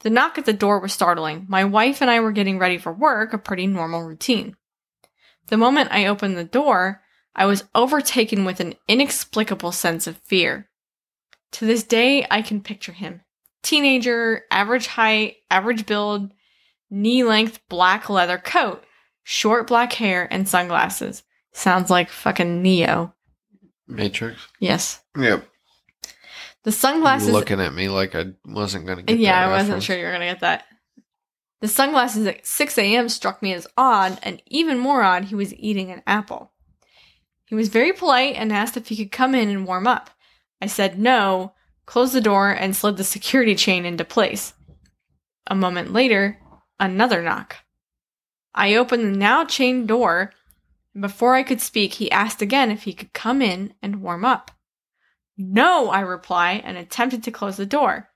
The 0.00 0.10
knock 0.10 0.38
at 0.38 0.46
the 0.46 0.52
door 0.52 0.80
was 0.80 0.92
startling. 0.92 1.44
My 1.48 1.64
wife 1.64 2.00
and 2.00 2.10
I 2.10 2.20
were 2.20 2.32
getting 2.32 2.58
ready 2.58 2.78
for 2.78 2.92
work, 2.92 3.32
a 3.32 3.38
pretty 3.38 3.66
normal 3.66 4.02
routine. 4.02 4.56
The 5.48 5.58
moment 5.58 5.92
I 5.92 6.06
opened 6.06 6.38
the 6.38 6.44
door, 6.44 7.02
I 7.34 7.44
was 7.44 7.64
overtaken 7.74 8.44
with 8.44 8.60
an 8.60 8.74
inexplicable 8.88 9.72
sense 9.72 10.06
of 10.06 10.16
fear. 10.24 10.70
To 11.52 11.66
this 11.66 11.82
day, 11.82 12.26
I 12.30 12.40
can 12.42 12.62
picture 12.62 12.92
him. 12.92 13.22
Teenager, 13.62 14.44
average 14.50 14.86
height, 14.86 15.36
average 15.50 15.84
build, 15.84 16.32
knee 16.88 17.22
length 17.22 17.60
black 17.68 18.08
leather 18.08 18.38
coat, 18.38 18.84
short 19.22 19.66
black 19.66 19.92
hair, 19.94 20.26
and 20.30 20.48
sunglasses. 20.48 21.24
Sounds 21.52 21.90
like 21.90 22.08
fucking 22.08 22.62
Neo. 22.62 23.14
Matrix. 23.90 24.40
Yes. 24.58 25.00
Yep. 25.16 25.44
The 26.64 26.72
sunglasses. 26.72 27.30
Looking 27.30 27.60
at 27.60 27.72
me 27.72 27.88
like 27.88 28.14
I 28.14 28.32
wasn't 28.44 28.86
going 28.86 28.98
to 28.98 29.02
get 29.02 29.18
yeah, 29.18 29.46
that 29.46 29.54
I 29.54 29.56
wasn't 29.56 29.82
sure 29.82 29.96
you 29.96 30.04
were 30.04 30.10
going 30.10 30.20
to 30.20 30.26
get 30.26 30.40
that. 30.40 30.64
The 31.60 31.68
sunglasses 31.68 32.26
at 32.26 32.46
6 32.46 32.78
a.m. 32.78 33.08
struck 33.08 33.42
me 33.42 33.52
as 33.52 33.66
odd, 33.76 34.18
and 34.22 34.42
even 34.46 34.78
more 34.78 35.02
odd, 35.02 35.24
he 35.24 35.34
was 35.34 35.54
eating 35.54 35.90
an 35.90 36.02
apple. 36.06 36.52
He 37.44 37.54
was 37.54 37.68
very 37.68 37.92
polite 37.92 38.36
and 38.36 38.52
asked 38.52 38.76
if 38.76 38.88
he 38.88 38.96
could 38.96 39.12
come 39.12 39.34
in 39.34 39.48
and 39.48 39.66
warm 39.66 39.86
up. 39.86 40.10
I 40.60 40.66
said 40.66 40.98
no, 40.98 41.54
closed 41.84 42.14
the 42.14 42.20
door, 42.20 42.50
and 42.50 42.76
slid 42.76 42.96
the 42.96 43.04
security 43.04 43.54
chain 43.54 43.84
into 43.84 44.04
place. 44.04 44.54
A 45.46 45.54
moment 45.54 45.92
later, 45.92 46.38
another 46.78 47.22
knock. 47.22 47.56
I 48.54 48.74
opened 48.74 49.04
the 49.14 49.18
now 49.18 49.44
chained 49.44 49.88
door, 49.88 50.32
and 50.94 51.02
before 51.02 51.34
I 51.34 51.42
could 51.42 51.60
speak, 51.60 51.94
he 51.94 52.10
asked 52.10 52.42
again 52.42 52.70
if 52.70 52.82
he 52.82 52.92
could 52.92 53.12
come 53.12 53.40
in 53.40 53.74
and 53.82 54.02
warm 54.02 54.24
up. 54.24 54.50
No, 55.36 55.88
I 55.88 56.00
reply 56.00 56.60
and 56.64 56.76
attempted 56.76 57.22
to 57.24 57.30
close 57.30 57.56
the 57.56 57.66
door. 57.66 58.08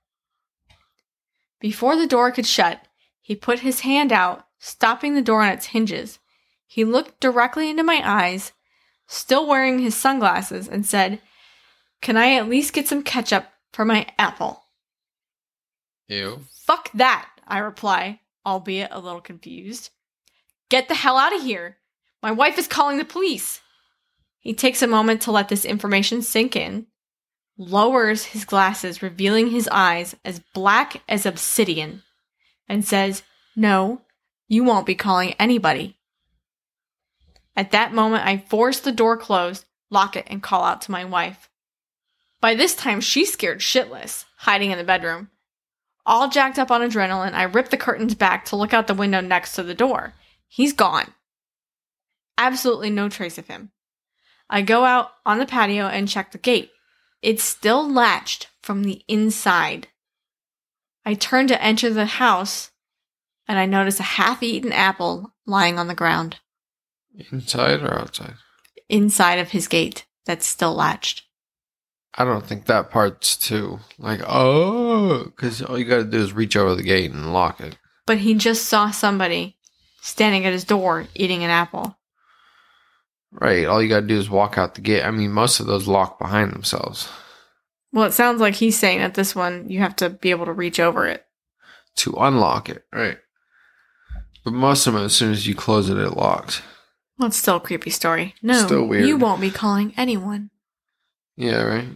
Before 1.61 1.97
the 1.97 2.07
door 2.07 2.31
could 2.31 2.47
shut, 2.47 2.87
he 3.21 3.35
put 3.35 3.61
his 3.61 3.81
hand 3.81 4.13
out, 4.13 4.47
stopping 4.59 5.15
the 5.15 5.23
door 5.23 5.43
on 5.43 5.53
its 5.53 5.67
hinges. 5.67 6.19
He 6.67 6.85
looked 6.85 7.21
directly 7.21 7.71
into 7.71 7.83
my 7.83 8.03
eyes, 8.05 8.53
still 9.07 9.47
wearing 9.47 9.79
his 9.79 9.97
sunglasses, 9.97 10.69
and 10.69 10.85
said, 10.85 11.21
Can 12.03 12.17
I 12.17 12.35
at 12.35 12.49
least 12.49 12.75
get 12.75 12.89
some 12.89 13.03
ketchup 13.03 13.47
for 13.73 13.85
my 13.85 14.07
apple? 14.19 14.65
Ew. 16.09 16.41
Fuck 16.67 16.91
that, 16.93 17.29
I 17.47 17.59
reply, 17.59 18.21
albeit 18.45 18.91
a 18.91 19.01
little 19.01 19.21
confused. 19.21 19.91
Get 20.69 20.89
the 20.89 20.95
hell 20.95 21.17
out 21.17 21.35
of 21.35 21.43
here. 21.43 21.79
My 22.25 22.33
wife 22.33 22.57
is 22.57 22.67
calling 22.67 22.97
the 22.97 23.05
police. 23.05 23.61
He 24.41 24.55
takes 24.55 24.81
a 24.81 24.87
moment 24.87 25.21
to 25.21 25.31
let 25.31 25.51
this 25.51 25.67
information 25.67 26.23
sink 26.23 26.57
in, 26.57 26.87
lowers 27.59 28.25
his 28.25 28.47
glasses, 28.47 29.03
revealing 29.03 29.51
his 29.51 29.69
eyes 29.71 30.17
as 30.25 30.41
black 30.55 31.03
as 31.07 31.27
obsidian, 31.27 32.03
and 32.67 32.83
says, 32.83 33.25
No, 33.55 34.01
you 34.49 34.65
won't 34.65 34.87
be 34.87 34.95
calling 34.95 35.35
anybody. 35.35 35.99
At 37.55 37.73
that 37.73 37.93
moment, 37.93 38.25
I 38.25 38.39
force 38.39 38.81
the 38.81 38.91
door 38.91 39.19
closed, 39.19 39.67
lock 39.91 40.17
it, 40.17 40.27
and 40.31 40.43
call 40.43 40.65
out 40.65 40.81
to 40.81 40.93
my 40.93 41.05
wife. 41.05 41.51
By 42.41 42.55
this 42.55 42.75
time, 42.75 43.03
she's 43.03 43.35
scared 43.35 43.61
shitless, 43.61 44.25
hiding 44.39 44.71
in 44.71 44.79
the 44.79 44.85
bedroom. 44.85 45.29
All 46.07 46.31
jacked 46.31 46.59
up 46.59 46.71
on 46.71 46.81
adrenaline, 46.81 47.35
I 47.35 47.43
rip 47.43 47.69
the 47.69 47.77
curtains 47.77 48.15
back 48.15 48.47
to 48.47 48.57
look 48.57 48.73
out 48.73 48.87
the 48.87 48.95
window 48.95 49.21
next 49.21 49.55
to 49.57 49.63
the 49.63 49.75
door. 49.75 50.15
He's 50.49 50.73
gone. 50.73 51.13
Absolutely 52.37 52.91
no 52.91 53.09
trace 53.09 53.39
of 53.39 53.47
him. 53.49 53.71
I 54.51 54.63
go 54.63 54.85
out 54.85 55.11
on 55.25 55.39
the 55.39 55.47
patio 55.47 55.87
and 55.87 56.09
check 56.09 56.33
the 56.33 56.39
gate. 56.39 56.71
It's 57.23 57.43
still 57.43 57.91
latched 57.91 58.49
from 58.63 58.85
the 58.85 59.03
inside. 59.09 59.89
I 61.07 61.15
turn 61.15 61.47
to 61.49 61.63
enter 61.63 61.91
the 61.91 62.07
house 62.07 62.71
and 63.47 63.59
I 63.59 63.67
notice 63.67 64.01
a 64.01 64.05
half 64.05 64.43
eaten 64.43 64.73
apple 64.73 65.35
lying 65.47 65.79
on 65.79 65.87
the 65.89 65.95
ground 65.95 66.37
Inside 67.31 67.83
or 67.83 67.95
outside? 68.01 68.35
inside 68.89 69.39
of 69.39 69.51
his 69.51 69.69
gate 69.69 70.05
that's 70.27 70.47
still 70.47 70.75
latched. 70.75 71.23
I 72.17 72.25
don't 72.25 72.47
think 72.47 72.67
that 72.67 72.91
part's 72.91 73.37
too 73.37 73.81
like 73.99 74.21
oh, 74.27 75.25
because 75.25 75.63
all 75.63 75.79
you 75.79 75.85
got 75.85 75.99
to 75.99 76.05
do 76.05 76.21
is 76.21 76.33
reach 76.33 76.57
over 76.57 76.75
the 76.75 76.83
gate 76.83 77.11
and 77.11 77.33
lock 77.33 77.61
it. 77.61 77.77
But 78.07 78.19
he 78.19 78.35
just 78.35 78.67
saw 78.67 78.91
somebody 78.91 79.57
standing 80.01 80.45
at 80.47 80.53
his 80.53 80.65
door 80.65 81.07
eating 81.15 81.43
an 81.45 81.51
apple. 81.51 81.97
Right. 83.41 83.67
All 83.67 83.83
you 83.83 83.89
got 83.89 84.01
to 84.01 84.07
do 84.07 84.17
is 84.19 84.31
walk 84.31 84.57
out 84.59 84.75
the 84.77 84.81
gate. 84.81 85.03
I 85.03 85.11
mean, 85.11 85.33
most 85.33 85.59
of 85.61 85.67
those 85.67 85.89
lock 85.89 86.19
behind 86.21 86.53
themselves 86.53 87.09
Well, 87.93 88.05
it 88.07 88.13
sounds 88.13 88.41
like 88.41 88.55
he's 88.55 88.79
saying 88.79 89.01
that 89.01 89.15
this 89.15 89.35
one 89.35 89.69
you 89.69 89.81
have 89.81 89.97
to 89.97 90.09
be 90.11 90.31
able 90.31 90.47
to 90.47 90.53
reach 90.53 90.79
over 90.79 91.07
it. 91.07 91.25
to 91.97 92.13
unlock 92.19 92.69
it. 92.69 92.85
Right. 92.93 93.19
But 94.45 94.53
most 94.53 94.87
of 94.87 94.95
them, 94.95 95.05
as 95.05 95.17
soon 95.17 95.33
as 95.33 95.47
you 95.47 95.55
close 95.55 95.89
it, 95.89 95.97
it 95.99 96.11
locks. 96.11 96.61
Well, 97.19 97.29
it's 97.29 97.37
still 97.37 97.57
a 97.57 97.61
creepy 97.61 97.91
story. 97.91 98.35
No, 98.43 98.65
Still 98.67 98.87
weird. 98.87 99.07
you 99.07 99.17
won't 99.17 99.41
be 99.41 99.51
calling 99.51 99.95
anyone. 99.97 100.51
Yeah. 101.37 101.63
Right. 101.63 101.89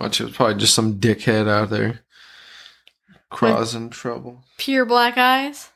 Watch 0.00 0.20
it. 0.20 0.24
was 0.24 0.32
probably 0.36 0.56
just 0.56 0.74
some 0.74 0.98
dickhead 0.98 1.48
out 1.48 1.70
there 1.70 2.00
causing 3.30 3.90
trouble. 3.90 4.44
Pure 4.58 4.86
black 4.86 5.16
eyes. 5.18 5.70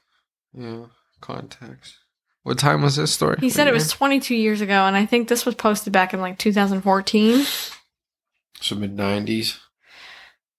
Yeah. 0.53 0.87
Contacts. 1.21 1.99
What 2.43 2.59
time 2.59 2.81
was 2.83 2.97
this 2.97 3.13
story? 3.13 3.37
He 3.41 3.51
said 3.51 3.67
it 3.69 3.75
was 3.75 3.91
22 3.93 4.35
years 4.35 4.61
ago, 4.61 4.85
and 4.87 4.97
I 4.97 5.05
think 5.07 5.29
this 5.29 5.45
was 5.45 5.55
posted 5.55 5.93
back 5.93 6.15
in 6.15 6.21
like 6.21 6.39
2014, 6.39 7.45
So 8.61 8.77
mid 8.77 8.97
nineties, 8.97 9.59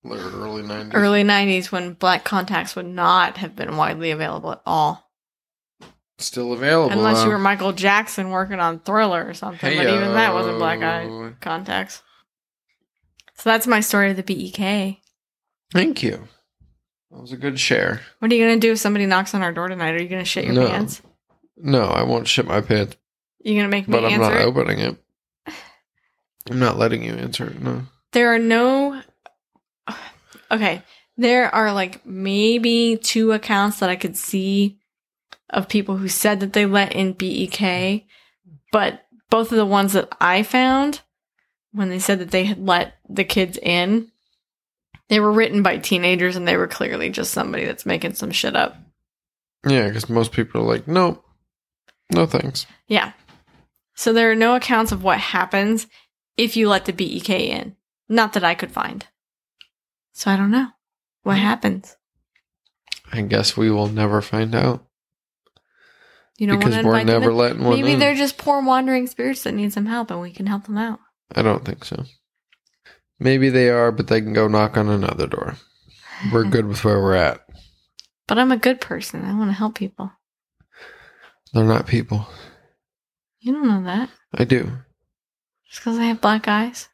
early 0.05 0.61
nineties. 0.61 0.93
early 0.93 1.23
90s, 1.23 1.71
when 1.71 1.93
black 1.93 2.23
contacts 2.23 2.75
would 2.75 2.85
not 2.85 3.37
have 3.37 3.55
been 3.55 3.77
widely 3.77 4.11
available 4.11 4.51
at 4.51 4.61
all. 4.65 5.09
Still 6.19 6.53
available. 6.53 6.91
Unless 6.91 7.19
huh? 7.19 7.23
you 7.25 7.29
were 7.31 7.39
Michael 7.39 7.71
Jackson 7.73 8.29
working 8.29 8.59
on 8.59 8.79
Thriller 8.79 9.27
or 9.27 9.33
something, 9.33 9.75
but 9.75 9.87
even 9.87 10.13
that 10.13 10.35
wasn't 10.35 10.59
black 10.59 10.81
eye 10.83 11.33
contacts. 11.41 12.03
So 13.37 13.49
that's 13.49 13.65
my 13.65 13.79
story 13.79 14.11
of 14.11 14.17
the 14.17 14.23
BEK. 14.23 14.99
Thank 15.73 16.03
you. 16.03 16.27
That 17.09 17.21
was 17.21 17.31
a 17.31 17.37
good 17.37 17.59
share. 17.59 18.01
What 18.19 18.31
are 18.31 18.35
you 18.35 18.45
going 18.45 18.59
to 18.59 18.67
do 18.67 18.73
if 18.73 18.77
somebody 18.77 19.07
knocks 19.07 19.33
on 19.33 19.41
our 19.41 19.51
door 19.51 19.67
tonight? 19.67 19.95
Are 19.95 20.01
you 20.01 20.07
going 20.07 20.21
to 20.21 20.29
shit 20.29 20.45
your 20.45 20.53
No. 20.53 20.67
pants? 20.67 21.01
No, 21.63 21.83
I 21.83 22.03
won't 22.03 22.27
shit 22.27 22.45
my 22.47 22.61
pants, 22.61 22.95
You 23.39 23.53
going 23.53 23.65
to 23.65 23.69
make 23.69 23.87
me 23.87 23.91
but 23.91 24.03
I'm 24.03 24.13
answer 24.13 24.19
not 24.33 24.41
it? 24.41 24.45
opening 24.45 24.79
it. 24.79 24.97
I'm 26.49 26.59
not 26.59 26.77
letting 26.77 27.03
you 27.03 27.13
answer 27.13 27.45
it. 27.47 27.61
No. 27.61 27.83
There 28.13 28.33
are 28.33 28.39
no. 28.39 29.01
Okay. 30.49 30.81
There 31.17 31.53
are 31.53 31.71
like 31.71 32.05
maybe 32.05 32.97
two 32.97 33.31
accounts 33.31 33.79
that 33.79 33.89
I 33.89 33.95
could 33.95 34.17
see 34.17 34.79
of 35.49 35.69
people 35.69 35.97
who 35.97 36.07
said 36.07 36.39
that 36.39 36.53
they 36.53 36.65
let 36.65 36.93
in 36.93 37.13
BEK, 37.13 38.05
but 38.71 39.05
both 39.29 39.51
of 39.51 39.57
the 39.57 39.65
ones 39.65 39.93
that 39.93 40.09
I 40.19 40.43
found 40.43 41.01
when 41.73 41.89
they 41.89 41.99
said 41.99 42.19
that 42.19 42.31
they 42.31 42.45
had 42.45 42.65
let 42.65 42.95
the 43.07 43.23
kids 43.23 43.57
in, 43.61 44.11
they 45.09 45.19
were 45.19 45.31
written 45.31 45.61
by 45.61 45.77
teenagers 45.77 46.35
and 46.35 46.47
they 46.47 46.57
were 46.57 46.67
clearly 46.67 47.09
just 47.09 47.31
somebody 47.31 47.65
that's 47.65 47.85
making 47.85 48.13
some 48.15 48.31
shit 48.31 48.55
up. 48.55 48.75
Yeah, 49.67 49.87
because 49.87 50.09
most 50.09 50.31
people 50.31 50.61
are 50.61 50.65
like, 50.67 50.87
nope, 50.87 51.23
no 52.11 52.25
thanks. 52.25 52.65
Yeah. 52.87 53.13
So 53.95 54.13
there 54.13 54.31
are 54.31 54.35
no 54.35 54.55
accounts 54.55 54.91
of 54.91 55.03
what 55.03 55.19
happens 55.19 55.87
if 56.37 56.55
you 56.55 56.69
let 56.69 56.85
the 56.85 56.93
BEK 56.93 57.29
in. 57.29 57.75
Not 58.09 58.33
that 58.33 58.43
I 58.43 58.55
could 58.55 58.71
find. 58.71 59.05
So 60.13 60.31
I 60.31 60.37
don't 60.37 60.51
know 60.51 60.67
what 61.23 61.37
hmm. 61.37 61.43
happens. 61.43 61.95
I 63.11 63.21
guess 63.21 63.57
we 63.57 63.69
will 63.69 63.87
never 63.87 64.21
find 64.21 64.55
out 64.55 64.85
You 66.37 66.47
don't 66.47 66.59
because 66.59 66.83
we're 66.83 66.97
them 66.97 67.07
never 67.07 67.31
in? 67.31 67.37
letting 67.37 67.63
one 67.63 67.75
Maybe 67.75 67.93
in. 67.93 67.99
they're 67.99 68.15
just 68.15 68.37
poor 68.37 68.63
wandering 68.63 69.07
spirits 69.07 69.43
that 69.43 69.53
need 69.53 69.73
some 69.73 69.85
help, 69.85 70.11
and 70.11 70.21
we 70.21 70.31
can 70.31 70.47
help 70.47 70.65
them 70.65 70.77
out. 70.77 70.99
I 71.35 71.41
don't 71.41 71.65
think 71.65 71.85
so. 71.85 72.05
Maybe 73.19 73.49
they 73.49 73.69
are, 73.69 73.91
but 73.91 74.07
they 74.07 74.21
can 74.21 74.33
go 74.33 74.47
knock 74.47 74.77
on 74.77 74.89
another 74.89 75.27
door. 75.27 75.57
We're 76.31 76.43
good 76.49 76.67
with 76.67 76.83
where 76.83 77.01
we're 77.01 77.15
at. 77.15 77.41
But 78.27 78.39
I'm 78.39 78.51
a 78.51 78.57
good 78.57 78.81
person. 78.81 79.25
I 79.25 79.37
want 79.37 79.49
to 79.49 79.55
help 79.55 79.75
people. 79.75 80.11
They're 81.53 81.63
not 81.65 81.87
people. 81.87 82.27
You 83.39 83.53
don't 83.53 83.67
know 83.67 83.83
that 83.83 84.09
I 84.33 84.43
do. 84.45 84.71
just 85.67 85.81
because 85.81 85.97
I 85.97 86.03
have 86.05 86.21
black 86.21 86.47
eyes. 86.47 86.87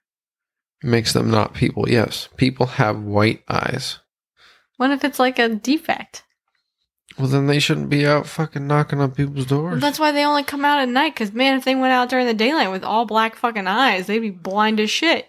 Makes 0.84 1.14
them 1.14 1.30
not 1.32 1.54
people. 1.54 1.90
Yes, 1.90 2.30
people 2.38 2.66
have 2.66 3.02
white 3.02 3.44
eyes. 3.50 4.00
What 4.78 4.92
if 4.92 5.04
it's 5.04 5.20
like 5.20 5.40
a 5.40 5.50
defect? 5.50 6.24
Well, 7.18 7.28
then 7.28 7.48
they 7.48 7.58
shouldn't 7.60 7.90
be 7.90 8.06
out 8.06 8.28
fucking 8.28 8.68
knocking 8.68 9.02
on 9.02 9.12
people's 9.12 9.50
Well, 9.50 9.62
doors. 9.62 9.82
that's 9.82 9.98
why 10.00 10.12
they 10.12 10.24
only 10.24 10.44
come 10.44 10.64
out 10.64 10.80
at 10.80 10.88
night. 10.90 11.16
Because 11.16 11.34
man, 11.34 11.58
if 11.58 11.66
they 11.66 11.74
went 11.74 11.94
out 11.94 12.10
during 12.10 12.28
the 12.28 12.34
daylight 12.34 12.70
with 12.72 12.84
all 12.84 13.06
black 13.06 13.36
fucking 13.36 13.66
eyes, 13.68 14.06
they'd 14.06 14.20
be 14.20 14.30
blind 14.30 14.80
as 14.80 14.92
shit. 14.92 15.28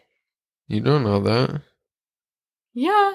you 0.66 0.80
don't 0.82 1.02
know 1.04 1.20
that. 1.20 1.62
Yeah. 2.74 3.14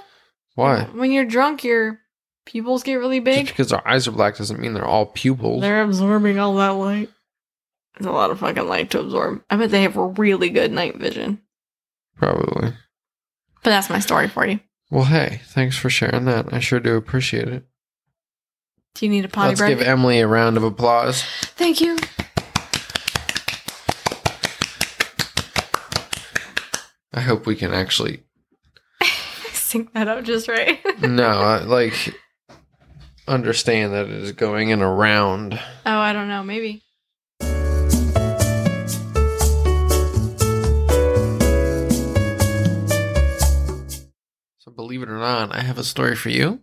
Why? 0.56 0.86
When 0.86 1.12
you're 1.12 1.26
drunk, 1.26 1.64
your 1.64 2.00
pupils 2.46 2.84
get 2.84 2.96
really 2.96 3.20
big. 3.20 3.46
Just 3.46 3.54
because 3.54 3.70
their 3.70 3.88
eyes 3.88 4.08
are 4.08 4.12
black 4.12 4.38
doesn't 4.38 4.60
mean 4.60 4.74
they're 4.74 4.86
all 4.86 5.06
pupils. 5.08 5.62
They're 5.62 5.84
absorbing 5.84 6.40
all 6.40 6.56
that 6.56 6.70
light. 6.70 7.10
It's 7.98 8.06
a 8.06 8.12
lot 8.12 8.32
of 8.32 8.40
fucking 8.40 8.68
light 8.68 8.90
to 8.92 9.00
absorb. 9.02 9.44
I 9.50 9.56
bet 9.56 9.70
they 9.72 9.84
have 9.84 9.96
really 9.96 10.50
good 10.50 10.72
night 10.72 10.98
vision. 10.98 11.42
Probably. 12.18 12.70
But 13.64 13.70
that's 13.70 13.90
my 13.90 14.00
story 14.00 14.28
for 14.28 14.46
you. 14.46 14.60
Well, 14.90 15.06
hey, 15.06 15.42
thanks 15.46 15.78
for 15.78 15.90
sharing 15.90 16.26
that. 16.26 16.54
I 16.54 16.60
sure 16.60 16.80
do 16.80 16.96
appreciate 16.96 17.48
it. 17.48 17.66
Do 18.96 19.06
you 19.06 19.12
need 19.12 19.26
a 19.26 19.28
potty 19.28 19.50
Let's 19.50 19.62
break? 19.62 19.78
give 19.78 19.88
Emily 19.88 20.20
a 20.20 20.28
round 20.28 20.58
of 20.58 20.64
applause. 20.64 21.24
Thank 21.56 21.82
you. 21.82 21.98
I 27.14 27.22
hope 27.22 27.46
we 27.46 27.56
can 27.56 27.74
actually. 27.74 28.24
Sync 29.52 29.94
that 29.94 30.08
up 30.08 30.24
just 30.24 30.48
right. 30.48 30.80
no, 31.02 31.28
I, 31.28 31.64
like 31.64 32.14
understand 33.28 33.94
that 33.94 34.06
it 34.06 34.12
is 34.12 34.32
going 34.34 34.70
in 34.70 34.82
a 34.82 34.92
round. 34.92 35.54
oh, 35.86 35.98
I 35.98 36.14
don't 36.14 36.28
know. 36.28 36.44
Maybe. 36.44 36.84
So 44.60 44.72
believe 44.72 45.02
it 45.04 45.10
or 45.10 45.18
not, 45.18 45.54
I 45.56 45.62
have 45.62 45.78
a 45.78 45.84
story 45.84 46.16
for 46.16 46.30
you. 46.30 46.62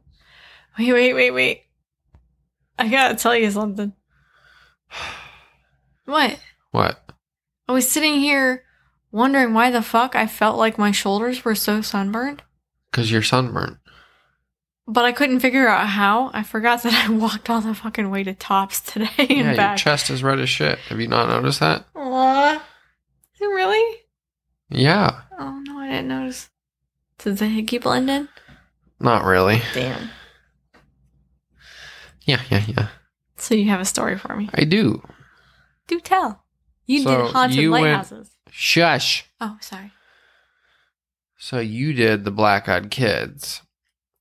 Wait, 0.78 0.92
wait, 0.92 1.12
wait, 1.14 1.30
wait. 1.32 1.62
I 2.78 2.88
gotta 2.88 3.14
tell 3.16 3.36
you 3.36 3.50
something. 3.50 3.92
What? 6.06 6.40
What? 6.72 7.08
I 7.68 7.72
was 7.72 7.88
sitting 7.88 8.16
here 8.18 8.64
wondering 9.12 9.54
why 9.54 9.70
the 9.70 9.80
fuck 9.80 10.16
I 10.16 10.26
felt 10.26 10.58
like 10.58 10.76
my 10.76 10.90
shoulders 10.90 11.44
were 11.44 11.54
so 11.54 11.82
sunburned, 11.82 12.42
Because 12.90 13.12
you're 13.12 13.22
sunburnt. 13.22 13.76
But 14.92 15.04
I 15.04 15.12
couldn't 15.12 15.40
figure 15.40 15.66
out 15.68 15.86
how. 15.88 16.30
I 16.34 16.42
forgot 16.42 16.82
that 16.82 16.92
I 17.08 17.12
walked 17.12 17.48
all 17.48 17.60
the 17.60 17.74
fucking 17.74 18.10
way 18.10 18.22
to 18.24 18.34
Tops 18.34 18.80
today 18.80 19.08
and 19.18 19.30
Yeah, 19.30 19.36
your 19.46 19.56
back. 19.56 19.78
chest 19.78 20.10
is 20.10 20.22
red 20.22 20.38
as 20.40 20.48
shit. 20.50 20.78
Have 20.88 21.00
you 21.00 21.08
not 21.08 21.28
noticed 21.28 21.60
that? 21.60 21.86
Is 21.96 23.40
it 23.40 23.44
really? 23.46 24.00
Yeah. 24.68 25.22
Oh 25.38 25.62
no, 25.66 25.78
I 25.78 25.88
didn't 25.88 26.08
notice. 26.08 26.50
Did 27.18 27.38
the 27.38 27.46
hickey 27.48 27.78
blend 27.78 28.08
in? 28.10 28.28
Not 28.98 29.24
really. 29.24 29.62
Damn. 29.74 30.10
Yeah, 32.24 32.42
yeah, 32.50 32.64
yeah. 32.68 32.88
So 33.36 33.54
you 33.54 33.68
have 33.70 33.80
a 33.80 33.84
story 33.86 34.16
for 34.18 34.36
me? 34.36 34.48
I 34.54 34.64
do. 34.64 35.02
Do 35.86 35.98
tell. 36.00 36.44
You 36.86 37.02
So 37.02 37.22
did 37.24 37.30
haunted 37.32 37.56
you 37.58 37.70
went- 37.72 37.84
lighthouses. 37.84 38.30
Shush. 38.50 39.24
Oh, 39.40 39.56
sorry. 39.60 39.92
So 41.38 41.58
you 41.60 41.92
did 41.94 42.24
the 42.24 42.30
Black 42.30 42.68
Eyed 42.68 42.90
Kids, 42.90 43.62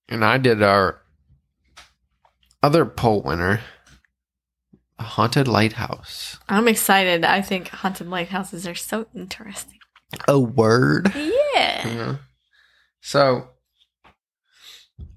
and 0.10 0.26
I 0.26 0.38
did 0.38 0.62
our 0.62 1.02
other 2.62 2.86
poll 2.86 3.22
winner, 3.22 3.62
A 4.98 5.04
Haunted 5.04 5.48
Lighthouse. 5.48 6.38
I'm 6.50 6.68
excited. 6.68 7.24
I 7.24 7.42
think 7.42 7.70
haunted 7.70 8.08
lighthouses 8.08 8.68
are 8.68 8.76
so 8.76 9.08
interesting. 9.16 9.80
A 10.28 10.40
word. 10.40 11.12
Yeah. 11.16 11.88
Yeah. 11.88 12.16
So 13.02 13.50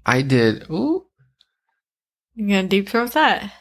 I 0.05 0.21
did. 0.21 0.69
Ooh, 0.69 1.05
You're 2.35 2.47
gonna 2.57 2.67
deep 2.67 2.89
throat 2.89 3.11
that. 3.13 3.51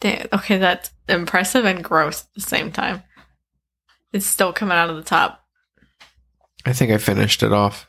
Damn. 0.00 0.26
Okay, 0.32 0.58
that's 0.58 0.90
impressive 1.08 1.64
and 1.64 1.82
gross 1.82 2.22
at 2.22 2.34
the 2.34 2.40
same 2.40 2.70
time. 2.70 3.02
It's 4.12 4.26
still 4.26 4.52
coming 4.52 4.76
out 4.76 4.90
of 4.90 4.96
the 4.96 5.02
top. 5.02 5.40
I 6.64 6.72
think 6.72 6.92
I 6.92 6.98
finished 6.98 7.42
it 7.42 7.52
off. 7.52 7.88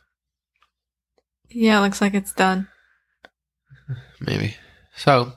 Yeah, 1.56 1.80
it 1.80 1.84
looks 1.84 2.02
like 2.02 2.14
it's 2.14 2.34
done. 2.34 2.68
Maybe. 4.20 4.56
So 4.98 5.32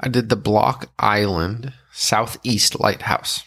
I 0.00 0.08
did 0.08 0.28
the 0.28 0.36
Block 0.36 0.90
Island 0.98 1.72
Southeast 1.92 2.80
Lighthouse. 2.80 3.44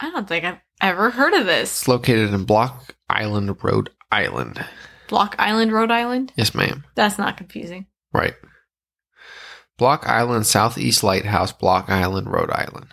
I 0.00 0.10
don't 0.10 0.26
think 0.26 0.46
I've 0.46 0.60
ever 0.80 1.10
heard 1.10 1.34
of 1.34 1.44
this. 1.44 1.80
It's 1.80 1.88
located 1.88 2.32
in 2.32 2.44
Block 2.44 2.94
Island, 3.10 3.62
Rhode 3.62 3.90
Island. 4.10 4.64
Block 5.08 5.36
Island, 5.38 5.70
Rhode 5.72 5.90
Island? 5.90 6.32
Yes, 6.34 6.54
ma'am. 6.54 6.84
That's 6.94 7.18
not 7.18 7.36
confusing. 7.36 7.86
Right. 8.14 8.34
Block 9.76 10.08
Island 10.08 10.46
Southeast 10.46 11.04
Lighthouse, 11.04 11.52
Block 11.52 11.90
Island, 11.90 12.32
Rhode 12.32 12.50
Island. 12.50 12.88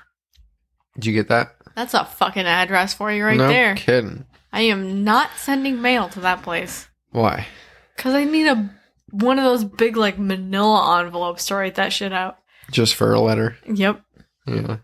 Did 0.96 1.06
you 1.06 1.14
get 1.14 1.30
that? 1.30 1.56
That's 1.74 1.94
a 1.94 2.04
fucking 2.04 2.46
address 2.46 2.94
for 2.94 3.12
you 3.12 3.24
right 3.24 3.38
no 3.38 3.48
there. 3.48 3.76
kidding. 3.76 4.26
I 4.52 4.62
am 4.62 5.06
not 5.06 5.30
sending 5.38 5.82
mail 5.82 6.10
to 6.10 6.20
that 6.22 6.42
place. 6.44 6.88
Why? 7.16 7.48
Cause 7.96 8.14
I 8.14 8.26
need 8.26 8.46
a 8.46 8.70
one 9.10 9.40
of 9.40 9.46
those 9.46 9.64
big 9.64 9.96
like 9.96 10.20
manila 10.20 11.00
envelopes 11.00 11.46
to 11.46 11.56
write 11.56 11.76
that 11.76 11.94
shit 11.94 12.12
out. 12.12 12.38
Just 12.70 12.94
for 12.94 13.14
a 13.14 13.22
letter? 13.22 13.56
Yep. 13.66 14.02
Yeah. 14.46 14.78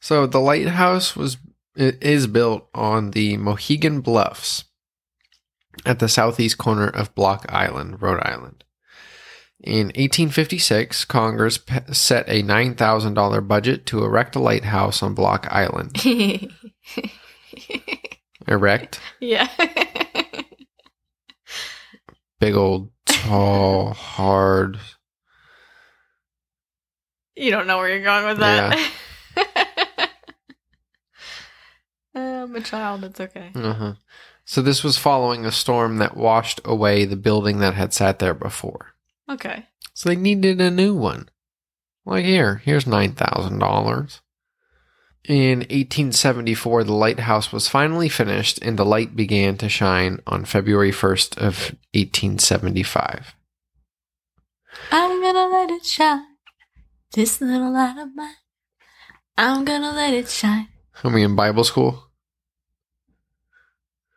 So 0.00 0.26
the 0.26 0.40
lighthouse 0.40 1.14
was 1.14 1.36
it 1.76 2.02
is 2.02 2.26
built 2.26 2.68
on 2.72 3.10
the 3.10 3.36
Mohegan 3.36 4.00
Bluffs 4.00 4.64
at 5.84 5.98
the 5.98 6.08
southeast 6.08 6.56
corner 6.56 6.88
of 6.88 7.14
Block 7.14 7.44
Island, 7.50 8.00
Rhode 8.00 8.22
Island. 8.22 8.64
In 9.60 9.88
1856, 9.88 11.04
Congress 11.04 11.58
set 11.92 12.26
a 12.28 12.42
$9,000 12.42 13.48
budget 13.48 13.84
to 13.86 14.02
erect 14.04 14.36
a 14.36 14.40
lighthouse 14.40 15.02
on 15.02 15.14
Block 15.14 15.46
Island. 15.50 16.02
Erect, 18.46 19.00
yeah. 19.20 19.48
big 22.44 22.56
old, 22.56 22.90
tall, 23.06 23.94
hard. 23.94 24.78
you 27.34 27.50
don't 27.50 27.66
know 27.66 27.78
where 27.78 27.88
you're 27.88 28.04
going 28.04 28.26
with 28.26 28.36
that. 28.36 28.92
I'm 32.14 32.54
a 32.56 32.60
child, 32.60 33.02
it's 33.04 33.18
okay. 33.18 33.50
Uh-huh. 33.54 33.94
So 34.44 34.60
this 34.60 34.84
was 34.84 34.98
following 34.98 35.46
a 35.46 35.50
storm 35.50 35.96
that 35.98 36.18
washed 36.18 36.60
away 36.66 37.06
the 37.06 37.16
building 37.16 37.60
that 37.60 37.72
had 37.72 37.94
sat 37.94 38.18
there 38.18 38.34
before. 38.34 38.92
Okay. 39.30 39.64
So 39.94 40.10
they 40.10 40.16
needed 40.16 40.60
a 40.60 40.70
new 40.70 40.94
one. 40.94 41.30
Like 42.04 42.26
here, 42.26 42.56
here's 42.56 42.86
nine 42.86 43.12
thousand 43.12 43.58
dollars. 43.58 44.20
In 45.26 45.60
1874, 45.60 46.84
the 46.84 46.92
lighthouse 46.92 47.50
was 47.50 47.66
finally 47.66 48.10
finished, 48.10 48.58
and 48.60 48.78
the 48.78 48.84
light 48.84 49.16
began 49.16 49.56
to 49.56 49.70
shine 49.70 50.20
on 50.26 50.44
February 50.44 50.90
1st 50.92 51.38
of 51.38 51.74
1875. 51.94 53.34
I'm 54.92 55.22
gonna 55.22 55.48
let 55.48 55.70
it 55.70 55.86
shine. 55.86 56.26
This 57.14 57.40
little 57.40 57.72
light 57.72 57.96
of 57.96 58.14
mine. 58.14 58.34
I'm 59.38 59.64
gonna 59.64 59.92
let 59.92 60.12
it 60.12 60.28
shine. 60.28 60.68
Are 61.02 61.10
we 61.10 61.22
in 61.22 61.34
Bible 61.34 61.64
school? 61.64 62.10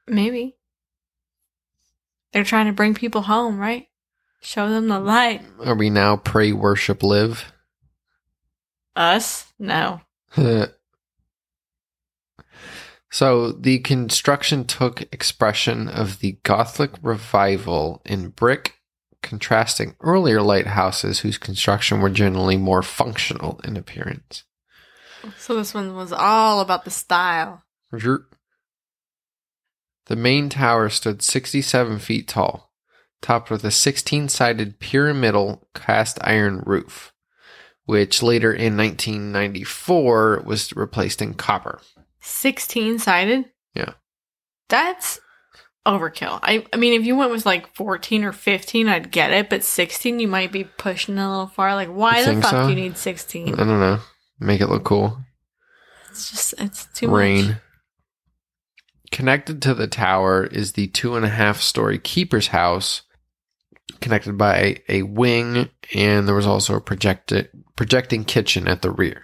Maybe. 0.08 0.58
They're 2.34 2.44
trying 2.44 2.68
to 2.68 2.74
bring 2.74 2.94
people 2.94 3.22
home, 3.22 3.58
right? 3.58 3.88
Show 4.42 4.70
them 4.70 4.90
the 4.90 5.00
light. 5.00 5.42
Are 5.64 5.76
we 5.76 5.90
now 5.90 6.18
pray, 6.18 6.52
worship, 6.52 7.02
live? 7.02 7.54
Us? 8.94 9.46
No. 9.58 10.02
so 13.10 13.52
the 13.52 13.80
construction 13.80 14.66
took 14.66 15.02
expression 15.14 15.88
of 15.88 16.20
the 16.20 16.40
Gothic 16.44 16.92
revival 17.02 18.02
in 18.06 18.30
brick, 18.30 18.76
contrasting 19.22 19.96
earlier 20.02 20.42
lighthouses 20.42 21.20
whose 21.20 21.38
construction 21.38 22.02
were 22.02 22.10
generally 22.10 22.58
more 22.58 22.84
functional 22.84 23.60
in 23.64 23.78
appearance. 23.78 24.44
So 25.38 25.56
this 25.56 25.74
one 25.74 25.96
was 25.96 26.12
all 26.12 26.60
about 26.60 26.86
the 26.86 26.92
style. 26.92 27.64
The 30.08 30.16
main 30.16 30.50
tower 30.50 30.90
stood 30.90 31.22
67 31.22 32.00
feet 32.00 32.28
tall, 32.28 32.72
topped 33.22 33.50
with 33.50 33.64
a 33.66 33.72
16 33.72 34.30
sided 34.30 34.80
pyramidal 34.80 35.68
cast 35.74 36.18
iron 36.22 36.64
roof, 36.66 37.14
which 37.86 38.24
later 38.24 38.54
in 38.54 38.78
1994 38.78 40.44
was 40.46 40.74
replaced 40.76 41.22
in 41.22 41.34
copper. 41.34 41.82
16 42.28 43.00
sided? 43.00 43.46
Yeah. 43.74 43.94
That's 44.70 45.20
overkill. 45.86 46.40
I, 46.44 46.66
I 46.74 46.78
mean, 46.78 47.00
if 47.00 47.06
you 47.06 47.16
went 47.16 47.32
with 47.32 47.46
like 47.46 47.74
14 47.76 48.24
or 48.26 48.32
15, 48.34 48.88
I'd 48.88 49.12
get 49.12 49.32
it, 49.32 49.50
but 49.50 49.64
16, 49.64 50.20
you 50.20 50.28
might 50.28 50.52
be 50.52 50.66
pushing 50.66 51.18
a 51.18 51.30
little 51.30 51.48
far. 51.48 51.74
Like, 51.76 51.90
why 51.90 52.20
You 52.20 52.36
the 52.36 52.42
fuck 52.42 52.52
so? 52.52 52.64
do 52.68 52.70
you 52.70 52.76
need 52.76 52.98
16? 52.98 53.54
I 53.54 53.58
don't 53.58 53.80
know. 53.80 54.00
Make 54.40 54.62
it 54.62 54.68
look 54.68 54.84
cool. 54.84 55.18
It's 56.10 56.30
just, 56.30 56.54
it's 56.58 56.86
too 56.94 57.10
Rain. 57.10 57.48
much. 57.48 57.58
Connected 59.12 59.62
to 59.62 59.74
the 59.74 59.88
tower 59.88 60.46
is 60.46 60.74
the 60.74 60.88
two 60.88 61.16
and 61.16 61.26
a 61.26 61.30
half 61.30 61.62
story 61.62 61.98
keeper's 61.98 62.48
house, 62.48 63.04
connected 64.02 64.38
by 64.38 64.82
a 64.90 65.04
wing, 65.04 65.70
and 65.96 66.28
there 66.28 66.36
was 66.36 66.46
also 66.46 66.76
a 66.76 66.82
projected, 66.82 67.50
projecting 67.78 68.26
kitchen 68.26 68.68
at 68.68 68.82
the 68.82 68.92
rear. 68.92 69.24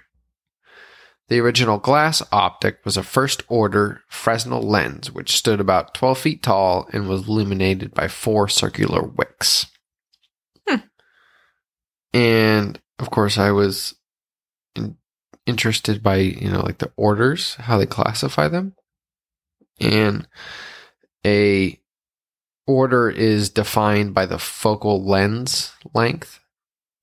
The 1.30 1.40
original 1.40 1.78
glass 1.78 2.22
optic 2.32 2.80
was 2.84 2.98
a 2.98 3.04
first 3.04 3.44
order 3.48 4.02
Fresnel 4.08 4.62
lens, 4.62 5.12
which 5.12 5.36
stood 5.36 5.60
about 5.60 5.94
12 5.94 6.18
feet 6.18 6.44
tall 6.44 6.88
and 6.92 7.08
was 7.08 7.28
illuminated 7.28 7.94
by 7.94 8.08
four 8.08 8.50
circular 8.50 9.02
wicks. 9.02 9.68
Hmm. 10.68 10.82
And 12.14 12.82
of 13.00 13.10
course, 13.10 13.38
I 13.38 13.52
was 13.52 13.96
in, 14.76 14.98
interested 15.46 16.04
by, 16.04 16.18
you 16.18 16.50
know, 16.50 16.62
like 16.62 16.80
the 16.80 16.92
orders, 16.98 17.56
how 17.56 17.78
they 17.78 17.86
classify 17.86 18.48
them. 18.48 18.76
And 19.80 20.28
a 21.26 21.80
order 22.68 23.10
is 23.10 23.50
defined 23.50 24.14
by 24.14 24.26
the 24.26 24.40
focal 24.40 25.04
lens 25.04 25.74
length. 25.94 26.40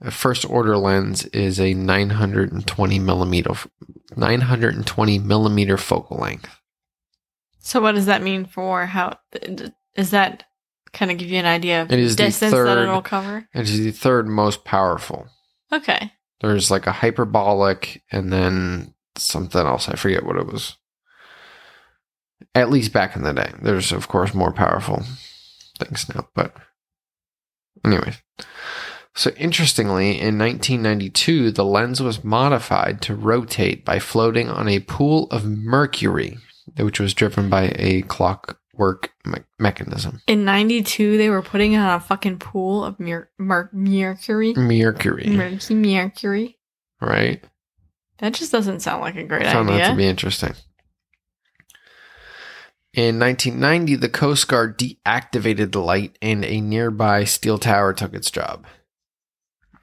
A 0.02 0.10
first 0.10 0.48
order 0.48 0.76
lens 0.78 1.26
is 1.26 1.60
a 1.60 1.74
920 1.74 2.98
millimeter 2.98 3.52
920 4.16 5.18
millimeter 5.18 5.76
focal 5.76 6.16
length. 6.18 6.48
So, 7.58 7.80
what 7.80 7.94
does 7.94 8.06
that 8.06 8.22
mean 8.22 8.46
for 8.46 8.86
how? 8.86 9.18
Is 9.96 10.10
that 10.10 10.44
kind 10.92 11.10
of 11.10 11.18
give 11.18 11.28
you 11.28 11.38
an 11.38 11.46
idea 11.46 11.82
of 11.82 11.92
It 11.92 11.98
is 11.98 12.16
the 12.16 12.24
distance 12.24 12.50
that 12.52 12.56
third- 12.56 12.82
it'll 12.82 13.02
cover? 13.02 13.46
It 13.54 13.62
is 13.62 13.78
the 13.78 13.90
third 13.90 14.26
most 14.26 14.64
powerful. 14.64 15.28
Okay. 15.72 16.12
There's 16.40 16.70
like 16.70 16.86
a 16.86 16.92
hyperbolic 16.92 18.02
and 18.10 18.32
then 18.32 18.94
something 19.16 19.60
else. 19.60 19.88
I 19.88 19.96
forget 19.96 20.24
what 20.24 20.36
it 20.36 20.46
was. 20.46 20.78
At 22.54 22.70
least 22.70 22.92
back 22.92 23.14
in 23.14 23.22
the 23.22 23.34
day. 23.34 23.52
There's, 23.62 23.92
of 23.92 24.08
course, 24.08 24.32
more 24.34 24.52
powerful 24.52 25.04
things 25.78 26.08
now. 26.12 26.28
But, 26.34 26.56
anyways. 27.84 28.16
So, 29.14 29.30
interestingly, 29.36 30.10
in 30.20 30.38
1992, 30.38 31.50
the 31.50 31.64
lens 31.64 32.00
was 32.00 32.22
modified 32.24 33.02
to 33.02 33.14
rotate 33.14 33.84
by 33.84 33.98
floating 33.98 34.48
on 34.48 34.68
a 34.68 34.80
pool 34.80 35.26
of 35.30 35.44
mercury, 35.44 36.38
which 36.78 37.00
was 37.00 37.12
driven 37.12 37.50
by 37.50 37.72
a 37.74 38.02
clockwork 38.02 39.12
me- 39.24 39.40
mechanism. 39.58 40.22
In 40.28 40.44
92, 40.44 41.18
they 41.18 41.28
were 41.28 41.42
putting 41.42 41.72
it 41.72 41.78
on 41.78 41.90
a 41.96 42.00
fucking 42.00 42.38
pool 42.38 42.84
of 42.84 43.00
mer- 43.00 43.28
mer- 43.36 43.68
mercury. 43.72 44.54
Mercury, 44.54 45.26
Mercury. 45.26 45.74
Mercury. 45.74 46.58
right? 47.00 47.44
That 48.18 48.34
just 48.34 48.52
doesn't 48.52 48.80
sound 48.80 49.00
like 49.00 49.16
a 49.16 49.24
great 49.24 49.42
Found 49.44 49.68
that 49.70 49.74
idea. 49.80 49.88
to 49.90 49.96
be 49.96 50.06
interesting. 50.06 50.54
In 52.92 53.18
1990, 53.18 53.96
the 53.96 54.08
Coast 54.08 54.46
Guard 54.48 54.78
deactivated 54.78 55.72
the 55.72 55.80
light 55.80 56.16
and 56.20 56.44
a 56.44 56.60
nearby 56.60 57.24
steel 57.24 57.56
tower 57.58 57.92
took 57.92 58.14
its 58.14 58.30
job. 58.30 58.66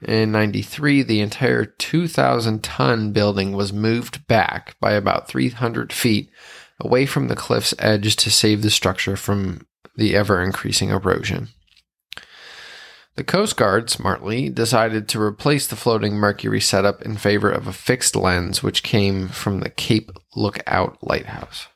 In 0.02 0.30
93, 0.30 1.02
the 1.02 1.20
entire 1.20 1.64
2,000 1.64 2.62
ton 2.62 3.12
building 3.12 3.52
was 3.52 3.72
moved 3.72 4.26
back 4.28 4.76
by 4.80 4.92
about 4.92 5.28
300 5.28 5.92
feet 5.92 6.30
away 6.80 7.04
from 7.06 7.28
the 7.28 7.36
cliff's 7.36 7.74
edge 7.78 8.14
to 8.16 8.30
save 8.30 8.62
the 8.62 8.70
structure 8.70 9.16
from 9.16 9.66
the 9.96 10.14
ever 10.14 10.42
increasing 10.42 10.90
erosion. 10.90 11.48
The 13.16 13.24
Coast 13.24 13.56
Guard, 13.56 13.90
smartly, 13.90 14.48
decided 14.48 15.08
to 15.08 15.20
replace 15.20 15.66
the 15.66 15.74
floating 15.74 16.14
Mercury 16.14 16.60
setup 16.60 17.02
in 17.02 17.16
favor 17.16 17.50
of 17.50 17.66
a 17.66 17.72
fixed 17.72 18.14
lens 18.14 18.62
which 18.62 18.84
came 18.84 19.26
from 19.26 19.58
the 19.58 19.70
Cape 19.70 20.12
Lookout 20.36 20.98
Lighthouse. 21.02 21.66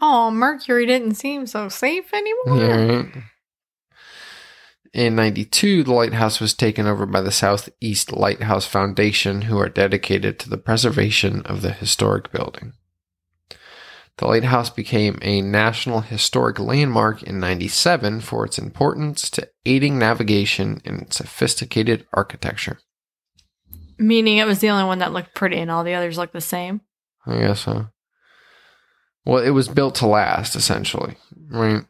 Oh, 0.00 0.32
Mercury 0.32 0.86
didn't 0.86 1.14
seem 1.14 1.46
so 1.46 1.68
safe 1.68 2.12
anymore. 2.12 2.58
Yeah, 2.58 2.96
right. 2.96 3.14
In 4.94 5.16
92, 5.16 5.84
the 5.84 5.92
lighthouse 5.92 6.40
was 6.40 6.54
taken 6.54 6.86
over 6.86 7.04
by 7.04 7.20
the 7.20 7.30
Southeast 7.30 8.12
Lighthouse 8.12 8.64
Foundation, 8.64 9.42
who 9.42 9.58
are 9.58 9.68
dedicated 9.68 10.38
to 10.38 10.48
the 10.48 10.56
preservation 10.56 11.42
of 11.42 11.62
the 11.62 11.72
historic 11.72 12.32
building. 12.32 12.72
The 14.18 14.26
lighthouse 14.26 14.70
became 14.70 15.18
a 15.22 15.42
National 15.42 16.00
Historic 16.00 16.58
Landmark 16.58 17.22
in 17.22 17.38
97 17.38 18.20
for 18.20 18.44
its 18.44 18.58
importance 18.58 19.30
to 19.30 19.48
aiding 19.64 19.98
navigation 19.98 20.80
and 20.84 21.12
sophisticated 21.12 22.06
architecture. 22.12 22.80
Meaning 23.96 24.38
it 24.38 24.46
was 24.46 24.58
the 24.58 24.70
only 24.70 24.84
one 24.84 24.98
that 24.98 25.12
looked 25.12 25.34
pretty 25.34 25.58
and 25.58 25.70
all 25.70 25.84
the 25.84 25.94
others 25.94 26.18
looked 26.18 26.32
the 26.32 26.40
same. 26.40 26.80
I 27.26 27.38
guess 27.38 27.60
so. 27.60 27.88
Well, 29.24 29.42
it 29.42 29.50
was 29.50 29.68
built 29.68 29.94
to 29.96 30.06
last, 30.06 30.56
essentially, 30.56 31.16
right? 31.50 31.84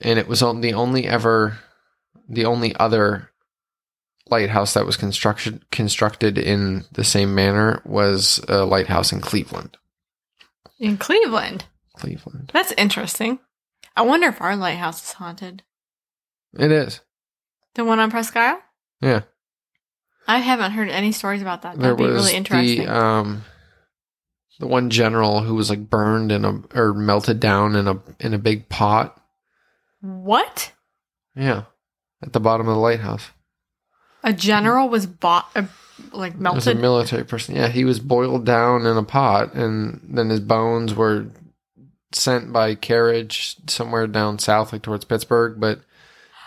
And 0.00 0.18
it 0.18 0.28
was 0.28 0.40
the 0.40 0.72
only 0.74 1.06
ever, 1.06 1.58
the 2.28 2.44
only 2.44 2.74
other 2.76 3.30
lighthouse 4.30 4.74
that 4.74 4.86
was 4.86 4.96
constructed 4.96 5.68
constructed 5.70 6.38
in 6.38 6.84
the 6.92 7.04
same 7.04 7.34
manner 7.34 7.82
was 7.84 8.42
a 8.48 8.64
lighthouse 8.64 9.12
in 9.12 9.20
Cleveland. 9.20 9.76
In 10.78 10.96
Cleveland. 10.96 11.64
Cleveland. 11.96 12.50
That's 12.52 12.72
interesting. 12.72 13.38
I 13.96 14.02
wonder 14.02 14.28
if 14.28 14.40
our 14.40 14.56
lighthouse 14.56 15.02
is 15.04 15.12
haunted. 15.12 15.62
It 16.58 16.72
is. 16.72 17.00
The 17.74 17.84
one 17.84 18.00
on 18.00 18.10
Presque 18.10 18.36
Isle? 18.36 18.60
Yeah. 19.00 19.22
I 20.26 20.38
haven't 20.38 20.72
heard 20.72 20.88
any 20.88 21.12
stories 21.12 21.42
about 21.42 21.62
that. 21.62 21.78
There 21.78 21.94
That'd 21.94 21.98
be 21.98 22.04
was 22.04 22.24
really 22.24 22.36
interesting. 22.36 22.86
the 22.86 22.96
um, 22.96 23.42
the 24.60 24.66
one 24.66 24.88
general 24.90 25.42
who 25.42 25.54
was 25.54 25.68
like 25.68 25.90
burned 25.90 26.30
in 26.30 26.44
a 26.44 26.62
or 26.74 26.94
melted 26.94 27.40
down 27.40 27.74
in 27.74 27.88
a 27.88 28.00
in 28.20 28.32
a 28.32 28.38
big 28.38 28.68
pot. 28.68 29.20
what? 30.00 30.72
Yeah, 31.34 31.64
at 32.22 32.32
the 32.32 32.40
bottom 32.40 32.68
of 32.68 32.74
the 32.74 32.80
lighthouse. 32.80 33.30
A 34.24 34.32
general 34.32 34.88
was 34.88 35.06
bought, 35.06 35.50
uh, 35.56 35.64
like 36.12 36.34
It 36.34 36.40
was 36.40 36.66
a 36.66 36.74
military 36.74 37.24
person. 37.24 37.56
Yeah, 37.56 37.68
he 37.68 37.84
was 37.84 37.98
boiled 38.00 38.46
down 38.46 38.86
in 38.86 38.96
a 38.96 39.02
pot, 39.02 39.54
and 39.54 40.00
then 40.08 40.30
his 40.30 40.40
bones 40.40 40.94
were 40.94 41.26
sent 42.12 42.52
by 42.52 42.74
carriage 42.74 43.56
somewhere 43.68 44.06
down 44.06 44.38
south, 44.38 44.72
like 44.72 44.82
towards 44.82 45.04
Pittsburgh. 45.04 45.58
But 45.58 45.80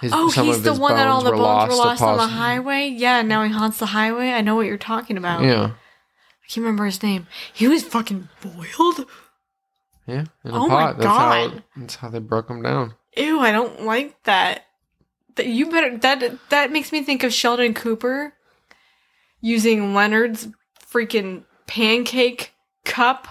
his, 0.01 0.11
oh, 0.13 0.29
he's 0.29 0.61
the 0.61 0.73
one 0.73 0.95
that 0.95 1.07
all 1.07 1.21
bones 1.21 1.25
the 1.25 1.31
were 1.31 1.37
bones 1.37 1.69
were 1.69 1.75
lost 1.75 2.01
on 2.01 2.17
the 2.17 2.27
highway. 2.27 2.87
Yeah, 2.87 3.21
now 3.21 3.43
he 3.43 3.51
haunts 3.51 3.77
the 3.79 3.87
highway. 3.87 4.29
I 4.29 4.41
know 4.41 4.55
what 4.55 4.67
you're 4.67 4.77
talking 4.77 5.17
about. 5.17 5.43
Yeah, 5.43 5.71
I 5.71 6.47
can't 6.47 6.63
remember 6.63 6.85
his 6.85 7.01
name. 7.03 7.27
He 7.53 7.67
was 7.67 7.83
fucking 7.83 8.29
boiled. 8.41 9.05
yeah, 10.07 10.25
in 10.45 10.51
a 10.51 10.63
Oh 10.63 10.67
my 10.67 10.93
pot. 10.93 10.97
That's 10.97 11.07
how 11.07 11.63
that's 11.75 11.95
how 11.95 12.09
they 12.09 12.19
broke 12.19 12.49
him 12.49 12.61
down. 12.61 12.93
Ew, 13.17 13.39
I 13.39 13.51
don't 13.51 13.83
like 13.83 14.21
that. 14.23 14.63
That 15.35 15.47
you 15.47 15.69
better 15.69 15.97
that 15.97 16.37
that 16.49 16.71
makes 16.71 16.91
me 16.91 17.03
think 17.03 17.23
of 17.23 17.33
Sheldon 17.33 17.73
Cooper 17.73 18.33
using 19.41 19.93
Leonard's 19.93 20.47
freaking 20.91 21.43
pancake 21.67 22.53
cup 22.85 23.27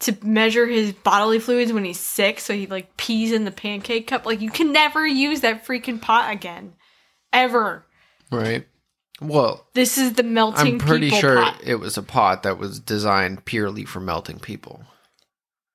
to 0.00 0.16
measure 0.22 0.66
his 0.66 0.92
bodily 0.92 1.38
fluids 1.40 1.72
when 1.72 1.84
he's 1.84 1.98
sick 1.98 2.38
so 2.38 2.54
he 2.54 2.66
like 2.66 2.96
pees 2.96 3.32
in 3.32 3.44
the 3.44 3.50
pancake 3.50 4.06
cup. 4.06 4.26
Like 4.26 4.40
you 4.40 4.50
can 4.50 4.72
never 4.72 5.06
use 5.06 5.40
that 5.40 5.66
freaking 5.66 6.00
pot 6.00 6.30
again. 6.32 6.74
Ever. 7.32 7.84
Right. 8.30 8.66
Well, 9.20 9.66
This 9.74 9.98
is 9.98 10.12
the 10.12 10.22
melting 10.22 10.74
I'm 10.74 10.78
pretty 10.78 11.10
sure 11.10 11.42
pot. 11.42 11.60
it 11.64 11.76
was 11.76 11.96
a 11.98 12.02
pot 12.02 12.44
that 12.44 12.58
was 12.58 12.78
designed 12.78 13.44
purely 13.44 13.84
for 13.84 13.98
melting 14.00 14.38
people. 14.38 14.84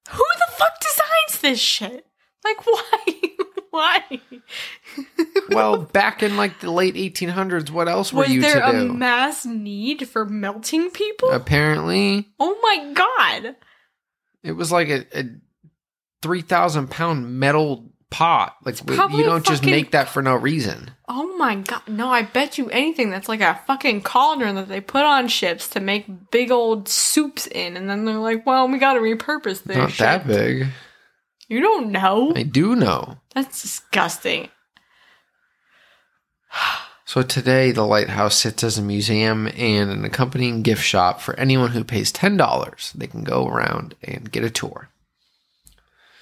Who 0.10 0.24
the 0.38 0.52
fuck 0.54 0.80
designs 0.80 1.42
this 1.42 1.60
shit? 1.60 2.06
Like 2.46 2.66
why? 2.66 3.33
Why? 3.74 4.04
Well, 5.50 5.78
back 5.84 6.24
in 6.24 6.38
like 6.38 6.60
the 6.62 6.72
late 6.72 6.96
1800s, 6.96 7.70
what 7.70 7.88
else 7.90 8.14
were 8.14 8.22
Was 8.22 8.30
you 8.32 8.42
there 8.42 8.62
to 8.62 8.70
a 8.70 8.72
do? 8.72 8.94
mass 8.94 9.46
need 9.46 10.08
for 10.08 10.26
melting 10.26 10.90
people? 10.92 11.30
Apparently, 11.32 12.28
oh 12.40 12.58
my 12.62 12.94
god. 12.94 13.56
it 14.44 14.54
was 14.54 14.72
like 14.72 14.90
a, 14.90 15.06
a 15.14 15.26
3,000 16.22 16.90
pound 16.90 17.40
metal 17.40 17.92
pot. 18.10 18.56
Like 18.64 18.78
w- 18.78 18.98
probably 18.98 19.20
you 19.20 19.24
don't 19.26 19.46
just 19.46 19.62
fucking- 19.64 19.72
make 19.76 19.92
that 19.92 20.08
for 20.10 20.22
no 20.22 20.36
reason. 20.36 20.92
Oh 21.10 21.36
my 21.38 21.56
god. 21.56 21.82
No, 21.88 22.10
I 22.10 22.22
bet 22.24 22.58
you 22.58 22.70
anything 22.70 23.10
that's 23.10 23.28
like 23.30 23.42
a 23.42 23.60
fucking 23.68 24.02
cauldron 24.02 24.56
that 24.56 24.70
they 24.70 24.82
put 24.82 25.04
on 25.04 25.28
ships 25.28 25.68
to 25.70 25.80
make 25.80 26.32
big 26.32 26.50
old 26.52 26.88
soups 26.88 27.48
in 27.48 27.76
and 27.76 27.90
then 27.90 28.06
they're 28.06 28.18
like, 28.18 28.46
"Well, 28.46 28.68
we 28.70 28.78
got 28.80 28.94
to 28.94 29.00
repurpose 29.02 29.64
this." 29.64 29.78
Not 29.78 29.92
shit. 29.92 29.98
that 30.00 30.26
big. 30.28 30.68
You 31.50 31.60
don't 31.60 31.92
know. 31.92 32.32
I 32.36 32.44
do 32.44 32.76
know. 32.76 33.18
That's 33.34 33.62
disgusting. 33.62 34.50
So 37.06 37.22
today, 37.22 37.72
the 37.72 37.86
lighthouse 37.86 38.36
sits 38.36 38.64
as 38.64 38.78
a 38.78 38.82
museum 38.82 39.48
and 39.56 39.92
an 39.92 40.06
accompanying 40.06 40.64
gift 40.64 40.84
shop 40.84 41.22
for 41.22 41.38
anyone 41.40 41.72
who 41.72 41.84
pays 41.84 42.12
$10. 42.12 42.94
They 42.94 43.08
can 43.08 43.24
go 43.24 43.48
around 43.48 43.96
and 44.04 44.32
get 44.32 44.44
a 44.44 44.50
tour. 44.50 44.90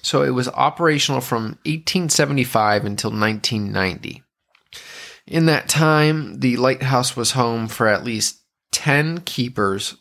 So 0.01 0.23
it 0.23 0.31
was 0.31 0.49
operational 0.49 1.21
from 1.21 1.59
1875 1.65 2.85
until 2.85 3.11
1990. 3.11 4.23
In 5.27 5.45
that 5.45 5.69
time, 5.69 6.39
the 6.39 6.57
lighthouse 6.57 7.15
was 7.15 7.31
home 7.31 7.67
for 7.67 7.87
at 7.87 8.03
least 8.03 8.41
10 8.71 9.19
keepers, 9.19 9.95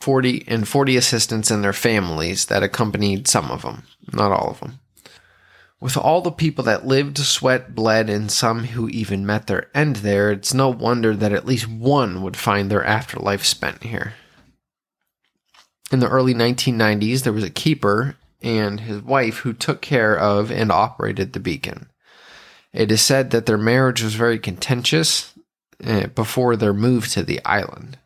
40 0.00 0.44
and 0.48 0.66
40 0.66 0.96
assistants 0.96 1.50
and 1.50 1.62
their 1.62 1.72
families 1.72 2.46
that 2.46 2.62
accompanied 2.62 3.28
some 3.28 3.50
of 3.50 3.62
them, 3.62 3.84
not 4.12 4.32
all 4.32 4.50
of 4.50 4.60
them. 4.60 4.79
With 5.80 5.96
all 5.96 6.20
the 6.20 6.30
people 6.30 6.62
that 6.64 6.86
lived, 6.86 7.16
sweat, 7.18 7.74
bled, 7.74 8.10
and 8.10 8.30
some 8.30 8.64
who 8.64 8.88
even 8.90 9.24
met 9.24 9.46
their 9.46 9.70
end 9.74 9.96
there, 9.96 10.30
it's 10.30 10.52
no 10.52 10.68
wonder 10.68 11.16
that 11.16 11.32
at 11.32 11.46
least 11.46 11.68
one 11.68 12.22
would 12.22 12.36
find 12.36 12.70
their 12.70 12.84
afterlife 12.84 13.44
spent 13.44 13.82
here. 13.82 14.14
In 15.90 16.00
the 16.00 16.08
early 16.08 16.34
1990s, 16.34 17.22
there 17.22 17.32
was 17.32 17.44
a 17.44 17.50
keeper 17.50 18.16
and 18.42 18.80
his 18.80 19.02
wife 19.02 19.38
who 19.38 19.52
took 19.54 19.80
care 19.80 20.16
of 20.16 20.50
and 20.50 20.70
operated 20.70 21.32
the 21.32 21.40
beacon. 21.40 21.88
It 22.72 22.92
is 22.92 23.00
said 23.00 23.30
that 23.30 23.46
their 23.46 23.58
marriage 23.58 24.02
was 24.02 24.14
very 24.14 24.38
contentious 24.38 25.34
eh, 25.82 26.06
before 26.06 26.56
their 26.56 26.74
move 26.74 27.08
to 27.08 27.22
the 27.22 27.44
island. 27.44 27.98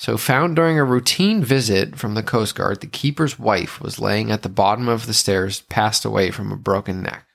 So, 0.00 0.16
found 0.16 0.56
during 0.56 0.78
a 0.78 0.84
routine 0.84 1.44
visit 1.44 1.94
from 1.94 2.14
the 2.14 2.22
Coast 2.22 2.54
Guard, 2.54 2.80
the 2.80 2.86
keeper's 2.86 3.38
wife 3.38 3.82
was 3.82 4.00
laying 4.00 4.30
at 4.30 4.40
the 4.40 4.48
bottom 4.48 4.88
of 4.88 5.04
the 5.04 5.12
stairs, 5.12 5.60
passed 5.68 6.06
away 6.06 6.30
from 6.30 6.50
a 6.50 6.56
broken 6.56 7.02
neck. 7.02 7.26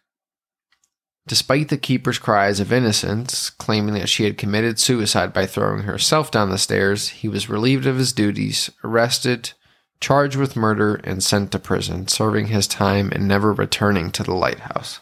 Despite 1.27 1.69
the 1.69 1.77
keeper's 1.77 2.17
cries 2.17 2.59
of 2.59 2.73
innocence, 2.73 3.51
claiming 3.51 3.93
that 3.93 4.09
she 4.09 4.23
had 4.23 4.39
committed 4.39 4.79
suicide 4.79 5.31
by 5.31 5.45
throwing 5.45 5.83
herself 5.83 6.31
down 6.31 6.49
the 6.49 6.57
stairs, 6.57 7.09
he 7.09 7.27
was 7.27 7.49
relieved 7.49 7.85
of 7.85 7.99
his 7.99 8.11
duties, 8.11 8.71
arrested, 8.83 9.53
charged 10.01 10.35
with 10.35 10.55
murder, 10.55 10.95
and 11.03 11.23
sent 11.23 11.51
to 11.51 11.59
prison, 11.59 12.07
serving 12.07 12.47
his 12.47 12.65
time 12.65 13.11
and 13.11 13.27
never 13.27 13.53
returning 13.53 14.09
to 14.09 14.23
the 14.23 14.33
lighthouse. 14.33 15.01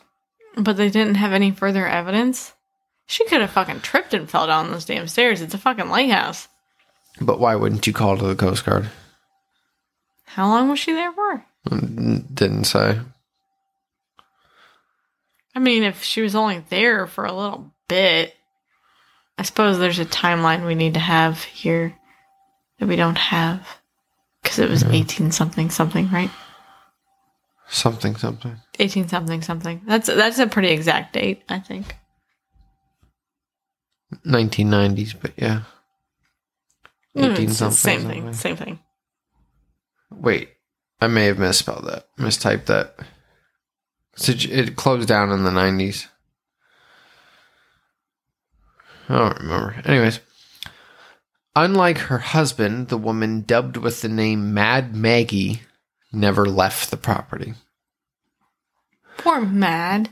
But 0.57 0.75
they 0.75 0.89
didn't 0.89 1.15
have 1.15 1.31
any 1.31 1.51
further 1.51 1.87
evidence. 1.87 2.55
She 3.05 3.23
could 3.23 3.39
have 3.39 3.51
fucking 3.51 3.79
tripped 3.79 4.13
and 4.13 4.29
fell 4.29 4.47
down 4.47 4.69
those 4.69 4.83
damn 4.83 5.07
stairs. 5.07 5.41
It's 5.41 5.53
a 5.53 5.57
fucking 5.57 5.87
lighthouse. 5.87 6.49
But 7.21 7.39
why 7.39 7.55
wouldn't 7.55 7.85
you 7.87 7.93
call 7.93 8.17
to 8.17 8.25
the 8.25 8.35
Coast 8.35 8.65
Guard? 8.65 8.89
How 10.25 10.47
long 10.47 10.69
was 10.69 10.79
she 10.79 10.93
there 10.93 11.11
for? 11.11 11.45
Mm, 11.69 12.33
Didn't 12.33 12.63
say. 12.65 12.99
I 15.55 15.59
mean, 15.59 15.83
if 15.83 16.01
she 16.03 16.21
was 16.21 16.33
only 16.35 16.63
there 16.69 17.05
for 17.05 17.25
a 17.25 17.31
little 17.33 17.71
bit, 17.87 18.33
I 19.37 19.43
suppose 19.43 19.77
there's 19.77 19.99
a 19.99 20.05
timeline 20.05 20.65
we 20.65 20.73
need 20.75 20.95
to 20.95 20.99
have 20.99 21.43
here 21.43 21.95
that 22.79 22.87
we 22.87 22.95
don't 22.95 23.17
have 23.17 23.67
because 24.41 24.57
it 24.57 24.69
was 24.69 24.83
18 24.83 25.31
something 25.31 25.69
something, 25.69 26.09
right? 26.09 26.31
Something, 27.69 28.15
something. 28.15 28.57
18 28.79 29.07
something 29.07 29.41
something. 29.41 29.81
That's 29.85 30.07
that's 30.07 30.39
a 30.39 30.47
pretty 30.47 30.69
exact 30.69 31.13
date, 31.13 31.43
I 31.49 31.59
think. 31.59 31.95
1990s, 34.25 35.15
but 35.19 35.31
yeah. 35.37 35.61
Mm, 37.15 37.33
18 37.33 37.49
it's 37.49 37.59
the 37.59 37.71
something. 37.71 37.75
same 37.75 38.01
something. 38.01 38.23
thing. 38.23 38.33
Same 38.33 38.55
thing. 38.55 38.79
Wait, 40.11 40.49
I 41.01 41.07
may 41.07 41.25
have 41.25 41.39
misspelled 41.39 41.85
that, 41.85 42.07
mistyped 42.17 42.65
that. 42.65 42.95
So 44.15 44.33
it 44.35 44.75
closed 44.75 45.07
down 45.07 45.31
in 45.31 45.43
the 45.43 45.49
90s. 45.51 46.07
I 49.09 49.17
don't 49.17 49.39
remember. 49.39 49.81
Anyways, 49.85 50.19
unlike 51.55 51.97
her 51.97 52.19
husband, 52.19 52.87
the 52.87 52.97
woman 52.97 53.41
dubbed 53.41 53.77
with 53.77 54.01
the 54.01 54.09
name 54.09 54.53
Mad 54.53 54.95
Maggie 54.95 55.61
never 56.11 56.45
left 56.45 56.89
the 56.89 56.97
property. 56.97 57.53
Poor 59.17 59.41
Mad. 59.41 60.09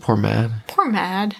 Poor 0.00 0.16
Mad. 0.16 0.52
Poor 0.68 0.88
Mad. 0.90 1.36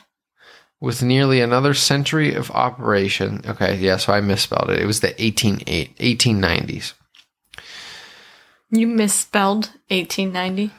With 0.81 1.03
nearly 1.03 1.41
another 1.41 1.75
century 1.75 2.35
of 2.35 2.51
operation. 2.53 3.43
Okay, 3.47 3.77
yeah, 3.77 3.99
so 3.99 4.13
I 4.13 4.21
misspelled 4.21 4.71
it. 4.71 4.81
It 4.81 4.87
was 4.87 5.01
the 5.01 5.21
18, 5.23 5.59
1890s. 5.59 6.95
You 8.71 8.87
misspelled 8.87 9.71
1890. 9.89 10.71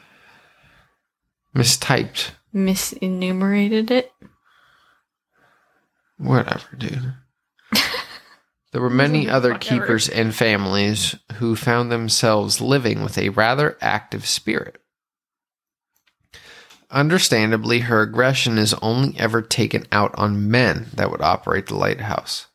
Mistyped. 1.55 2.31
Misenumerated 2.53 3.91
it. 3.91 4.11
Whatever, 6.17 6.75
dude. 6.77 7.13
There 8.71 8.81
were 8.81 8.89
many 8.89 9.29
other 9.29 9.57
keepers 9.57 10.07
and 10.07 10.33
families 10.33 11.15
who 11.35 11.57
found 11.57 11.91
themselves 11.91 12.61
living 12.61 13.03
with 13.03 13.17
a 13.17 13.27
rather 13.27 13.77
active 13.81 14.25
spirit. 14.25 14.81
Understandably, 16.91 17.79
her 17.79 18.01
aggression 18.01 18.57
is 18.57 18.73
only 18.81 19.17
ever 19.17 19.41
taken 19.41 19.85
out 19.91 20.13
on 20.15 20.51
men 20.51 20.87
that 20.93 21.09
would 21.09 21.21
operate 21.21 21.67
the 21.67 21.75
lighthouse. 21.75 22.47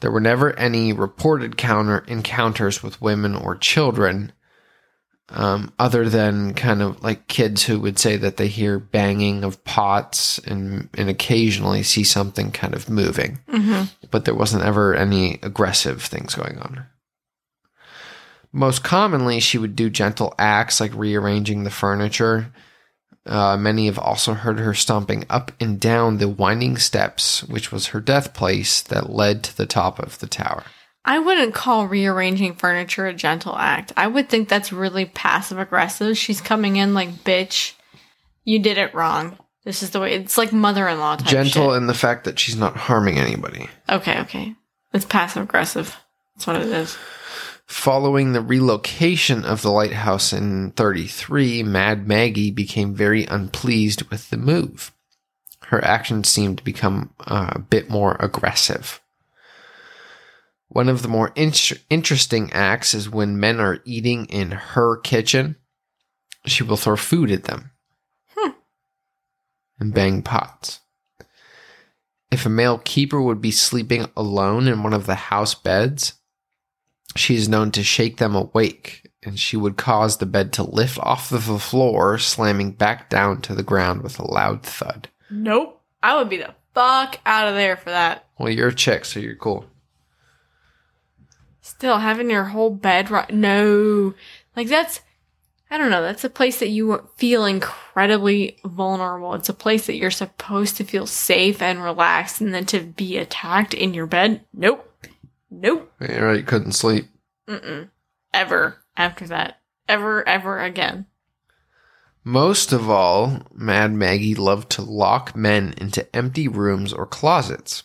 There 0.00 0.10
were 0.10 0.20
never 0.20 0.52
any 0.58 0.92
reported 0.92 1.56
counter 1.56 2.04
encounters 2.06 2.82
with 2.82 3.00
women 3.02 3.34
or 3.34 3.56
children, 3.56 4.32
um, 5.30 5.72
other 5.78 6.08
than 6.08 6.54
kind 6.54 6.82
of 6.82 7.02
like 7.02 7.26
kids 7.26 7.64
who 7.64 7.80
would 7.80 7.98
say 7.98 8.16
that 8.18 8.36
they 8.36 8.46
hear 8.46 8.78
banging 8.78 9.42
of 9.42 9.64
pots 9.64 10.38
and 10.40 10.88
and 10.94 11.08
occasionally 11.08 11.82
see 11.82 12.04
something 12.04 12.52
kind 12.52 12.74
of 12.74 12.90
moving 12.90 13.38
Mm-hmm. 13.48 13.84
but 14.10 14.26
there 14.26 14.34
wasn't 14.34 14.64
ever 14.64 14.94
any 14.94 15.38
aggressive 15.42 16.02
things 16.02 16.34
going 16.34 16.58
on. 16.58 16.84
Most 18.52 18.84
commonly, 18.84 19.40
she 19.40 19.56
would 19.58 19.74
do 19.74 19.88
gentle 19.90 20.34
acts 20.38 20.78
like 20.80 20.94
rearranging 20.94 21.64
the 21.64 21.70
furniture. 21.70 22.52
Uh, 23.26 23.56
many 23.56 23.86
have 23.86 23.98
also 23.98 24.34
heard 24.34 24.58
her 24.58 24.74
stomping 24.74 25.24
up 25.30 25.50
and 25.58 25.80
down 25.80 26.18
the 26.18 26.28
winding 26.28 26.76
steps, 26.76 27.42
which 27.44 27.72
was 27.72 27.88
her 27.88 28.00
death 28.00 28.34
place 28.34 28.82
that 28.82 29.10
led 29.10 29.42
to 29.42 29.56
the 29.56 29.66
top 29.66 29.98
of 29.98 30.18
the 30.18 30.26
tower. 30.26 30.64
I 31.06 31.18
wouldn't 31.18 31.54
call 31.54 31.86
rearranging 31.86 32.54
furniture 32.54 33.06
a 33.06 33.14
gentle 33.14 33.56
act. 33.56 33.92
I 33.96 34.06
would 34.06 34.28
think 34.28 34.48
that's 34.48 34.72
really 34.72 35.04
passive 35.04 35.58
aggressive. 35.58 36.16
She's 36.16 36.40
coming 36.40 36.76
in 36.76 36.94
like, 36.94 37.10
bitch, 37.24 37.72
you 38.44 38.58
did 38.58 38.78
it 38.78 38.94
wrong. 38.94 39.38
This 39.64 39.82
is 39.82 39.90
the 39.90 40.00
way. 40.00 40.14
It's 40.14 40.36
like 40.36 40.52
mother 40.52 40.86
in 40.88 40.98
law 40.98 41.16
type 41.16 41.26
Gentle 41.28 41.70
shit. 41.70 41.76
in 41.78 41.86
the 41.86 41.94
fact 41.94 42.24
that 42.24 42.38
she's 42.38 42.56
not 42.56 42.76
harming 42.76 43.18
anybody. 43.18 43.68
Okay, 43.88 44.20
okay. 44.20 44.54
It's 44.92 45.06
passive 45.06 45.42
aggressive. 45.42 45.96
That's 46.34 46.46
what 46.46 46.56
it 46.56 46.66
is. 46.66 46.96
Following 47.66 48.32
the 48.32 48.40
relocation 48.40 49.44
of 49.44 49.62
the 49.62 49.70
lighthouse 49.70 50.32
in 50.32 50.72
33, 50.72 51.62
Mad 51.62 52.06
Maggie 52.06 52.50
became 52.50 52.94
very 52.94 53.24
unpleased 53.24 54.10
with 54.10 54.30
the 54.30 54.36
move. 54.36 54.92
Her 55.66 55.82
actions 55.82 56.28
seemed 56.28 56.58
to 56.58 56.64
become 56.64 57.14
uh, 57.20 57.52
a 57.52 57.58
bit 57.58 57.88
more 57.88 58.16
aggressive. 58.20 59.00
One 60.68 60.88
of 60.88 61.02
the 61.02 61.08
more 61.08 61.32
in- 61.34 61.52
interesting 61.88 62.52
acts 62.52 62.94
is 62.94 63.08
when 63.08 63.40
men 63.40 63.60
are 63.60 63.80
eating 63.84 64.26
in 64.26 64.50
her 64.50 64.96
kitchen, 64.98 65.56
she 66.44 66.62
will 66.62 66.76
throw 66.76 66.96
food 66.96 67.30
at 67.30 67.44
them 67.44 67.70
and 69.78 69.94
bang 69.94 70.22
pots. 70.22 70.80
If 72.30 72.46
a 72.46 72.50
male 72.50 72.78
keeper 72.78 73.20
would 73.20 73.40
be 73.40 73.50
sleeping 73.50 74.06
alone 74.16 74.66
in 74.66 74.82
one 74.82 74.92
of 74.92 75.06
the 75.06 75.14
house 75.14 75.54
beds, 75.54 76.14
she 77.16 77.36
is 77.36 77.48
known 77.48 77.70
to 77.72 77.82
shake 77.82 78.16
them 78.16 78.34
awake, 78.34 79.10
and 79.22 79.38
she 79.38 79.56
would 79.56 79.76
cause 79.76 80.16
the 80.16 80.26
bed 80.26 80.52
to 80.54 80.62
lift 80.62 80.98
off 80.98 81.32
of 81.32 81.46
the 81.46 81.58
floor, 81.58 82.18
slamming 82.18 82.72
back 82.72 83.08
down 83.08 83.40
to 83.42 83.54
the 83.54 83.62
ground 83.62 84.02
with 84.02 84.18
a 84.18 84.30
loud 84.30 84.62
thud. 84.62 85.08
Nope. 85.30 85.80
I 86.02 86.16
would 86.16 86.28
be 86.28 86.36
the 86.36 86.54
fuck 86.74 87.18
out 87.24 87.48
of 87.48 87.54
there 87.54 87.76
for 87.76 87.90
that. 87.90 88.26
Well, 88.38 88.50
you're 88.50 88.68
a 88.68 88.74
chick, 88.74 89.04
so 89.04 89.20
you're 89.20 89.36
cool. 89.36 89.64
Still 91.62 91.98
having 91.98 92.28
your 92.28 92.44
whole 92.44 92.70
bed 92.70 93.10
right? 93.10 93.30
No, 93.32 94.12
like 94.54 94.68
that's. 94.68 95.00
I 95.70 95.78
don't 95.78 95.90
know. 95.90 96.02
That's 96.02 96.22
a 96.22 96.30
place 96.30 96.60
that 96.60 96.68
you 96.68 97.08
feel 97.16 97.46
incredibly 97.46 98.58
vulnerable. 98.64 99.32
It's 99.34 99.48
a 99.48 99.54
place 99.54 99.86
that 99.86 99.96
you're 99.96 100.10
supposed 100.10 100.76
to 100.76 100.84
feel 100.84 101.06
safe 101.06 101.62
and 101.62 101.82
relaxed, 101.82 102.42
and 102.42 102.52
then 102.52 102.66
to 102.66 102.80
be 102.80 103.16
attacked 103.16 103.72
in 103.72 103.94
your 103.94 104.06
bed. 104.06 104.42
Nope. 104.52 104.93
Nope. 105.60 105.92
Know, 106.00 106.32
you 106.32 106.42
couldn't 106.42 106.72
sleep. 106.72 107.06
Mm-mm. 107.48 107.90
Ever 108.32 108.78
after 108.96 109.26
that. 109.28 109.60
Ever, 109.88 110.26
ever 110.28 110.60
again. 110.60 111.06
Most 112.24 112.72
of 112.72 112.88
all, 112.88 113.42
Mad 113.52 113.92
Maggie 113.92 114.34
loved 114.34 114.70
to 114.70 114.82
lock 114.82 115.36
men 115.36 115.74
into 115.76 116.14
empty 116.16 116.48
rooms 116.48 116.92
or 116.92 117.06
closets. 117.06 117.84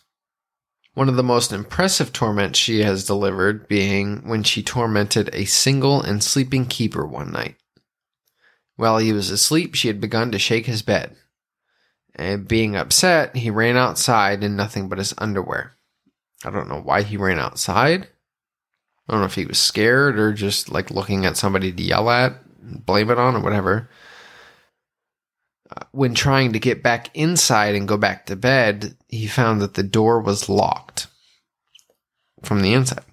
One 0.94 1.10
of 1.10 1.18
the 1.18 1.24
most 1.24 1.52
impressive 1.52 2.12
torments 2.12 2.58
she 2.58 2.82
has 2.84 3.06
delivered 3.06 3.68
being 3.68 4.28
when 4.28 4.44
she 4.44 4.64
tormented 4.64 5.30
a 5.34 5.46
single 5.46 6.02
and 6.02 6.24
sleeping 6.24 6.66
keeper 6.66 7.06
one 7.06 7.32
night. 7.32 7.58
While 8.78 8.98
he 8.98 9.14
was 9.14 9.30
asleep, 9.30 9.76
she 9.76 9.90
had 9.90 10.02
begun 10.02 10.32
to 10.32 10.40
shake 10.40 10.66
his 10.66 10.82
bed. 10.82 11.18
And 12.16 12.48
being 12.48 12.76
upset, 12.76 13.36
he 13.36 13.50
ran 13.50 13.78
outside 13.78 14.44
in 14.44 14.56
nothing 14.56 14.90
but 14.90 14.98
his 14.98 15.14
underwear. 15.18 15.76
I 16.46 16.50
don't 16.52 16.70
know 16.70 16.82
why 16.82 17.02
he 17.04 17.18
ran 17.18 17.40
outside. 17.40 18.08
I 19.08 19.12
don't 19.12 19.22
know 19.22 19.26
if 19.28 19.36
he 19.36 19.46
was 19.46 19.60
scared 19.60 20.20
or 20.20 20.34
just 20.34 20.70
like 20.70 20.92
looking 20.92 21.26
at 21.26 21.38
somebody 21.38 21.72
to 21.72 21.82
yell 21.84 22.10
at, 22.10 22.34
blame 22.86 23.10
it 23.10 23.18
on, 23.18 23.36
or 23.36 23.40
whatever 23.42 23.90
when 25.92 26.14
trying 26.14 26.54
to 26.54 26.60
get 26.60 26.84
back 26.84 27.10
inside 27.16 27.76
and 27.76 27.88
go 27.88 27.98
back 27.98 28.26
to 28.26 28.36
bed, 28.36 28.96
he 29.08 29.28
found 29.28 29.62
that 29.62 29.76
the 29.76 29.84
door 29.84 30.20
was 30.20 30.50
locked 30.50 31.08
from 32.44 32.62
the 32.62 32.74
inside. 32.74 33.04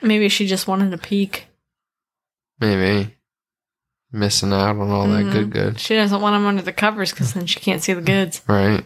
Maybe 0.00 0.28
she 0.28 0.46
just 0.46 0.66
wanted 0.66 0.92
a 0.92 0.98
peek. 0.98 1.46
Maybe 2.60 3.14
missing 4.10 4.52
out 4.52 4.76
on 4.76 4.90
all 4.90 5.08
that 5.08 5.26
Mhm. 5.26 5.32
good, 5.32 5.50
good. 5.50 5.80
She 5.80 5.94
doesn't 5.94 6.20
want 6.20 6.36
him 6.36 6.46
under 6.46 6.62
the 6.62 6.72
covers 6.72 7.10
because 7.12 7.32
then 7.32 7.46
she 7.46 7.60
can't 7.60 7.82
see 7.82 7.92
the 7.92 8.00
goods. 8.02 8.42
Right. 8.46 8.84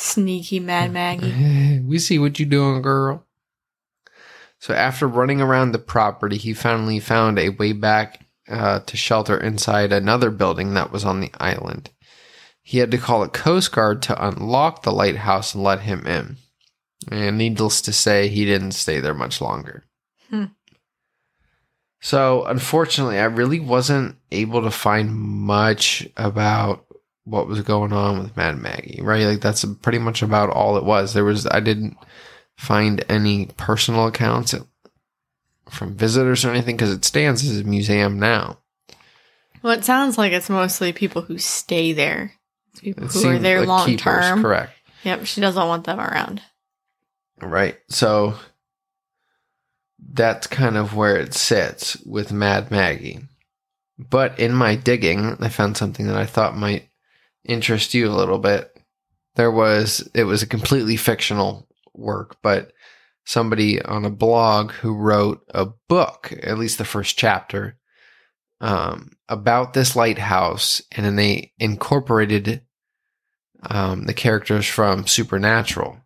Sneaky 0.00 0.60
Mad 0.60 0.92
Maggie. 0.92 1.80
we 1.80 1.98
see 1.98 2.18
what 2.18 2.38
you 2.38 2.46
doing, 2.46 2.80
girl. 2.82 3.26
So 4.58 4.74
after 4.74 5.06
running 5.06 5.40
around 5.40 5.72
the 5.72 5.78
property, 5.78 6.36
he 6.36 6.54
finally 6.54 7.00
found 7.00 7.38
a 7.38 7.50
way 7.50 7.72
back 7.72 8.26
uh, 8.48 8.80
to 8.80 8.96
shelter 8.96 9.38
inside 9.38 9.92
another 9.92 10.30
building 10.30 10.74
that 10.74 10.90
was 10.90 11.04
on 11.04 11.20
the 11.20 11.30
island. 11.38 11.90
He 12.62 12.78
had 12.78 12.90
to 12.90 12.98
call 12.98 13.22
a 13.22 13.28
coast 13.28 13.72
guard 13.72 14.02
to 14.02 14.26
unlock 14.26 14.82
the 14.82 14.92
lighthouse 14.92 15.54
and 15.54 15.62
let 15.62 15.80
him 15.80 16.06
in. 16.06 16.36
And 17.10 17.38
needless 17.38 17.80
to 17.82 17.92
say, 17.92 18.28
he 18.28 18.44
didn't 18.44 18.72
stay 18.72 19.00
there 19.00 19.14
much 19.14 19.40
longer. 19.40 19.84
Hmm. 20.28 20.44
So, 22.00 22.44
unfortunately, 22.44 23.18
I 23.18 23.24
really 23.24 23.60
wasn't 23.60 24.16
able 24.30 24.62
to 24.62 24.70
find 24.70 25.14
much 25.14 26.08
about 26.16 26.86
what 27.24 27.46
was 27.46 27.60
going 27.62 27.92
on 27.92 28.18
with 28.18 28.36
Mad 28.36 28.58
Maggie, 28.58 29.00
right? 29.02 29.26
Like, 29.26 29.40
that's 29.40 29.64
pretty 29.82 29.98
much 29.98 30.22
about 30.22 30.50
all 30.50 30.76
it 30.76 30.84
was. 30.84 31.12
There 31.12 31.24
was, 31.24 31.46
I 31.46 31.60
didn't 31.60 31.96
find 32.56 33.04
any 33.08 33.46
personal 33.56 34.06
accounts 34.06 34.54
from 35.68 35.94
visitors 35.94 36.44
or 36.44 36.50
anything 36.50 36.76
because 36.76 36.92
it 36.92 37.04
stands 37.04 37.44
as 37.48 37.60
a 37.60 37.64
museum 37.64 38.18
now. 38.18 38.58
Well, 39.62 39.78
it 39.78 39.84
sounds 39.84 40.18
like 40.18 40.32
it's 40.32 40.50
mostly 40.50 40.92
people 40.92 41.22
who 41.22 41.38
stay 41.38 41.92
there. 41.92 42.32
It's 42.72 42.80
people 42.80 43.04
It 43.04 43.12
who 43.12 43.28
are 43.28 43.38
there 43.38 43.60
like 43.60 43.68
long 43.68 43.86
keepers, 43.86 44.02
term. 44.02 44.42
Correct. 44.42 44.72
Yep, 45.04 45.26
she 45.26 45.40
doesn't 45.40 45.68
want 45.68 45.84
them 45.84 46.00
around. 46.00 46.42
Right. 47.40 47.78
So 47.88 48.34
that's 50.12 50.46
kind 50.46 50.76
of 50.76 50.94
where 50.94 51.16
it 51.16 51.34
sits 51.34 51.96
with 52.04 52.32
Mad 52.32 52.70
Maggie. 52.70 53.20
But 53.98 54.38
in 54.38 54.52
my 54.52 54.76
digging, 54.76 55.36
I 55.40 55.48
found 55.48 55.76
something 55.76 56.06
that 56.06 56.16
I 56.16 56.26
thought 56.26 56.56
might 56.56 56.89
interest 57.44 57.94
you 57.94 58.08
a 58.08 58.12
little 58.14 58.38
bit. 58.38 58.70
There 59.36 59.50
was, 59.50 60.08
it 60.14 60.24
was 60.24 60.42
a 60.42 60.46
completely 60.46 60.96
fictional 60.96 61.68
work, 61.94 62.36
but 62.42 62.72
somebody 63.24 63.80
on 63.82 64.04
a 64.04 64.10
blog 64.10 64.72
who 64.72 64.94
wrote 64.94 65.40
a 65.50 65.66
book, 65.88 66.32
at 66.42 66.58
least 66.58 66.78
the 66.78 66.84
first 66.84 67.16
chapter, 67.16 67.76
um, 68.60 69.12
about 69.28 69.72
this 69.72 69.96
lighthouse, 69.96 70.82
and 70.92 71.06
then 71.06 71.16
they 71.16 71.52
incorporated 71.58 72.62
um, 73.62 74.04
the 74.06 74.14
characters 74.14 74.66
from 74.66 75.06
Supernatural, 75.06 75.98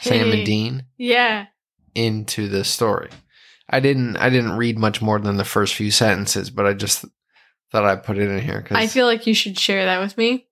Sam 0.00 0.30
and 0.30 0.44
Dean, 0.46 0.84
Yeah. 0.96 1.46
into 1.94 2.48
the 2.48 2.64
story. 2.64 3.10
I 3.68 3.80
didn't 3.80 4.16
I 4.16 4.30
didn't 4.30 4.56
read 4.56 4.78
much 4.78 5.02
more 5.02 5.18
than 5.18 5.36
the 5.36 5.44
first 5.44 5.74
few 5.74 5.90
sentences, 5.90 6.48
but 6.50 6.64
I 6.66 6.72
just 6.72 7.04
thought 7.70 7.84
I'd 7.84 8.02
put 8.04 8.16
it 8.16 8.30
in 8.30 8.40
here 8.40 8.60
because 8.62 8.78
I 8.78 8.86
feel 8.86 9.04
like 9.06 9.26
you 9.26 9.34
should 9.34 9.58
share 9.58 9.84
that 9.84 10.00
with 10.00 10.16
me. 10.16 10.47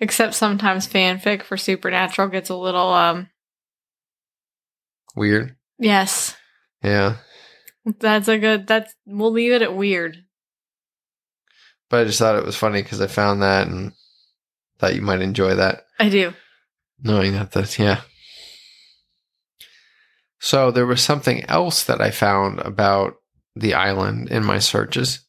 Except 0.00 0.32
sometimes 0.34 0.86
fanfic 0.86 1.42
for 1.42 1.56
Supernatural 1.56 2.28
gets 2.28 2.50
a 2.50 2.56
little 2.56 2.92
um 2.92 3.28
weird. 5.16 5.56
yes. 5.78 6.36
Yeah, 6.82 7.16
That's 7.98 8.28
a 8.28 8.38
good 8.38 8.66
that's 8.68 8.94
we'll 9.04 9.32
leave 9.32 9.52
it 9.52 9.62
at 9.62 9.74
weird. 9.74 10.18
but 11.90 12.02
I 12.02 12.04
just 12.04 12.18
thought 12.20 12.36
it 12.36 12.44
was 12.44 12.54
funny 12.56 12.82
because 12.82 13.00
I 13.00 13.08
found 13.08 13.42
that 13.42 13.66
and 13.66 13.92
thought 14.78 14.94
you 14.94 15.02
might 15.02 15.20
enjoy 15.20 15.56
that. 15.56 15.82
I 15.98 16.08
do. 16.08 16.32
knowing 17.02 17.32
that 17.32 17.50
that 17.52 17.78
yeah 17.78 18.02
so 20.40 20.70
there 20.70 20.86
was 20.86 21.02
something 21.02 21.44
else 21.46 21.82
that 21.84 22.00
i 22.00 22.10
found 22.12 22.60
about 22.60 23.14
the 23.56 23.74
island 23.74 24.28
in 24.30 24.44
my 24.44 24.58
searches 24.60 25.24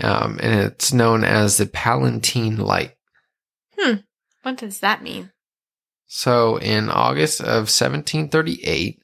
um, 0.00 0.38
and 0.42 0.58
it's 0.60 0.92
known 0.92 1.24
as 1.24 1.56
the 1.58 1.66
palatine 1.66 2.56
light 2.56 2.92
Hmm. 3.78 3.94
What 4.42 4.56
does 4.56 4.80
that 4.80 5.02
mean? 5.02 5.30
so 6.10 6.56
in 6.56 6.88
august 6.88 7.38
of 7.38 7.68
1738 7.68 9.02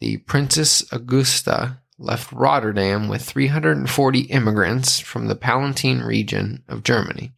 the 0.00 0.18
princess 0.18 0.84
augusta 0.92 1.80
left 1.98 2.30
rotterdam 2.30 3.08
with 3.08 3.22
340 3.22 4.20
immigrants 4.20 5.00
from 5.00 5.28
the 5.28 5.34
palatine 5.34 6.00
region 6.00 6.62
of 6.68 6.84
germany 6.84 7.32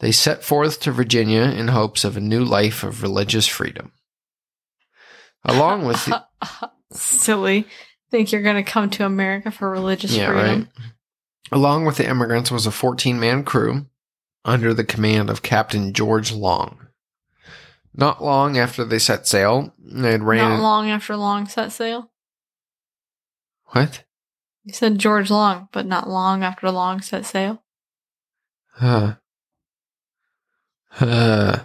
they 0.00 0.10
set 0.10 0.42
forth 0.42 0.80
to 0.80 0.90
virginia 0.90 1.42
in 1.42 1.68
hopes 1.68 2.04
of 2.04 2.16
a 2.16 2.20
new 2.20 2.42
life 2.42 2.82
of 2.82 3.02
religious 3.02 3.46
freedom 3.46 3.92
along 5.44 5.84
with 5.84 6.02
the, 6.06 6.24
Silly. 6.92 7.66
Think 8.10 8.32
you're 8.32 8.42
gonna 8.42 8.64
come 8.64 8.88
to 8.90 9.04
America 9.04 9.50
for 9.50 9.70
religious 9.70 10.16
yeah, 10.16 10.28
freedom. 10.32 10.68
right. 10.78 10.86
Along 11.52 11.84
with 11.84 11.96
the 11.96 12.08
immigrants 12.08 12.50
was 12.50 12.66
a 12.66 12.70
14 12.70 13.20
man 13.20 13.44
crew 13.44 13.86
under 14.44 14.72
the 14.72 14.84
command 14.84 15.30
of 15.30 15.42
Captain 15.42 15.92
George 15.92 16.32
Long. 16.32 16.86
Not 17.94 18.22
long 18.22 18.56
after 18.56 18.84
they 18.84 18.98
set 18.98 19.26
sail, 19.26 19.74
they 19.78 20.12
had 20.12 20.22
ran. 20.22 20.50
Not 20.50 20.62
long 20.62 20.88
after 20.88 21.16
long 21.16 21.48
set 21.48 21.72
sail. 21.72 22.10
What? 23.70 24.04
You 24.64 24.72
said 24.72 24.98
George 24.98 25.30
Long, 25.30 25.68
but 25.72 25.86
not 25.86 26.08
long 26.08 26.44
after 26.44 26.70
long 26.70 27.00
set 27.00 27.26
sail. 27.26 27.62
Huh. 28.72 29.16
Huh. 30.90 31.60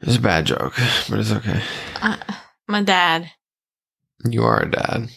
It's 0.00 0.16
a 0.16 0.20
bad 0.20 0.46
joke, 0.46 0.74
but 1.08 1.18
it's 1.18 1.32
okay. 1.32 1.62
Uh, 2.00 2.16
my 2.66 2.82
dad. 2.82 3.30
You 4.24 4.44
are 4.44 4.62
a 4.62 4.70
dad. 4.70 5.08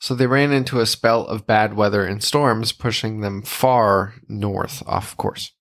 So 0.00 0.14
they 0.14 0.26
ran 0.26 0.52
into 0.52 0.80
a 0.80 0.86
spell 0.86 1.26
of 1.26 1.46
bad 1.46 1.74
weather 1.74 2.04
and 2.04 2.22
storms, 2.22 2.72
pushing 2.72 3.20
them 3.20 3.42
far 3.42 4.14
north 4.28 4.82
off 4.86 5.16
course. 5.16 5.52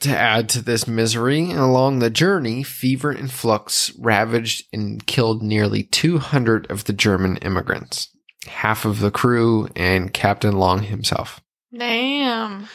To 0.00 0.16
add 0.16 0.48
to 0.50 0.62
this 0.62 0.86
misery, 0.86 1.50
along 1.50 1.98
the 1.98 2.08
journey, 2.08 2.62
fever 2.62 3.10
and 3.10 3.30
flux 3.30 3.92
ravaged 3.98 4.64
and 4.72 5.04
killed 5.06 5.42
nearly 5.42 5.82
200 5.82 6.70
of 6.70 6.84
the 6.84 6.94
German 6.94 7.36
immigrants, 7.38 8.08
half 8.46 8.86
of 8.86 9.00
the 9.00 9.10
crew, 9.10 9.68
and 9.76 10.14
Captain 10.14 10.56
Long 10.56 10.84
himself. 10.84 11.42
Damn. 11.76 12.68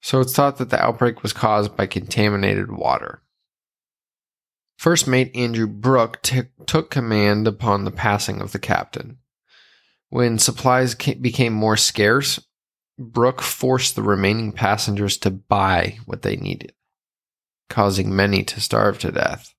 So 0.00 0.20
it's 0.20 0.32
thought 0.32 0.56
that 0.56 0.70
the 0.70 0.82
outbreak 0.82 1.22
was 1.22 1.34
caused 1.34 1.76
by 1.76 1.86
contaminated 1.86 2.72
water. 2.72 3.22
First 4.78 5.08
mate 5.08 5.32
Andrew 5.34 5.66
Brooke 5.66 6.22
t- 6.22 6.42
took 6.66 6.88
command 6.88 7.48
upon 7.48 7.84
the 7.84 7.90
passing 7.90 8.40
of 8.40 8.52
the 8.52 8.60
captain. 8.60 9.18
When 10.08 10.38
supplies 10.38 10.94
ca- 10.94 11.16
became 11.16 11.52
more 11.52 11.76
scarce, 11.76 12.38
Brooke 12.96 13.42
forced 13.42 13.96
the 13.96 14.02
remaining 14.02 14.52
passengers 14.52 15.18
to 15.18 15.30
buy 15.32 15.98
what 16.06 16.22
they 16.22 16.36
needed, 16.36 16.74
causing 17.68 18.14
many 18.14 18.44
to 18.44 18.60
starve 18.60 19.00
to 19.00 19.10
death, 19.10 19.52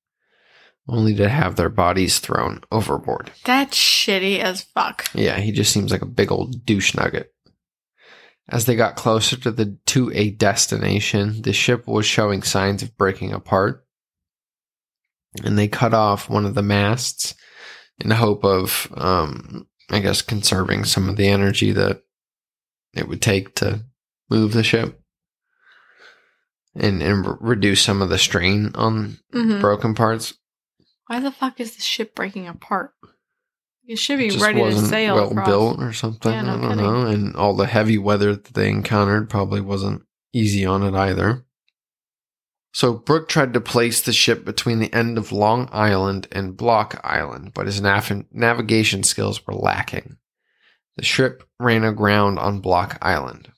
only 0.88 1.14
to 1.16 1.28
have 1.28 1.58
their 1.58 1.70
bodies 1.70 2.20
thrown 2.20 2.62
overboard. 2.72 3.32
That's 3.44 3.78
shitty 3.78 4.40
as 4.40 4.62
fuck. 4.62 5.10
Yeah, 5.14 5.38
he 5.38 5.52
just 5.52 5.74
seems 5.74 5.92
like 5.92 6.02
a 6.02 6.06
big 6.06 6.32
old 6.32 6.66
douche 6.66 6.96
nugget. 6.96 7.34
As 8.48 8.64
they 8.64 8.78
got 8.78 8.96
closer 8.96 9.36
to 9.36 9.52
the 9.52 9.78
to 9.88 10.12
a 10.14 10.32
destination, 10.32 11.42
the 11.42 11.52
ship 11.52 11.88
was 11.88 12.06
showing 12.06 12.42
signs 12.42 12.82
of 12.82 12.98
breaking 12.98 13.34
apart. 13.34 13.86
And 15.44 15.58
they 15.58 15.68
cut 15.68 15.94
off 15.94 16.30
one 16.30 16.46
of 16.46 16.56
the 16.56 16.64
masts 16.64 17.36
in 18.00 18.10
the 18.10 18.16
hope 18.16 18.44
of 18.44 18.92
um 18.96 19.68
I 19.92 20.00
guess 20.00 20.22
conserving 20.22 20.86
some 20.86 21.10
of 21.10 21.16
the 21.18 21.28
energy 21.28 21.72
that 21.72 22.02
it 22.96 23.08
would 23.08 23.22
take 23.22 23.56
to 23.56 23.84
move 24.30 24.54
the 24.54 24.64
ship 24.64 25.00
and 26.76 27.02
and 27.02 27.26
re- 27.26 27.36
reduce 27.40 27.82
some 27.82 28.02
of 28.02 28.10
the 28.10 28.18
strain 28.18 28.72
on 28.76 29.18
hmm 29.32 29.60
broken 29.60 29.94
parts. 29.96 30.34
Why 31.08 31.20
the 31.20 31.32
fuck 31.32 31.60
is 31.60 31.76
the 31.76 31.82
ship 31.82 32.14
breaking 32.16 32.48
apart? 32.48 32.92
It 33.88 33.98
should 33.98 34.20
be 34.20 34.28
It 34.28 34.40
ready 34.40 34.62
to 34.62 34.78
sail. 34.86 35.16
well 35.16 35.32
across. 35.32 35.48
built 35.48 35.80
or 35.80 35.94
something. 35.94 36.32
Yeah, 36.32 36.44
no 36.44 36.50
I 36.50 36.58
don't 36.58 36.70
kidding. 36.70 36.84
know. 36.84 37.06
And 37.08 37.36
all 37.36 37.56
the 37.56 37.66
heavy 37.66 37.98
weather 37.98 38.36
that 38.36 38.54
they 38.54 38.70
encountered 38.70 39.30
probably 39.32 39.62
wasn't 39.62 40.04
easy 40.32 40.64
on 40.66 40.84
it 40.84 40.94
either. 40.94 41.44
So 42.72 42.94
Brooke 42.94 43.28
tried 43.28 43.54
to 43.54 43.62
place 43.62 44.02
the 44.02 44.14
ship 44.14 44.46
between 44.46 44.80
the 44.80 44.94
end 44.94 45.18
of 45.18 45.32
Long 45.32 45.70
Island 45.72 46.28
and 46.32 46.56
Block 46.56 47.00
Island, 47.04 47.54
but 47.54 47.66
his 47.66 47.82
nav- 47.82 48.26
navigation 48.32 49.04
skills 49.04 49.46
were 49.46 49.56
lacking. 49.56 50.18
The 50.96 51.04
ship 51.04 51.44
ran 51.60 51.84
aground 51.84 52.40
on 52.40 52.60
Block 52.60 52.98
Island. 53.02 53.52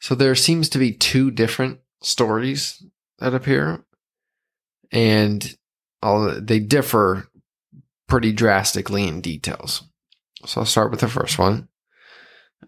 So 0.00 0.14
there 0.14 0.34
seems 0.34 0.68
to 0.70 0.78
be 0.78 0.92
two 0.92 1.30
different 1.30 1.80
stories 2.02 2.82
that 3.18 3.34
appear, 3.34 3.84
and 4.90 5.56
they 6.02 6.60
differ 6.60 7.28
pretty 8.06 8.32
drastically 8.32 9.06
in 9.06 9.20
details. 9.20 9.82
So 10.46 10.60
I'll 10.60 10.66
start 10.66 10.90
with 10.90 11.00
the 11.00 11.08
first 11.08 11.38
one, 11.38 11.68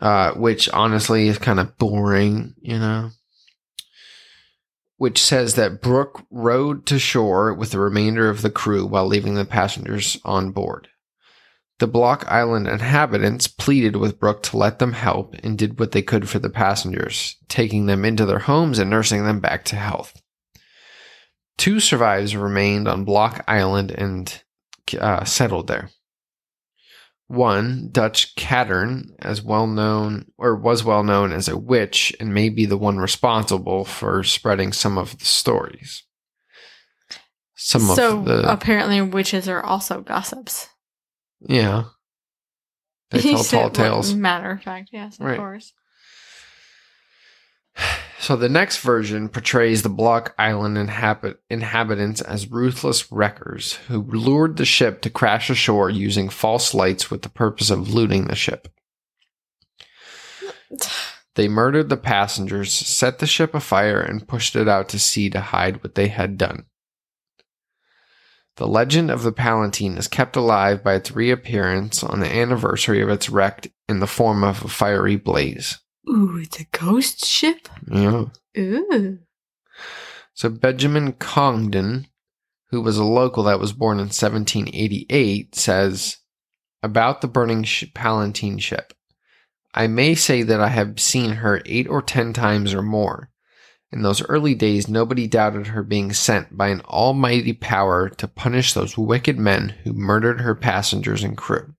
uh, 0.00 0.32
which 0.32 0.68
honestly 0.70 1.28
is 1.28 1.38
kind 1.38 1.60
of 1.60 1.78
boring, 1.78 2.54
you 2.60 2.78
know. 2.78 3.10
Which 5.00 5.22
says 5.22 5.54
that 5.54 5.80
Brooke 5.80 6.26
rowed 6.30 6.84
to 6.84 6.98
shore 6.98 7.54
with 7.54 7.70
the 7.70 7.80
remainder 7.80 8.28
of 8.28 8.42
the 8.42 8.50
crew 8.50 8.84
while 8.84 9.06
leaving 9.06 9.34
the 9.34 9.46
passengers 9.46 10.18
on 10.26 10.50
board. 10.50 10.88
The 11.78 11.86
Block 11.86 12.26
Island 12.28 12.68
inhabitants 12.68 13.46
pleaded 13.46 13.96
with 13.96 14.20
Brooke 14.20 14.42
to 14.42 14.58
let 14.58 14.78
them 14.78 14.92
help 14.92 15.34
and 15.42 15.56
did 15.56 15.80
what 15.80 15.92
they 15.92 16.02
could 16.02 16.28
for 16.28 16.38
the 16.38 16.50
passengers, 16.50 17.38
taking 17.48 17.86
them 17.86 18.04
into 18.04 18.26
their 18.26 18.40
homes 18.40 18.78
and 18.78 18.90
nursing 18.90 19.24
them 19.24 19.40
back 19.40 19.64
to 19.64 19.76
health. 19.76 20.20
Two 21.56 21.80
survivors 21.80 22.36
remained 22.36 22.86
on 22.86 23.04
Block 23.04 23.42
Island 23.48 23.92
and 23.92 24.42
uh, 25.00 25.24
settled 25.24 25.66
there. 25.66 25.88
One, 27.30 27.90
Dutch 27.92 28.34
Cattern, 28.34 29.14
as 29.20 29.40
well 29.40 29.68
known 29.68 30.26
or 30.36 30.56
was 30.56 30.82
well 30.82 31.04
known 31.04 31.30
as 31.32 31.46
a 31.46 31.56
witch 31.56 32.12
and 32.18 32.34
may 32.34 32.48
be 32.48 32.66
the 32.66 32.76
one 32.76 32.98
responsible 32.98 33.84
for 33.84 34.24
spreading 34.24 34.72
some 34.72 34.98
of 34.98 35.16
the 35.16 35.24
stories. 35.24 36.02
Some 37.54 37.82
so 37.82 38.18
of 38.18 38.24
the 38.24 38.50
apparently 38.52 39.00
witches 39.00 39.48
are 39.48 39.62
also 39.62 40.00
gossips. 40.00 40.68
yeah. 41.40 41.84
They 43.12 43.20
He 43.22 43.32
tell 43.34 43.44
tall 43.44 43.70
tales. 43.70 44.12
Matter 44.14 44.50
of 44.50 44.62
fact, 44.62 44.90
yes, 44.92 45.20
of 45.20 45.26
Right. 45.26 45.38
course. 45.38 45.72
So 48.20 48.36
the 48.36 48.50
next 48.50 48.78
version 48.80 49.30
portrays 49.30 49.82
the 49.82 49.88
Block 49.88 50.34
Island 50.38 50.76
inhabit- 50.76 51.40
inhabitants 51.48 52.20
as 52.20 52.50
ruthless 52.50 53.10
wreckers 53.10 53.76
who 53.88 54.02
lured 54.02 54.58
the 54.58 54.66
ship 54.66 55.00
to 55.00 55.10
crash 55.10 55.48
ashore 55.48 55.88
using 55.88 56.28
false 56.28 56.74
lights 56.74 57.10
with 57.10 57.22
the 57.22 57.30
purpose 57.30 57.70
of 57.70 57.94
looting 57.94 58.26
the 58.26 58.36
ship. 58.36 58.68
They 61.36 61.46
murdered 61.48 61.88
the 61.88 61.96
passengers, 61.96 62.72
set 62.72 63.20
the 63.20 63.26
ship 63.26 63.54
afire, 63.54 64.00
and 64.00 64.26
pushed 64.26 64.56
it 64.56 64.68
out 64.68 64.88
to 64.90 64.98
sea 64.98 65.30
to 65.30 65.40
hide 65.40 65.82
what 65.82 65.94
they 65.94 66.08
had 66.08 66.36
done. 66.36 66.66
The 68.56 68.66
legend 68.66 69.10
of 69.10 69.22
the 69.22 69.32
Palatine 69.32 69.96
is 69.96 70.08
kept 70.08 70.36
alive 70.36 70.84
by 70.84 70.94
its 70.94 71.12
reappearance 71.12 72.04
on 72.04 72.20
the 72.20 72.30
anniversary 72.30 73.00
of 73.00 73.08
its 73.08 73.30
wreck 73.30 73.72
in 73.88 74.00
the 74.00 74.06
form 74.06 74.44
of 74.44 74.64
a 74.64 74.68
fiery 74.68 75.16
blaze. 75.16 75.78
Ooh, 76.08 76.38
it's 76.38 76.60
a 76.60 76.64
ghost 76.64 77.24
ship. 77.24 77.68
Yeah. 77.90 78.26
Ooh. 78.58 79.18
So 80.34 80.48
Benjamin 80.48 81.12
Congdon, 81.14 82.06
who 82.70 82.80
was 82.80 82.96
a 82.96 83.04
local 83.04 83.42
that 83.44 83.60
was 83.60 83.72
born 83.72 83.98
in 83.98 84.06
1788, 84.06 85.54
says 85.54 86.18
about 86.82 87.20
the 87.20 87.28
burning 87.28 87.64
sh- 87.64 87.84
Palatine 87.94 88.58
ship. 88.58 88.94
I 89.74 89.86
may 89.86 90.14
say 90.14 90.42
that 90.42 90.60
I 90.60 90.68
have 90.68 90.98
seen 90.98 91.30
her 91.30 91.60
eight 91.66 91.86
or 91.88 92.00
ten 92.02 92.32
times 92.32 92.72
or 92.74 92.82
more, 92.82 93.30
In 93.92 94.02
those 94.02 94.22
early 94.26 94.54
days, 94.54 94.88
nobody 94.88 95.26
doubted 95.26 95.68
her 95.68 95.82
being 95.82 96.12
sent 96.12 96.56
by 96.56 96.68
an 96.68 96.80
almighty 96.82 97.52
power 97.52 98.08
to 98.08 98.28
punish 98.28 98.72
those 98.72 98.96
wicked 98.96 99.38
men 99.38 99.70
who 99.82 99.92
murdered 99.92 100.40
her 100.40 100.54
passengers 100.54 101.24
and 101.24 101.36
crew. 101.36 101.74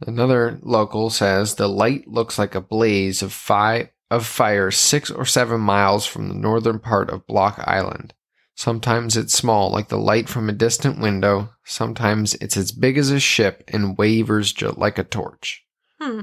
Another 0.00 0.58
local 0.62 1.10
says 1.10 1.54
the 1.54 1.68
light 1.68 2.08
looks 2.08 2.38
like 2.38 2.54
a 2.54 2.60
blaze 2.60 3.22
of 3.22 3.32
fi- 3.32 3.90
of 4.10 4.26
fire 4.26 4.70
six 4.70 5.10
or 5.10 5.24
seven 5.24 5.60
miles 5.60 6.06
from 6.06 6.28
the 6.28 6.34
northern 6.34 6.78
part 6.78 7.10
of 7.10 7.26
Block 7.26 7.58
Island. 7.64 8.14
Sometimes 8.56 9.16
it's 9.16 9.34
small, 9.34 9.70
like 9.70 9.88
the 9.88 9.98
light 9.98 10.28
from 10.28 10.48
a 10.48 10.52
distant 10.52 11.00
window. 11.00 11.50
Sometimes 11.64 12.34
it's 12.34 12.56
as 12.56 12.70
big 12.70 12.96
as 12.98 13.10
a 13.10 13.18
ship 13.18 13.64
and 13.68 13.98
wavers 13.98 14.52
ju- 14.52 14.74
like 14.76 14.98
a 14.98 15.04
torch. 15.04 15.64
Hmm. 16.00 16.22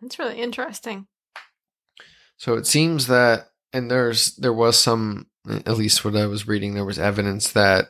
That's 0.00 0.18
really 0.18 0.40
interesting. 0.40 1.06
So 2.36 2.54
it 2.54 2.66
seems 2.66 3.06
that, 3.08 3.50
and 3.72 3.90
there's 3.90 4.34
there 4.36 4.52
was 4.52 4.78
some, 4.78 5.26
at 5.48 5.76
least 5.76 6.04
what 6.04 6.16
I 6.16 6.26
was 6.26 6.48
reading, 6.48 6.74
there 6.74 6.84
was 6.84 6.98
evidence 6.98 7.52
that, 7.52 7.88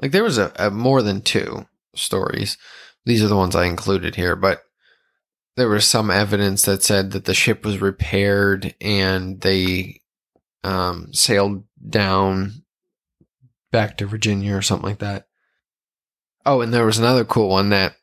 like 0.00 0.10
there 0.10 0.24
was 0.24 0.38
a, 0.38 0.52
a 0.56 0.70
more 0.70 1.02
than 1.02 1.20
two 1.20 1.66
stories. 1.94 2.58
These 3.04 3.22
are 3.22 3.28
the 3.28 3.36
ones 3.36 3.56
I 3.56 3.66
included 3.66 4.14
here, 4.14 4.36
but 4.36 4.62
there 5.56 5.68
was 5.68 5.86
some 5.86 6.10
evidence 6.10 6.62
that 6.62 6.82
said 6.82 7.10
that 7.12 7.24
the 7.24 7.34
ship 7.34 7.64
was 7.64 7.80
repaired 7.80 8.74
and 8.80 9.40
they 9.40 10.00
um, 10.64 11.12
sailed 11.12 11.64
down 11.86 12.62
back 13.70 13.96
to 13.98 14.06
Virginia 14.06 14.56
or 14.56 14.62
something 14.62 14.88
like 14.88 14.98
that. 15.00 15.26
Oh, 16.46 16.60
and 16.60 16.72
there 16.72 16.86
was 16.86 16.98
another 16.98 17.24
cool 17.24 17.48
one 17.48 17.70
that 17.70 17.94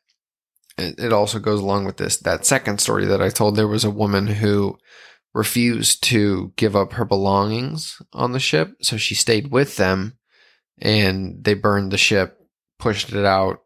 it, 0.78 1.12
also 1.12 1.38
goes 1.38 1.60
along 1.60 1.84
with 1.84 1.96
this. 1.96 2.16
That 2.16 2.46
second 2.46 2.80
story 2.80 3.04
that 3.06 3.20
I 3.20 3.28
told, 3.28 3.56
there 3.56 3.68
was 3.68 3.84
a 3.84 3.90
woman 3.90 4.26
who 4.26 4.78
refused 5.34 6.02
to 6.04 6.52
give 6.56 6.74
up 6.74 6.94
her 6.94 7.04
belongings 7.04 8.00
on 8.12 8.32
the 8.32 8.40
ship, 8.40 8.72
so 8.80 8.96
she 8.96 9.14
stayed 9.14 9.50
with 9.50 9.76
them, 9.76 10.18
and 10.78 11.44
they 11.44 11.54
burned 11.54 11.92
the 11.92 11.98
ship, 11.98 12.38
pushed 12.78 13.12
it 13.12 13.24
out, 13.24 13.60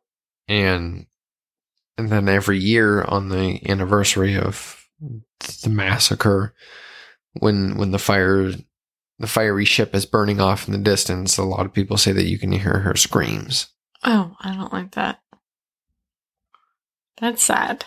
and 0.48 1.06
and 1.96 2.10
then 2.10 2.28
every 2.28 2.58
year 2.58 3.02
on 3.02 3.28
the 3.28 3.60
anniversary 3.68 4.36
of 4.36 4.84
the 5.62 5.70
massacre, 5.70 6.54
when 7.34 7.76
when 7.76 7.90
the 7.90 7.98
fire 7.98 8.52
the 9.18 9.26
fiery 9.26 9.64
ship 9.64 9.94
is 9.94 10.06
burning 10.06 10.40
off 10.40 10.66
in 10.66 10.72
the 10.72 10.78
distance, 10.78 11.38
a 11.38 11.44
lot 11.44 11.66
of 11.66 11.72
people 11.72 11.96
say 11.96 12.12
that 12.12 12.26
you 12.26 12.38
can 12.38 12.52
hear 12.52 12.80
her 12.80 12.96
screams. 12.96 13.68
Oh, 14.02 14.36
I 14.40 14.54
don't 14.54 14.72
like 14.72 14.92
that. 14.92 15.20
That's 17.18 17.42
sad. 17.42 17.84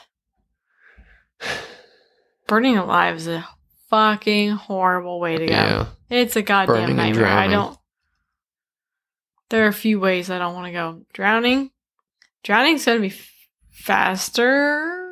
Burning 2.48 2.78
alive 2.78 3.18
is 3.18 3.28
a 3.28 3.48
fucking 3.90 4.52
horrible 4.52 5.20
way 5.20 5.38
to 5.38 5.46
go. 5.46 5.54
Yeah. 5.54 5.86
It's 6.10 6.36
a 6.36 6.42
goddamn 6.42 6.76
Burning 6.76 6.96
nightmare. 6.96 7.28
I 7.28 7.48
don't. 7.48 7.78
There 9.50 9.66
are 9.66 9.70
a 9.70 9.74
few 9.74 10.00
ways 10.00 10.30
I 10.30 10.40
don't 10.40 10.54
want 10.56 10.68
to 10.68 10.72
go. 10.72 11.02
Drowning. 11.14 11.72
Drowning's 12.48 12.86
going 12.86 12.98
to 12.98 13.02
be 13.10 13.14
f- 13.14 13.30
faster 13.72 15.04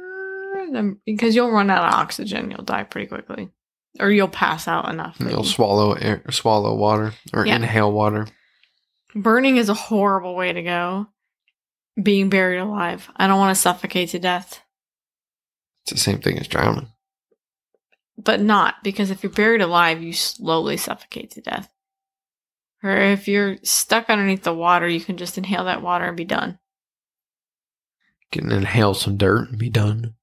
than, 0.72 1.00
because 1.06 1.36
you'll 1.36 1.52
run 1.52 1.70
out 1.70 1.84
of 1.86 1.94
oxygen. 1.94 2.50
You'll 2.50 2.64
die 2.64 2.84
pretty 2.84 3.08
quickly. 3.08 3.50
Or 4.00 4.10
you'll 4.10 4.28
pass 4.30 4.68
out 4.70 4.90
enough. 4.90 5.18
that 5.18 5.30
You'll 5.32 5.44
swallow 5.44 5.94
air, 5.94 6.22
swallow 6.32 6.76
water 6.76 7.14
or 7.34 7.46
Yeah. 7.46 7.58
inhale 7.58 7.92
water. 7.92 8.28
Burning 9.14 9.58
is 9.58 9.68
a 9.70 9.74
horrible 9.74 10.36
way 10.36 10.54
to 10.54 10.62
go. 10.64 11.08
Being 12.02 12.30
buried 12.30 12.60
alive. 12.60 13.10
I 13.18 13.28
don't 13.28 13.40
want 13.40 13.54
to 13.56 13.62
suffocate 13.62 14.10
to 14.10 14.20
death. 14.20 14.62
It's 15.84 15.92
the 15.92 15.98
same 15.98 16.20
thing 16.20 16.40
as 16.40 16.48
drowning. 16.48 16.88
but 18.18 18.40
not 18.40 18.76
because 18.82 19.12
if 19.12 19.24
you're 19.24 19.32
buried 19.32 19.62
alive, 19.62 20.02
you 20.02 20.14
slowly 20.14 20.78
suffocate 20.78 21.32
to 21.32 21.42
death. 21.42 21.70
Or 22.82 22.96
if 22.96 23.28
you're 23.28 23.58
stuck 23.64 24.10
underneath 24.10 24.44
the 24.44 24.54
water, 24.54 24.88
you 24.88 25.02
can 25.02 25.18
just 25.18 25.38
inhale 25.38 25.66
that 25.66 25.82
water 25.82 26.06
and 26.06 26.16
be 26.16 26.24
done. 26.24 26.58
Can 28.32 28.52
inhale 28.52 28.94
some 28.94 29.18
dirt 29.18 29.50
and 29.50 29.60
be 29.60 29.70
done. 29.70 30.16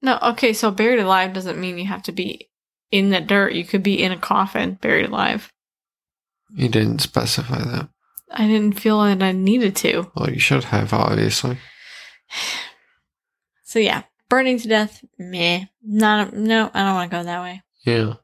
No, 0.00 0.18
okay, 0.22 0.52
so 0.52 0.70
buried 0.70 1.00
alive 1.00 1.32
doesn't 1.32 1.60
mean 1.60 1.78
you 1.78 1.86
have 1.86 2.02
to 2.04 2.12
be 2.12 2.48
in 2.90 3.10
the 3.10 3.20
dirt. 3.20 3.52
You 3.52 3.64
could 3.64 3.82
be 3.82 4.02
in 4.02 4.12
a 4.12 4.18
coffin 4.18 4.78
buried 4.80 5.06
alive. 5.06 5.50
You 6.54 6.68
didn't 6.68 7.00
specify 7.00 7.58
that. 7.58 7.88
I 8.30 8.46
didn't 8.46 8.80
feel 8.80 9.02
that 9.02 9.22
I 9.22 9.32
needed 9.32 9.76
to. 9.76 10.10
Well, 10.16 10.30
you 10.30 10.38
should 10.38 10.64
have, 10.64 10.92
obviously. 10.92 11.58
So 13.64 13.78
yeah, 13.78 14.02
burning 14.28 14.58
to 14.58 14.68
death, 14.68 15.02
meh. 15.18 15.64
Not 15.82 16.34
no, 16.34 16.70
I 16.74 16.82
don't 16.82 16.94
want 16.94 17.10
to 17.10 17.16
go 17.16 17.22
that 17.22 17.40
way. 17.40 17.62
Yeah. 17.86 18.16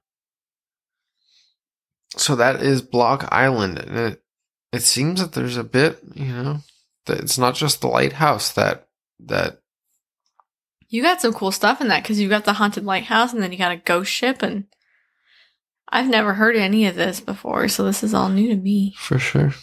So 2.19 2.37
that 2.37 2.63
is 2.63 2.83
Block 2.83 3.27
Island, 3.33 3.79
and 3.79 3.97
it 3.97 4.23
it 4.73 4.83
seems 4.83 5.21
that 5.21 5.33
there's 5.33 5.57
a 5.57 5.65
bit, 5.65 6.01
you 6.15 6.27
know, 6.27 6.59
it's 7.11 7.39
not 7.39 7.55
just 7.55 7.81
the 7.81 7.89
lighthouse 7.89 8.53
that 8.53 8.89
that 9.21 9.61
You 10.89 11.03
got 11.03 11.21
some 11.21 11.33
cool 11.33 11.53
stuff 11.53 11.81
in 11.81 11.89
that 11.89 12.03
because 12.03 12.21
you 12.21 12.29
got 12.29 12.45
the 12.45 12.55
haunted 12.55 12.85
lighthouse 12.85 13.33
and 13.33 13.43
then 13.43 13.53
you 13.53 13.59
got 13.59 13.73
a 13.73 13.77
ghost 13.77 14.11
ship 14.11 14.43
and 14.43 14.65
I've 15.91 16.09
never 16.09 16.35
heard 16.35 16.57
any 16.57 16.87
of 16.87 16.97
this 16.97 17.21
before, 17.21 17.67
so 17.69 17.85
this 17.85 18.03
is 18.03 18.13
all 18.13 18.29
new 18.29 18.49
to 18.49 18.57
me. 18.57 18.95
for 18.99 19.19
sure. 19.19 19.55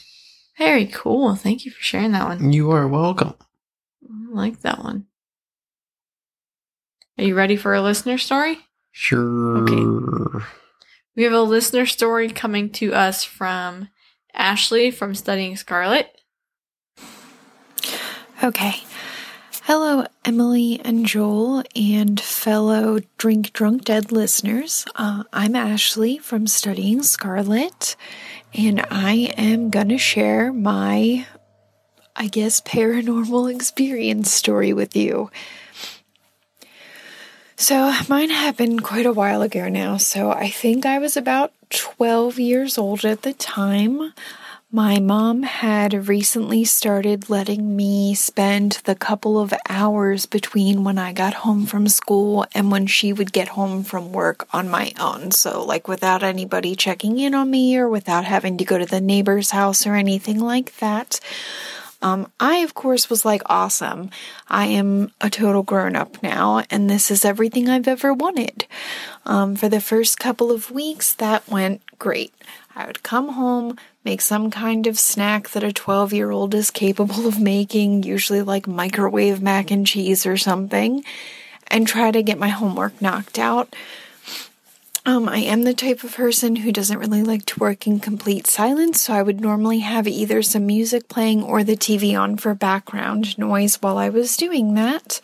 Very 0.57 0.87
cool. 0.87 1.35
Thank 1.35 1.65
you 1.65 1.71
for 1.71 1.81
sharing 1.81 2.13
that 2.13 2.27
one. 2.27 2.51
You 2.51 2.71
are 2.71 2.87
welcome. 2.87 3.35
I 4.03 4.31
like 4.33 4.61
that 4.61 4.79
one. 4.79 5.05
Are 7.17 7.23
you 7.23 7.35
ready 7.35 7.55
for 7.55 7.73
a 7.73 7.81
listener 7.81 8.17
story? 8.17 8.57
Sure. 8.91 9.57
Okay. 9.63 10.45
We 11.15 11.23
have 11.23 11.33
a 11.33 11.41
listener 11.41 11.85
story 11.85 12.29
coming 12.29 12.69
to 12.71 12.93
us 12.93 13.23
from 13.23 13.89
Ashley 14.33 14.91
from 14.91 15.15
Studying 15.15 15.55
Scarlet. 15.55 16.09
Okay. 18.43 18.83
Hello, 19.63 20.05
Emily 20.25 20.81
and 20.83 21.05
Joel, 21.05 21.63
and 21.73 22.19
fellow 22.19 22.99
Drink 23.17 23.53
Drunk 23.53 23.85
Dead 23.85 24.11
listeners. 24.11 24.85
Uh, 24.93 25.23
I'm 25.31 25.55
Ashley 25.55 26.17
from 26.17 26.45
Studying 26.45 27.01
Scarlet, 27.01 27.95
and 28.53 28.85
I 28.91 29.33
am 29.37 29.69
going 29.69 29.87
to 29.87 29.97
share 29.97 30.51
my, 30.51 31.25
I 32.15 32.27
guess, 32.27 32.59
paranormal 32.59 33.51
experience 33.55 34.31
story 34.31 34.73
with 34.73 34.97
you. 34.97 35.31
So, 37.55 37.93
mine 38.09 38.31
happened 38.31 38.83
quite 38.83 39.05
a 39.05 39.13
while 39.13 39.41
ago 39.41 39.69
now, 39.69 39.95
so 39.95 40.29
I 40.29 40.49
think 40.49 40.85
I 40.85 40.99
was 40.99 41.15
about 41.15 41.53
12 41.69 42.37
years 42.37 42.77
old 42.77 43.05
at 43.05 43.21
the 43.21 43.33
time. 43.33 44.13
My 44.71 44.99
mom 44.99 45.43
had 45.43 46.09
recently 46.09 46.65
started 46.65 47.29
letting 47.29 47.75
me 47.75 48.15
spend 48.15 48.81
the 48.85 48.95
couple 48.95 49.39
of 49.39 49.53
hours 49.69 50.25
between 50.25 50.83
when 50.83 50.97
I 50.97 51.13
got 51.13 51.35
home 51.35 51.67
from 51.67 51.87
school 51.87 52.47
and 52.53 52.71
when 52.71 52.87
she 52.87 53.13
would 53.13 53.31
get 53.31 53.49
home 53.49 53.83
from 53.83 54.11
work 54.11 54.47
on 54.51 54.67
my 54.67 54.91
own. 54.99 55.29
So, 55.31 55.63
like, 55.63 55.87
without 55.87 56.23
anybody 56.23 56.75
checking 56.75 57.19
in 57.19 57.35
on 57.35 57.51
me 57.51 57.77
or 57.77 57.87
without 57.87 58.25
having 58.25 58.57
to 58.57 58.65
go 58.65 58.79
to 58.79 58.87
the 58.87 58.99
neighbor's 58.99 59.51
house 59.51 59.85
or 59.85 59.93
anything 59.93 60.39
like 60.39 60.75
that. 60.79 61.19
Um, 62.01 62.31
I, 62.39 62.57
of 62.57 62.73
course, 62.73 63.09
was 63.09 63.23
like, 63.23 63.43
awesome. 63.45 64.09
I 64.47 64.65
am 64.65 65.11
a 65.21 65.29
total 65.29 65.63
grown 65.63 65.95
up 65.95 66.21
now, 66.23 66.63
and 66.71 66.89
this 66.89 67.11
is 67.11 67.23
everything 67.23 67.69
I've 67.69 67.87
ever 67.87 68.13
wanted. 68.13 68.65
Um, 69.25 69.55
for 69.55 69.69
the 69.69 69.79
first 69.79 70.19
couple 70.19 70.51
of 70.51 70.71
weeks, 70.71 71.13
that 71.13 71.47
went 71.47 71.81
great. 71.97 72.33
I 72.75 72.85
would 72.85 73.03
come 73.03 73.29
home, 73.29 73.77
make 74.05 74.21
some 74.21 74.51
kind 74.51 74.85
of 74.85 74.99
snack 74.99 75.49
that 75.49 75.63
a 75.63 75.73
12 75.73 76.13
year 76.13 76.29
old 76.31 76.53
is 76.53 76.71
capable 76.71 77.27
of 77.27 77.41
making, 77.41 78.03
usually 78.03 78.43
like 78.43 78.67
microwave 78.67 79.41
mac 79.41 79.71
and 79.71 79.85
cheese 79.85 80.25
or 80.25 80.37
something, 80.37 81.03
and 81.67 81.87
try 81.87 82.11
to 82.11 82.23
get 82.23 82.39
my 82.39 82.49
homework 82.49 83.01
knocked 83.01 83.39
out. 83.39 83.75
Um, 85.07 85.29
I 85.29 85.37
am 85.37 85.63
the 85.63 85.75
type 85.75 86.03
of 86.03 86.15
person 86.15 86.55
who 86.55 86.71
doesn't 86.71 86.97
really 86.97 87.21
like 87.21 87.45
to 87.45 87.59
work 87.59 87.85
in 87.85 87.99
complete 87.99 88.47
silence, 88.47 89.01
so 89.01 89.13
I 89.13 89.21
would 89.21 89.39
normally 89.39 89.79
have 89.79 90.07
either 90.07 90.41
some 90.41 90.65
music 90.65 91.07
playing 91.07 91.43
or 91.43 91.63
the 91.63 91.77
TV 91.77 92.19
on 92.19 92.37
for 92.37 92.55
background 92.55 93.37
noise 93.37 93.75
while 93.75 93.99
I 93.99 94.09
was 94.09 94.35
doing 94.35 94.73
that. 94.73 95.21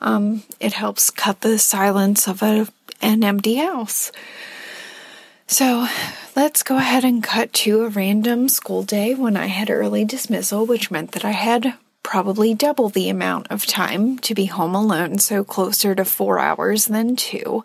Um, 0.00 0.44
it 0.60 0.74
helps 0.74 1.10
cut 1.10 1.40
the 1.40 1.58
silence 1.58 2.28
of 2.28 2.42
a, 2.42 2.68
an 3.02 3.24
empty 3.24 3.56
house. 3.56 4.12
So 5.46 5.86
let's 6.34 6.62
go 6.62 6.76
ahead 6.78 7.04
and 7.04 7.22
cut 7.22 7.52
to 7.52 7.84
a 7.84 7.88
random 7.88 8.48
school 8.48 8.82
day 8.82 9.14
when 9.14 9.36
I 9.36 9.46
had 9.46 9.70
early 9.70 10.04
dismissal, 10.04 10.64
which 10.66 10.90
meant 10.90 11.12
that 11.12 11.24
I 11.24 11.32
had 11.32 11.74
probably 12.02 12.54
double 12.54 12.88
the 12.88 13.08
amount 13.08 13.48
of 13.50 13.66
time 13.66 14.18
to 14.20 14.34
be 14.34 14.46
home 14.46 14.74
alone, 14.74 15.18
so 15.18 15.44
closer 15.44 15.94
to 15.94 16.04
four 16.04 16.38
hours 16.38 16.86
than 16.86 17.16
two. 17.16 17.64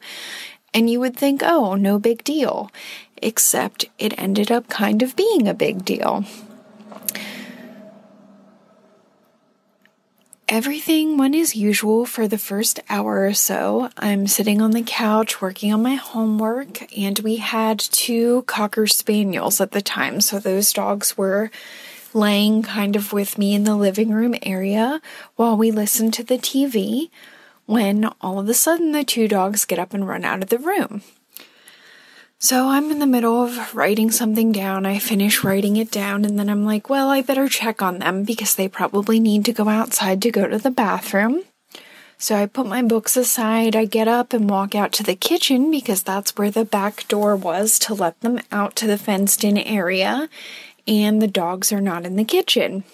And 0.73 0.89
you 0.89 0.99
would 0.99 1.15
think, 1.15 1.41
oh, 1.43 1.75
no 1.75 1.99
big 1.99 2.23
deal. 2.23 2.71
Except 3.17 3.85
it 3.97 4.17
ended 4.17 4.51
up 4.51 4.69
kind 4.69 5.01
of 5.01 5.15
being 5.15 5.47
a 5.47 5.53
big 5.53 5.83
deal. 5.83 6.25
Everything 10.49 11.15
went 11.15 11.35
as 11.35 11.55
usual 11.55 12.07
for 12.07 12.27
the 12.27 12.37
first 12.37 12.79
hour 12.89 13.25
or 13.25 13.33
so. 13.33 13.89
I'm 13.97 14.25
sitting 14.25 14.61
on 14.61 14.71
the 14.71 14.81
couch 14.81 15.41
working 15.41 15.71
on 15.71 15.83
my 15.83 15.93
homework, 15.93 16.91
and 16.97 17.19
we 17.19 17.35
had 17.35 17.77
two 17.79 18.41
Cocker 18.47 18.87
Spaniels 18.87 19.61
at 19.61 19.71
the 19.71 19.81
time. 19.81 20.19
So 20.19 20.39
those 20.39 20.73
dogs 20.73 21.15
were 21.15 21.51
laying 22.15 22.63
kind 22.63 22.95
of 22.95 23.13
with 23.13 23.37
me 23.37 23.53
in 23.53 23.63
the 23.63 23.75
living 23.75 24.09
room 24.11 24.33
area 24.41 24.99
while 25.35 25.55
we 25.55 25.69
listened 25.69 26.15
to 26.15 26.23
the 26.23 26.39
TV 26.39 27.11
when 27.67 28.09
all 28.19 28.39
of 28.39 28.49
a 28.49 28.53
sudden 28.55 28.91
the 28.91 29.03
two 29.03 29.27
dogs 29.27 29.65
get 29.65 29.77
up 29.77 29.93
and 29.93 30.07
run 30.07 30.25
out 30.25 30.41
of 30.41 30.49
the 30.49 30.57
room. 30.57 31.03
So 32.41 32.69
I'm 32.69 32.89
in 32.89 32.99
the 32.99 33.05
middle 33.05 33.43
of 33.43 33.75
writing 33.75 34.11
something 34.11 34.53
down. 34.53 34.85
I 34.85 34.97
finish 34.97 35.43
writing 35.43 35.75
it 35.75 35.91
down 35.91 36.23
and 36.23 36.39
then 36.39 36.49
I'm 36.49 36.63
like, 36.63 36.89
well, 36.89 37.09
I 37.09 37.21
better 37.21 37.49
check 37.49 37.81
on 37.81 37.99
them 37.99 38.23
because 38.23 38.55
they 38.55 38.69
probably 38.69 39.19
need 39.19 39.43
to 39.43 39.51
go 39.51 39.67
outside 39.67 40.21
to 40.21 40.31
go 40.31 40.47
to 40.47 40.57
the 40.57 40.71
bathroom. 40.71 41.43
So 42.17 42.37
I 42.37 42.45
put 42.45 42.65
my 42.65 42.81
books 42.81 43.17
aside. 43.17 43.75
I 43.75 43.83
get 43.83 44.07
up 44.07 44.31
and 44.31 44.49
walk 44.49 44.73
out 44.73 44.93
to 44.93 45.03
the 45.03 45.17
kitchen 45.17 45.69
because 45.69 46.01
that's 46.01 46.37
where 46.37 46.49
the 46.49 46.63
back 46.63 47.05
door 47.09 47.35
was 47.35 47.77
to 47.79 47.93
let 47.93 48.17
them 48.21 48.39
out 48.53 48.73
to 48.77 48.87
the 48.87 48.97
fenced 48.97 49.43
in 49.43 49.57
area. 49.57 50.29
And 50.87 51.21
the 51.21 51.27
dogs 51.27 51.73
are 51.73 51.81
not 51.81 52.05
in 52.05 52.15
the 52.15 52.23
kitchen. 52.23 52.85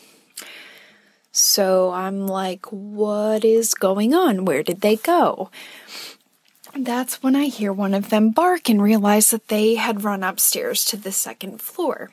So 1.31 1.91
I'm 1.91 2.25
like, 2.27 2.65
what 2.71 3.45
is 3.45 3.75
going 3.75 4.15
on? 4.15 4.45
Where 4.45 4.63
did 4.63 4.81
they 4.81 4.95
go? 4.95 5.51
That's 6.77 7.23
when 7.23 7.35
I 7.37 7.45
hear 7.45 7.71
one 7.71 7.93
of 7.93 8.09
them 8.09 8.31
bark 8.31 8.69
and 8.69 8.81
realize 8.81 9.31
that 9.31 9.47
they 9.47 9.75
had 9.75 10.03
run 10.03 10.23
upstairs 10.23 10.83
to 10.85 10.97
the 10.97 11.11
second 11.11 11.61
floor. 11.61 12.11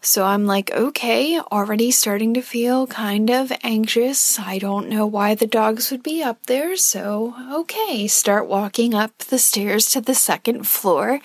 So 0.00 0.24
I'm 0.24 0.46
like, 0.46 0.70
okay, 0.70 1.40
already 1.40 1.90
starting 1.90 2.32
to 2.34 2.40
feel 2.40 2.86
kind 2.86 3.28
of 3.28 3.52
anxious. 3.62 4.38
I 4.38 4.58
don't 4.58 4.88
know 4.88 5.04
why 5.04 5.34
the 5.34 5.48
dogs 5.48 5.90
would 5.90 6.02
be 6.02 6.22
up 6.22 6.46
there, 6.46 6.76
so 6.76 7.34
okay, 7.52 8.06
start 8.06 8.46
walking 8.46 8.94
up 8.94 9.18
the 9.18 9.38
stairs 9.38 9.86
to 9.90 10.00
the 10.00 10.14
second 10.14 10.66
floor. 10.66 11.20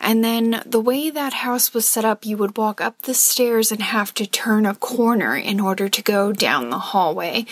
And 0.00 0.24
then 0.24 0.62
the 0.66 0.80
way 0.80 1.10
that 1.10 1.32
house 1.32 1.72
was 1.72 1.86
set 1.86 2.04
up, 2.04 2.26
you 2.26 2.36
would 2.36 2.58
walk 2.58 2.80
up 2.80 3.02
the 3.02 3.14
stairs 3.14 3.70
and 3.70 3.82
have 3.82 4.12
to 4.14 4.26
turn 4.26 4.66
a 4.66 4.74
corner 4.74 5.36
in 5.36 5.60
order 5.60 5.88
to 5.88 6.02
go 6.02 6.32
down 6.32 6.70
the 6.70 6.78
hallway. 6.78 7.46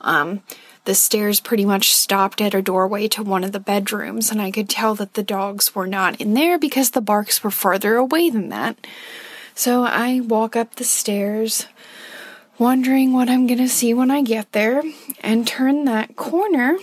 Um, 0.00 0.42
the 0.84 0.94
stairs 0.94 1.40
pretty 1.40 1.64
much 1.64 1.94
stopped 1.94 2.40
at 2.40 2.54
a 2.54 2.62
doorway 2.62 3.08
to 3.08 3.22
one 3.22 3.44
of 3.44 3.52
the 3.52 3.60
bedrooms, 3.60 4.30
and 4.30 4.42
I 4.42 4.50
could 4.50 4.68
tell 4.68 4.94
that 4.96 5.14
the 5.14 5.22
dogs 5.22 5.74
were 5.74 5.86
not 5.86 6.20
in 6.20 6.34
there 6.34 6.58
because 6.58 6.90
the 6.90 7.00
barks 7.00 7.44
were 7.44 7.50
farther 7.50 7.96
away 7.96 8.30
than 8.30 8.48
that. 8.48 8.76
So 9.54 9.84
I 9.84 10.20
walk 10.20 10.56
up 10.56 10.74
the 10.74 10.84
stairs, 10.84 11.66
wondering 12.58 13.12
what 13.12 13.28
I'm 13.28 13.46
gonna 13.46 13.68
see 13.68 13.94
when 13.94 14.10
I 14.10 14.22
get 14.22 14.52
there, 14.52 14.82
and 15.20 15.46
turn 15.46 15.84
that 15.84 16.16
corner 16.16 16.78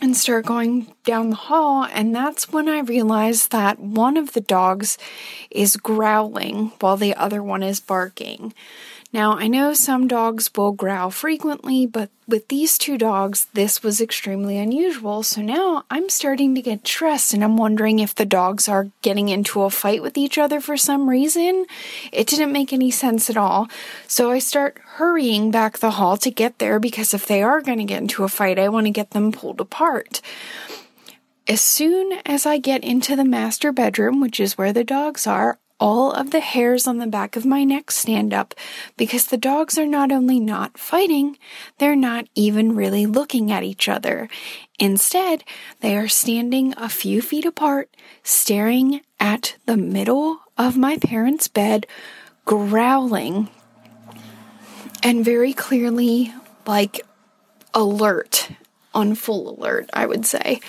and 0.00 0.16
start 0.16 0.46
going 0.46 0.92
down 1.04 1.30
the 1.30 1.36
hall. 1.36 1.86
And 1.92 2.14
that's 2.14 2.52
when 2.52 2.68
I 2.68 2.80
realize 2.80 3.48
that 3.48 3.78
one 3.78 4.16
of 4.16 4.32
the 4.32 4.40
dogs 4.40 4.98
is 5.50 5.76
growling 5.76 6.72
while 6.80 6.96
the 6.96 7.14
other 7.14 7.42
one 7.42 7.62
is 7.62 7.80
barking. 7.80 8.54
Now, 9.14 9.34
I 9.34 9.46
know 9.46 9.74
some 9.74 10.08
dogs 10.08 10.50
will 10.56 10.72
growl 10.72 11.08
frequently, 11.12 11.86
but 11.86 12.10
with 12.26 12.48
these 12.48 12.76
two 12.76 12.98
dogs, 12.98 13.46
this 13.54 13.80
was 13.80 14.00
extremely 14.00 14.58
unusual. 14.58 15.22
So 15.22 15.40
now 15.40 15.84
I'm 15.88 16.08
starting 16.08 16.52
to 16.56 16.60
get 16.60 16.84
stressed 16.84 17.32
and 17.32 17.44
I'm 17.44 17.56
wondering 17.56 18.00
if 18.00 18.12
the 18.12 18.24
dogs 18.24 18.68
are 18.68 18.88
getting 19.02 19.28
into 19.28 19.62
a 19.62 19.70
fight 19.70 20.02
with 20.02 20.18
each 20.18 20.36
other 20.36 20.58
for 20.60 20.76
some 20.76 21.08
reason. 21.08 21.64
It 22.10 22.26
didn't 22.26 22.50
make 22.50 22.72
any 22.72 22.90
sense 22.90 23.30
at 23.30 23.36
all. 23.36 23.68
So 24.08 24.32
I 24.32 24.40
start 24.40 24.80
hurrying 24.96 25.52
back 25.52 25.78
the 25.78 25.92
hall 25.92 26.16
to 26.16 26.30
get 26.32 26.58
there 26.58 26.80
because 26.80 27.14
if 27.14 27.24
they 27.24 27.40
are 27.40 27.60
going 27.60 27.78
to 27.78 27.84
get 27.84 28.02
into 28.02 28.24
a 28.24 28.28
fight, 28.28 28.58
I 28.58 28.68
want 28.68 28.86
to 28.86 28.90
get 28.90 29.12
them 29.12 29.30
pulled 29.30 29.60
apart. 29.60 30.20
As 31.46 31.60
soon 31.60 32.18
as 32.26 32.46
I 32.46 32.58
get 32.58 32.82
into 32.82 33.14
the 33.14 33.24
master 33.24 33.70
bedroom, 33.70 34.20
which 34.20 34.40
is 34.40 34.58
where 34.58 34.72
the 34.72 34.82
dogs 34.82 35.24
are, 35.24 35.60
all 35.80 36.12
of 36.12 36.30
the 36.30 36.40
hairs 36.40 36.86
on 36.86 36.98
the 36.98 37.06
back 37.06 37.36
of 37.36 37.44
my 37.44 37.64
neck 37.64 37.90
stand 37.90 38.32
up 38.32 38.54
because 38.96 39.26
the 39.26 39.36
dogs 39.36 39.76
are 39.76 39.86
not 39.86 40.12
only 40.12 40.38
not 40.38 40.78
fighting, 40.78 41.36
they're 41.78 41.96
not 41.96 42.26
even 42.34 42.76
really 42.76 43.06
looking 43.06 43.50
at 43.50 43.62
each 43.62 43.88
other. 43.88 44.28
Instead, 44.78 45.44
they 45.80 45.96
are 45.96 46.08
standing 46.08 46.74
a 46.76 46.88
few 46.88 47.20
feet 47.20 47.44
apart, 47.44 47.94
staring 48.22 49.00
at 49.18 49.56
the 49.66 49.76
middle 49.76 50.40
of 50.56 50.76
my 50.76 50.96
parents' 50.98 51.48
bed, 51.48 51.86
growling, 52.44 53.48
and 55.02 55.24
very 55.24 55.52
clearly, 55.52 56.32
like, 56.66 57.00
alert, 57.74 58.48
on 58.94 59.14
full 59.14 59.58
alert, 59.58 59.90
I 59.92 60.06
would 60.06 60.24
say. 60.24 60.60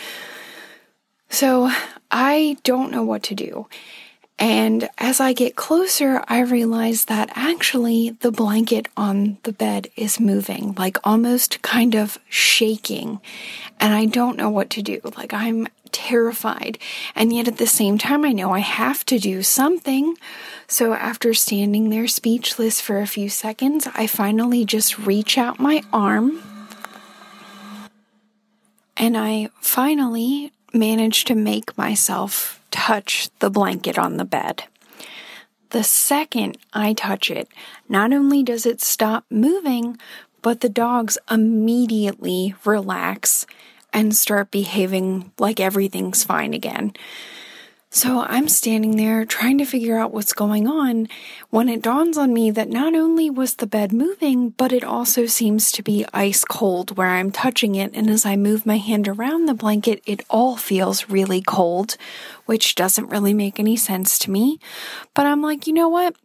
So 1.30 1.72
I 2.10 2.58
don't 2.64 2.92
know 2.92 3.04
what 3.04 3.24
to 3.24 3.36
do. 3.36 3.68
And 4.38 4.90
as 4.98 5.22
I 5.22 5.32
get 5.32 5.56
closer, 5.56 6.22
I 6.28 6.42
realize 6.42 7.06
that 7.06 7.32
actually 7.36 8.10
the 8.20 8.32
blanket 8.32 8.88
on 8.98 9.38
the 9.44 9.54
bed 9.54 9.88
is 9.96 10.20
moving, 10.20 10.76
like 10.78 10.98
almost 11.06 11.62
kind 11.62 11.96
of 11.96 12.18
shaking. 12.28 13.22
And 13.80 13.94
I 13.94 14.06
don't 14.06 14.38
know 14.38 14.50
what 14.50 14.70
to 14.72 14.82
do. 14.82 15.00
Like 15.18 15.34
I'm 15.34 15.68
terrified. 15.94 16.78
And 17.16 17.32
yet 17.32 17.48
at 17.48 17.58
the 17.58 17.68
same 17.68 17.98
time, 17.98 18.26
I 18.26 18.34
know 18.34 18.52
I 18.52 18.60
have 18.60 19.06
to 19.06 19.20
do 19.20 19.42
something. 19.42 20.18
So 20.68 20.94
after 20.94 21.34
standing 21.34 21.90
there 21.90 22.08
speechless 22.08 22.82
for 22.82 23.00
a 23.00 23.08
few 23.08 23.30
seconds, 23.30 23.88
I 23.96 24.06
finally 24.06 24.66
just 24.66 25.00
reach 25.00 25.38
out 25.38 25.60
my 25.62 25.82
arm. 25.94 26.44
And 28.98 29.18
I 29.18 29.50
finally 29.62 30.52
manage 30.74 31.24
to 31.26 31.36
make 31.36 31.78
myself 31.78 32.55
touch 32.76 33.30
the 33.40 33.50
blanket 33.50 33.98
on 33.98 34.18
the 34.18 34.26
bed. 34.26 34.66
The 35.70 35.84
second 35.84 36.58
I 36.74 36.92
touch 36.92 37.32
it, 37.32 37.48
not 37.88 38.12
only 38.12 38.44
does 38.44 38.66
it 38.66 38.82
stop 38.82 39.24
moving, 39.30 39.98
but 40.42 40.60
the 40.60 40.70
dogs 40.70 41.18
immediately 41.32 42.54
relax 42.66 43.48
and 43.94 44.14
start 44.14 44.52
behaving 44.52 45.32
like 45.40 45.62
everything's 45.62 46.26
fine 46.26 46.54
again. 46.54 46.92
So 47.90 48.22
I'm 48.28 48.50
standing 48.50 48.98
there 48.98 49.24
trying 49.24 49.58
to 49.60 49.66
figure 49.66 49.98
out 49.98 50.14
what's 50.14 50.34
going 50.34 50.68
on 50.68 51.08
when 51.50 51.70
it 51.70 51.82
dawns 51.82 52.18
on 52.18 52.34
me 52.34 52.52
that 52.52 52.70
not 52.70 52.94
only 52.94 53.30
was 53.30 53.56
the 53.56 53.68
bed 53.68 53.94
moving, 53.94 54.50
but 54.50 54.74
it 54.74 54.84
also 54.84 55.26
seems 55.28 55.72
to 55.72 55.82
be 55.82 56.06
ice 56.14 56.44
cold 56.44 56.98
where 56.98 57.08
I'm 57.08 57.32
touching 57.32 57.76
it. 57.76 57.92
And 57.94 58.10
as 58.10 58.26
I 58.26 58.36
move 58.36 58.66
my 58.66 58.78
hand 58.78 59.08
around 59.08 59.46
the 59.46 59.54
blanket, 59.54 60.04
it 60.06 60.26
all 60.30 60.58
feels 60.58 61.10
really 61.10 61.42
cold, 61.42 61.96
which 62.46 62.76
doesn't 62.76 63.10
really 63.10 63.34
make 63.34 63.60
any 63.60 63.78
sense 63.78 64.20
to 64.20 64.32
me. 64.32 64.60
But 65.14 65.26
I'm 65.26 65.42
like, 65.42 65.66
you 65.66 65.72
know 65.72 65.90
what? 65.90 66.16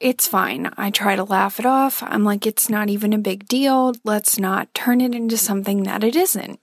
It's 0.00 0.26
fine. 0.26 0.70
I 0.76 0.90
try 0.90 1.16
to 1.16 1.24
laugh 1.24 1.58
it 1.58 1.66
off. 1.66 2.02
I'm 2.02 2.24
like, 2.24 2.46
it's 2.46 2.68
not 2.68 2.88
even 2.88 3.12
a 3.12 3.18
big 3.18 3.48
deal. 3.48 3.94
Let's 4.04 4.38
not 4.38 4.72
turn 4.72 5.00
it 5.00 5.14
into 5.14 5.36
something 5.36 5.82
that 5.82 6.04
it 6.04 6.16
isn't. 6.16 6.60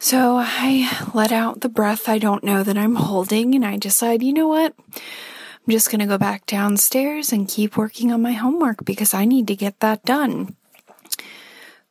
So 0.00 0.36
I 0.38 1.08
let 1.12 1.32
out 1.32 1.60
the 1.60 1.68
breath 1.68 2.08
I 2.08 2.18
don't 2.18 2.44
know 2.44 2.62
that 2.62 2.78
I'm 2.78 2.94
holding, 2.94 3.54
and 3.54 3.64
I 3.64 3.76
decide, 3.76 4.22
you 4.22 4.32
know 4.32 4.46
what? 4.46 4.74
I'm 4.94 5.72
just 5.72 5.90
going 5.90 5.98
to 5.98 6.06
go 6.06 6.18
back 6.18 6.46
downstairs 6.46 7.32
and 7.32 7.48
keep 7.48 7.76
working 7.76 8.12
on 8.12 8.22
my 8.22 8.32
homework 8.32 8.84
because 8.84 9.12
I 9.12 9.24
need 9.24 9.48
to 9.48 9.56
get 9.56 9.80
that 9.80 10.04
done. 10.04 10.54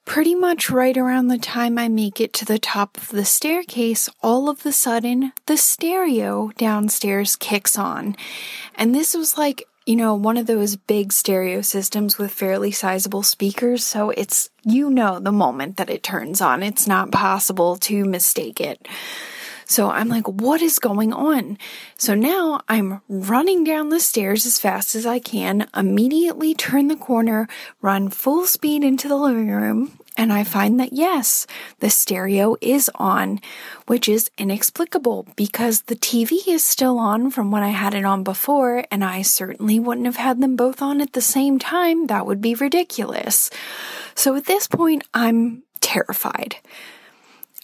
Pretty 0.05 0.35
much 0.35 0.69
right 0.69 0.95
around 0.95 1.27
the 1.27 1.37
time 1.37 1.77
I 1.77 1.89
make 1.89 2.21
it 2.21 2.31
to 2.33 2.45
the 2.45 2.57
top 2.57 2.95
of 2.95 3.09
the 3.09 3.25
staircase, 3.25 4.07
all 4.23 4.49
of 4.49 4.63
the 4.63 4.71
sudden, 4.71 5.33
the 5.47 5.57
stereo 5.57 6.51
downstairs 6.57 7.35
kicks 7.35 7.77
on. 7.77 8.15
And 8.75 8.95
this 8.95 9.13
was 9.13 9.37
like 9.37 9.65
you 9.87 9.95
know, 9.95 10.13
one 10.13 10.35
of 10.35 10.47
those 10.47 10.75
big 10.75 11.13
stereo 11.13 11.61
systems 11.61 12.17
with 12.17 12.29
fairly 12.29 12.71
sizable 12.71 13.23
speakers. 13.23 13.85
So 13.85 14.09
it's, 14.09 14.49
you 14.63 14.89
know, 14.89 15.17
the 15.17 15.31
moment 15.31 15.77
that 15.77 15.89
it 15.89 16.03
turns 16.03 16.41
on, 16.41 16.61
it's 16.61 16.87
not 16.87 17.13
possible 17.13 17.77
to 17.77 18.03
mistake 18.03 18.59
it. 18.59 18.85
So 19.65 19.89
I'm 19.89 20.09
like, 20.09 20.27
what 20.27 20.61
is 20.61 20.77
going 20.77 21.13
on? 21.13 21.57
So 21.97 22.15
now 22.15 22.59
I'm 22.67 22.99
running 23.07 23.63
down 23.63 23.87
the 23.87 24.01
stairs 24.01 24.45
as 24.45 24.59
fast 24.59 24.93
as 24.93 25.05
I 25.05 25.19
can, 25.19 25.69
immediately 25.73 26.53
turn 26.53 26.89
the 26.89 26.97
corner, 26.97 27.47
run 27.81 28.09
full 28.09 28.45
speed 28.45 28.83
into 28.83 29.07
the 29.07 29.15
living 29.15 29.51
room, 29.51 29.97
and 30.17 30.33
I 30.33 30.43
find 30.43 30.79
that 30.79 30.93
yes, 30.93 31.45
the 31.79 31.91
stereo 31.91 32.57
is 32.59 32.89
on, 32.95 33.39
which 33.85 34.09
is 34.09 34.31
inexplicable 34.37 35.27
because 35.35 35.83
the 35.83 35.95
TV 35.95 36.47
is 36.47 36.63
still 36.63 36.97
on 36.97 37.29
from 37.29 37.51
when 37.51 37.61
I 37.61 37.69
had 37.69 37.93
it 37.93 38.03
on 38.03 38.23
before, 38.23 38.83
and 38.89 39.05
I 39.05 39.21
certainly 39.21 39.79
wouldn't 39.79 40.07
have 40.07 40.17
had 40.17 40.41
them 40.41 40.55
both 40.55 40.81
on 40.81 40.99
at 40.99 41.13
the 41.13 41.21
same 41.21 41.59
time. 41.59 42.07
That 42.07 42.25
would 42.25 42.41
be 42.41 42.55
ridiculous. 42.55 43.51
So 44.15 44.35
at 44.35 44.45
this 44.45 44.67
point, 44.67 45.03
I'm 45.13 45.61
terrified. 45.79 46.57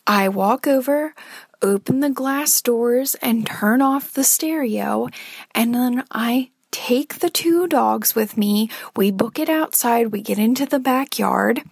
I 0.05 0.29
walk 0.29 0.67
over, 0.67 1.15
open 1.61 2.01
the 2.01 2.09
glass 2.11 2.61
doors, 2.61 3.15
and 3.15 3.47
turn 3.47 3.81
off 3.81 4.13
the 4.13 4.23
stereo, 4.23 5.07
and 5.55 5.73
then 5.73 6.03
I 6.11 6.51
take 6.69 7.19
the 7.19 7.29
two 7.29 7.67
dogs 7.67 8.15
with 8.15 8.37
me. 8.37 8.69
We 8.95 9.11
book 9.11 9.39
it 9.39 9.49
outside. 9.49 10.07
We 10.07 10.21
get 10.21 10.39
into 10.39 10.65
the 10.65 10.79
backyard. 10.79 11.63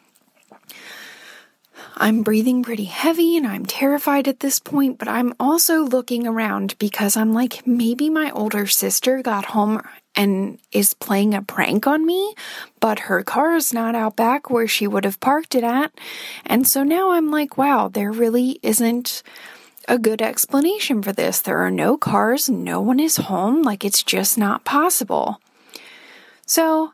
I'm 1.97 2.23
breathing 2.23 2.63
pretty 2.63 2.85
heavy 2.85 3.38
and 3.38 3.45
I'm 3.45 3.65
terrified 3.65 4.27
at 4.27 4.39
this 4.39 4.59
point, 4.59 4.97
but 4.97 5.07
I'm 5.07 5.34
also 5.39 5.81
looking 5.81 6.26
around 6.26 6.77
because 6.80 7.18
I'm 7.18 7.34
like, 7.34 7.65
maybe 7.68 8.09
my 8.09 8.31
older 8.31 8.65
sister 8.68 9.22
got 9.22 9.45
home 9.45 9.81
and 10.15 10.59
is 10.72 10.93
playing 10.93 11.34
a 11.34 11.41
prank 11.41 11.88
on 11.88 12.05
me, 12.05 12.35
but 12.80 12.99
her 12.99 13.23
car 13.23 13.55
is 13.55 13.73
not 13.73 13.95
out 13.95 14.15
back 14.15 14.49
where 14.49 14.68
she 14.68 14.88
would 14.88 15.05
have 15.05 15.19
parked 15.19 15.55
it 15.55 15.63
at. 15.63 15.91
And 16.45 16.68
so 16.68 16.84
now 16.84 17.11
I'm 17.11 17.31
like, 17.31 17.57
wow, 17.57 17.88
there 17.88 18.11
really 18.11 18.59
isn't 18.61 19.23
a 19.88 19.97
good 19.97 20.22
explanation 20.22 21.01
for 21.01 21.11
this. 21.11 21.41
There 21.41 21.59
are 21.59 21.72
no 21.72 21.97
cars, 21.97 22.49
no 22.49 22.81
one 22.81 22.99
is 22.99 23.18
home, 23.18 23.61
like 23.61 23.84
it's 23.85 24.03
just 24.03 24.38
not 24.38 24.63
possible. 24.63 25.41
So 26.45 26.93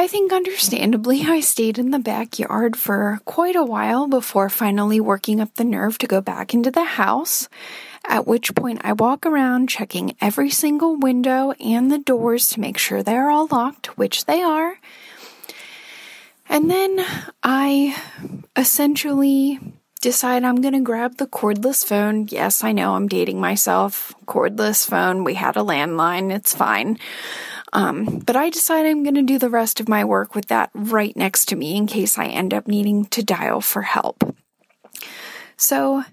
I 0.00 0.06
think 0.06 0.32
understandably 0.32 1.24
I 1.26 1.40
stayed 1.40 1.76
in 1.76 1.90
the 1.90 1.98
backyard 1.98 2.76
for 2.76 3.20
quite 3.24 3.56
a 3.56 3.64
while 3.64 4.06
before 4.06 4.48
finally 4.48 5.00
working 5.00 5.40
up 5.40 5.56
the 5.56 5.64
nerve 5.64 5.98
to 5.98 6.06
go 6.06 6.20
back 6.20 6.54
into 6.54 6.70
the 6.70 6.84
house. 6.84 7.48
At 8.06 8.24
which 8.24 8.54
point 8.54 8.80
I 8.84 8.92
walk 8.92 9.26
around 9.26 9.68
checking 9.68 10.14
every 10.20 10.50
single 10.50 10.94
window 10.94 11.50
and 11.60 11.90
the 11.90 11.98
doors 11.98 12.46
to 12.50 12.60
make 12.60 12.78
sure 12.78 13.02
they're 13.02 13.28
all 13.28 13.48
locked, 13.48 13.98
which 13.98 14.26
they 14.26 14.40
are. 14.40 14.78
And 16.48 16.70
then 16.70 17.04
I 17.42 18.00
essentially 18.54 19.58
decide 20.00 20.44
I'm 20.44 20.60
going 20.60 20.74
to 20.74 20.80
grab 20.80 21.16
the 21.16 21.26
cordless 21.26 21.84
phone. 21.84 22.28
Yes, 22.30 22.62
I 22.62 22.70
know 22.70 22.94
I'm 22.94 23.08
dating 23.08 23.40
myself. 23.40 24.14
Cordless 24.26 24.88
phone. 24.88 25.24
We 25.24 25.34
had 25.34 25.56
a 25.56 25.60
landline. 25.60 26.32
It's 26.32 26.54
fine. 26.54 27.00
Um, 27.72 28.20
but 28.20 28.36
I 28.36 28.50
decide 28.50 28.86
I'm 28.86 29.02
going 29.02 29.14
to 29.14 29.22
do 29.22 29.38
the 29.38 29.50
rest 29.50 29.80
of 29.80 29.88
my 29.88 30.04
work 30.04 30.34
with 30.34 30.46
that 30.46 30.70
right 30.74 31.16
next 31.16 31.46
to 31.46 31.56
me 31.56 31.76
in 31.76 31.86
case 31.86 32.18
I 32.18 32.26
end 32.26 32.54
up 32.54 32.66
needing 32.66 33.06
to 33.06 33.22
dial 33.22 33.60
for 33.60 33.82
help. 33.82 34.34
So 35.56 36.04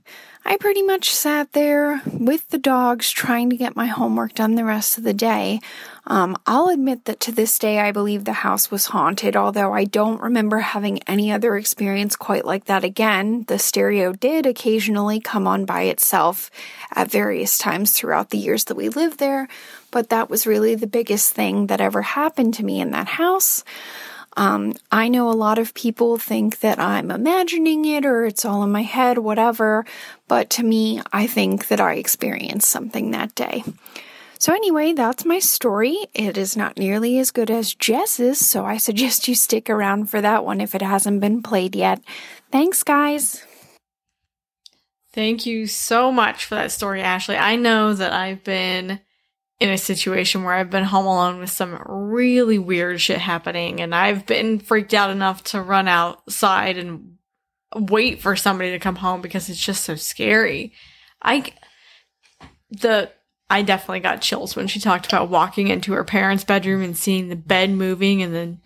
I 0.47 0.57
pretty 0.57 0.83
much 0.83 1.09
sat 1.09 1.53
there 1.53 2.03
with 2.05 2.49
the 2.49 2.59
dogs 2.59 3.09
trying 3.09 3.49
to 3.49 3.57
get 3.57 3.75
my 3.75 3.87
homework 3.87 4.35
done 4.35 4.53
the 4.53 4.63
rest 4.63 4.95
of 4.95 5.03
the 5.03 5.13
day. 5.13 5.59
Um, 6.05 6.37
I'll 6.45 6.69
admit 6.69 7.05
that 7.05 7.19
to 7.21 7.31
this 7.31 7.57
day 7.57 7.79
I 7.79 7.91
believe 7.91 8.25
the 8.25 8.33
house 8.33 8.69
was 8.69 8.85
haunted, 8.87 9.35
although 9.35 9.73
I 9.73 9.85
don't 9.85 10.21
remember 10.21 10.59
having 10.59 11.01
any 11.07 11.31
other 11.31 11.57
experience 11.57 12.15
quite 12.15 12.45
like 12.45 12.65
that 12.65 12.83
again. 12.83 13.45
The 13.47 13.57
stereo 13.57 14.13
did 14.13 14.45
occasionally 14.45 15.19
come 15.19 15.47
on 15.47 15.65
by 15.65 15.83
itself 15.83 16.51
at 16.91 17.09
various 17.09 17.57
times 17.57 17.93
throughout 17.93 18.29
the 18.29 18.37
years 18.37 18.65
that 18.65 18.77
we 18.77 18.89
lived 18.89 19.17
there, 19.17 19.47
but 19.95 20.09
that 20.09 20.29
was 20.29 20.45
really 20.45 20.75
the 20.75 20.87
biggest 20.87 21.31
thing 21.31 21.67
that 21.67 21.79
ever 21.79 22.01
happened 22.01 22.53
to 22.53 22.65
me 22.65 22.81
in 22.81 22.91
that 22.91 23.07
house. 23.07 23.63
Um, 24.35 24.73
I 24.91 25.07
know 25.07 25.29
a 25.29 25.31
lot 25.31 25.57
of 25.57 25.73
people 25.73 26.17
think 26.17 26.59
that 26.59 26.79
I'm 26.79 27.09
imagining 27.09 27.85
it 27.85 28.05
or 28.05 28.25
it's 28.25 28.43
all 28.43 28.61
in 28.65 28.73
my 28.73 28.81
head, 28.81 29.19
whatever, 29.19 29.85
but 30.27 30.49
to 30.49 30.63
me, 30.63 31.01
I 31.13 31.27
think 31.27 31.69
that 31.69 31.79
I 31.79 31.93
experienced 31.93 32.69
something 32.69 33.11
that 33.11 33.35
day. 33.35 33.63
So, 34.37 34.53
anyway, 34.53 34.91
that's 34.91 35.23
my 35.23 35.39
story. 35.39 35.97
It 36.13 36.37
is 36.37 36.57
not 36.57 36.77
nearly 36.77 37.17
as 37.17 37.31
good 37.31 37.49
as 37.49 37.73
Jess's, 37.73 38.45
so 38.45 38.65
I 38.65 38.75
suggest 38.75 39.29
you 39.29 39.33
stick 39.33 39.69
around 39.69 40.09
for 40.09 40.19
that 40.19 40.43
one 40.43 40.59
if 40.59 40.75
it 40.75 40.81
hasn't 40.81 41.21
been 41.21 41.41
played 41.41 41.73
yet. 41.73 42.01
Thanks, 42.51 42.83
guys. 42.83 43.45
Thank 45.13 45.45
you 45.45 45.67
so 45.67 46.11
much 46.11 46.43
for 46.43 46.55
that 46.55 46.73
story, 46.73 47.01
Ashley. 47.01 47.37
I 47.37 47.55
know 47.55 47.93
that 47.93 48.11
I've 48.11 48.43
been 48.43 48.99
in 49.59 49.69
a 49.69 49.77
situation 49.77 50.43
where 50.43 50.53
I've 50.53 50.69
been 50.69 50.83
home 50.83 51.05
alone 51.05 51.39
with 51.39 51.49
some 51.49 51.81
really 51.87 52.59
weird 52.59 52.99
shit 52.99 53.19
happening 53.19 53.79
and 53.79 53.95
I've 53.95 54.25
been 54.25 54.59
freaked 54.59 54.93
out 54.93 55.09
enough 55.09 55.43
to 55.45 55.61
run 55.61 55.87
outside 55.87 56.77
and 56.77 57.13
wait 57.73 58.21
for 58.21 58.35
somebody 58.35 58.71
to 58.71 58.79
come 58.79 58.97
home 58.97 59.21
because 59.21 59.49
it's 59.49 59.63
just 59.63 59.83
so 59.85 59.95
scary. 59.95 60.73
I 61.21 61.53
the 62.69 63.11
I 63.49 63.61
definitely 63.61 63.99
got 64.01 64.21
chills 64.21 64.55
when 64.55 64.67
she 64.67 64.79
talked 64.79 65.05
about 65.05 65.29
walking 65.29 65.67
into 65.67 65.93
her 65.93 66.03
parents' 66.03 66.43
bedroom 66.43 66.81
and 66.81 66.97
seeing 66.97 67.29
the 67.29 67.35
bed 67.35 67.69
moving 67.69 68.21
and 68.23 68.33
then 68.33 68.59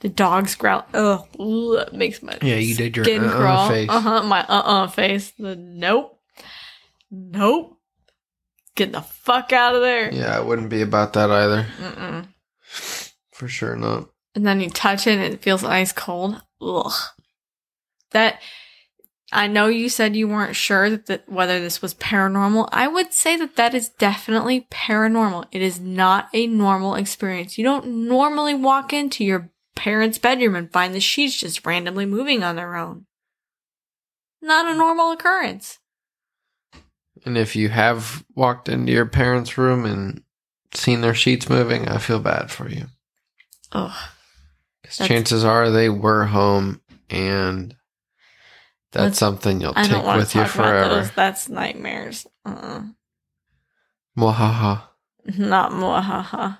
the 0.00 0.08
dogs 0.08 0.54
growl. 0.54 0.84
Ugh, 0.92 1.26
ugh, 1.38 1.92
makes 1.92 2.22
my 2.22 2.36
Yeah, 2.42 2.56
you 2.56 2.74
did 2.74 2.96
your 2.96 3.06
uh-uh 3.08 3.36
crawl. 3.36 3.68
face. 3.70 3.88
Uh 3.88 4.00
huh. 4.00 4.22
My 4.24 4.40
uh 4.40 4.62
uh 4.62 4.86
face. 4.88 5.32
The 5.38 5.56
nope, 5.56 6.18
nope. 7.10 7.75
Get 8.76 8.92
the 8.92 9.00
fuck 9.00 9.52
out 9.52 9.74
of 9.74 9.80
there. 9.80 10.12
Yeah, 10.12 10.38
it 10.38 10.46
wouldn't 10.46 10.70
be 10.70 10.82
about 10.82 11.14
that 11.14 11.30
either. 11.30 11.66
Mm-mm. 11.80 12.28
For 13.32 13.48
sure 13.48 13.74
not. 13.74 14.10
And 14.34 14.46
then 14.46 14.60
you 14.60 14.70
touch 14.70 15.06
it 15.06 15.18
and 15.18 15.34
it 15.34 15.42
feels 15.42 15.64
ice 15.64 15.92
cold. 15.92 16.40
Ugh. 16.60 16.92
That 18.12 18.40
I 19.32 19.46
know 19.46 19.66
you 19.66 19.88
said 19.88 20.14
you 20.14 20.28
weren't 20.28 20.54
sure 20.54 20.88
that, 20.90 21.06
that 21.06 21.28
whether 21.28 21.58
this 21.58 21.82
was 21.82 21.94
paranormal. 21.94 22.68
I 22.70 22.86
would 22.86 23.12
say 23.12 23.36
that 23.36 23.56
that 23.56 23.74
is 23.74 23.88
definitely 23.88 24.68
paranormal. 24.70 25.46
It 25.50 25.62
is 25.62 25.80
not 25.80 26.28
a 26.32 26.46
normal 26.46 26.94
experience. 26.94 27.58
You 27.58 27.64
don't 27.64 28.06
normally 28.06 28.54
walk 28.54 28.92
into 28.92 29.24
your 29.24 29.50
parents' 29.74 30.18
bedroom 30.18 30.54
and 30.54 30.72
find 30.72 30.94
the 30.94 31.00
sheets 31.00 31.40
just 31.40 31.66
randomly 31.66 32.06
moving 32.06 32.44
on 32.44 32.56
their 32.56 32.76
own. 32.76 33.06
Not 34.40 34.66
a 34.66 34.76
normal 34.76 35.12
occurrence. 35.12 35.78
And 37.26 37.36
if 37.36 37.56
you 37.56 37.68
have 37.68 38.24
walked 38.34 38.68
into 38.68 38.92
your 38.92 39.04
parents' 39.06 39.58
room 39.58 39.84
and 39.84 40.22
seen 40.72 41.00
their 41.00 41.14
sheets 41.14 41.50
moving, 41.50 41.88
I 41.88 41.98
feel 41.98 42.20
bad 42.20 42.50
for 42.52 42.68
you. 42.68 42.86
Oh. 43.72 43.94
That's- 44.84 45.08
chances 45.08 45.44
are 45.44 45.70
they 45.70 45.88
were 45.88 46.26
home 46.26 46.80
and 47.10 47.74
that's 48.92 49.18
something 49.18 49.60
you'll 49.60 49.72
I 49.76 49.82
take 49.82 50.04
with 50.04 50.34
you 50.36 50.44
forever. 50.46 51.10
That's 51.14 51.48
nightmares. 51.48 52.26
Uh-uh. 52.46 52.82
Mwahaha. 54.16 54.82
Not 55.36 55.72
mwahaha. 55.72 56.58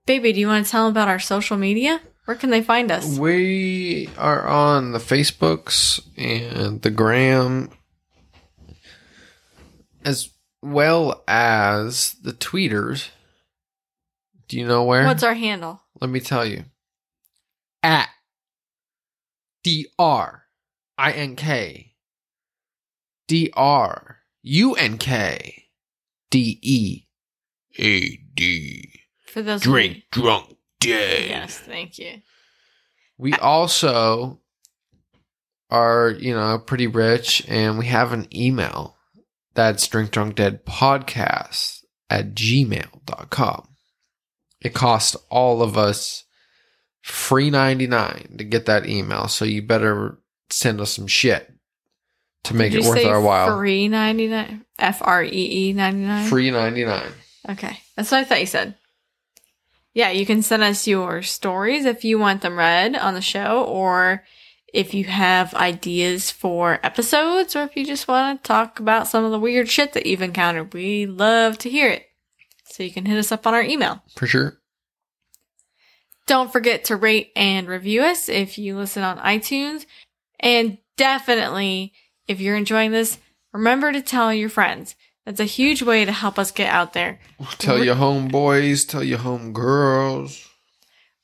Baby, 0.07 0.33
do 0.33 0.41
you 0.41 0.49
want 0.49 0.65
to 0.67 0.71
tell 0.73 0.85
them 0.87 0.91
about 0.93 1.07
our 1.09 1.21
social 1.21 1.57
media? 1.57 2.01
Where 2.31 2.39
can 2.39 2.51
they 2.51 2.63
find 2.63 2.93
us? 2.93 3.19
We 3.19 4.09
are 4.17 4.47
on 4.47 4.93
the 4.93 5.01
Facebooks 5.01 6.01
and 6.17 6.81
the 6.81 6.91
Gram 6.91 7.71
as 10.05 10.31
well 10.63 11.25
as 11.27 12.15
the 12.23 12.33
tweeters. 12.33 13.09
Do 14.47 14.61
you 14.61 14.65
know 14.65 14.85
where? 14.85 15.07
What's 15.07 15.25
our 15.25 15.35
handle? 15.35 15.83
Let 16.01 16.09
me 16.11 16.21
tell 16.21 16.47
you. 16.47 16.67
At 17.83 18.09
D 19.65 19.89
R 19.99 20.45
I 20.97 21.11
N 21.11 21.35
K 21.35 21.95
D 23.27 23.51
R 23.57 24.19
U 24.43 24.75
N 24.77 24.99
K 24.99 25.65
D 26.31 26.61
E 26.63 27.07
A 27.81 28.17
D. 28.37 29.01
For 29.27 29.43
those 29.43 29.63
Drink 29.63 30.05
drunk 30.13 30.59
day. 30.81 31.29
Yes, 31.29 31.59
thank 31.59 31.99
you. 31.99 32.21
We 33.19 33.35
also 33.35 34.41
are, 35.71 36.11
you 36.11 36.35
know, 36.35 36.59
pretty 36.59 36.87
rich 36.87 37.45
and 37.49 37.79
we 37.79 37.87
have 37.87 38.13
an 38.13 38.27
email 38.35 38.97
that's 39.55 39.87
drink 39.87 40.11
drunk 40.11 40.37
dead 40.37 40.65
podcast 40.65 41.85
at 42.09 42.35
gmail.com. 42.35 43.69
It 44.61 44.75
costs 44.75 45.17
all 45.29 45.63
of 45.63 45.79
us 45.79 46.25
free 47.03 47.51
99 47.51 48.37
to 48.39 48.45
get 48.45 48.67
that 48.67 48.89
email. 48.89 49.29
So 49.29 49.45
you 49.45 49.63
better 49.63 50.19
send 50.51 50.81
us 50.81 50.93
some 50.93 51.07
shit 51.07 51.53
to 52.45 52.55
make 52.55 52.73
Did 52.73 52.85
it 52.85 52.89
worth 52.89 53.05
our 53.05 53.21
while. 53.21 53.57
Free 53.57 53.89
ninety 53.89 54.29
nine. 54.29 54.65
F 54.79 55.03
R 55.03 55.23
E 55.23 55.29
E 55.69 55.73
ninety 55.73 56.01
nine. 56.01 56.29
Free 56.29 56.51
99. 56.51 57.03
Okay, 57.51 57.79
that's 57.97 58.11
what 58.11 58.19
I 58.19 58.25
thought 58.25 58.41
you 58.41 58.47
said. 58.47 58.75
Yeah, 59.93 60.11
you 60.11 60.25
can 60.25 60.43
send 60.43 60.63
us 60.63 60.87
your 60.87 61.23
stories 61.23 61.85
if 61.85 62.05
you 62.05 62.19
want 62.19 62.43
them 62.43 62.59
read 62.59 62.95
on 62.97 63.15
the 63.15 63.21
show, 63.21 63.65
or 63.65 64.25
if 64.73 64.95
you 64.95 65.05
have 65.05 65.53
ideas 65.55 66.31
for 66.31 66.79
episodes, 66.85 67.57
or 67.57 67.63
if 67.65 67.77
you 67.77 67.85
just 67.85 68.07
want 68.07 68.43
to 68.43 68.47
talk 68.47 68.79
about 68.79 69.09
some 69.09 69.25
of 69.25 69.33
the 69.33 69.41
weird 69.41 69.69
shit 69.69 69.93
that 69.95 70.07
you've 70.07 70.23
encountered. 70.23 70.73
We 70.73 71.07
love 71.07 71.59
to 71.59 71.71
hear 71.71 71.91
it. 71.91 72.07
So 72.67 72.85
you 72.85 72.93
can 72.93 73.07
hit 73.07 73.19
us 73.19 73.33
up 73.33 73.47
on 73.47 73.55
our 73.55 73.63
email. 73.63 74.03
For 74.15 74.29
sure. 74.29 74.59
Don't 76.27 76.53
forget 76.53 76.85
to 76.85 76.95
rate 76.95 77.33
and 77.35 77.67
review 77.67 78.03
us 78.03 78.29
if 78.29 78.57
you 78.59 78.77
listen 78.77 79.03
on 79.03 79.19
iTunes. 79.19 79.87
And 80.39 80.79
definitely, 80.97 81.93
if 82.29 82.41
you're 82.41 82.57
enjoying 82.57 82.93
this, 82.93 83.19
remember 83.53 83.91
to 83.91 84.01
tell 84.01 84.33
your 84.33 84.49
friends. 84.49 84.95
That's 85.27 85.41
a 85.41 85.45
huge 85.45 85.83
way 85.83 86.05
to 86.05 86.13
help 86.13 86.39
us 86.39 86.51
get 86.51 86.73
out 86.73 86.93
there. 86.93 87.21
Tell 87.59 87.83
your 87.83 87.97
homeboys, 87.97 88.89
tell 88.89 89.05
your 89.05 89.19
homegirls. 89.19 90.47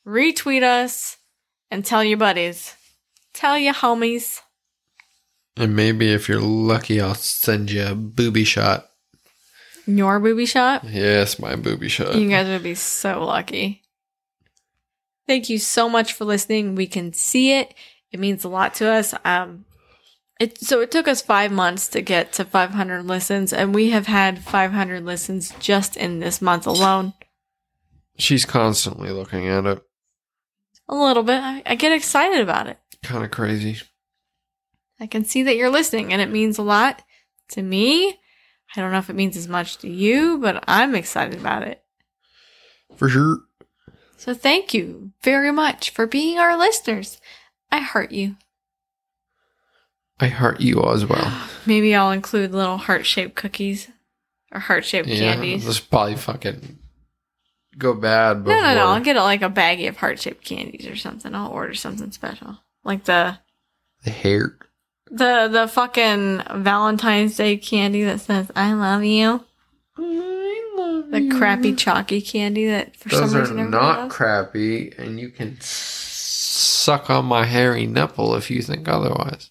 Retweet 0.06 0.62
us 0.62 1.16
and 1.70 1.85
tell 1.85 2.05
your 2.05 2.18
buddies. 2.18 2.74
Tell 3.32 3.59
your 3.59 3.74
homies. 3.74 4.40
And 5.56 5.74
maybe 5.74 6.12
if 6.12 6.28
you're 6.28 6.40
lucky, 6.40 7.01
I'll 7.01 7.14
send 7.14 7.70
you 7.70 7.86
a 7.86 7.94
booby 7.94 8.44
shot. 8.44 8.90
Your 9.86 10.20
booby 10.20 10.47
shot. 10.47 10.85
Yes, 10.85 11.39
my 11.39 11.56
booby 11.56 11.89
shot. 11.89 12.14
You 12.14 12.28
guys 12.28 12.47
would 12.48 12.62
be 12.62 12.74
so 12.74 13.24
lucky. 13.24 13.82
Thank 15.27 15.48
you 15.48 15.59
so 15.59 15.89
much 15.89 16.12
for 16.12 16.24
listening. 16.24 16.74
We 16.74 16.86
can 16.86 17.12
see 17.12 17.52
it. 17.52 17.74
It 18.12 18.20
means 18.20 18.44
a 18.44 18.48
lot 18.48 18.74
to 18.74 18.89
us. 18.89 19.14
Um, 19.24 19.64
it 20.39 20.59
so 20.59 20.81
it 20.81 20.91
took 20.91 21.09
us 21.09 21.23
five 21.23 21.51
months 21.51 21.89
to 21.89 22.03
get 22.03 22.33
to 22.35 22.45
500 22.45 23.05
listens, 23.05 23.53
and 23.53 23.75
we 23.75 23.91
have 23.91 24.07
had 24.07 24.43
500 24.43 25.05
listens 25.05 25.53
just 25.59 25.97
in 25.97 26.21
this 26.21 26.43
month 26.43 26.67
alone. 26.67 27.15
She's 28.19 28.45
constantly 28.45 29.11
looking 29.11 29.47
at 29.47 29.67
it. 29.67 29.83
A 30.89 30.95
little 30.95 31.23
bit. 31.23 31.41
I, 31.41 31.63
I 31.67 31.75
get 31.75 31.93
excited 31.93 32.41
about 32.41 32.67
it. 32.67 32.79
Kind 33.03 33.25
of 33.25 33.31
crazy. 33.31 33.79
I 35.01 35.07
can 35.07 35.25
see 35.25 35.43
that 35.43 35.57
you're 35.57 35.71
listening, 35.71 36.13
and 36.13 36.23
it 36.23 36.31
means 36.31 36.59
a 36.59 36.63
lot 36.63 37.03
to 37.51 37.63
me. 37.63 38.19
I 38.75 38.81
don't 38.81 38.93
know 38.93 38.99
if 38.99 39.11
it 39.11 39.17
means 39.17 39.37
as 39.37 39.49
much 39.49 39.79
to 39.79 39.89
you, 39.89 40.39
but 40.39 40.65
I'm 40.67 40.95
excited 40.95 41.39
about 41.39 41.63
it. 41.63 41.83
For 42.97 43.09
sure. 43.09 43.39
So 44.17 44.35
thank 44.35 44.73
you 44.73 45.13
very 45.23 45.53
much 45.53 45.91
for 45.91 46.07
being 46.07 46.39
our 46.39 46.57
listeners. 46.57 47.21
I 47.71 47.79
heart 47.79 48.13
you. 48.13 48.37
I 50.19 50.29
heart 50.29 50.61
you 50.61 50.83
as 50.91 51.05
well. 51.05 51.33
Maybe 51.67 51.95
I'll 51.95 52.11
include 52.11 52.53
little 52.53 52.79
heart 52.79 53.05
shaped 53.07 53.35
cookies 53.37 53.89
or 54.53 54.61
heart 54.61 54.85
shaped 54.85 55.09
yeah, 55.09 55.35
candies. 55.35 55.65
this 55.67 55.81
probably 55.81 56.17
fucking 56.17 56.79
go 57.77 57.93
bad. 57.95 58.39
No, 58.39 58.43
Before. 58.45 58.61
no, 58.63 58.75
no. 58.75 58.87
I'll 58.89 59.01
get 59.01 59.17
like 59.17 59.43
a 59.43 59.51
baggie 59.51 59.89
of 59.89 59.97
heart 59.99 60.21
shaped 60.21 60.45
candies 60.45 60.87
or 60.87 60.97
something. 60.97 61.35
I'll 61.35 61.51
order 61.51 61.75
something 61.75 62.11
special, 62.13 62.59
like 62.85 63.05
the 63.05 63.39
the 64.05 64.11
hair. 64.11 64.57
the 65.11 65.49
the 65.51 65.69
fucking 65.69 66.43
Valentine's 66.63 67.37
Day 67.37 67.57
candy 67.57 68.05
that 68.05 68.21
says 68.21 68.51
"I 68.57 68.73
love 68.73 69.05
you." 69.05 69.45
The 69.97 71.29
crappy 71.39 71.75
chalky 71.75 72.21
candy 72.21 72.67
that 72.67 72.97
for 72.97 73.09
Those 73.09 73.31
some 73.31 73.41
reason 73.41 73.59
everybody 73.59 73.71
not 73.71 73.99
loves. 74.01 74.15
crappy, 74.15 74.93
and 74.99 75.19
you 75.21 75.29
can 75.31 75.57
suck 75.61 77.09
on 77.11 77.25
my 77.27 77.45
hairy 77.45 77.87
nipple 77.87 78.35
if 78.35 78.51
you 78.51 78.61
think 78.63 78.89
otherwise. 78.89 79.51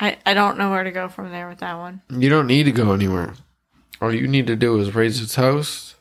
I, 0.00 0.16
I 0.24 0.32
don't 0.32 0.58
know 0.58 0.70
where 0.70 0.84
to 0.84 0.92
go 0.92 1.08
from 1.08 1.30
there 1.30 1.48
with 1.48 1.58
that 1.58 1.76
one. 1.76 2.02
You 2.08 2.28
don't 2.28 2.46
need 2.46 2.64
to 2.64 2.72
go 2.72 2.92
anywhere. 2.92 3.34
All 4.00 4.14
you 4.14 4.28
need 4.28 4.46
to 4.46 4.54
do 4.54 4.78
is 4.78 4.94
raise 4.94 5.20
a 5.20 5.28
toast 5.28 5.96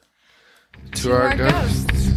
to, 0.94 1.02
to 1.02 1.12
our, 1.14 1.22
our, 1.24 1.36
ghosts. 1.36 1.84
ghosts. 1.84 2.08